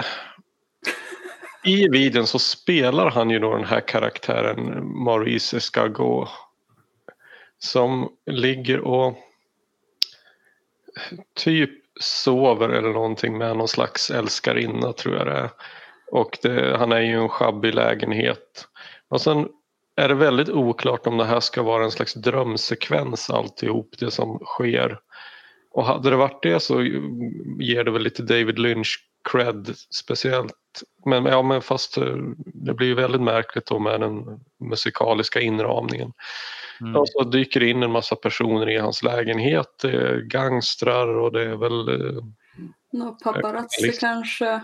i 1.64 1.88
videon 1.90 2.28
så 2.28 2.40
spelar 2.40 3.12
han 3.12 3.30
ju 3.30 3.40
då 3.40 3.56
den 3.56 3.66
här 3.66 3.88
karaktären 3.88 4.88
Maurice 5.04 5.58
Escargot 5.58 6.30
som 7.64 8.10
ligger 8.26 8.80
och 8.80 9.18
typ 11.34 11.72
sover 12.00 12.70
eller 12.70 12.90
någonting 12.90 13.38
med 13.38 13.58
någon 13.58 13.68
slags 13.68 14.12
älskarinna 14.12 14.94
tror 14.94 15.16
jag 15.16 15.28
det 15.28 15.34
är. 15.34 15.50
Och 16.12 16.38
det, 16.42 16.78
han 16.78 16.92
är 16.92 17.00
ju 17.00 17.12
i 17.12 17.14
en 17.14 17.30
sjabbig 17.30 17.76
lägenhet. 17.76 18.68
Och 19.10 19.22
sen 19.22 19.48
är 19.96 20.08
det 20.08 20.16
väldigt 20.16 20.50
oklart 20.50 21.08
om 21.08 21.18
det 21.18 21.26
här 21.26 21.40
ska 21.40 21.64
vara 21.64 21.84
en 21.84 21.92
slags 21.92 22.14
drömsekvens 22.14 23.30
alltihop 23.30 23.96
det 24.00 24.12
som 24.12 24.40
sker. 24.40 25.00
Och 25.72 25.86
hade 25.86 26.10
det 26.10 26.16
varit 26.16 26.44
det 26.44 26.60
så 26.60 26.82
ger 27.60 27.84
det 27.84 27.92
väl 27.92 28.04
lite 28.04 28.24
David 28.24 28.60
Lynch 28.60 29.08
cred 29.32 29.76
speciellt. 29.90 30.54
Men, 31.06 31.26
ja, 31.26 31.42
men 31.42 31.62
fast 31.62 31.98
eh, 31.98 32.16
det 32.46 32.74
blir 32.74 32.88
ju 32.88 32.96
väldigt 32.96 33.22
märkligt 33.22 33.66
då 33.66 33.80
med 33.80 34.00
den 34.00 34.40
musikaliska 34.60 35.42
inramningen. 35.42 36.14
Mm. 36.82 36.96
Och 36.96 37.10
så 37.10 37.24
dyker 37.24 37.60
det 37.60 37.70
in 37.70 37.84
en 37.84 37.92
massa 37.92 38.16
personer 38.16 38.70
i 38.70 38.78
hans 38.78 39.04
lägenhet. 39.04 39.68
Det 39.82 39.92
är 39.92 40.22
gangstrar 40.22 41.08
och 41.08 41.32
det 41.32 41.42
är 41.42 41.56
väl... 41.56 41.90
eh, 41.90 42.24
Nå 42.92 43.18
paparazzi 43.24 43.86
Liksom. 43.86 44.08
kanske? 44.10 44.62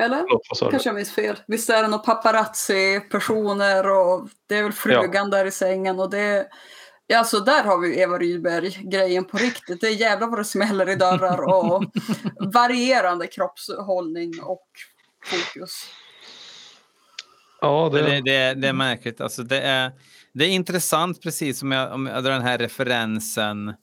Eller? 0.00 0.22
Du? 0.22 0.70
Kanske 0.70 0.88
jag 0.88 0.94
minns 0.96 1.14
fel. 1.14 1.36
Visst 1.46 1.70
är 1.70 1.82
det 1.82 1.88
några 1.88 2.04
paparazzi-personer 2.04 3.90
och 3.90 4.28
det 4.46 4.56
är 4.56 4.62
väl 4.62 4.72
frugan 4.72 5.30
där 5.30 5.44
i 5.44 5.50
sängen 5.50 6.00
och 6.00 6.10
det 6.10 6.48
Ja, 7.08 7.24
så 7.24 7.40
där 7.40 7.64
har 7.64 7.78
vi 7.78 8.00
Eva 8.00 8.18
Rydberg-grejen 8.18 9.24
på 9.24 9.36
riktigt. 9.36 9.80
Det 9.80 9.86
är 9.86 9.94
jävla 9.94 10.26
vad 10.26 10.38
det 10.38 10.44
smäller 10.44 10.88
i 10.88 10.96
dörrar 10.96 11.40
och 11.42 11.84
varierande 12.54 13.26
kroppshållning 13.26 14.32
och 14.42 14.66
fokus. 15.26 15.90
Ja, 17.60 17.90
det, 17.92 18.02
Det, 18.02 18.20
det, 18.20 18.54
det 18.54 18.68
är 18.68 18.72
märkligt. 18.72 19.20
Alltså 19.20 19.42
det, 19.42 19.60
är, 19.60 19.92
det 20.32 20.44
är 20.44 20.48
intressant, 20.48 21.22
precis 21.22 21.58
som 21.58 21.72
jag, 21.72 21.92
om 21.92 22.06
jag 22.06 22.24
drar 22.24 22.32
den 22.32 22.42
här 22.42 22.58
referensen. 22.58 23.74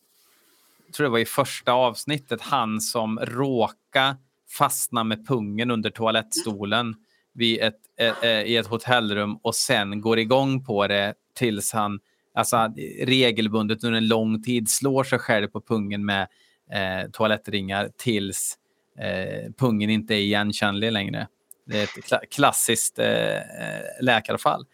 Jag 0.86 0.94
tror 0.94 1.04
det 1.04 1.12
var 1.12 1.20
i 1.20 1.26
första 1.26 1.72
avsnittet, 1.72 2.42
han 2.42 2.82
som 2.82 3.20
råka 3.20 4.18
fastna 4.50 5.04
med 5.04 5.28
pungen 5.28 5.72
under 5.72 5.90
toalettstolen 5.90 6.96
vid 7.34 7.62
ett, 7.62 7.80
eh, 8.00 8.24
eh, 8.24 8.44
i 8.44 8.58
ett 8.58 8.68
hotellrum 8.68 9.38
och 9.44 9.56
sen 9.56 10.02
går 10.02 10.20
igång 10.20 10.66
på 10.66 10.88
det 10.88 11.14
tills 11.36 11.74
han 11.74 12.00
alltså, 12.34 12.74
regelbundet 13.02 13.84
under 13.84 13.98
en 13.98 14.08
lång 14.08 14.44
tid 14.44 14.70
slår 14.70 15.04
sig 15.04 15.20
själv 15.20 15.48
på 15.48 15.62
pungen 15.62 16.06
med 16.06 16.28
eh, 16.72 17.10
toalettringar 17.12 17.90
tills 17.98 18.58
eh, 19.00 19.52
pungen 19.58 19.90
inte 19.90 20.16
är 20.16 20.20
igenkännlig 20.20 20.92
längre. 20.92 21.28
Det 21.66 21.80
är 21.80 21.84
ett 21.84 22.30
klassiskt 22.30 23.00
eh, 23.00 23.38
eh 23.38 23.84
läkarfall. 24.02 24.66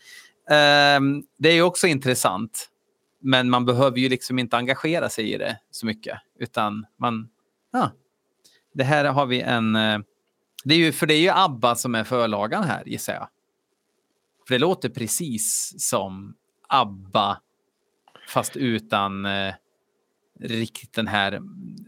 Ehm, 0.50 1.24
det 1.38 1.50
är 1.50 1.62
också 1.62 1.88
intressant, 1.88 2.70
men 3.22 3.50
man 3.50 3.66
behöver 3.66 3.98
ju 3.98 4.10
liksom 4.10 4.40
inte 4.40 4.58
engagera 4.58 5.10
sig 5.10 5.34
i 5.34 5.38
det 5.38 5.60
så 5.72 5.86
mycket, 5.86 6.18
utan 6.40 6.86
man... 6.98 7.30
Ja, 7.72 7.92
det 8.74 8.84
här 8.84 9.06
har 9.06 9.26
vi 9.26 9.42
en... 9.42 9.76
Eh, 9.76 10.00
det 10.64 10.74
är 10.74 10.78
ju, 10.80 10.92
för 10.92 11.08
det 11.08 11.14
är 11.14 11.22
ju 11.22 11.30
ABBA 11.30 11.76
som 11.76 11.96
är 11.96 12.04
förlagan 12.04 12.64
här, 12.64 12.84
gissar 12.86 13.14
jag. 13.14 13.28
För 14.48 14.56
det 14.56 14.60
låter 14.60 14.90
precis 14.90 15.76
som 15.78 16.36
ABBA, 16.68 17.42
fast 18.28 18.56
utan 18.58 19.26
eh, 19.26 19.54
riktigt 20.40 20.94
den 20.94 21.08
här, 21.08 21.42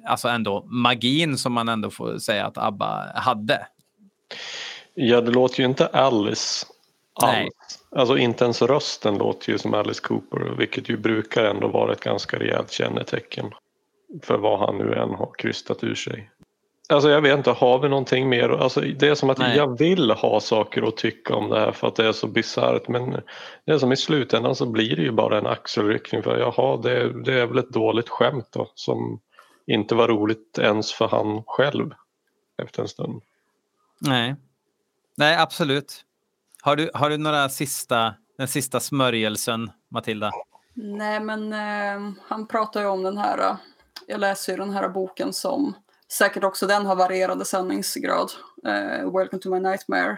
alltså 0.06 0.28
ändå 0.28 0.66
magin 0.66 1.38
som 1.38 1.54
man 1.54 1.70
ändå 1.70 1.90
får 1.90 2.18
säga 2.18 2.46
att 2.46 2.58
ABBA 2.58 3.12
hade 3.16 3.68
ja, 4.94 5.22
det 5.22 5.32
låter 5.32 5.60
ju 5.60 5.66
inte 5.66 5.88
Alice 5.88 6.66
Nej. 7.22 7.42
alls. 7.44 7.80
Alltså 7.92 8.18
inte 8.18 8.44
ens 8.44 8.62
rösten 8.62 9.18
låter 9.18 9.52
ju 9.52 9.58
som 9.58 9.74
Alice 9.74 10.02
Cooper, 10.02 10.56
vilket 10.58 10.90
ju 10.90 10.98
brukar 10.98 11.44
ändå 11.44 11.68
vara 11.68 11.92
ett 11.92 12.04
ganska 12.04 12.40
rejält 12.40 12.72
kännetecken 12.72 13.54
för 14.24 14.38
vad 14.38 14.60
han 14.60 14.78
nu 14.78 14.94
än 14.94 15.10
har 15.10 15.32
krystat 15.38 15.84
ur 15.84 15.96
sig. 15.96 16.30
Alltså 16.90 17.10
jag 17.10 17.22
vet 17.22 17.38
inte, 17.38 17.52
har 17.52 17.80
vi 17.80 17.90
någonting 17.90 18.30
mer? 18.30 18.50
Alltså 18.50 18.82
det 18.82 19.08
är 19.08 19.16
som 19.16 19.30
att 19.30 19.38
Nej. 19.38 19.58
jag 19.58 19.78
vill 19.78 20.12
ha 20.12 20.40
saker 20.40 20.88
att 20.88 20.98
tycka 20.98 21.36
om 21.36 21.50
det 21.50 21.60
här 21.60 21.72
för 21.72 21.88
att 21.88 21.96
det 21.96 22.08
är 22.08 22.12
så 22.12 22.28
bisarrt 22.28 22.88
men 22.88 23.12
det 23.66 23.72
är 23.72 23.78
som 23.78 23.92
i 23.92 23.98
slutändan 23.98 24.56
så 24.56 24.66
blir 24.66 24.96
det 24.96 25.02
ju 25.02 25.12
bara 25.12 25.38
en 25.38 25.48
axelryckning 25.48 26.24
för 26.24 26.40
jaha, 26.40 26.78
det, 26.78 27.24
det 27.24 27.34
är 27.42 27.46
väl 27.46 27.58
ett 27.58 27.70
dåligt 27.70 28.10
skämt 28.10 28.48
då 28.52 28.72
som 28.76 29.20
inte 29.68 29.96
var 29.96 30.08
roligt 30.08 30.58
ens 30.60 30.94
för 30.94 31.08
han 31.08 31.44
själv 31.46 31.94
efter 32.64 32.82
en 32.82 32.88
stund. 32.88 33.22
Nej, 34.00 34.36
Nej 35.18 35.38
absolut. 35.38 36.06
Har 36.62 36.76
du, 36.76 36.92
har 36.94 37.10
du 37.10 37.18
några 37.18 37.50
sista, 37.50 38.14
den 38.38 38.48
sista 38.48 38.80
smörjelsen, 38.80 39.72
Matilda? 39.90 40.32
Nej, 40.74 41.20
men 41.20 41.54
eh, 41.54 42.14
han 42.28 42.48
pratar 42.48 42.82
ju 42.82 42.88
om 42.88 43.04
den 43.04 43.18
här, 43.18 43.38
eh, 43.38 43.56
jag 44.08 44.20
läser 44.20 44.54
ju 44.54 44.58
den 44.58 44.70
här 44.70 44.90
boken 44.90 45.34
som 45.34 45.74
säkert 46.12 46.44
också 46.44 46.68
den 46.68 46.86
har 46.86 46.96
varierande 46.96 47.46
sanningsgrad. 47.46 48.32
Eh, 48.66 49.12
Welcome 49.12 49.42
to 49.42 49.50
my 49.50 49.60
nightmare 49.60 50.18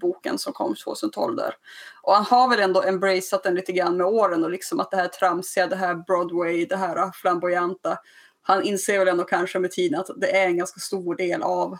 boken 0.00 0.38
som 0.38 0.52
kom 0.52 0.74
2012 0.74 1.36
där. 1.36 1.54
Och 2.02 2.14
han 2.14 2.24
har 2.24 2.48
väl 2.48 2.60
ändå 2.60 2.82
embraceat 2.82 3.42
den 3.42 3.54
lite 3.54 3.72
grann 3.72 3.96
med 3.96 4.06
åren 4.06 4.44
och 4.44 4.50
liksom 4.50 4.80
att 4.80 4.90
det 4.90 4.96
här 4.96 5.08
tramsiga, 5.08 5.66
det 5.66 5.76
här 5.76 5.94
Broadway, 5.94 6.66
det 6.66 6.76
här 6.76 6.96
ah, 6.96 7.12
flamboyanta. 7.12 7.98
Han 8.42 8.62
inser 8.62 8.98
väl 8.98 9.08
ändå 9.08 9.24
kanske 9.24 9.58
med 9.58 9.70
tiden 9.70 10.00
att 10.00 10.10
det 10.16 10.36
är 10.36 10.46
en 10.46 10.56
ganska 10.56 10.80
stor 10.80 11.14
del 11.14 11.42
av 11.42 11.78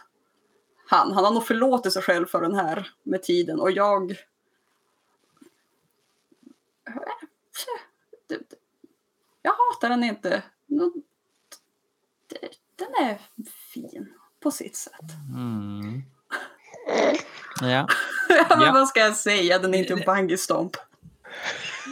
han. 0.88 1.12
Han 1.12 1.24
har 1.24 1.32
nog 1.32 1.46
förlåtit 1.46 1.92
sig 1.92 2.02
själv 2.02 2.26
för 2.26 2.42
den 2.42 2.54
här 2.54 2.90
med 3.02 3.22
tiden 3.22 3.60
och 3.60 3.70
jag 3.70 4.16
jag 9.42 9.52
hatar 9.52 9.88
den 9.88 10.04
inte. 10.04 10.42
Den 12.76 12.94
är 13.00 13.18
fin 13.72 14.08
på 14.40 14.50
sitt 14.50 14.76
sätt. 14.76 15.10
Mm. 15.34 16.02
Ja. 17.60 17.86
Ja. 18.28 18.70
Vad 18.72 18.88
ska 18.88 19.00
jag 19.00 19.16
säga? 19.16 19.58
Den 19.58 19.74
är 19.74 19.78
inte 19.78 19.92
en 19.92 20.02
bungee 20.06 20.38
stomp. 20.38 20.76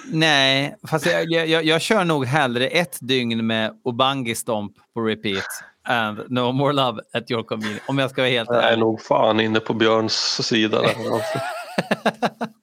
Nej, 0.06 0.77
fast 0.89 1.06
jag, 1.06 1.31
jag, 1.31 1.47
jag, 1.48 1.64
jag 1.64 1.81
kör 1.81 2.05
nog 2.05 2.24
hellre 2.24 2.68
ett 2.68 2.98
dygn 3.01 3.47
med 3.47 3.81
Obangi 3.85 4.35
Stomp 4.35 4.73
på 4.94 5.01
repeat 5.01 5.64
and 5.86 6.20
No 6.28 6.52
More 6.52 6.72
Love 6.72 7.00
at 7.12 7.30
Your 7.30 7.42
Convenience. 7.42 7.84
Om 7.88 7.98
jag 7.98 8.10
ska 8.10 8.22
vara 8.22 8.30
helt 8.30 8.48
Jag 8.48 8.58
är 8.64 8.68
ärlig. 8.68 8.78
nog 8.78 9.02
fan 9.02 9.40
inne 9.40 9.60
på 9.60 9.74
Björns 9.74 10.46
sida 10.46 10.82
där. 10.82 10.94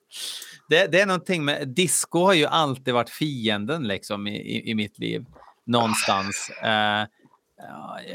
Det, 0.70 0.88
det 0.88 1.02
är 1.02 1.06
någonting 1.06 1.46
med... 1.46 1.68
Disco 1.68 2.20
har 2.26 2.34
ju 2.34 2.46
alltid 2.46 2.94
varit 2.94 3.10
fienden 3.10 3.88
liksom 3.88 4.28
i, 4.28 4.70
i, 4.70 4.76
mitt 4.76 5.00
liv. 5.00 5.26
Någonstans. 5.66 6.52
Ja, 6.62 7.08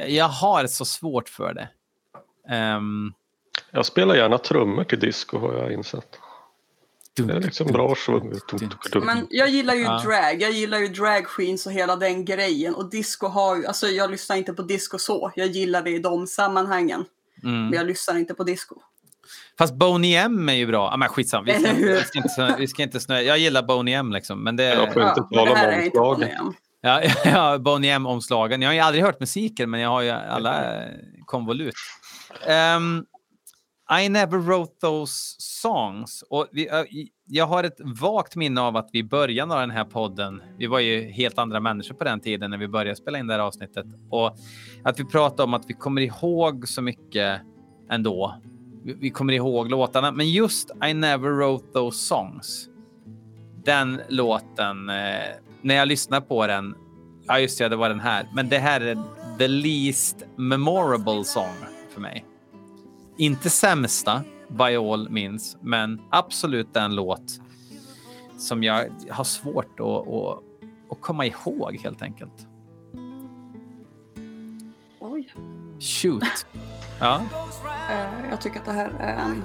jag 0.09 0.29
har 0.29 0.67
så 0.67 0.85
svårt 0.85 1.29
för 1.29 1.55
det. 1.55 1.69
Ehm, 2.55 3.13
Jag 3.71 3.87
spelar 3.87 4.15
gärna 4.15 4.39
trummor 4.39 4.85
till 4.85 5.01
disco 5.01 5.39
har 5.39 5.55
jag 5.55 5.73
insett. 5.73 6.19
Det 7.27 7.35
är 7.35 7.41
liksom 7.41 7.67
bra 7.67 7.95
svung. 7.95 8.33
Men 9.05 9.27
jag 9.31 9.49
gillar 9.49 9.75
ju 9.75 9.83
Ja. 9.83 10.03
drag. 10.05 10.43
Jag 10.43 10.51
gillar 10.51 10.79
ju 10.79 10.89
drag 10.89 11.27
queens 11.27 11.67
och 11.67 11.73
hela 11.73 11.97
den 11.97 12.25
grejen. 12.25 12.75
Och 12.75 12.91
disco 12.91 13.27
har 13.27 13.57
ju, 13.57 13.67
alltså 13.67 13.87
jag 13.87 14.11
lyssnar 14.11 14.37
inte 14.37 14.53
på 14.53 14.63
disco 14.63 14.99
så. 14.99 15.33
Jag 15.37 15.47
gillar 15.47 15.83
det 15.83 15.91
i 15.91 15.99
de 15.99 16.27
sammanhangen. 16.27 17.05
mm. 17.45 17.63
Men 17.65 17.73
jag 17.73 17.87
lyssnar 17.87 18.19
inte 18.19 18.35
på 18.35 18.45
disco. 18.45 18.75
Fast 19.59 19.75
Boney 19.75 20.15
M 20.15 20.49
är 20.49 20.53
ju 20.53 20.67
bra. 20.67 20.91
Ah, 20.93 20.97
men 20.97 21.09
skitsamma. 21.09 21.45
Vi 21.45 21.55
ska, 21.61 21.73
vi 21.77 22.01
ska 22.05 22.19
inte, 22.19 22.57
vi 22.59 22.69
ska 22.69 22.83
inte 22.83 23.01
snö. 23.01 23.21
Jag 23.21 23.39
gillar 23.39 23.63
Boney 23.63 23.95
M 23.95 24.13
liksom. 24.13 24.45
Men 24.45 24.57
det, 24.57 24.65
Jag 24.65 24.93
får 24.93 25.03
inte 25.03 25.21
men 25.31 25.39
tala 25.39 25.51
om 25.51 25.57
är 25.57 25.81
inte 25.85 25.99
omslaget. 25.99 26.39
Ja, 26.81 27.03
ja 27.25 27.59
Boney 27.59 27.91
M-omslagen. 27.91 28.63
Jag 28.63 28.69
har 28.69 28.75
ju 28.75 28.81
aldrig 28.81 29.05
hört 29.05 29.21
musiken, 29.21 29.71
men 29.71 29.81
jag 29.81 29.89
har 29.91 30.03
ju 30.03 30.11
alla 30.11 30.65
konvolut. 31.25 31.75
Ehm, 32.47 33.05
i 33.91 34.09
never 34.09 34.39
wrote 34.39 34.81
those 34.81 35.37
songs. 35.39 36.25
Och 36.31 36.49
vi, 36.53 36.69
jag 37.27 37.47
har 37.47 37.65
ett 37.65 37.81
vagt 38.01 38.37
minne 38.37 38.61
av 38.61 38.77
att 38.77 38.91
vi 38.93 38.99
i 38.99 39.05
början 39.05 39.51
av 39.51 39.61
den 39.61 39.71
här 39.71 39.85
podden, 39.85 40.43
vi 40.59 40.67
var 40.67 40.81
ju 40.81 41.11
helt 41.11 41.39
andra 41.39 41.61
människor 41.61 41.95
på 41.95 42.05
den 42.05 42.21
tiden 42.21 42.51
när 42.51 42.59
vi 42.59 42.69
började 42.69 42.97
spela 42.97 43.19
in 43.19 43.27
det 43.27 43.35
här 43.35 43.41
avsnittet, 43.41 43.87
och 44.11 44.37
att 44.85 45.01
vi 45.01 45.05
pratade 45.05 45.43
om 45.43 45.55
att 45.55 45.65
vi 45.69 45.75
kommer 45.75 46.01
ihåg 46.01 46.69
så 46.69 46.83
mycket 46.83 47.41
ändå. 47.91 48.35
Vi, 48.83 49.11
kommer 49.11 49.33
ihåg 49.33 49.71
låtarna, 49.71 50.13
men 50.13 50.31
just 50.31 50.71
I 50.91 50.95
never 50.95 51.31
wrote 51.31 51.73
those 51.73 51.99
songs 51.99 52.69
den 53.65 54.01
låten, 54.09 54.89
eh, 54.89 54.95
när 55.63 55.75
jag 55.75 55.89
lyssnar 55.89 56.21
på 56.21 56.47
den, 56.47 56.75
ja 57.27 57.39
just 57.39 57.59
det, 57.59 57.69
det 57.69 57.77
var 57.77 57.89
den 57.89 58.01
här, 58.01 58.27
men 58.35 58.49
det 58.49 58.59
här 58.59 58.81
är 58.81 58.99
the 59.39 59.49
least 59.49 60.17
memorable 60.37 61.25
song 61.25 61.55
för 61.95 62.01
mig. 62.01 62.25
Inte 63.19 63.51
sämsta, 63.51 64.23
by 64.49 64.77
all 64.77 65.09
means, 65.11 65.57
men 65.61 66.01
absolut 66.11 66.75
den 66.75 66.95
låt 66.95 67.41
som 68.39 68.63
jag 68.63 68.89
har 69.11 69.25
svårt 69.25 69.81
att, 69.81 70.09
att, 70.09 70.43
att 70.91 71.01
komma 71.01 71.27
ihåg 71.27 71.81
helt 71.85 72.03
enkelt. 72.03 72.47
Oj. 75.01 75.35
Shoot. 75.81 76.47
Ja. 77.01 77.21
Eh, 77.91 78.31
jag 78.31 78.41
tycker 78.41 78.59
att 78.59 78.65
det 78.67 78.73
här 78.73 78.93
är 79.01 79.15
en... 79.17 79.43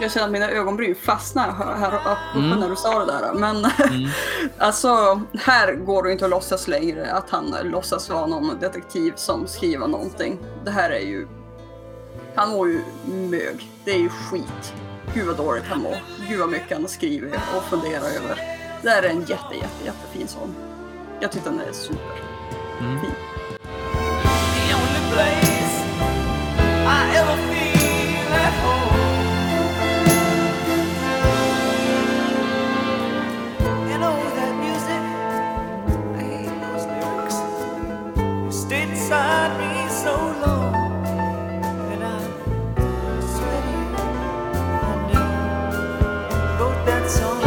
Jag 0.00 0.12
känner 0.12 0.26
att 0.26 0.32
mina 0.32 0.50
ögonbryn 0.50 0.94
fastnar 0.94 1.52
här, 1.52 1.74
här 1.76 1.94
uppe 1.94 2.38
Mm. 2.46 2.60
när 2.60 2.68
du 2.68 2.76
sa 2.76 2.98
det 3.04 3.12
där. 3.12 3.34
Men 3.34 3.56
Mm. 3.56 4.10
alltså, 4.58 5.20
här 5.38 5.74
går 5.74 6.02
det 6.02 6.12
inte 6.12 6.24
att 6.24 6.30
låtsas 6.30 6.68
längre 6.68 7.12
att 7.12 7.30
han 7.30 7.54
låtsas 7.64 8.10
vara 8.10 8.26
någon 8.26 8.58
detektiv 8.60 9.12
som 9.16 9.46
skriver 9.46 9.86
någonting. 9.88 10.38
Det 10.64 10.70
här 10.70 10.90
är 10.90 11.00
ju... 11.06 11.28
Han 12.34 12.50
mår 12.50 12.68
ju 12.68 12.80
mög. 13.06 13.70
Det 13.84 13.90
är 13.90 13.98
ju 13.98 14.08
skit. 14.08 14.74
Gud 15.14 15.26
vad 15.26 15.36
dåligt 15.36 15.64
han 15.64 15.80
mår. 15.80 15.96
Gud 16.28 16.38
vad 16.38 16.48
mycket 16.48 16.78
han 16.78 16.88
skriver 16.88 17.40
och 17.56 17.64
funderar 17.64 18.04
över. 18.16 18.38
Det 18.82 18.90
här 18.90 19.02
är 19.02 19.08
en 19.08 19.20
jätte, 19.20 19.54
jätte, 19.54 19.84
jättefin 19.84 20.28
sång. 20.28 20.54
Jag 21.20 21.32
tycker 21.32 21.50
den 21.50 21.60
är 21.60 21.72
super. 21.72 22.20
Mm. 22.80 22.98
Song. 47.12 47.41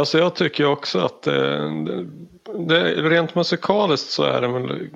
Alltså 0.00 0.18
jag 0.18 0.34
tycker 0.34 0.66
också 0.66 0.98
att 0.98 1.26
eh, 1.26 1.70
det, 2.68 2.94
rent 2.94 3.34
musikaliskt 3.34 4.10
så 4.10 4.22
är 4.22 4.40
den 4.40 4.52
väl 4.52 4.88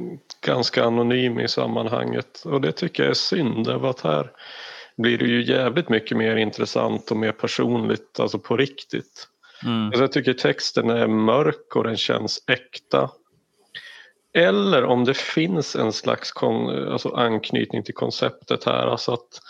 ganska 0.47 0.85
anonym 0.85 1.40
i 1.40 1.48
sammanhanget. 1.48 2.43
Och 2.44 2.60
det 2.60 2.72
tycker 2.72 3.02
jag 3.02 3.10
är 3.10 3.14
synd. 3.14 3.66
Därför 3.66 3.90
att 3.90 4.01
här 4.01 4.31
blir 4.97 5.18
det 5.18 5.24
ju 5.24 5.44
jävligt 5.44 5.89
mycket 5.89 6.16
mer 6.16 6.36
intressant 6.36 7.10
och 7.10 7.16
mer 7.16 7.32
personligt, 7.32 8.20
alltså 8.20 8.39
på 8.39 8.56
riktigt. 8.56 9.28
Mm. 9.64 9.86
Alltså 9.86 10.01
jag 10.01 10.12
tycker 10.12 10.32
texten 10.32 10.90
är 10.90 11.06
mörk 11.06 11.76
och 11.76 11.85
den 11.85 11.97
känns 11.97 12.44
äkta. 12.47 13.10
Eller 14.35 14.85
om 14.85 15.05
det 15.05 15.16
finns 15.16 15.76
en 15.76 15.93
slags 15.93 16.32
kon, 16.32 16.89
alltså 16.93 17.09
anknytning 17.09 17.82
till 17.82 17.94
konceptet 17.94 18.64
här. 18.64 18.86
Alltså 18.86 19.12
att, 19.12 19.40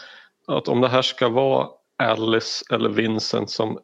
att 0.47 0.69
om 0.69 0.81
det 0.81 0.89
här 0.89 1.03
ska 1.03 1.29
vara 1.29 1.69
Alice 1.99 2.65
eller 2.71 2.89
Vincent 2.89 3.51
som 3.51 3.79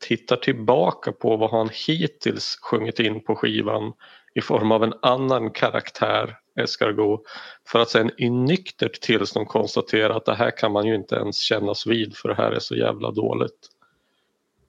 tittar 0.00 0.36
tillbaka 0.36 1.12
på 1.12 1.36
vad 1.36 1.50
han 1.50 1.70
hittills 1.86 2.58
sjungit 2.62 3.00
in 3.00 3.24
på 3.24 3.36
skivan 3.36 3.92
i 4.34 4.40
form 4.40 4.72
av 4.72 4.84
en 4.84 4.94
annan 5.02 5.50
karaktär, 5.50 6.36
escargot, 6.60 7.22
för 7.68 7.78
att 7.78 7.90
sen 7.90 8.10
i 8.18 8.30
nyktert 8.30 9.00
tillstånd 9.00 9.48
konstatera 9.48 10.16
att 10.16 10.24
det 10.24 10.34
här 10.34 10.50
kan 10.50 10.72
man 10.72 10.86
ju 10.86 10.94
inte 10.94 11.14
ens 11.14 11.36
kännas 11.36 11.86
vid 11.86 12.16
för 12.16 12.28
det 12.28 12.34
här 12.34 12.52
är 12.52 12.58
så 12.58 12.76
jävla 12.76 13.10
dåligt. 13.10 13.68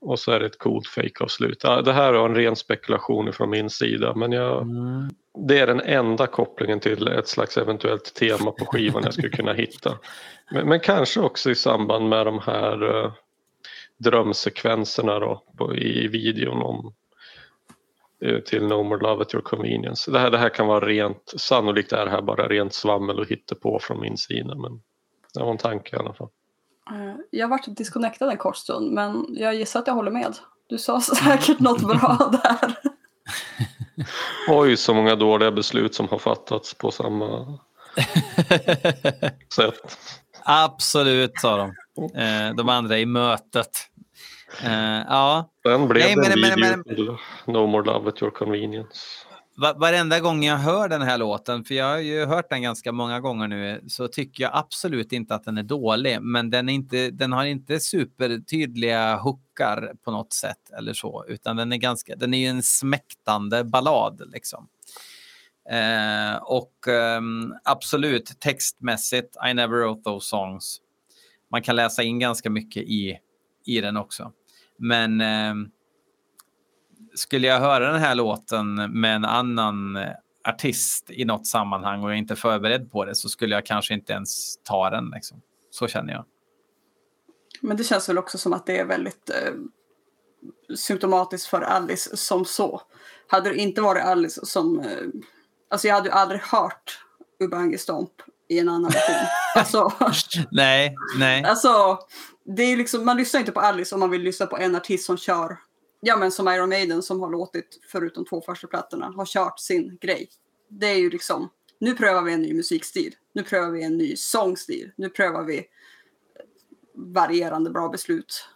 Och 0.01 0.19
så 0.19 0.31
är 0.31 0.39
det 0.39 0.45
ett 0.45 0.57
coolt 0.57 0.87
fake-avslut. 0.87 1.59
Det 1.61 1.93
här 1.93 2.13
är 2.13 2.25
en 2.25 2.35
ren 2.35 2.55
spekulation 2.55 3.33
från 3.33 3.49
min 3.49 3.69
sida 3.69 4.15
men 4.15 4.31
jag, 4.31 4.67
det 5.47 5.59
är 5.59 5.67
den 5.67 5.81
enda 5.81 6.27
kopplingen 6.27 6.79
till 6.79 7.07
ett 7.07 7.27
slags 7.27 7.57
eventuellt 7.57 8.13
tema 8.13 8.51
på 8.51 8.65
skivan 8.65 9.03
jag 9.03 9.13
skulle 9.13 9.29
kunna 9.29 9.53
hitta. 9.53 9.97
Men, 10.53 10.69
men 10.69 10.79
kanske 10.79 11.19
också 11.19 11.51
i 11.51 11.55
samband 11.55 12.09
med 12.09 12.25
de 12.25 12.39
här 12.39 13.03
eh, 13.03 13.11
drömsekvenserna 14.03 15.19
då, 15.19 15.43
på, 15.57 15.75
i 15.75 16.07
videon 16.07 16.61
om 16.61 16.93
eh, 18.25 18.39
till 18.39 18.63
No 18.67 18.83
More 18.83 19.01
Love 19.01 19.21
at 19.21 19.33
Your 19.33 19.41
Convenience. 19.43 20.11
Det 20.11 20.19
här, 20.19 20.29
det 20.31 20.37
här 20.37 20.49
kan 20.49 20.67
vara 20.67 20.85
rent, 20.85 21.33
sannolikt 21.37 21.91
är 21.91 22.05
det 22.05 22.11
här 22.11 22.21
bara 22.21 22.47
rent 22.47 22.73
svammel 22.73 23.19
och 23.19 23.27
hittepå 23.27 23.79
från 23.79 23.99
min 24.01 24.17
sida 24.17 24.55
men 24.55 24.81
det 25.33 25.39
var 25.43 25.51
en 25.51 25.57
tanke 25.57 25.95
i 25.95 25.99
alla 25.99 26.13
fall. 26.13 26.29
Eh, 26.91 27.15
Jag 27.31 27.47
varit 27.47 27.77
disconnectad 27.77 28.29
en 28.29 28.37
kort 28.37 28.57
stund, 28.57 28.91
men 28.91 29.25
jag 29.29 29.55
gissar 29.55 29.79
att 29.79 29.87
jag 29.87 29.93
håller 29.93 30.11
med. 30.11 30.35
Du 30.67 30.77
sa 30.77 31.01
säkert 31.23 31.59
något 31.59 31.81
bra 31.81 32.31
där. 32.43 32.75
Oj, 34.49 34.77
så 34.77 34.93
många 34.93 35.15
dåliga 35.15 35.51
beslut 35.51 35.95
som 35.95 36.07
har 36.07 36.17
fattats 36.17 36.73
på 36.73 36.91
samma 36.91 37.45
sätt. 39.55 39.97
Absolut, 40.43 41.39
sa 41.39 41.57
de. 41.57 41.73
Eh, 42.03 42.55
de 42.55 42.69
andra 42.69 42.99
i 42.99 43.05
mötet. 43.05 43.69
Eh, 44.63 44.71
ja, 45.07 45.49
Sen 45.67 45.87
blev 45.87 46.03
Nej, 46.05 46.15
det 46.15 46.33
en 46.33 46.39
men- 46.41 46.49
video 46.59 46.75
men- 46.85 46.95
till 46.95 47.05
No 47.53 47.67
More 47.67 47.85
Love 47.85 48.09
at 48.09 48.21
Your 48.21 48.31
Convenience. 48.31 48.99
Va- 49.57 49.73
varenda 49.77 50.19
gång 50.19 50.43
jag 50.43 50.57
hör 50.57 50.89
den 50.89 51.01
här 51.01 51.17
låten, 51.17 51.63
för 51.63 51.75
jag 51.75 51.85
har 51.85 51.97
ju 51.97 52.25
hört 52.25 52.49
den 52.49 52.61
ganska 52.61 52.91
många 52.91 53.19
gånger 53.19 53.47
nu, 53.47 53.83
så 53.87 54.07
tycker 54.07 54.43
jag 54.43 54.51
absolut 54.55 55.11
inte 55.13 55.35
att 55.35 55.43
den 55.43 55.57
är 55.57 55.63
dålig. 55.63 56.21
Men 56.21 56.49
den, 56.49 56.69
är 56.69 56.73
inte, 56.73 57.09
den 57.09 57.33
har 57.33 57.45
inte 57.45 57.79
supertydliga 57.79 59.15
hookar 59.15 59.91
på 60.05 60.11
något 60.11 60.33
sätt 60.33 60.69
eller 60.77 60.93
så, 60.93 61.25
utan 61.27 61.55
den 61.55 61.71
är 61.73 61.77
ganska, 61.77 62.15
den 62.15 62.33
är 62.33 62.37
ju 62.37 62.47
en 62.47 62.63
smäktande 62.63 63.63
ballad 63.63 64.21
liksom. 64.33 64.67
Eh, 65.69 66.35
och 66.43 66.87
ehm, 66.87 67.53
absolut 67.63 68.39
textmässigt, 68.39 69.35
I 69.49 69.53
never 69.53 69.77
wrote 69.77 70.01
those 70.03 70.27
songs. 70.27 70.80
Man 71.51 71.61
kan 71.61 71.75
läsa 71.75 72.03
in 72.03 72.19
ganska 72.19 72.49
mycket 72.49 72.83
i, 72.83 73.17
i 73.65 73.81
den 73.81 73.97
också. 73.97 74.31
Men 74.77 75.21
eh, 75.21 75.53
skulle 77.13 77.47
jag 77.47 77.59
höra 77.59 77.91
den 77.91 78.01
här 78.01 78.15
låten 78.15 78.75
med 78.75 79.15
en 79.15 79.25
annan 79.25 79.95
eh, 79.95 80.11
artist 80.47 81.11
i 81.11 81.25
något 81.25 81.47
sammanhang 81.47 82.03
och 82.03 82.09
jag 82.09 82.15
är 82.15 82.19
inte 82.19 82.35
förberedd 82.35 82.91
på 82.91 83.05
det 83.05 83.15
så 83.15 83.29
skulle 83.29 83.55
jag 83.55 83.65
kanske 83.65 83.93
inte 83.93 84.13
ens 84.13 84.57
ta 84.63 84.89
den. 84.89 85.11
Liksom. 85.13 85.41
Så 85.71 85.87
känner 85.87 86.13
jag. 86.13 86.25
Men 87.61 87.77
det 87.77 87.83
känns 87.83 88.09
väl 88.09 88.17
också 88.17 88.37
som 88.37 88.53
att 88.53 88.65
det 88.65 88.79
är 88.79 88.85
väldigt 88.85 89.29
eh, 89.29 89.53
symptomatiskt 90.75 91.47
för 91.47 91.61
Alice 91.61 92.17
som 92.17 92.45
så. 92.45 92.81
Hade 93.27 93.49
det 93.49 93.55
inte 93.55 93.81
varit 93.81 94.03
Alice 94.03 94.45
som... 94.45 94.79
Eh, 94.79 95.07
alltså 95.69 95.87
jag 95.87 95.95
hade 95.95 96.09
ju 96.09 96.13
aldrig 96.13 96.41
hört 96.41 97.05
Ubangi 97.39 97.77
Stomp 97.77 98.11
i 98.51 98.59
en 98.59 98.69
annan 98.69 98.91
version. 98.91 99.27
alltså, 99.55 99.91
Nej, 100.51 100.95
nej. 101.19 101.43
alltså, 101.43 101.99
det 102.45 102.63
är 102.63 102.77
liksom, 102.77 103.05
man 103.05 103.17
lyssnar 103.17 103.39
inte 103.39 103.51
på 103.51 103.59
Alice 103.59 103.95
om 103.95 103.99
man 103.99 104.09
vill 104.09 104.21
lyssna 104.21 104.45
på 104.45 104.57
en 104.57 104.75
artist 104.75 105.05
som 105.05 105.17
kör, 105.17 105.57
ja 106.01 106.17
men 106.17 106.31
som 106.31 106.47
Iron 106.47 106.69
Maiden 106.69 107.01
som 107.01 107.21
har 107.21 107.29
låtit, 107.29 107.79
förutom 107.91 108.25
två 108.25 108.41
första 108.41 108.67
plattorna, 108.67 109.13
har 109.15 109.25
kört 109.25 109.59
sin 109.59 109.97
grej. 110.01 110.29
Det 110.69 110.87
är 110.87 110.97
ju 110.97 111.09
liksom, 111.09 111.49
nu 111.79 111.93
prövar 111.93 112.21
vi 112.21 112.33
en 112.33 112.41
ny 112.41 112.53
musikstil, 112.53 113.15
nu 113.33 113.43
prövar 113.43 113.69
vi 113.69 113.83
en 113.83 113.97
ny 113.97 114.15
sångstil, 114.15 114.91
nu 114.97 115.09
prövar 115.09 115.43
vi 115.43 115.65
varierande 116.95 117.69
bra 117.69 117.89
beslut. 117.89 118.47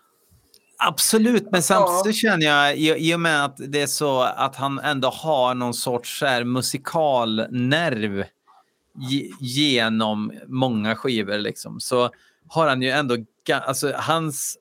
Absolut, 0.77 1.51
men 1.51 1.63
samtidigt 1.63 2.17
känner 2.17 2.45
jag 2.45 2.77
i, 2.77 3.15
och 3.15 3.19
med 3.19 3.45
att 3.45 3.57
det 3.57 3.81
är 3.81 3.87
så 3.87 4.21
att 4.21 4.55
han 4.55 4.79
ändå 4.79 5.09
har 5.09 5.53
någon 5.53 5.73
sorts 5.73 6.21
här 6.21 6.43
musikal 6.43 7.47
nerv 7.49 8.25
genom 9.39 10.33
många 10.47 10.95
skivor 10.95 11.37
liksom, 11.37 11.79
så 11.79 12.09
har 12.47 12.67
han 12.67 12.81
ju 12.81 12.89
ändå, 12.89 13.17
alltså 13.51 13.93
hans, 13.95 14.57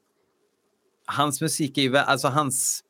hans 1.07 1.41
musik 1.41 1.79
är 1.79 1.83
ju, 1.83 1.97
alltså 1.97 2.29
hans 2.29 2.85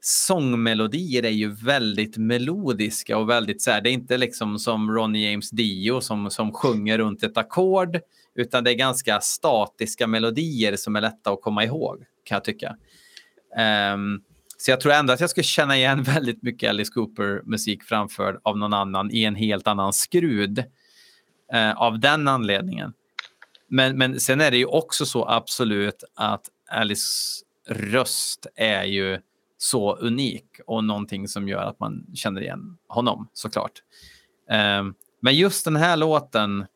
sångmelodier 0.00 1.24
är 1.24 1.30
ju 1.30 1.50
väldigt 1.50 2.16
melodiska 2.16 3.18
och 3.18 3.30
väldigt 3.30 3.62
så 3.62 3.70
här, 3.70 3.80
det 3.80 3.90
är 3.90 3.92
inte 3.92 4.18
liksom 4.18 4.58
som 4.58 4.90
Ronnie 4.90 5.30
James 5.30 5.50
Dio 5.50 6.00
som, 6.00 6.30
som 6.30 6.52
sjunger 6.52 6.98
runt 6.98 7.22
ett 7.22 7.36
ackord, 7.36 8.00
utan 8.34 8.64
det 8.64 8.70
är 8.70 8.74
ganska 8.74 9.20
statiska 9.20 10.06
melodier 10.06 10.76
som 10.76 10.96
är 10.96 11.00
lätta 11.00 11.30
att 11.30 11.42
komma 11.42 11.64
ihåg, 11.64 12.04
kan 12.24 12.36
jag 12.36 12.44
tycka. 12.44 12.76
Um, 13.94 14.22
så 14.58 14.70
jag 14.70 14.80
tror 14.80 14.92
ändå 14.92 15.12
att 15.12 15.20
jag 15.20 15.30
skulle 15.30 15.44
känna 15.44 15.76
igen 15.76 16.02
väldigt 16.14 16.42
mycket 16.42 16.70
Alice 16.70 16.92
Cooper-musik 16.92 17.82
framförd 17.82 18.40
av 18.42 18.58
någon 18.58 18.72
annan 18.72 19.10
i 19.10 19.24
en 19.24 19.34
helt 19.34 19.66
annan 19.66 19.92
skrud 19.92 20.64
eh, 21.52 21.72
av 21.72 22.00
den 22.00 22.28
anledningen. 22.28 22.92
Men, 23.68 23.98
men 23.98 24.20
sen 24.20 24.40
är 24.40 24.50
det 24.50 24.56
ju 24.56 24.66
också 24.66 25.06
så 25.06 25.28
absolut 25.28 26.04
att 26.14 26.48
Alice 26.70 27.44
röst 27.68 28.46
är 28.54 28.84
ju 28.84 29.20
så 29.58 29.96
unik 29.96 30.46
och 30.66 30.84
någonting 30.84 31.28
som 31.28 31.48
gör 31.48 31.62
att 31.62 31.80
man 31.80 32.06
känner 32.14 32.40
igen 32.40 32.78
honom 32.88 33.28
såklart. 33.32 33.82
Eh, 34.50 34.84
men 35.20 35.34
just 35.34 35.64
den 35.64 35.76
här 35.76 35.96
låten, 35.96 36.66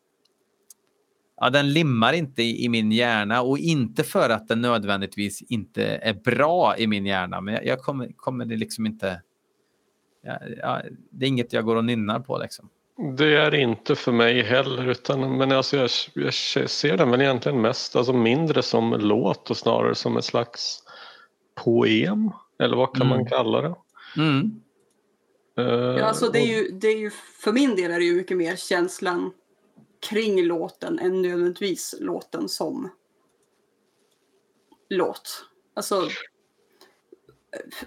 ja, 1.37 1.49
den 1.49 1.73
limmar 1.73 2.13
inte 2.13 2.43
i, 2.43 2.65
i 2.65 2.69
min 2.69 2.91
hjärna 2.91 3.41
och 3.41 3.57
inte 3.57 4.03
för 4.03 4.29
att 4.29 4.47
den 4.47 4.61
nödvändigtvis 4.61 5.41
inte 5.41 5.85
är 5.85 6.13
bra 6.13 6.77
i 6.77 6.87
min 6.87 7.05
hjärna, 7.05 7.41
men 7.41 7.53
jag, 7.53 7.65
jag 7.65 7.79
kommer, 7.79 8.11
kommer 8.15 8.45
det 8.45 8.55
liksom 8.55 8.85
inte... 8.85 9.21
Ja, 10.21 10.39
ja, 10.57 10.81
det 11.11 11.25
är 11.25 11.29
inget 11.29 11.53
jag 11.53 11.65
går 11.65 11.75
och 11.75 11.85
nynnar 11.85 12.19
på 12.19 12.37
liksom. 12.37 12.69
Det 13.17 13.37
är 13.37 13.55
inte 13.55 13.95
för 13.95 14.11
mig 14.11 14.41
heller 14.43 14.87
utan 14.87 15.37
men 15.37 15.51
alltså 15.51 15.77
jag, 15.77 15.89
jag 16.13 16.33
ser 16.69 16.97
den 16.97 17.11
väl 17.11 17.21
egentligen 17.21 17.61
mest 17.61 17.95
alltså 17.95 18.13
mindre 18.13 18.63
som 18.63 18.91
låt 18.99 19.49
och 19.49 19.57
snarare 19.57 19.95
som 19.95 20.17
ett 20.17 20.25
slags 20.25 20.83
poem 21.55 22.31
eller 22.59 22.77
vad 22.77 22.93
kan 22.93 23.07
Mm. 23.07 23.17
man 23.17 23.25
kalla 23.29 23.61
det? 23.61 23.75
Mm. 24.17 24.61
Eh, 25.57 25.65
Ja, 25.65 26.05
alltså 26.05 26.29
det 26.29 26.39
är, 26.39 26.57
ju, 26.57 26.69
det 26.71 26.87
är 26.87 26.97
ju, 26.97 27.09
för 27.43 27.51
min 27.51 27.75
del 27.75 27.91
är 27.91 27.99
det 27.99 28.05
ju 28.05 28.15
mycket 28.15 28.37
mer 28.37 28.55
känslan 28.55 29.31
kring 30.09 30.43
låten 30.43 30.99
än 30.99 31.21
nödvändigtvis 31.21 31.95
låten 31.99 32.49
som 32.49 32.89
låt. 34.89 35.45
Alltså, 35.73 36.09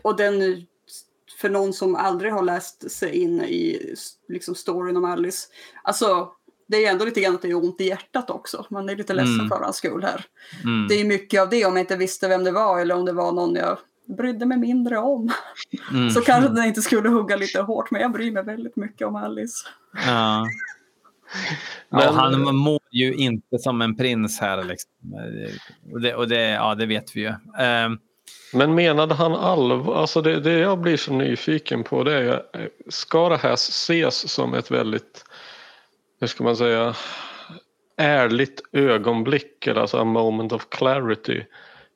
och 0.03 0.17
den, 0.17 0.67
för 1.41 1.49
någon 1.49 1.73
som 1.73 1.95
aldrig 1.97 2.33
har 2.33 2.43
läst 2.43 2.91
sig 2.91 3.17
in 3.23 3.41
i 3.43 3.95
liksom 4.29 4.55
storyn 4.55 4.97
om 4.97 5.05
Alice, 5.05 5.49
alltså 5.83 6.33
det 6.69 6.85
är 6.87 6.91
ändå 6.93 7.05
lite 7.05 7.21
grann 7.21 7.35
att 7.35 7.43
det 7.43 7.49
är 7.51 7.55
ont 7.65 7.81
i 7.81 7.85
hjärtat 7.89 8.31
också. 8.31 8.67
Man 8.71 8.89
är 8.89 8.97
lite 8.97 9.15
ledsen 9.15 9.35
Mm. 9.35 9.49
för 9.49 9.61
hans 9.61 9.77
skull 9.77 10.03
här. 10.03 10.25
Mm. 10.65 10.89
Det 10.89 10.95
är 11.01 11.05
mycket 11.05 11.41
av 11.43 11.49
det 11.51 11.65
om 11.67 11.77
jag 11.77 11.83
inte 11.83 11.97
visste 11.97 12.29
vem 12.29 12.45
det 12.45 12.51
var 12.53 12.81
eller 12.81 12.95
om 12.95 13.05
det 13.05 13.13
var 13.13 13.33
någon 13.33 13.55
jag 13.55 13.79
brydde 14.19 14.47
mig 14.47 14.59
mindre 14.59 14.99
om. 14.99 15.31
Mm. 15.91 16.11
Så 16.11 16.21
kanske 16.21 16.51
den 16.55 16.65
inte 16.65 16.83
skulle 16.83 17.09
hugga 17.09 17.37
lite 17.37 17.61
hårt, 17.61 17.91
men 17.91 18.01
jag 18.01 18.13
bryr 18.13 18.33
mig 18.33 18.43
väldigt 18.45 18.77
mycket 18.77 19.07
om 19.07 19.17
Alice. 19.17 19.69
Ja. 20.07 20.47
Men- 21.91 22.01
ja, 22.03 22.11
han 22.11 22.57
mår 22.57 22.81
ju 22.93 23.15
inte 23.15 23.59
som 23.59 23.83
en 23.83 23.97
prins 23.97 24.41
här. 24.41 24.65
Liksom. 24.65 24.91
Och, 25.93 26.01
det, 26.01 26.15
och 26.15 26.29
det, 26.29 26.49
ja, 26.49 26.75
det 26.75 26.87
vet 26.87 27.17
vi 27.17 27.21
ju. 27.21 27.33
Ehm, 27.59 27.99
men 28.53 28.75
menade 28.75 29.15
han 29.15 29.35
allvar? 29.35 29.95
Alltså 29.95 30.23
det, 30.23 30.41
det 30.41 30.59
jag 30.59 30.79
blir 30.79 30.97
så 30.97 31.13
nyfiken 31.13 31.85
på 31.85 32.05
det 32.05 32.15
är 32.15 32.43
ska 32.89 33.29
det 33.29 33.37
här 33.37 33.55
ses 33.55 34.33
som 34.33 34.55
ett 34.55 34.71
väldigt, 34.71 35.25
hur 36.21 36.27
ska 36.27 36.45
man 36.45 36.57
säga, 36.57 36.95
ärligt 37.97 38.63
ögonblick 38.73 39.67
eller 39.67 39.81
alltså 39.81 39.99
a 39.99 40.05
moment 40.05 40.53
of 40.53 40.69
clarity? 40.69 41.45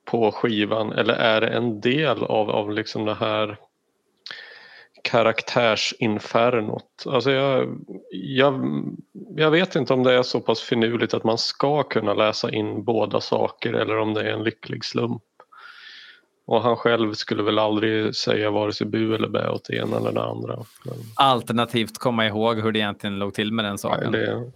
på 0.04 0.32
skivan 0.32 0.92
eller 0.92 1.14
är 1.14 1.40
det 1.40 1.48
en 1.48 1.80
del 1.80 2.24
av, 2.24 2.50
av 2.50 2.72
liksom 2.72 3.04
det 3.04 3.14
här 3.14 3.56
karaktärsinfernot? 5.02 7.04
Alltså 7.06 7.30
jag, 7.30 7.78
jag, 8.10 8.84
jag 9.36 9.50
vet 9.50 9.76
inte 9.76 9.92
om 9.92 10.02
det 10.02 10.12
är 10.12 10.22
så 10.22 10.40
pass 10.40 10.60
finurligt 10.60 11.14
att 11.14 11.24
man 11.24 11.38
ska 11.38 11.82
kunna 11.82 12.14
läsa 12.14 12.50
in 12.50 12.84
båda 12.84 13.20
saker 13.20 13.72
eller 13.72 13.98
om 13.98 14.14
det 14.14 14.20
är 14.20 14.32
en 14.32 14.44
lycklig 14.44 14.84
slump. 14.84 15.22
Och 16.46 16.62
han 16.62 16.76
själv 16.76 17.14
skulle 17.14 17.42
väl 17.42 17.58
aldrig 17.58 18.16
säga 18.16 18.50
vare 18.50 18.72
sig 18.72 18.86
bu 18.86 19.14
eller 19.14 19.28
bä 19.28 19.48
åt 19.48 19.64
det 19.64 19.76
ena 19.76 19.96
eller 19.96 20.12
det 20.12 20.22
andra. 20.22 20.56
Men, 20.84 20.94
Alternativt 21.16 21.98
komma 21.98 22.26
ihåg 22.26 22.60
hur 22.60 22.72
det 22.72 22.78
egentligen 22.78 23.18
låg 23.18 23.34
till 23.34 23.52
med 23.52 23.64
den 23.64 23.72
nej, 23.72 23.78
saken. 23.78 24.12
det, 24.12 24.52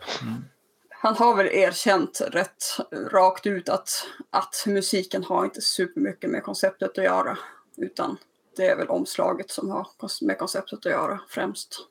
Han 0.90 1.16
har 1.16 1.36
väl 1.36 1.46
erkänt 1.46 2.20
rätt 2.30 2.64
rakt 3.12 3.46
ut 3.46 3.68
att, 3.68 3.88
att 4.30 4.64
musiken 4.66 5.24
har 5.24 5.44
inte 5.44 5.60
supermycket 5.60 6.30
med 6.30 6.42
konceptet 6.42 6.98
att 6.98 7.04
göra. 7.04 7.38
Utan 7.76 8.16
det 8.56 8.66
är 8.66 8.76
väl 8.76 8.88
omslaget 8.88 9.50
som 9.50 9.70
har 9.70 9.86
med 10.26 10.38
konceptet 10.38 10.78
att 10.78 10.92
göra 10.92 11.20
främst. 11.28 11.88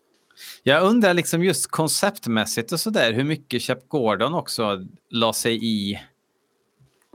Jag 0.64 0.84
undrar 0.84 1.14
liksom 1.14 1.44
just 1.44 1.72
konceptmässigt 1.72 2.72
och 2.72 2.80
sådär 2.80 3.14
hur 3.14 3.24
mycket 3.24 3.62
Shep 3.62 3.88
Gordon 3.88 4.34
också 4.34 4.86
la 5.10 5.34
sig 5.34 5.66
i 5.66 6.00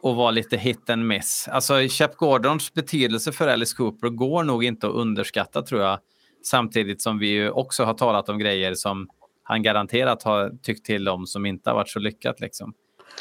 och 0.02 0.16
var 0.16 0.32
lite 0.32 0.56
hit 0.56 0.90
and 0.90 1.06
miss. 1.06 1.48
Alltså 1.48 1.74
Shep 1.88 2.16
Gordons 2.16 2.74
betydelse 2.74 3.32
för 3.32 3.48
Alice 3.48 3.76
Cooper 3.76 4.08
går 4.08 4.44
nog 4.44 4.64
inte 4.64 4.86
att 4.86 4.94
underskatta 4.94 5.62
tror 5.62 5.80
jag. 5.80 5.98
Samtidigt 6.44 7.02
som 7.02 7.18
vi 7.18 7.26
ju 7.28 7.50
också 7.50 7.84
har 7.84 7.94
talat 7.94 8.28
om 8.28 8.38
grejer 8.38 8.74
som 8.74 9.08
han 9.42 9.62
garanterat 9.62 10.22
har 10.22 10.52
tyckt 10.62 10.86
till 10.86 11.08
om 11.08 11.26
som 11.26 11.46
inte 11.46 11.70
har 11.70 11.74
varit 11.74 11.88
så 11.88 11.98
lyckat. 11.98 12.40
Liksom. 12.40 12.74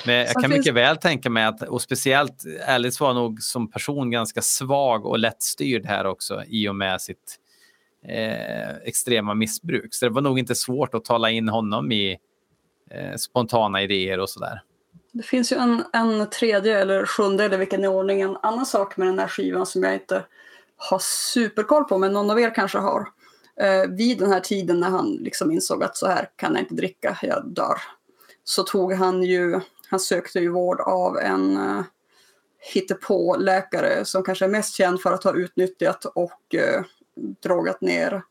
Men 0.05 0.15
jag 0.15 0.27
kan 0.27 0.41
finns- 0.41 0.57
mycket 0.57 0.73
väl 0.73 0.97
tänka 0.97 1.29
mig 1.29 1.45
att, 1.45 1.61
och 1.61 1.81
speciellt 1.81 2.43
Alice 2.67 3.03
var 3.03 3.13
nog 3.13 3.41
som 3.41 3.71
person 3.71 4.11
ganska 4.11 4.41
svag 4.41 5.05
och 5.05 5.19
lättstyrd 5.19 5.85
här 5.85 6.05
också 6.05 6.43
i 6.47 6.69
och 6.69 6.75
med 6.75 7.01
sitt 7.01 7.37
eh, 8.07 8.75
extrema 8.75 9.33
missbruk. 9.33 9.93
Så 9.93 10.05
det 10.05 10.11
var 10.11 10.21
nog 10.21 10.39
inte 10.39 10.55
svårt 10.55 10.93
att 10.93 11.05
tala 11.05 11.29
in 11.29 11.49
honom 11.49 11.91
i 11.91 12.17
eh, 12.91 13.15
spontana 13.15 13.81
idéer 13.81 14.19
och 14.19 14.29
sådär. 14.29 14.61
Det 15.11 15.23
finns 15.23 15.51
ju 15.51 15.57
en, 15.57 15.83
en 15.93 16.29
tredje 16.29 16.79
eller 16.79 17.05
sjunde 17.05 17.43
eller 17.43 17.57
vilken 17.57 17.83
i 17.83 17.87
ordningen 17.87 18.37
annan 18.41 18.65
sak 18.65 18.97
med 18.97 19.07
den 19.07 19.19
här 19.19 19.27
skivan 19.27 19.65
som 19.65 19.83
jag 19.83 19.93
inte 19.93 20.25
har 20.77 20.99
superkoll 20.99 21.83
på 21.83 21.97
men 21.97 22.13
någon 22.13 22.29
av 22.29 22.39
er 22.39 22.55
kanske 22.55 22.77
har. 22.77 23.07
Eh, 23.55 23.89
vid 23.89 24.17
den 24.19 24.31
här 24.31 24.39
tiden 24.39 24.79
när 24.79 24.89
han 24.89 25.11
liksom 25.11 25.51
insåg 25.51 25.83
att 25.83 25.97
så 25.97 26.07
här 26.07 26.29
kan 26.35 26.53
jag 26.53 26.61
inte 26.61 26.75
dricka, 26.75 27.17
jag 27.21 27.47
dör. 27.47 27.77
Så 28.43 28.63
tog 28.63 28.93
han 28.93 29.23
ju, 29.23 29.59
han 29.89 29.99
sökte 29.99 30.39
ju 30.39 30.49
vård 30.49 30.81
av 30.81 31.17
en 31.17 31.57
eh, 31.57 31.83
hittepå-läkare 32.73 34.05
som 34.05 34.23
kanske 34.23 34.45
är 34.45 34.49
mest 34.49 34.75
känd 34.75 35.01
för 35.01 35.11
att 35.11 35.23
ha 35.23 35.33
utnyttjat 35.33 36.05
och 36.05 36.55
eh, 36.55 36.83
drogat 37.43 37.81
ner 37.81 38.23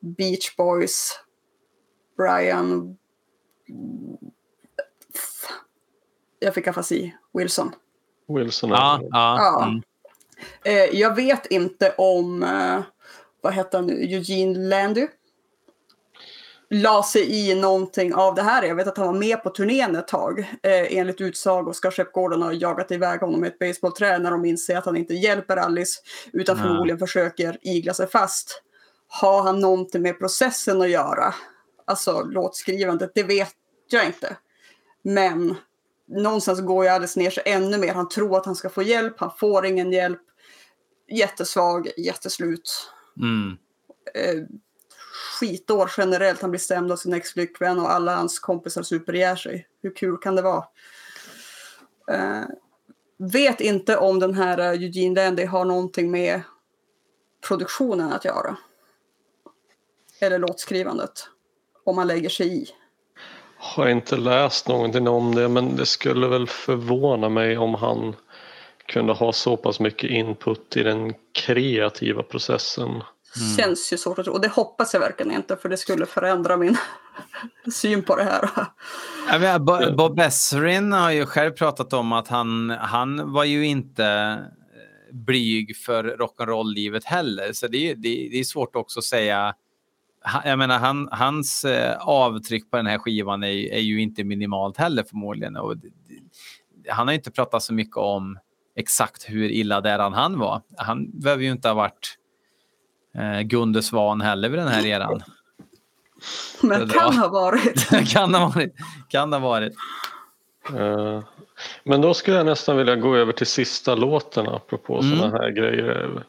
Beach 0.00 0.56
Boys, 0.56 1.20
Brian 2.16 2.96
jag 6.38 6.54
fick 6.54 6.66
afasi, 6.66 7.14
Wilson. 7.32 7.74
Wilson 8.28 8.70
Ja, 8.70 8.96
är, 9.02 9.08
ja, 9.10 9.36
Ja. 9.38 9.64
mm. 9.64 9.82
Eh, 10.64 10.98
jag 11.00 11.14
vet 11.16 11.46
inte 11.46 11.94
om, 11.98 12.42
eh, 12.42 12.80
vad 13.40 13.54
heter 13.54 13.78
han 13.78 13.86
nu, 13.86 13.92
Eugene 14.02 14.58
Landy 14.68 15.06
la 16.70 17.02
sig 17.02 17.50
i 17.50 17.54
någonting 17.54 18.14
av 18.14 18.34
det 18.34 18.42
här. 18.42 18.62
Jag 18.62 18.74
vet 18.74 18.86
att 18.88 18.96
han 18.96 19.06
var 19.06 19.14
med 19.14 19.42
på 19.42 19.50
turnén 19.50 19.96
ett 19.96 20.08
tag. 20.08 20.38
Eh, 20.40 20.98
enligt 20.98 21.20
utsago 21.20 21.72
ska 21.72 21.90
Shep 21.90 22.12
Gordon 22.12 22.42
ha 22.42 22.52
jagat 22.52 22.90
iväg 22.90 23.20
honom 23.20 23.40
med 23.40 23.48
ett 23.48 23.58
basebollträ 23.58 24.18
när 24.18 24.30
de 24.30 24.44
inser 24.44 24.76
att 24.76 24.84
han 24.86 24.96
inte 24.96 25.14
hjälper 25.14 25.56
Alice 25.56 26.00
utan 26.32 26.56
Ja. 26.56 26.62
förmodligen 26.62 26.98
försöker 26.98 27.58
igla 27.62 27.94
sig 27.94 28.06
fast. 28.06 28.62
Har 29.08 29.42
han 29.42 29.60
någonting 29.60 30.02
med 30.02 30.18
processen 30.18 30.82
att 30.82 30.90
göra? 30.90 31.34
Alltså 31.84 32.22
låtskrivandet, 32.22 33.10
det 33.14 33.22
vet 33.22 33.52
jag 33.90 34.06
inte. 34.06 34.36
Men 35.02 35.54
någonstans 36.08 36.60
går 36.60 36.84
ju 36.84 36.90
Alice 36.90 37.18
ner 37.18 37.30
sig 37.30 37.42
ännu 37.46 37.78
mer. 37.78 37.94
Han 37.94 38.08
tror 38.08 38.36
att 38.36 38.46
han 38.46 38.56
ska 38.56 38.68
få 38.68 38.82
hjälp, 38.82 39.14
han 39.18 39.30
får 39.38 39.66
ingen 39.66 39.92
hjälp. 39.92 40.22
Jättesvag, 41.08 41.90
jätteslut. 41.96 42.90
Mm. 43.20 43.56
Eh, 44.14 44.44
skitår 45.40 45.90
generellt. 45.96 46.40
Han 46.40 46.50
blir 46.50 46.60
stämd 46.60 46.92
av 46.92 46.96
sin 46.96 47.12
ex-flickvän 47.12 47.78
och 47.78 47.90
alla 47.90 48.16
hans 48.16 48.38
kompisar 48.38 48.82
supergär 48.82 49.36
sig. 49.36 49.66
Hur 49.82 49.94
kul 49.94 50.16
kan 50.16 50.36
det 50.36 50.42
vara? 50.42 50.64
Eh, 52.10 52.44
vet 53.18 53.60
inte 53.60 53.96
om 53.96 54.18
den 54.18 54.34
här 54.34 54.58
eh, 54.58 54.82
Eugene 54.82 55.24
Landy 55.24 55.44
har 55.44 55.64
någonting 55.64 56.10
med 56.10 56.42
produktionen 57.48 58.12
att 58.12 58.24
göra. 58.24 58.56
Eller 60.20 60.38
låtskrivandet. 60.38 61.28
Om 61.84 61.98
han 61.98 62.06
lägger 62.06 62.28
sig 62.28 62.62
i. 62.62 62.68
har 63.58 63.88
inte 63.88 64.16
läst 64.16 64.68
någonting 64.68 65.08
om 65.08 65.34
det 65.34 65.48
men 65.48 65.76
det 65.76 65.86
skulle 65.86 66.28
väl 66.28 66.46
förvåna 66.46 67.28
mig 67.28 67.58
om 67.58 67.74
han 67.74 68.16
kunde 68.86 69.12
ha 69.12 69.32
så 69.32 69.56
pass 69.56 69.80
mycket 69.80 70.10
input 70.10 70.76
i 70.76 70.82
den 70.82 71.14
kreativa 71.32 72.22
processen. 72.22 73.02
Känns 73.56 73.92
ju 73.92 73.98
svårt 73.98 74.18
att 74.18 74.24
tro. 74.24 74.34
Och 74.34 74.40
det 74.40 74.48
hoppas 74.48 74.94
jag 74.94 75.00
verkligen 75.00 75.32
inte 75.32 75.56
för 75.56 75.68
det 75.68 75.76
skulle 75.76 76.06
förändra 76.06 76.56
min 76.56 76.76
syn 77.74 78.02
på 78.02 78.16
det 78.16 78.24
här. 78.24 78.50
Jag 79.28 79.40
menar, 79.40 79.92
Bob 79.96 80.20
Esrin 80.20 80.92
har 80.92 81.10
ju 81.10 81.26
själv 81.26 81.50
pratat 81.50 81.92
om 81.92 82.12
att 82.12 82.28
han, 82.28 82.70
han 82.70 83.32
var 83.32 83.44
ju 83.44 83.66
inte 83.66 84.04
eh, 84.04 85.16
blyg 85.16 85.76
för 85.76 86.04
rock'n'roll-livet 86.04 87.04
heller. 87.04 87.52
Så 87.52 87.66
det, 87.66 87.94
det, 87.94 88.28
det 88.32 88.40
är 88.40 88.44
svårt 88.44 88.76
också 88.76 88.98
att 88.98 89.04
säga. 89.04 89.54
Jag 90.44 90.58
menar, 90.58 90.78
han, 90.78 91.08
hans 91.12 91.64
eh, 91.64 91.96
avtryck 92.00 92.70
på 92.70 92.76
den 92.76 92.86
här 92.86 92.98
skivan 92.98 93.42
är, 93.44 93.48
är 93.48 93.80
ju 93.80 94.00
inte 94.02 94.24
minimalt 94.24 94.76
heller 94.76 95.02
förmodligen. 95.02 95.56
Och 95.56 95.76
det, 95.76 95.88
det, 95.88 96.90
han 96.92 97.06
har 97.08 97.14
inte 97.14 97.30
pratat 97.30 97.62
så 97.62 97.74
mycket 97.74 97.96
om 97.96 98.38
exakt 98.76 99.24
hur 99.28 99.50
illa 99.50 99.80
däran 99.80 100.12
han 100.12 100.38
var. 100.38 100.62
Han 100.76 101.20
behöver 101.20 101.42
ju 101.42 101.50
inte 101.52 101.68
ha 101.68 101.74
varit 101.74 102.16
eh, 103.18 103.40
Gunde 103.40 103.82
Svan 103.82 104.20
heller 104.20 104.48
vid 104.48 104.58
den 104.58 104.68
här 104.68 104.86
eran. 104.86 105.20
Men 106.62 106.88
Det 106.88 106.94
kan 106.94 107.16
ha 107.16 107.28
varit. 107.28 107.88
kan 108.12 108.34
ha 108.34 108.48
varit. 108.54 108.74
Kan 109.08 109.32
ha 109.32 109.40
varit. 109.40 109.72
Eh, 110.74 111.20
Men 111.84 112.00
då 112.00 112.14
skulle 112.14 112.36
jag 112.36 112.46
nästan 112.46 112.76
vilja 112.76 112.96
gå 112.96 113.16
över 113.16 113.32
till 113.32 113.46
sista 113.46 113.94
låten 113.94 114.48
apropå 114.48 115.00
Mm. 115.00 115.18
sådana 115.18 115.38
här 115.38 115.50
grejer. 115.50 116.24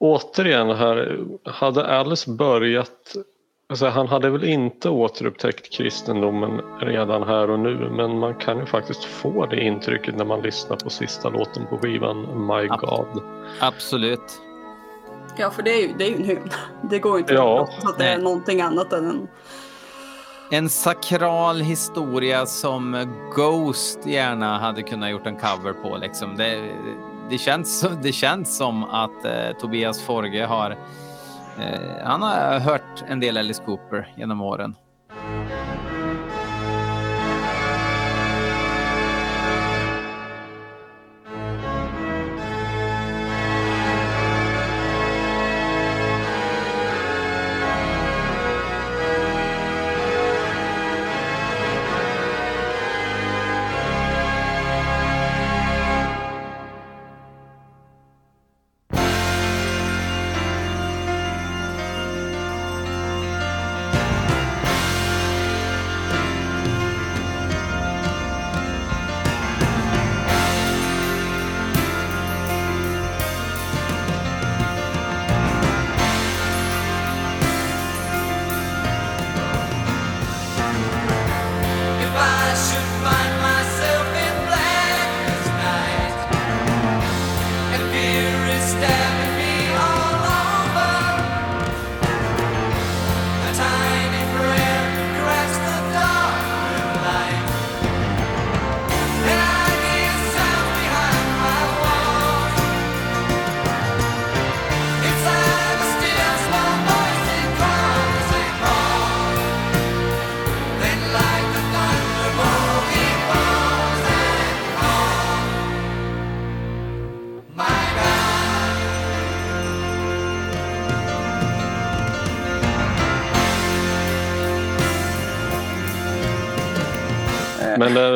Återigen 0.00 0.70
här, 0.70 1.18
hade 1.44 1.98
Alice 1.98 2.30
börjat, 2.30 3.16
alltså 3.68 3.86
han 3.86 4.06
hade 4.08 4.30
väl 4.30 4.44
inte 4.44 4.88
återupptäckt 4.90 5.72
kristendomen 5.72 6.60
redan 6.80 7.22
här 7.22 7.50
och 7.50 7.58
nu 7.60 7.90
men 7.96 8.18
man 8.18 8.34
kan 8.34 8.58
ju 8.58 8.66
faktiskt 8.66 9.04
få 9.04 9.46
det 9.46 9.60
intrycket 9.60 10.16
när 10.16 10.24
man 10.24 10.40
lyssnar 10.42 10.76
på 10.76 10.90
sista 10.90 11.28
låten 11.28 11.66
på 11.66 11.78
skivan 11.78 12.46
My 12.46 12.68
Ab- 12.68 12.80
God. 12.80 13.22
Absolut. 13.60 14.40
Ja, 15.36 15.50
för 15.50 15.62
det 15.62 15.70
är 15.70 15.82
ju, 15.88 15.94
det 15.98 16.04
är 16.04 16.08
ju 16.08 16.16
en 16.16 16.24
hymn. 16.24 16.50
Det 16.90 16.98
går 16.98 17.12
ju 17.12 17.18
inte 17.18 17.34
Ja. 17.34 17.68
att 17.84 17.98
det 17.98 18.04
är 18.04 18.18
någonting 18.18 18.60
annat 18.60 18.92
än 18.92 19.06
en... 19.10 19.28
En 20.52 20.68
sakral 20.68 21.56
historia 21.60 22.46
som 22.46 23.06
Ghost 23.36 24.06
gärna 24.06 24.58
hade 24.58 24.82
kunnat 24.82 25.10
gjort 25.10 25.26
en 25.26 25.36
cover 25.36 25.72
på. 25.72 25.96
Liksom. 25.96 26.36
Det, 26.36 26.70
det, 27.30 27.38
känns, 27.38 27.86
det 28.02 28.12
känns 28.12 28.56
som 28.56 28.84
att 28.84 29.24
eh, 29.24 29.52
Tobias 29.60 30.02
Forge 30.02 30.44
har, 30.44 30.70
eh, 31.58 32.04
han 32.04 32.22
har 32.22 32.58
hört 32.58 33.04
en 33.08 33.20
del 33.20 33.36
Alice 33.36 33.62
Cooper 33.66 34.12
genom 34.16 34.40
åren. 34.40 34.74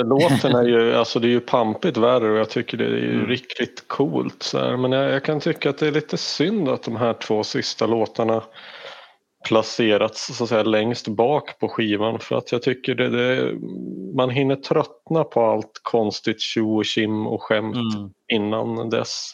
Låten 0.09 0.55
är 0.55 0.63
ju, 0.65 0.95
alltså 0.95 1.19
det 1.21 1.27
är 1.27 1.31
ju 1.31 1.41
pampigt 1.41 1.97
värre 1.97 2.31
och 2.33 2.39
jag 2.39 2.51
tycker 2.51 2.77
det 2.77 2.85
är 2.85 2.89
ju 2.89 3.15
Mm. 3.15 3.27
riktigt 3.27 3.89
coolt. 3.89 4.43
Så 4.43 4.59
här. 4.59 4.77
Men 4.77 4.93
jag, 4.93 5.11
jag 5.13 5.25
kan 5.25 5.41
tycka 5.41 5.71
att 5.71 5.79
det 5.79 5.87
är 5.87 5.93
lite 5.93 6.17
synd 6.17 6.69
att 6.69 6.83
de 6.83 6.97
här 6.97 7.13
två 7.13 7.45
sista 7.45 7.87
låtarna 7.87 8.43
placerats 9.49 10.37
så 10.37 10.45
att 10.45 10.49
säga 10.51 10.63
längst 10.63 11.09
bak 11.09 11.59
på 11.59 11.69
skivan 11.69 12.19
för 12.21 12.37
att 12.37 12.53
jag 12.53 12.63
tycker 12.63 12.95
det, 12.95 13.09
det 13.09 13.53
man 14.17 14.31
hinner 14.31 14.57
tröttna 14.57 15.25
på 15.25 15.41
allt 15.43 15.81
konstigt 15.83 16.41
tjo 16.41 16.77
och 16.79 16.85
kim 16.85 17.27
och 17.27 17.43
skämt 17.43 17.77
Mm. 17.77 18.11
innan 18.33 18.91
dess. 18.91 19.31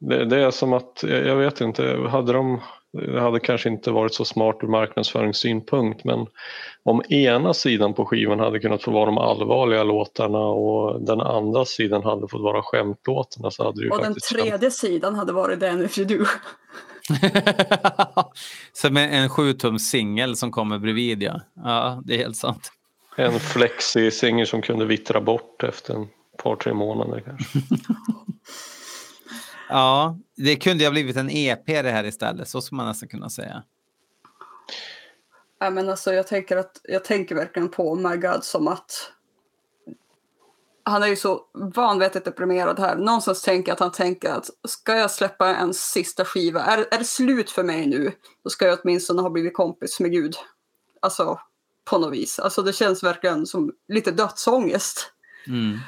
Det, 0.00 0.24
det 0.24 0.36
är 0.36 0.50
som 0.50 0.72
att, 0.72 1.02
jag 1.02 1.26
jag 1.26 1.36
vet 1.36 1.60
inte, 1.60 1.96
hade 2.10 2.32
de 2.32 2.60
det 2.92 3.20
hade 3.20 3.40
kanske 3.40 3.68
inte 3.68 3.90
varit 3.90 4.14
så 4.14 4.24
smart 4.24 4.56
ur 4.62 4.68
marknadsföringssynpunkt 4.68 6.04
men 6.04 6.26
om 6.82 7.02
ena 7.08 7.54
sidan 7.54 7.94
på 7.94 8.04
skivan 8.04 8.40
hade 8.40 8.60
kunnat 8.60 8.82
få 8.82 8.90
vara 8.90 9.06
de 9.06 9.18
allvarliga 9.18 9.84
låtarna 9.84 10.38
och 10.38 11.02
den 11.02 11.20
andra 11.20 11.64
sidan 11.64 12.02
hade 12.02 12.28
fått 12.28 12.42
vara 12.42 12.62
skämtlåtarna 12.62 13.50
så 13.50 13.64
hade 13.64 13.80
det 13.80 13.84
ju 13.84 13.90
Och 13.90 14.02
den 14.02 14.14
tredje 14.32 14.70
sidan 14.70 15.14
hade 15.14 15.32
varit 15.32 15.60
den 15.60 15.84
if 15.84 15.98
you 15.98 16.06
do. 16.06 16.24
Som 18.72 18.96
en, 18.96 19.10
en 19.10 19.28
sjutums 19.28 19.90
singel 19.90 20.36
som 20.36 20.50
kommer 20.52 20.78
bredvid 20.78 21.22
ja. 21.22 21.40
Ja, 21.54 22.02
det 22.04 22.14
är 22.14 22.18
helt 22.18 22.36
sant. 22.36 22.72
en 23.16 23.40
flexi 23.40 24.10
singer 24.10 24.44
som 24.44 24.62
kunde 24.62 24.84
vittra 24.84 25.20
bort 25.20 25.62
efter 25.62 25.94
en 25.94 26.08
par 26.42 26.56
tre 26.56 26.74
månader 26.74 27.20
kanske. 27.20 27.58
Ja, 29.68 30.18
det 30.36 30.56
kunde 30.56 30.84
ha 30.84 30.90
blivit 30.90 31.16
en 31.16 31.30
EP 31.30 31.66
det 31.66 31.90
här 31.90 32.04
istället. 32.04 32.48
Så 32.48 32.60
skulle 32.60 32.76
man 32.76 32.86
nästan 32.86 33.08
kunna 33.08 33.30
säga. 33.30 33.62
Ja, 35.60 35.70
men 35.70 35.88
alltså, 35.88 36.12
jag, 36.12 36.26
tänker 36.26 36.56
att, 36.56 36.80
jag 36.84 37.04
tänker 37.04 37.34
verkligen 37.34 37.68
på 37.68 37.94
My 37.94 38.16
God 38.16 38.44
som 38.44 38.68
att 38.68 39.12
han 40.84 41.02
är 41.02 41.06
ju 41.06 41.16
så 41.16 41.40
vanvettigt 41.74 42.24
deprimerad 42.24 42.78
här. 42.78 42.96
Någonstans 42.96 43.42
tänker 43.42 43.70
jag 43.70 43.74
att 43.74 43.80
han 43.80 43.92
tänker 43.92 44.32
att 44.32 44.50
ska 44.68 44.96
jag 44.96 45.10
släppa 45.10 45.56
en 45.56 45.74
sista 45.74 46.24
skiva, 46.24 46.62
är, 46.62 46.78
är 46.90 46.98
det 46.98 47.04
slut 47.04 47.50
för 47.50 47.62
mig 47.62 47.86
nu, 47.86 48.12
då 48.44 48.50
ska 48.50 48.66
jag 48.66 48.78
åtminstone 48.82 49.22
ha 49.22 49.30
blivit 49.30 49.54
kompis 49.54 50.00
med 50.00 50.12
Gud. 50.12 50.34
Alltså, 51.02 51.40
på 51.84 51.98
något 51.98 52.12
vis. 52.12 52.38
Alltså 52.38 52.62
det 52.62 52.72
känns 52.72 53.02
verkligen 53.02 53.46
som 53.46 53.72
lite 53.88 54.10
dödsångest. 54.10 55.12
Mm. 55.46 55.78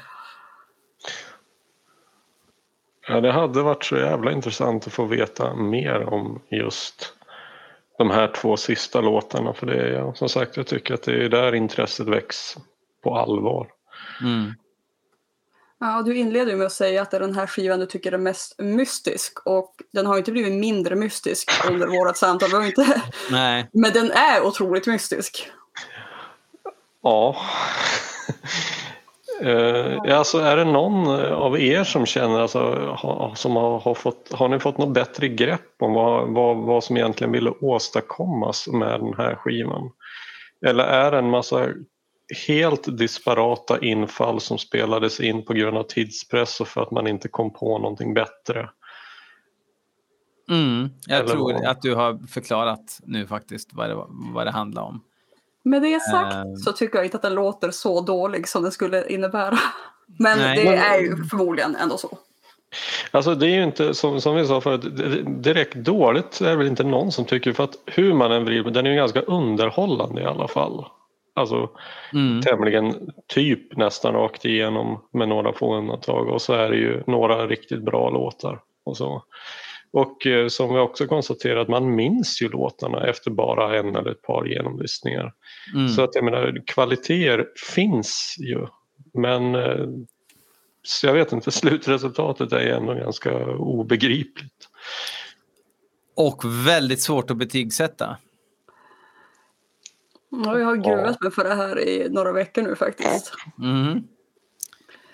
Ja, 3.10 3.20
det 3.20 3.32
hade 3.32 3.62
varit 3.62 3.84
så 3.84 3.96
jävla 3.96 4.32
intressant 4.32 4.86
att 4.86 4.92
få 4.92 5.04
veta 5.04 5.54
mer 5.54 6.14
om 6.14 6.42
just 6.50 7.14
de 7.98 8.10
här 8.10 8.32
två 8.34 8.56
sista 8.56 9.00
låtarna 9.00 9.52
för 9.52 9.66
det 9.66 9.74
är 9.74 9.92
ja, 9.92 10.14
som 10.14 10.28
sagt 10.28 10.56
jag 10.56 10.66
tycker 10.66 10.94
att 10.94 11.02
det 11.02 11.24
är 11.24 11.28
där 11.28 11.54
intresset 11.54 12.08
väcks 12.08 12.56
på 13.02 13.16
allvar. 13.16 13.68
Mm. 14.20 14.54
Ja, 15.80 16.02
du 16.02 16.16
inleder 16.16 16.56
med 16.56 16.66
att 16.66 16.72
säga 16.72 17.02
att 17.02 17.10
det 17.10 17.16
är 17.16 17.20
den 17.20 17.34
här 17.34 17.46
skivan 17.46 17.80
du 17.80 17.86
tycker 17.86 18.12
är 18.12 18.18
mest 18.18 18.58
mystisk 18.58 19.46
och 19.46 19.74
den 19.92 20.06
har 20.06 20.18
inte 20.18 20.32
blivit 20.32 20.52
mindre 20.52 20.96
mystisk 20.96 21.50
under 21.70 21.86
vårt 21.98 22.16
samtal. 22.16 22.64
Inte... 22.64 23.02
Nej. 23.30 23.68
Men 23.72 23.92
den 23.92 24.10
är 24.10 24.42
otroligt 24.42 24.86
mystisk. 24.86 25.50
Ja. 27.02 27.36
Eh, 29.40 30.18
alltså 30.18 30.38
är 30.38 30.56
det 30.56 30.64
någon 30.64 31.08
av 31.32 31.60
er 31.60 31.84
som 31.84 32.06
känner, 32.06 32.40
alltså, 32.40 32.58
ha, 33.02 33.34
som 33.34 33.56
har, 33.56 33.80
har, 33.80 33.94
fått, 33.94 34.32
har 34.32 34.48
ni 34.48 34.58
fått 34.58 34.78
något 34.78 34.94
bättre 34.94 35.28
grepp 35.28 35.74
om 35.78 35.92
vad, 35.92 36.28
vad, 36.28 36.56
vad 36.56 36.84
som 36.84 36.96
egentligen 36.96 37.32
ville 37.32 37.50
åstadkommas 37.50 38.68
med 38.68 39.00
den 39.00 39.14
här 39.14 39.34
skivan? 39.34 39.90
Eller 40.66 40.84
är 40.84 41.10
det 41.10 41.18
en 41.18 41.30
massa 41.30 41.68
helt 42.46 42.98
disparata 42.98 43.78
infall 43.80 44.40
som 44.40 44.58
spelades 44.58 45.20
in 45.20 45.44
på 45.44 45.52
grund 45.52 45.76
av 45.78 45.82
tidspress 45.82 46.60
och 46.60 46.68
för 46.68 46.82
att 46.82 46.90
man 46.90 47.06
inte 47.06 47.28
kom 47.28 47.52
på 47.52 47.78
någonting 47.78 48.14
bättre? 48.14 48.70
Mm. 50.50 50.88
Jag 51.06 51.18
Eller 51.18 51.28
tror 51.28 51.52
vad? 51.52 51.64
att 51.64 51.82
du 51.82 51.94
har 51.94 52.26
förklarat 52.26 53.00
nu 53.02 53.26
faktiskt 53.26 53.70
vad 53.72 53.88
det, 53.90 53.96
vad 54.08 54.46
det 54.46 54.50
handlar 54.50 54.82
om. 54.82 55.02
Med 55.62 55.82
det 55.82 56.00
sagt 56.00 56.34
Ehm. 56.34 56.56
så 56.56 56.72
tycker 56.72 56.96
jag 56.98 57.04
inte 57.04 57.16
att 57.16 57.22
den 57.22 57.34
låter 57.34 57.70
så 57.70 58.00
dålig 58.00 58.48
som 58.48 58.62
den 58.62 58.72
skulle 58.72 59.08
innebära. 59.08 59.58
Men 60.18 60.38
Nej. 60.38 60.64
det 60.64 60.76
är 60.76 61.00
ju 61.00 61.24
förmodligen 61.30 61.76
ändå 61.76 61.96
så. 61.96 62.18
Alltså 63.10 63.34
det 63.34 63.46
är 63.46 63.50
ju 63.56 63.62
inte 63.64 63.94
som, 63.94 64.20
som 64.20 64.34
vi 64.36 64.46
sa 64.46 64.60
förut, 64.60 64.84
direkt 65.42 65.74
dåligt 65.74 66.40
är 66.40 66.56
väl 66.56 66.66
inte 66.66 66.84
någon 66.84 67.12
som 67.12 67.24
tycker 67.24 67.52
för 67.52 67.64
att 67.64 67.76
hur 67.86 68.14
man 68.14 68.32
än 68.32 68.44
vrider 68.44 68.70
den 68.70 68.86
är 68.86 68.90
ju 68.90 68.96
ganska 68.96 69.20
underhållande 69.20 70.22
i 70.22 70.24
alla 70.24 70.48
fall. 70.48 70.86
Alltså 71.34 71.70
Mm. 72.12 72.42
tämligen 72.42 73.10
typ 73.26 73.76
nästan 73.76 74.14
rakt 74.14 74.44
igenom 74.44 75.00
med 75.12 75.28
några 75.28 75.52
få 75.52 75.76
undantag 75.76 76.28
och 76.28 76.42
så 76.42 76.52
är 76.52 76.70
det 76.70 76.76
ju 76.76 77.02
några 77.06 77.46
riktigt 77.46 77.82
bra 77.82 78.10
låtar. 78.10 78.60
Och, 78.84 78.96
så. 78.96 79.22
Och 79.92 80.26
eh, 80.26 80.48
som 80.48 80.74
vi 80.74 80.80
också 80.80 81.06
konstaterat, 81.06 81.68
man 81.68 81.94
minns 81.94 82.42
ju 82.42 82.48
låtarna 82.48 83.06
efter 83.06 83.30
bara 83.30 83.78
en 83.78 83.96
eller 83.96 84.10
ett 84.10 84.22
par 84.22 84.44
genomlyssningar. 84.44 85.32
Mm. 85.74 85.88
Så 85.88 86.02
att 86.02 86.14
jag 86.14 86.24
menar, 86.24 86.62
kvaliteter 86.66 87.46
finns 87.74 88.36
ju. 88.38 88.66
Men 89.14 89.54
eh, 89.54 89.86
så 90.82 91.06
jag 91.06 91.14
vet 91.14 91.32
inte, 91.32 91.50
slutresultatet 91.50 92.52
är 92.52 92.58
ändå 92.58 92.94
ganska 92.94 93.46
obegripligt. 93.56 94.68
Och 96.16 96.42
väldigt 96.66 97.00
svårt 97.00 97.30
att 97.30 97.36
betygsätta. 97.36 98.16
Ja, 100.30 100.58
Jag 100.58 100.66
har 100.66 100.76
gruvat 100.76 101.22
mig 101.22 101.30
för 101.32 101.44
det 101.44 101.54
här 101.54 101.88
i 101.88 102.08
några 102.08 102.32
veckor 102.32 102.62
nu 102.62 102.76
faktiskt. 102.76 103.32
Mm. 103.58 104.02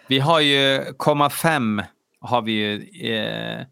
Vi 0.06 0.18
har 0.18 0.40
ju 0.40 0.84
komma 0.96 1.30
fem 1.30 1.82
har 2.20 2.42
vi 2.42 2.52
ju 2.52 2.74
eh, 3.12 3.66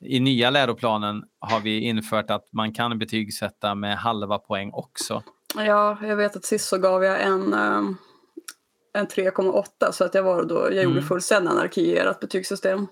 i 0.00 0.20
nya 0.20 0.50
läroplanen 0.50 1.22
har 1.38 1.60
vi 1.60 1.80
infört 1.80 2.30
att 2.30 2.52
man 2.52 2.72
kan 2.74 2.98
betygsätta 2.98 3.74
med 3.74 3.98
halva 3.98 4.38
poäng 4.38 4.70
också. 4.72 5.22
Ja, 5.56 5.98
jag 6.02 6.16
vet 6.16 6.36
att 6.36 6.44
sist 6.44 6.68
så 6.68 6.78
gav 6.78 7.04
jag 7.04 7.22
en, 7.22 7.54
ehm, 7.54 7.96
en 8.94 9.06
3,8 9.06 9.92
så 9.92 10.04
att 10.04 10.14
jag 10.14 10.22
var 10.22 10.44
då, 10.44 10.54
jag 10.54 10.74
gjorde 10.84 10.96
Mm. 10.96 11.04
fullständig 11.08 11.50
anarki 11.50 11.80
i 11.80 11.96
ert 11.98 12.20
betygssystem. 12.20 12.86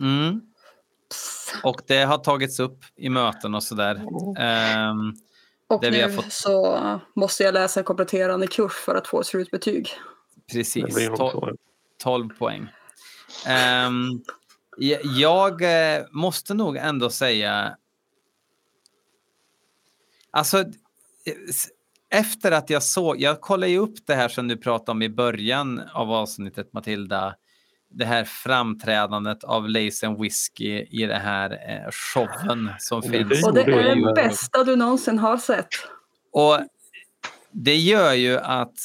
Mm. 0.00 0.40
Och 1.62 1.80
det 1.86 2.02
har 2.02 2.18
tagits 2.18 2.60
upp 2.60 2.78
i 2.96 3.08
möten 3.08 3.54
och 3.54 3.62
sådär. 3.62 3.94
Ehm, 4.38 5.14
Och 5.66 5.80
Det 5.80 5.90
vi 5.90 6.00
har 6.00 6.08
nu 6.08 6.14
fått- 6.14 6.32
så 6.32 6.80
måste 7.16 7.42
jag 7.42 7.54
läsa 7.54 7.80
en 7.80 7.84
kompletterande 7.84 8.46
kurs 8.46 8.72
för 8.72 8.94
att 8.94 9.06
få 9.06 9.20
ett 9.20 9.26
slutbetyg. 9.26 9.88
Precis. 10.52 10.94
blir 10.94 11.08
nog 11.10 11.18
To- 11.18 11.30
så. 11.30 11.50
12 12.02 12.28
poäng. 12.38 12.68
Ehm, 13.46 14.08
jag- 15.02 15.62
eh, 15.96 16.04
måste 16.10 16.54
nog 16.54 16.76
ändå 16.76 17.10
säga... 17.10 17.76
Alltså, 20.30 20.58
eh, 20.58 20.64
efter 22.10 22.52
att 22.52 22.70
jag 22.70 22.82
såg... 22.82 23.20
Jag 23.20 23.40
kollade 23.40 23.72
ju 23.72 23.78
upp 23.78 24.06
det 24.06 24.14
här 24.14 24.28
som 24.28 24.48
du 24.48 24.56
pratade 24.56 24.90
om 24.90 25.02
i 25.02 25.08
början 25.08 25.82
av 25.94 26.12
avsnittet, 26.12 26.72
Matilda. 26.72 27.34
Det 27.90 28.04
här 28.04 28.24
framträdandet 28.24 29.44
av 29.44 29.68
Lace 29.68 30.06
and 30.06 30.20
Whiskey 30.20 30.86
i 30.90 31.06
det 31.06 31.18
här 31.18 31.50
eh, 31.50 31.90
showen 31.90 32.70
som 32.78 33.02
finns. 33.02 33.44
Och 33.44 33.54
det 33.54 33.62
är 33.62 33.96
ju. 33.96 34.12
bästa 34.12 34.64
du 34.64 34.76
någonsin 34.76 35.18
har 35.18 35.36
sett. 35.36 35.68
Och 36.32 36.58
det 37.50 37.76
gör 37.76 38.12
ju 38.12 38.38
att 38.38 38.78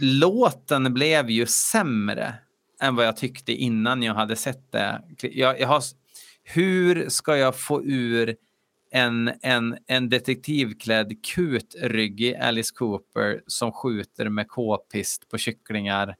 låten 0.00 0.94
blev 0.94 1.30
ju 1.30 1.46
sämre 1.46 2.34
än 2.80 2.96
vad 2.96 3.06
jag 3.06 3.16
tyckte 3.16 3.52
innan 3.52 4.02
jag 4.02 4.14
hade 4.14 4.36
sett 4.36 4.72
det. 4.72 5.02
Jag, 5.20 5.60
jag 5.60 5.68
har, 5.68 5.82
hur 6.42 7.08
ska 7.08 7.36
jag 7.36 7.58
få 7.58 7.84
ur 7.84 8.36
en, 8.90 9.32
en, 9.42 9.78
en 9.86 10.08
detektivklädd 10.08 11.24
kutryggig 11.24 12.36
Alice 12.36 12.74
Cooper 12.74 13.40
som 13.46 13.72
skjuter 13.72 14.28
med 14.28 14.48
k-pist 14.48 15.28
på 15.28 15.38
kycklingar 15.38 16.16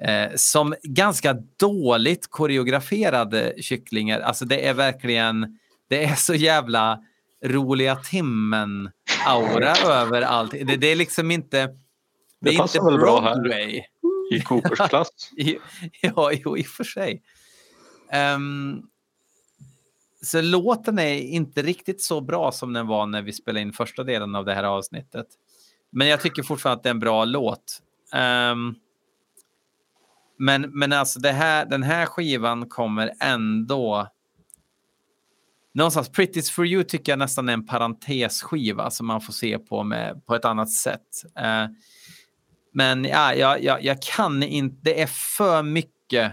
eh, 0.00 0.30
som 0.34 0.74
ganska 0.82 1.36
dåligt 1.58 2.26
koreograferade 2.30 3.54
kycklingar. 3.60 4.20
Alltså 4.20 4.44
det 4.44 4.66
är 4.68 4.74
verkligen, 4.74 5.58
det 5.88 6.04
är 6.04 6.14
så 6.14 6.34
jävla 6.34 7.00
roliga 7.44 7.96
timmen-aura 7.96 9.74
över 9.86 10.22
allt. 10.22 10.50
Det, 10.50 10.76
det 10.76 10.86
är 10.86 10.96
liksom 10.96 11.30
inte... 11.30 11.66
Det, 12.40 12.50
Det 12.50 12.56
passar 12.56 12.78
inte 12.78 12.90
väl 12.90 13.00
bra 13.00 13.20
här. 13.20 13.84
I 14.34 14.40
Coopers 14.40 14.88
klass. 14.88 15.08
Ja, 16.00 16.32
jo, 16.32 16.56
i 16.56 16.62
och 16.62 16.66
för 16.66 16.84
sig. 16.84 17.22
Um, 18.36 18.82
så 20.22 20.40
låten 20.40 20.98
är 20.98 21.14
inte 21.14 21.62
riktigt 21.62 22.02
så 22.02 22.20
bra 22.20 22.52
som 22.52 22.72
den 22.72 22.86
var 22.86 23.06
när 23.06 23.22
vi 23.22 23.32
spelade 23.32 23.60
in 23.60 23.72
första 23.72 24.04
delen 24.04 24.34
av 24.34 24.44
det 24.44 24.54
här 24.54 24.64
avsnittet. 24.64 25.26
Men 25.90 26.08
jag 26.08 26.20
tycker 26.20 26.42
fortfarande 26.42 26.76
att 26.76 26.82
det 26.82 26.88
är 26.88 26.94
en 26.94 27.00
bra 27.00 27.24
låt. 27.24 27.82
Um, 28.52 28.74
men, 30.38 30.62
men 30.62 30.92
alltså 30.92 31.20
det 31.20 31.32
här, 31.32 31.66
den 31.66 31.82
här 31.82 32.06
skivan 32.06 32.68
kommer 32.68 33.12
ändå... 33.20 34.08
Någonstans, 35.72 36.10
Pretty's 36.10 36.52
for 36.52 36.66
you 36.66 36.84
tycker 36.84 37.12
jag 37.12 37.18
nästan 37.18 37.48
är 37.48 37.52
en 37.52 37.66
parentesskiva 37.66 38.90
som 38.90 39.06
man 39.06 39.20
får 39.20 39.32
se 39.32 39.58
på 39.58 39.82
med, 39.82 40.26
på 40.26 40.34
ett 40.34 40.44
annat 40.44 40.70
sätt. 40.70 41.24
Uh, 41.40 41.74
men 42.74 43.04
ja, 43.04 43.34
jag, 43.34 43.62
jag, 43.62 43.84
jag 43.84 44.02
kan 44.02 44.42
inte, 44.42 44.76
det 44.82 45.02
är 45.02 45.06
för 45.06 45.62
mycket 45.62 46.32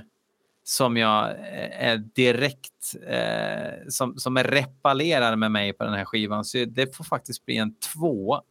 som 0.64 0.98
jag 0.98 1.30
eh, 1.30 1.90
är 1.90 1.98
direkt, 1.98 2.96
eh, 3.08 3.88
som, 3.90 4.18
som 4.18 4.38
är 4.38 4.44
repalerar 4.44 5.36
med 5.36 5.52
mig 5.52 5.74
på 5.74 5.84
den 5.84 5.94
här 5.94 6.06
skivan. 6.06 6.46
Så 6.46 6.66
det 6.66 6.96
får 6.96 7.04
faktiskt 7.04 7.46
bli 7.46 7.58
en 7.58 7.76
två. 7.80 8.42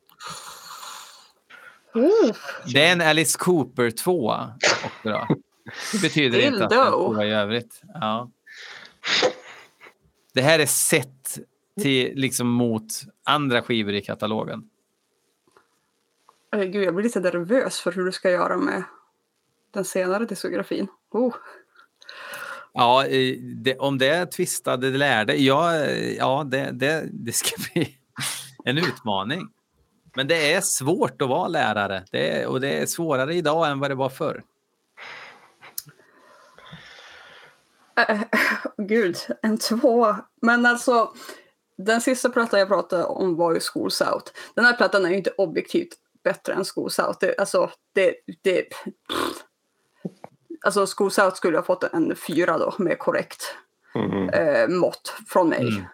Det 2.66 2.86
är 2.86 2.92
en 2.92 3.00
Alice 3.00 3.38
Cooper 3.38 3.90
2 3.90 4.36
också 4.84 5.08
då. 5.08 5.26
Det 5.92 6.02
betyder 6.02 6.40
inte 6.40 6.64
att 6.64 6.70
det 6.70 6.76
är 6.76 6.80
en 6.80 6.90
Dildo. 6.90 7.14
tvåa 7.14 7.24
i 7.24 7.30
övrigt. 7.30 7.82
Ja. 7.94 8.30
Det 10.34 10.42
här 10.42 10.58
är 10.58 10.66
sett 10.66 11.38
till, 11.80 12.12
liksom 12.14 12.48
mot 12.48 12.84
andra 13.24 13.62
skivor 13.62 13.94
i 13.94 14.00
katalogen. 14.00 14.62
Gud, 16.52 16.84
jag 16.84 16.94
blir 16.94 17.04
lite 17.04 17.20
nervös 17.20 17.80
för 17.80 17.92
hur 17.92 18.04
du 18.04 18.12
ska 18.12 18.30
göra 18.30 18.56
med 18.56 18.82
den 19.70 19.84
senare 19.84 20.24
diskografin. 20.24 20.88
Oh. 21.10 21.34
Ja, 22.72 23.04
det, 23.56 23.78
om 23.78 23.98
det 23.98 24.08
är 24.08 24.26
tvistade 24.26 24.90
lärde, 24.90 25.34
ja, 25.34 25.76
ja 26.18 26.44
det, 26.46 26.70
det, 26.72 27.08
det 27.12 27.32
ska 27.32 27.62
bli 27.72 27.96
en 28.64 28.78
utmaning. 28.78 29.48
Men 30.16 30.28
det 30.28 30.52
är 30.52 30.60
svårt 30.60 31.22
att 31.22 31.28
vara 31.28 31.48
lärare 31.48 32.04
det 32.10 32.40
är, 32.40 32.46
och 32.46 32.60
det 32.60 32.82
är 32.82 32.86
svårare 32.86 33.34
idag 33.34 33.70
än 33.70 33.80
vad 33.80 33.90
det 33.90 33.94
var 33.94 34.08
förr. 34.08 34.42
Eh, 38.08 38.20
Gud, 38.76 39.16
en 39.42 39.58
två. 39.58 40.16
Men 40.42 40.66
alltså, 40.66 41.12
den 41.76 42.00
sista 42.00 42.28
plattan 42.28 42.60
jag 42.60 42.68
pratade 42.68 43.04
om 43.04 43.36
var 43.36 43.54
ju 43.54 43.60
Schools 43.60 44.00
Out. 44.00 44.32
Den 44.54 44.64
här 44.64 44.76
plattan 44.76 45.04
är 45.04 45.10
ju 45.10 45.16
inte 45.16 45.30
objektivt 45.30 45.99
bättre 46.24 46.52
än. 46.52 46.64
Det, 47.20 47.38
alltså, 47.38 47.70
det, 47.94 48.14
det, 48.42 48.66
alltså, 50.64 50.86
Schools 50.86 51.18
Out 51.18 51.36
skulle 51.36 51.58
ha 51.58 51.64
fått 51.64 51.84
en 51.84 52.16
fyra 52.16 52.58
då 52.58 52.74
med 52.78 52.98
korrekt 52.98 53.56
Mm. 53.94 54.28
eh, 54.28 54.68
mått 54.68 55.14
från 55.26 55.48
mig. 55.48 55.68
Mm. 55.68 55.84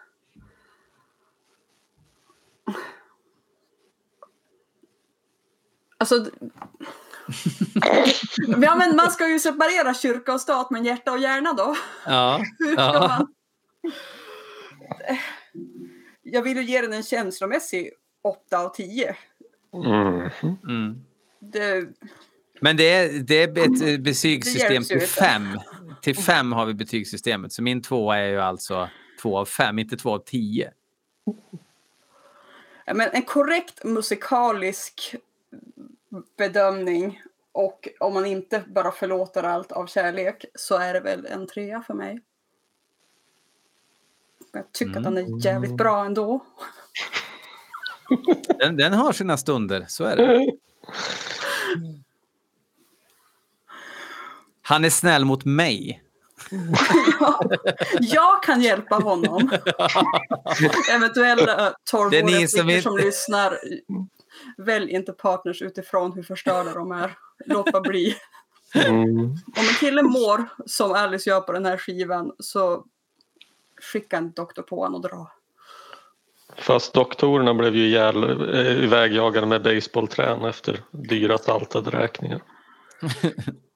Alltså, 5.97 6.25
ja, 8.47 8.75
men 8.75 8.95
man 8.95 9.11
ska 9.11 9.27
ju 9.27 9.39
separera 9.39 9.93
kyrka 9.93 10.33
och 10.33 10.41
stat, 10.41 10.71
men 10.71 10.85
hjärta 10.85 11.11
och 11.11 11.19
hjärna 11.19 11.53
då? 11.53 11.75
Ja, 12.05 12.41
Hur 12.59 12.73
ska 12.73 12.81
ja. 12.81 13.07
man... 13.07 13.27
Jag 16.21 16.41
vill 16.41 16.57
ju 16.57 16.63
ge 16.63 16.81
den 16.81 16.93
en 16.93 17.03
känslomässig 17.03 17.91
8 18.23 18.59
av 18.59 18.69
10. 18.69 19.15
Mm. 19.73 20.29
Mm. 20.63 21.05
Det, 21.39 21.87
Men 22.61 22.77
det 22.77 22.89
är, 22.93 23.19
det 23.19 23.43
är 23.43 23.47
ett 23.47 23.81
eh, 23.81 24.03
betygssystem 24.03 24.83
till 24.83 25.01
fem. 25.01 25.59
Till 26.01 26.17
fem 26.17 26.51
har 26.51 26.65
vi 26.65 26.73
betygssystemet. 26.73 27.53
Så 27.53 27.61
min 27.61 27.81
tvåa 27.81 28.17
är 28.17 28.27
ju 28.27 28.41
alltså 28.41 28.89
två 29.21 29.37
av 29.37 29.45
fem, 29.45 29.79
inte 29.79 29.97
två 29.97 30.13
av 30.13 30.19
tio. 30.19 30.71
men 32.85 33.09
en 33.13 33.21
korrekt 33.21 33.83
musikalisk 33.83 35.15
bedömning 36.37 37.21
och 37.51 37.87
om 37.99 38.13
man 38.13 38.25
inte 38.25 38.63
bara 38.67 38.91
förlåter 38.91 39.43
allt 39.43 39.71
av 39.71 39.87
kärlek 39.87 40.45
så 40.55 40.77
är 40.77 40.93
det 40.93 40.99
väl 40.99 41.25
en 41.25 41.47
trea 41.47 41.81
för 41.81 41.93
mig. 41.93 42.21
Jag 44.51 44.71
tycker 44.71 44.97
att 44.97 45.03
den 45.03 45.17
är 45.17 45.45
jävligt 45.45 45.77
bra 45.77 46.05
ändå. 46.05 46.45
Den, 48.59 48.77
den 48.77 48.93
har 48.93 49.11
sina 49.13 49.37
stunder, 49.37 49.85
så 49.87 50.03
är 50.03 50.15
det. 50.15 50.51
Han 54.61 54.85
är 54.85 54.89
snäll 54.89 55.25
mot 55.25 55.45
mig. 55.45 56.03
Jag 57.99 58.43
kan 58.43 58.61
hjälpa 58.61 58.95
honom. 58.95 59.49
Eventuella 60.91 61.55
är 61.55 61.69
ni 61.69 61.75
torrborre 61.91 62.47
som 62.47 62.57
som, 62.59 62.69
inte- 62.69 62.81
som 62.81 62.97
lyssnar. 62.97 63.59
Välj 64.57 64.91
inte 64.91 65.13
partners 65.13 65.61
utifrån 65.61 66.11
hur 66.13 66.23
förstörda 66.23 66.73
de 66.73 66.91
är. 66.91 67.17
Låt 67.45 67.71
bara 67.71 67.81
bli. 67.81 68.15
Mm. 68.73 69.19
Om 69.31 69.37
en 69.55 69.75
kille 69.79 70.03
mår 70.03 70.49
som 70.65 70.91
Alice 70.93 71.29
gör 71.29 71.41
på 71.41 71.51
den 71.51 71.65
här 71.65 71.77
skivan 71.77 72.31
så 72.39 72.83
skicka 73.81 74.17
en 74.17 74.31
doktor 74.31 74.61
på 74.63 74.75
honom 74.83 74.95
och 74.95 75.01
dra. 75.09 75.31
Fast 76.55 76.93
doktorerna 76.93 77.53
blev 77.53 77.75
ju 77.75 77.85
ihjäl, 77.85 78.23
eh, 78.53 78.83
ivägjagade 78.83 79.47
med 79.47 79.63
baseballträn 79.63 80.45
efter 80.45 80.79
dyra 80.91 81.37
saltade 81.37 81.89
räkningar. 81.89 82.41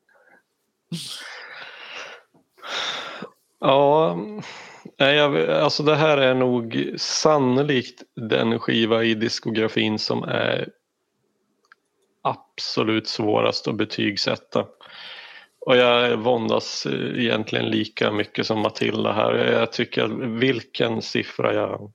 Ja, 3.63 4.17
nej, 4.99 5.15
jag, 5.15 5.49
alltså 5.49 5.83
det 5.83 5.95
här 5.95 6.17
är 6.17 6.33
nog 6.33 6.93
sannolikt 6.97 8.03
den 8.15 8.59
skiva 8.59 9.03
i 9.03 9.13
diskografin 9.13 9.99
som 9.99 10.23
är 10.23 10.69
absolut 12.21 13.07
svårast 13.07 13.67
att 13.67 13.75
betygsätta. 13.75 14.65
Och 15.65 15.77
jag 15.77 16.17
våndas 16.17 16.85
eh, 16.85 17.19
egentligen 17.19 17.65
lika 17.65 18.11
mycket 18.11 18.47
som 18.47 18.59
Matilda 18.59 19.13
här. 19.13 19.33
Jag 19.33 19.71
tycker 19.71 20.07
vilken 20.39 21.01
siffra 21.01 21.53
jag 21.53 21.91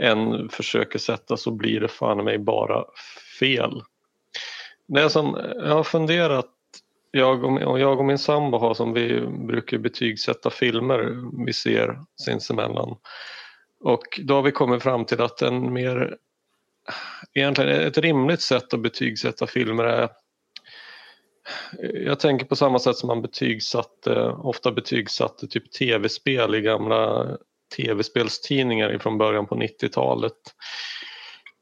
än 0.00 0.48
försöker 0.48 0.98
sätta 0.98 1.36
så 1.36 1.50
blir 1.50 1.80
det 1.80 1.88
fan 1.88 2.20
i 2.20 2.22
mig 2.22 2.38
bara 2.38 2.84
fel. 3.40 3.82
Det 4.88 5.10
som 5.10 5.38
jag 5.56 5.74
har 5.74 5.84
funderat, 5.84 6.50
jag 7.10 7.44
och, 7.44 7.52
min- 7.52 7.62
och 7.62 7.80
jag 7.80 7.98
och 7.98 8.04
min 8.04 8.18
sambo 8.18 8.58
har 8.58 8.74
som 8.74 8.92
vi 8.92 9.20
brukar 9.20 9.78
betygsätta 9.78 10.50
filmer 10.50 11.14
vi 11.46 11.52
ser 11.52 12.00
sinsemellan. 12.24 12.96
Och 13.80 14.20
då 14.22 14.34
har 14.34 14.42
vi 14.42 14.52
kommit 14.52 14.82
fram 14.82 15.04
till 15.04 15.20
att 15.20 15.42
en 15.42 15.72
mer, 15.72 16.16
egentligen 17.34 17.70
ett 17.80 17.98
rimligt 17.98 18.40
sätt 18.40 18.74
att 18.74 18.80
betygsätta 18.80 19.46
filmer 19.46 19.84
är 19.84 20.08
jag 21.94 22.20
tänker 22.20 22.46
på 22.46 22.56
samma 22.56 22.78
sätt 22.78 22.96
som 22.96 23.06
man 23.06 23.22
betygsatte, 23.22 24.24
ofta 24.28 24.72
betygsatte 24.72 25.46
typ 25.46 25.72
tv-spel 25.72 26.54
i 26.54 26.60
gamla 26.60 27.26
tv-spelstidningar 27.76 28.98
från 28.98 29.18
början 29.18 29.46
på 29.46 29.54
90-talet. 29.54 30.34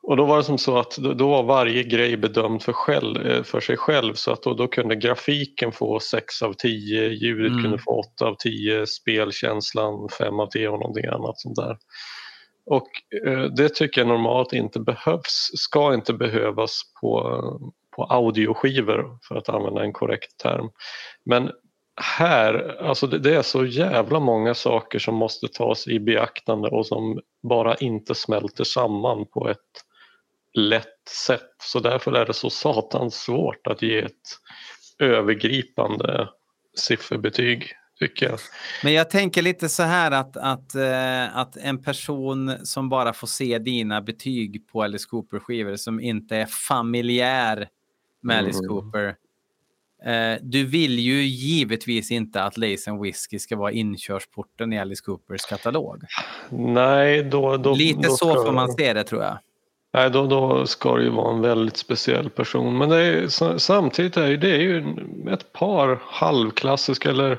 Och 0.03 0.17
då 0.17 0.25
var 0.25 0.37
det 0.37 0.45
som 0.45 0.59
så 0.59 0.79
att 0.79 0.97
då, 0.97 1.29
var 1.29 1.43
varje 1.43 1.83
grej 1.83 2.17
bedömd 2.17 2.63
för, 2.63 2.73
själv, 2.73 3.27
eh, 3.27 3.43
för 3.43 3.61
sig 3.61 3.77
själv 3.77 4.15
så 4.15 4.33
att 4.33 4.43
då, 4.43 4.55
då 4.55 4.69
kunde 4.69 4.97
grafiken 4.97 5.73
få 5.73 6.01
6 6.01 6.43
av 6.43 6.53
10, 6.53 7.09
ljudet 7.09 7.51
Mm. 7.51 7.63
kunde 7.63 7.79
få 7.79 7.91
8 8.15 8.27
av 8.27 8.37
10, 8.39 8.87
spelkänslan 8.87 10.09
5 10.19 10.41
av 10.41 10.47
10 10.47 10.69
och 10.69 10.79
någonting 10.79 11.07
annat 11.07 11.41
sånt 11.41 11.57
där. 11.57 11.77
Och 12.67 12.89
eh, 13.27 13.43
det 13.43 13.69
tycker 13.69 14.01
jag 14.01 14.09
normalt 14.09 14.53
inte 14.53 14.81
behövs, 14.81 15.51
ska 15.55 15.95
inte 15.95 16.13
behövas 16.13 16.81
på, 17.01 17.43
på 17.97 18.05
audioskivor 18.05 19.19
för 19.29 19.35
att 19.35 19.49
använda 19.49 19.83
en 19.83 19.93
korrekt 19.93 20.39
term. 20.43 20.71
Men 21.25 21.51
här, 21.97 22.83
alltså 22.83 23.07
det, 23.07 23.35
är 23.35 23.43
så 23.43 23.67
jävla 23.67 24.21
många 24.21 24.55
saker 24.55 24.99
som 24.99 25.15
måste 25.15 25.49
tas 25.49 25.89
i 25.89 26.01
beaktande 26.01 26.69
och 26.69 26.87
som 26.87 27.21
bara 27.43 27.75
inte 27.75 28.15
smälter 28.15 28.65
samman 28.65 29.27
på 29.27 29.49
ett 29.49 29.59
lätt 30.55 31.09
sätt. 31.27 31.55
Så 31.59 31.81
därför 31.81 32.13
är 32.13 32.27
det 32.27 32.35
så 32.35 32.51
satans 32.51 33.15
svårt 33.15 33.67
att 33.67 33.83
ge 33.83 33.99
ett 33.99 34.13
övergripande 34.99 36.29
sifferbetyg 36.79 37.73
tycker 37.99 38.27
jag. 38.27 38.39
Men 38.83 38.93
jag 38.93 39.11
tänker 39.11 39.43
lite 39.43 39.69
så 39.69 39.83
här 39.83 40.11
att, 40.11 40.37
att, 40.37 40.75
eh, 40.75 41.37
att 41.37 41.57
en 41.57 41.83
person 41.83 42.67
som 42.67 42.89
bara 42.89 43.13
får 43.13 43.27
se 43.27 43.59
dina 43.59 44.01
betyg 44.01 44.69
på 44.73 44.83
Alice 44.83 45.07
Cooper-skivor 45.09 45.77
som 45.77 46.01
inte 46.01 46.37
är 46.37 46.47
familjär 46.47 47.69
med 48.23 48.39
Alice 48.39 48.59
Mm. 48.59 48.69
Cooper. 48.69 49.17
Eh, 50.05 50.39
du 50.43 50.65
vill 50.65 50.99
ju 50.99 51.23
givetvis 51.23 52.11
inte 52.11 52.43
att 52.43 52.57
Lace 52.57 52.91
and 52.91 53.03
Whiskey 53.03 53.39
ska 53.39 53.57
vara 53.57 53.73
inkörsporten 53.73 54.73
i 54.73 54.79
Alice 54.79 55.03
Coopers 55.05 55.47
katalog. 55.47 56.03
Nej, 56.51 57.23
då, 57.23 57.57
då, 57.57 57.75
Lite 57.75 58.09
då 58.09 58.17
så 58.17 58.35
får 58.35 58.53
man 58.53 58.73
se 58.73 58.93
det 58.93 59.05
tror 59.05 59.23
jag. 59.23 59.39
Nej, 59.95 60.11
då, 60.11 60.27
då 60.27 60.67
ska 60.67 60.97
det 60.97 61.03
ju 61.03 61.11
vara 61.11 61.35
en 61.35 61.41
väldigt 61.41 61.77
speciell 61.77 62.31
person. 62.31 62.79
Men 62.79 62.93
är, 62.93 63.29
sa- 63.29 63.59
samtidigt 63.59 64.17
är 64.17 64.37
det 64.37 64.57
ju 64.57 64.85
ett 65.31 65.53
par 65.53 66.01
halvklassiska 66.03 67.11
eller 67.11 67.39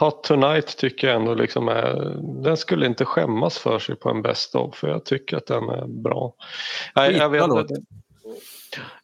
Hot 0.00 0.24
Tonight 0.24 0.76
tycker 0.76 1.06
jag 1.06 1.16
ändå 1.16 1.34
liksom 1.34 1.68
är, 1.68 2.16
den 2.42 2.56
skulle 2.56 2.86
inte 2.86 3.04
skämmas 3.04 3.58
för 3.58 3.78
sig 3.78 3.96
på 3.96 4.10
en 4.10 4.22
Best 4.22 4.54
of 4.54 4.76
för 4.76 4.88
jag 4.88 5.04
tycker 5.04 5.36
att 5.36 5.46
den 5.46 5.68
är 5.68 5.86
bra. 5.86 6.34
Nej, 6.94 7.16
jag, 7.16 7.30
vet, 7.30 7.42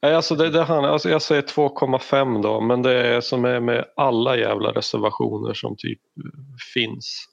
alltså 0.01 0.35
det, 0.35 0.51
det 0.51 0.63
handlar, 0.63 0.93
alltså 0.93 1.11
jag 1.11 1.23
säger 1.23 1.43
2,5 1.43 2.43
då 2.43 2.61
men 2.61 2.83
det 2.83 3.07
är 3.07 3.21
som 3.21 3.45
är 3.45 3.61
med 3.61 3.85
alla 3.97 4.37
jävla 4.37 4.73
reservationer 4.73 5.55
som 5.55 5.77
typ 5.77 6.01
eh, 6.17 6.31
finns. 6.75 7.27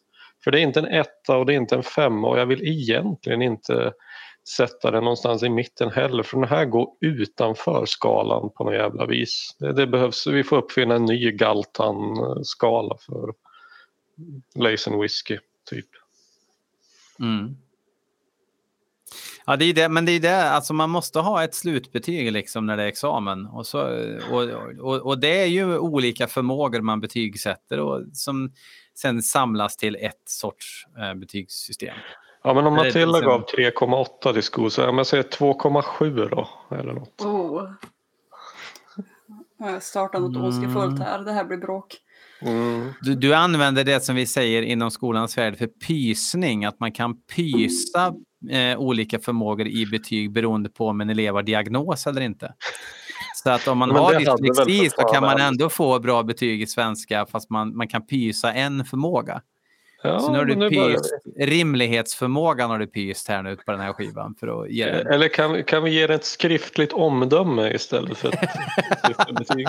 För 0.43 0.51
det 0.51 0.59
är 0.59 0.61
inte 0.61 0.79
en 0.79 0.85
etta 0.85 1.37
och 1.37 1.45
det 1.45 1.53
är 1.53 1.57
inte 1.57 1.75
en 1.75 1.83
femma 1.83 2.27
och 2.27 2.39
jag 2.39 2.45
vill 2.45 2.67
egentligen 2.67 3.41
inte 3.41 3.93
sätta 4.57 4.91
den 4.91 5.03
någonstans 5.03 5.43
i 5.43 5.49
mitten 5.49 5.91
heller 5.91 6.23
för 6.23 6.37
den 6.37 6.49
här 6.49 6.65
går 6.65 6.89
utanför 7.01 7.85
skalan 7.85 8.49
på 8.49 8.63
något 8.63 8.73
jävla 8.73 9.05
vis. 9.05 9.55
Det, 9.59 9.73
det 9.73 9.87
behövs, 9.87 10.27
vi 10.27 10.43
får 10.43 10.57
uppfinna 10.57 10.95
en 10.95 11.05
ny 11.05 11.31
Galtan-skala 11.31 12.97
för 13.05 13.33
Lazen 14.55 14.99
Whisky 14.99 15.33
Whiskey 15.33 15.39
typ. 15.69 15.89
Mm. 17.19 17.57
Ja, 19.45 19.55
det 19.55 19.65
är 19.65 19.73
det, 19.73 19.89
men 19.89 20.05
det 20.05 20.11
är 20.11 20.19
det, 20.19 20.49
alltså 20.49 20.73
man 20.73 20.89
måste 20.89 21.19
ha 21.19 21.43
ett 21.43 21.55
slutbetyg 21.55 22.31
liksom 22.31 22.65
när 22.65 22.77
det 22.77 22.83
är 22.83 22.87
examen. 22.87 23.45
Och, 23.45 23.67
så, 23.67 23.81
och, 24.31 24.43
och, 24.79 25.01
och 25.01 25.19
det 25.19 25.41
är 25.41 25.45
ju 25.45 25.77
olika 25.77 26.27
förmågor 26.27 26.81
man 26.81 26.99
betygsätter 26.99 27.79
och 27.79 28.01
som 28.13 28.51
sen 28.95 29.21
samlas 29.21 29.77
till 29.77 29.95
ett 29.95 30.23
sorts 30.25 30.85
eh, 30.97 31.13
betygssystem. 31.13 31.95
Ja 32.43 32.53
men 32.53 32.65
om 32.67 32.73
Matilda 32.73 33.05
liksom- 33.05 33.21
gav 33.25 33.45
3,8 33.45 34.33
till 34.33 34.43
sko 34.43 34.69
så 34.69 34.81
jag 34.81 34.95
men 34.95 35.05
säger 35.05 35.23
2,7 35.23 36.29
då 36.29 36.49
eller 36.71 36.93
något. 36.93 37.21
Oh. 37.21 37.71
Jag 39.57 39.83
startar 39.83 40.19
något 40.19 40.37
ondskefullt 40.37 40.99
här. 40.99 41.19
Det 41.19 41.31
här 41.31 41.43
blir 41.43 41.57
bråk. 41.57 41.97
Mm. 42.41 42.93
Du, 43.01 43.15
du 43.15 43.33
använder 43.33 43.83
det 43.83 44.03
som 44.03 44.15
vi 44.15 44.25
säger 44.25 44.61
inom 44.61 44.91
skolans 44.91 45.37
värld 45.37 45.57
för 45.57 45.67
pysning, 45.67 46.65
att 46.65 46.79
man 46.79 46.91
kan 46.91 47.21
pysa 47.21 48.13
eh, 48.49 48.79
olika 48.79 49.19
förmågor 49.19 49.67
i 49.67 49.85
betyg 49.85 50.31
beroende 50.31 50.69
på 50.69 50.87
om 50.87 51.01
en 51.01 51.09
elev 51.09 51.35
har 51.35 51.43
diagnos 51.43 52.07
eller 52.07 52.21
inte. 52.21 52.53
Så 53.43 53.49
att 53.49 53.67
om 53.67 53.77
man 53.77 53.89
Men 53.93 53.97
har 53.97 54.13
det 54.13 54.19
dyslexi 54.19 54.89
så 54.89 55.01
kan 55.01 55.23
man 55.23 55.41
ändå 55.41 55.69
få 55.69 55.99
bra 55.99 56.23
betyg 56.23 56.61
i 56.61 56.67
svenska 56.67 57.25
fast 57.25 57.49
man, 57.49 57.77
man 57.77 57.87
kan 57.87 58.05
pysa 58.05 58.53
en 58.53 58.85
förmåga. 58.85 59.41
Ja, 60.03 60.19
så 60.19 60.31
nu 60.31 60.37
har 60.37 60.45
du 60.45 60.69
pyst, 60.69 61.13
rimlighetsförmågan 61.39 62.69
har 62.69 62.79
du 62.79 62.87
pyst 62.87 63.27
här 63.27 63.43
nu 63.43 63.55
på 63.55 63.71
den 63.71 63.81
här 63.81 63.93
skivan 63.93 64.35
för 64.39 64.63
att 64.63 64.69
ge 64.69 64.85
den. 64.85 65.07
Eller 65.07 65.27
kan, 65.27 65.63
kan 65.63 65.83
vi 65.83 65.91
ge 65.91 66.07
det 66.07 66.13
ett 66.13 66.25
skriftligt 66.25 66.93
omdöme 66.93 67.73
istället 67.73 68.17
för 68.17 68.29
ett 68.29 68.49
skriftligt 69.03 69.37
betyg? 69.37 69.67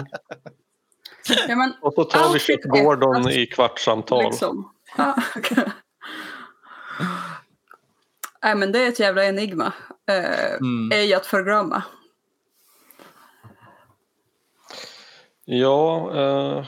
Ja, 1.49 1.57
men, 1.57 1.75
Och 1.81 1.95
så 1.95 2.05
tar 2.05 2.33
vi 2.33 2.39
Chip 2.39 2.63
Gordon 2.63 3.31
i 3.31 3.47
kvartssamtal. 3.47 4.25
liksom. 4.25 4.71
Nej 8.45 8.55
men 8.55 8.73
det 8.73 8.85
är 8.85 8.89
ett 8.89 9.01
jävla 9.01 9.25
enigma. 9.25 9.73
Eh, 10.09 10.55
Mm. 10.61 10.91
Ej 10.93 11.15
att 11.15 11.27
förglömma. 11.27 11.83
Ja, 15.45 16.11
eh, 16.15 16.67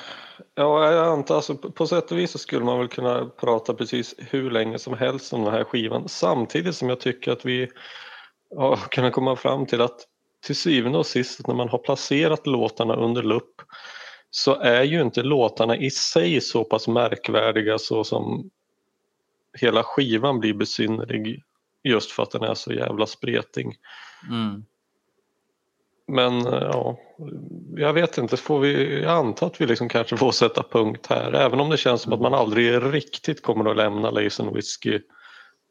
ja, 0.55 0.93
jag 0.93 1.07
antar 1.07 1.36
alltså 1.36 1.55
på 1.55 1.86
sätt 1.86 2.12
och 2.12 2.19
vis 2.19 2.31
så 2.31 2.39
skulle 2.39 2.65
man 2.65 2.78
väl 2.78 2.89
kunna 2.89 3.24
prata 3.24 3.74
precis 3.74 4.15
hur 4.19 4.51
länge 4.51 4.78
som 4.78 4.94
helst 4.94 5.32
om 5.32 5.44
den 5.44 5.53
här 5.53 5.65
skivan 5.65 6.09
samtidigt 6.09 6.77
som 6.77 6.89
jag 6.89 7.01
tycker 7.01 7.32
att 7.32 7.44
vi 7.44 7.69
har 8.57 8.77
kunnat 8.77 9.12
komma 9.12 9.36
fram 9.36 9.66
till 9.66 9.81
att 9.81 10.01
till 10.47 10.57
syvende 10.57 10.98
och 10.98 11.07
sist 11.07 11.47
när 11.47 11.55
man 11.55 11.69
har 11.69 11.78
placerat 11.78 12.47
låtarna 12.47 12.97
under 12.97 13.23
lupp 13.23 13.62
så 14.31 14.61
är 14.61 14.82
ju 14.82 15.03
inte 15.03 15.23
låtarna 15.23 15.77
i 15.77 15.90
sig 15.90 16.40
så 16.40 16.65
pass 16.65 16.89
märkvärdiga 16.89 17.78
så 17.78 18.05
som 18.05 18.51
hela 19.61 19.82
skivan 19.82 20.40
blir 20.40 20.55
besynnerlig 20.55 21.43
just 21.87 22.11
för 22.11 22.23
att 22.23 22.31
den 22.31 22.43
är 22.43 22.55
så 22.55 22.73
jävla 22.73 23.07
spretig. 23.07 23.79
Mm. 24.31 24.65
Men 26.09 26.47
eh, 26.47 26.53
ja, 26.73 26.99
jag 27.77 27.93
vet 27.93 28.19
inte, 28.19 28.37
får 28.37 28.61
vi, 28.61 29.01
jag 29.03 29.13
antar 29.13 29.47
att 29.47 29.61
vi 29.61 29.67
liksom 29.67 29.89
kanske 29.89 30.17
får 30.17 30.33
sätta 30.33 30.63
punkt 30.63 31.07
här 31.11 31.33
även 31.33 31.61
om 31.61 31.71
det 31.71 31.77
känns 31.77 32.03
som 32.03 32.13
att 32.13 32.21
man 32.21 32.35
aldrig 32.35 32.95
riktigt 32.95 33.43
kommer 33.43 33.71
att 33.71 33.77
lämna 33.77 34.11
Lace 34.11 34.43
and 34.43 34.55
Whiskey 34.57 35.01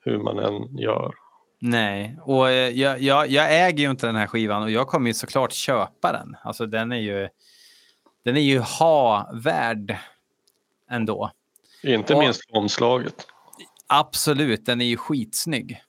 hur 0.02 0.18
man 0.18 0.40
än 0.40 0.78
gör. 0.78 1.14
Nej, 1.60 2.20
och 2.22 2.50
eh, 2.50 2.70
jag, 2.70 3.02
jag, 3.02 3.28
jag 3.30 3.66
äger 3.68 3.84
ju 3.84 3.90
inte 3.92 4.08
den 4.08 4.16
här 4.16 4.28
skivan 4.28 4.64
och 4.64 4.72
jag 4.72 4.88
kommer 4.88 5.08
ju 5.08 5.14
såklart 5.14 5.54
köpa 5.54 6.12
den. 6.12 6.36
Alltså 6.44 6.66
den 6.66 6.92
är 6.92 7.00
ju, 7.00 7.30
den 8.26 8.38
är 8.38 8.42
ju 8.42 8.60
ha-värd 8.60 9.98
ändå. 10.92 11.32
Inte 11.84 12.14
Ja. 12.14 12.20
minst 12.20 12.42
omslaget. 12.52 13.28
Absolut, 13.88 14.66
den 14.66 14.82
är 14.82 14.86
ju 14.86 14.98
skitsnygg. 14.98 15.82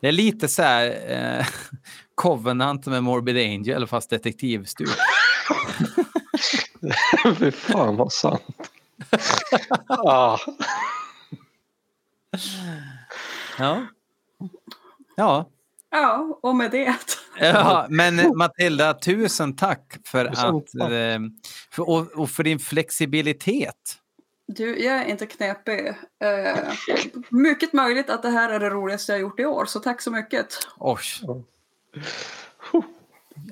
Det 0.00 0.08
är 0.08 0.12
lite 0.12 0.48
så 0.48 0.62
här 0.62 1.12
eh, 1.38 1.46
Covenant 2.14 2.86
med 2.86 3.02
Morbid 3.04 3.36
Angel 3.36 3.86
fast 3.86 4.10
detektivstuk. 4.10 4.88
Fy 7.38 7.50
fan 7.50 7.96
vad 7.96 8.12
sant. 8.12 8.42
ah, 9.88 10.38
Ja. 13.58 13.86
Ja. 15.16 15.50
Ja, 15.90 16.38
och 16.42 16.56
med 16.56 16.70
det. 16.70 16.94
ja, 17.40 17.86
men 17.90 18.36
Matilda, 18.36 18.94
tusen 18.94 19.56
tack 19.56 19.96
för 20.04 20.24
Tusen 20.28 20.56
att 20.56 20.64
tack. 20.78 20.90
eh, 20.90 21.20
för, 21.70 21.88
och, 21.88 22.06
och 22.12 22.30
för 22.30 22.42
din 22.44 22.58
flexibilitet. 22.58 23.98
Du, 24.46 24.84
jag 24.84 24.96
är 24.96 25.04
inte 25.04 25.26
knepig. 25.26 25.88
Eh, 26.20 26.72
mycket 27.28 27.72
möjligt 27.72 28.10
att 28.10 28.22
det 28.22 28.30
här 28.30 28.50
är 28.50 28.60
det 28.60 28.70
roligaste 28.70 29.12
jag 29.12 29.20
gjort 29.20 29.40
i 29.40 29.44
år, 29.44 29.64
så 29.64 29.80
tack 29.80 30.02
så 30.02 30.10
mycket. 30.10 30.46
Oj. 30.78 31.02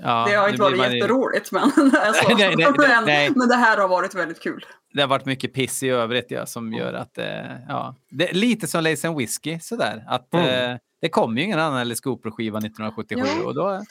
Ja, 0.03 0.27
det 0.29 0.35
har 0.37 0.49
inte 0.49 0.63
varit 0.63 0.79
man 0.79 0.93
jätteroligt, 0.97 1.53
men, 1.53 1.63
alltså, 2.03 2.29
Nej, 2.29 2.37
nej, 2.37 2.57
nej, 2.57 2.73
men, 2.79 3.05
nej. 3.05 3.31
men 3.37 3.49
det 3.49 3.57
här 3.57 3.77
har 3.79 3.89
varit 3.89 4.15
väldigt 4.15 4.41
kul. 4.43 4.67
det 4.95 5.01
har 5.01 5.09
varit 5.09 5.25
mycket 5.27 5.55
piss 5.55 5.83
i 5.83 5.89
övrigt 5.89 6.31
ja, 6.31 6.47
som 6.47 6.73
gör 6.73 6.93
att 6.93 7.19
eh, 7.19 7.27
ja, 7.69 7.95
det 8.11 8.31
är 8.31 8.35
lite 8.35 8.67
som 8.67 8.85
Lace 8.85 9.09
and 9.09 9.17
Whiskey 9.19 9.61
sådär. 9.61 10.05
Att, 10.09 10.35
Mm. 10.35 10.71
eh, 10.73 10.79
det 11.01 11.09
kom 11.09 11.39
ju 11.39 11.45
ingen 11.45 11.59
annan 11.59 11.79
Alice 11.79 12.03
Cooper-skiva 12.03 12.59
1977 12.59 13.27
Ja. 13.41 13.45
och 13.47 13.55
då, 13.55 13.83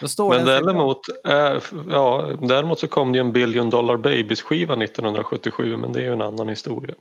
då 0.00 0.08
står 0.08 0.34
men 0.34 0.46
däremot, 0.46 1.00
är, 1.24 1.62
ja, 1.90 2.30
däremot 2.42 2.78
så 2.78 2.88
kom 2.88 3.12
det 3.12 3.18
ju 3.18 3.20
en 3.20 3.32
Billion 3.32 3.70
Dollar 3.70 3.96
Babies 3.96 4.42
skiva 4.42 4.74
1977 4.84 5.76
men 5.76 5.92
det 5.92 5.98
är 6.00 6.04
ju 6.04 6.12
en 6.12 6.22
annan 6.22 6.48
historia. 6.48 6.94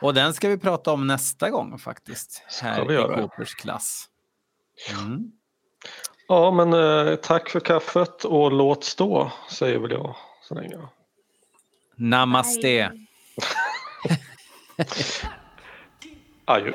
Och 0.00 0.14
den 0.14 0.34
ska 0.34 0.48
vi 0.48 0.58
prata 0.58 0.92
om 0.92 1.06
nästa 1.06 1.50
gång 1.50 1.78
faktiskt. 1.78 2.42
Här 2.62 2.84
vi 2.84 2.94
i. 2.94 2.98
Coopers 2.98 3.54
klass. 3.54 4.04
Mm. 4.98 5.30
Ja 6.28 6.50
men 6.50 6.72
eh, 6.72 7.14
tack 7.16 7.48
för 7.48 7.60
kaffet 7.60 8.24
och 8.24 8.52
låt 8.52 8.84
stå 8.84 9.32
säger 9.50 9.78
väl 9.78 9.90
jag 9.90 10.16
så 10.42 10.54
länge. 10.54 10.76
Namaste. 11.94 12.92
Adjö. 16.44 16.72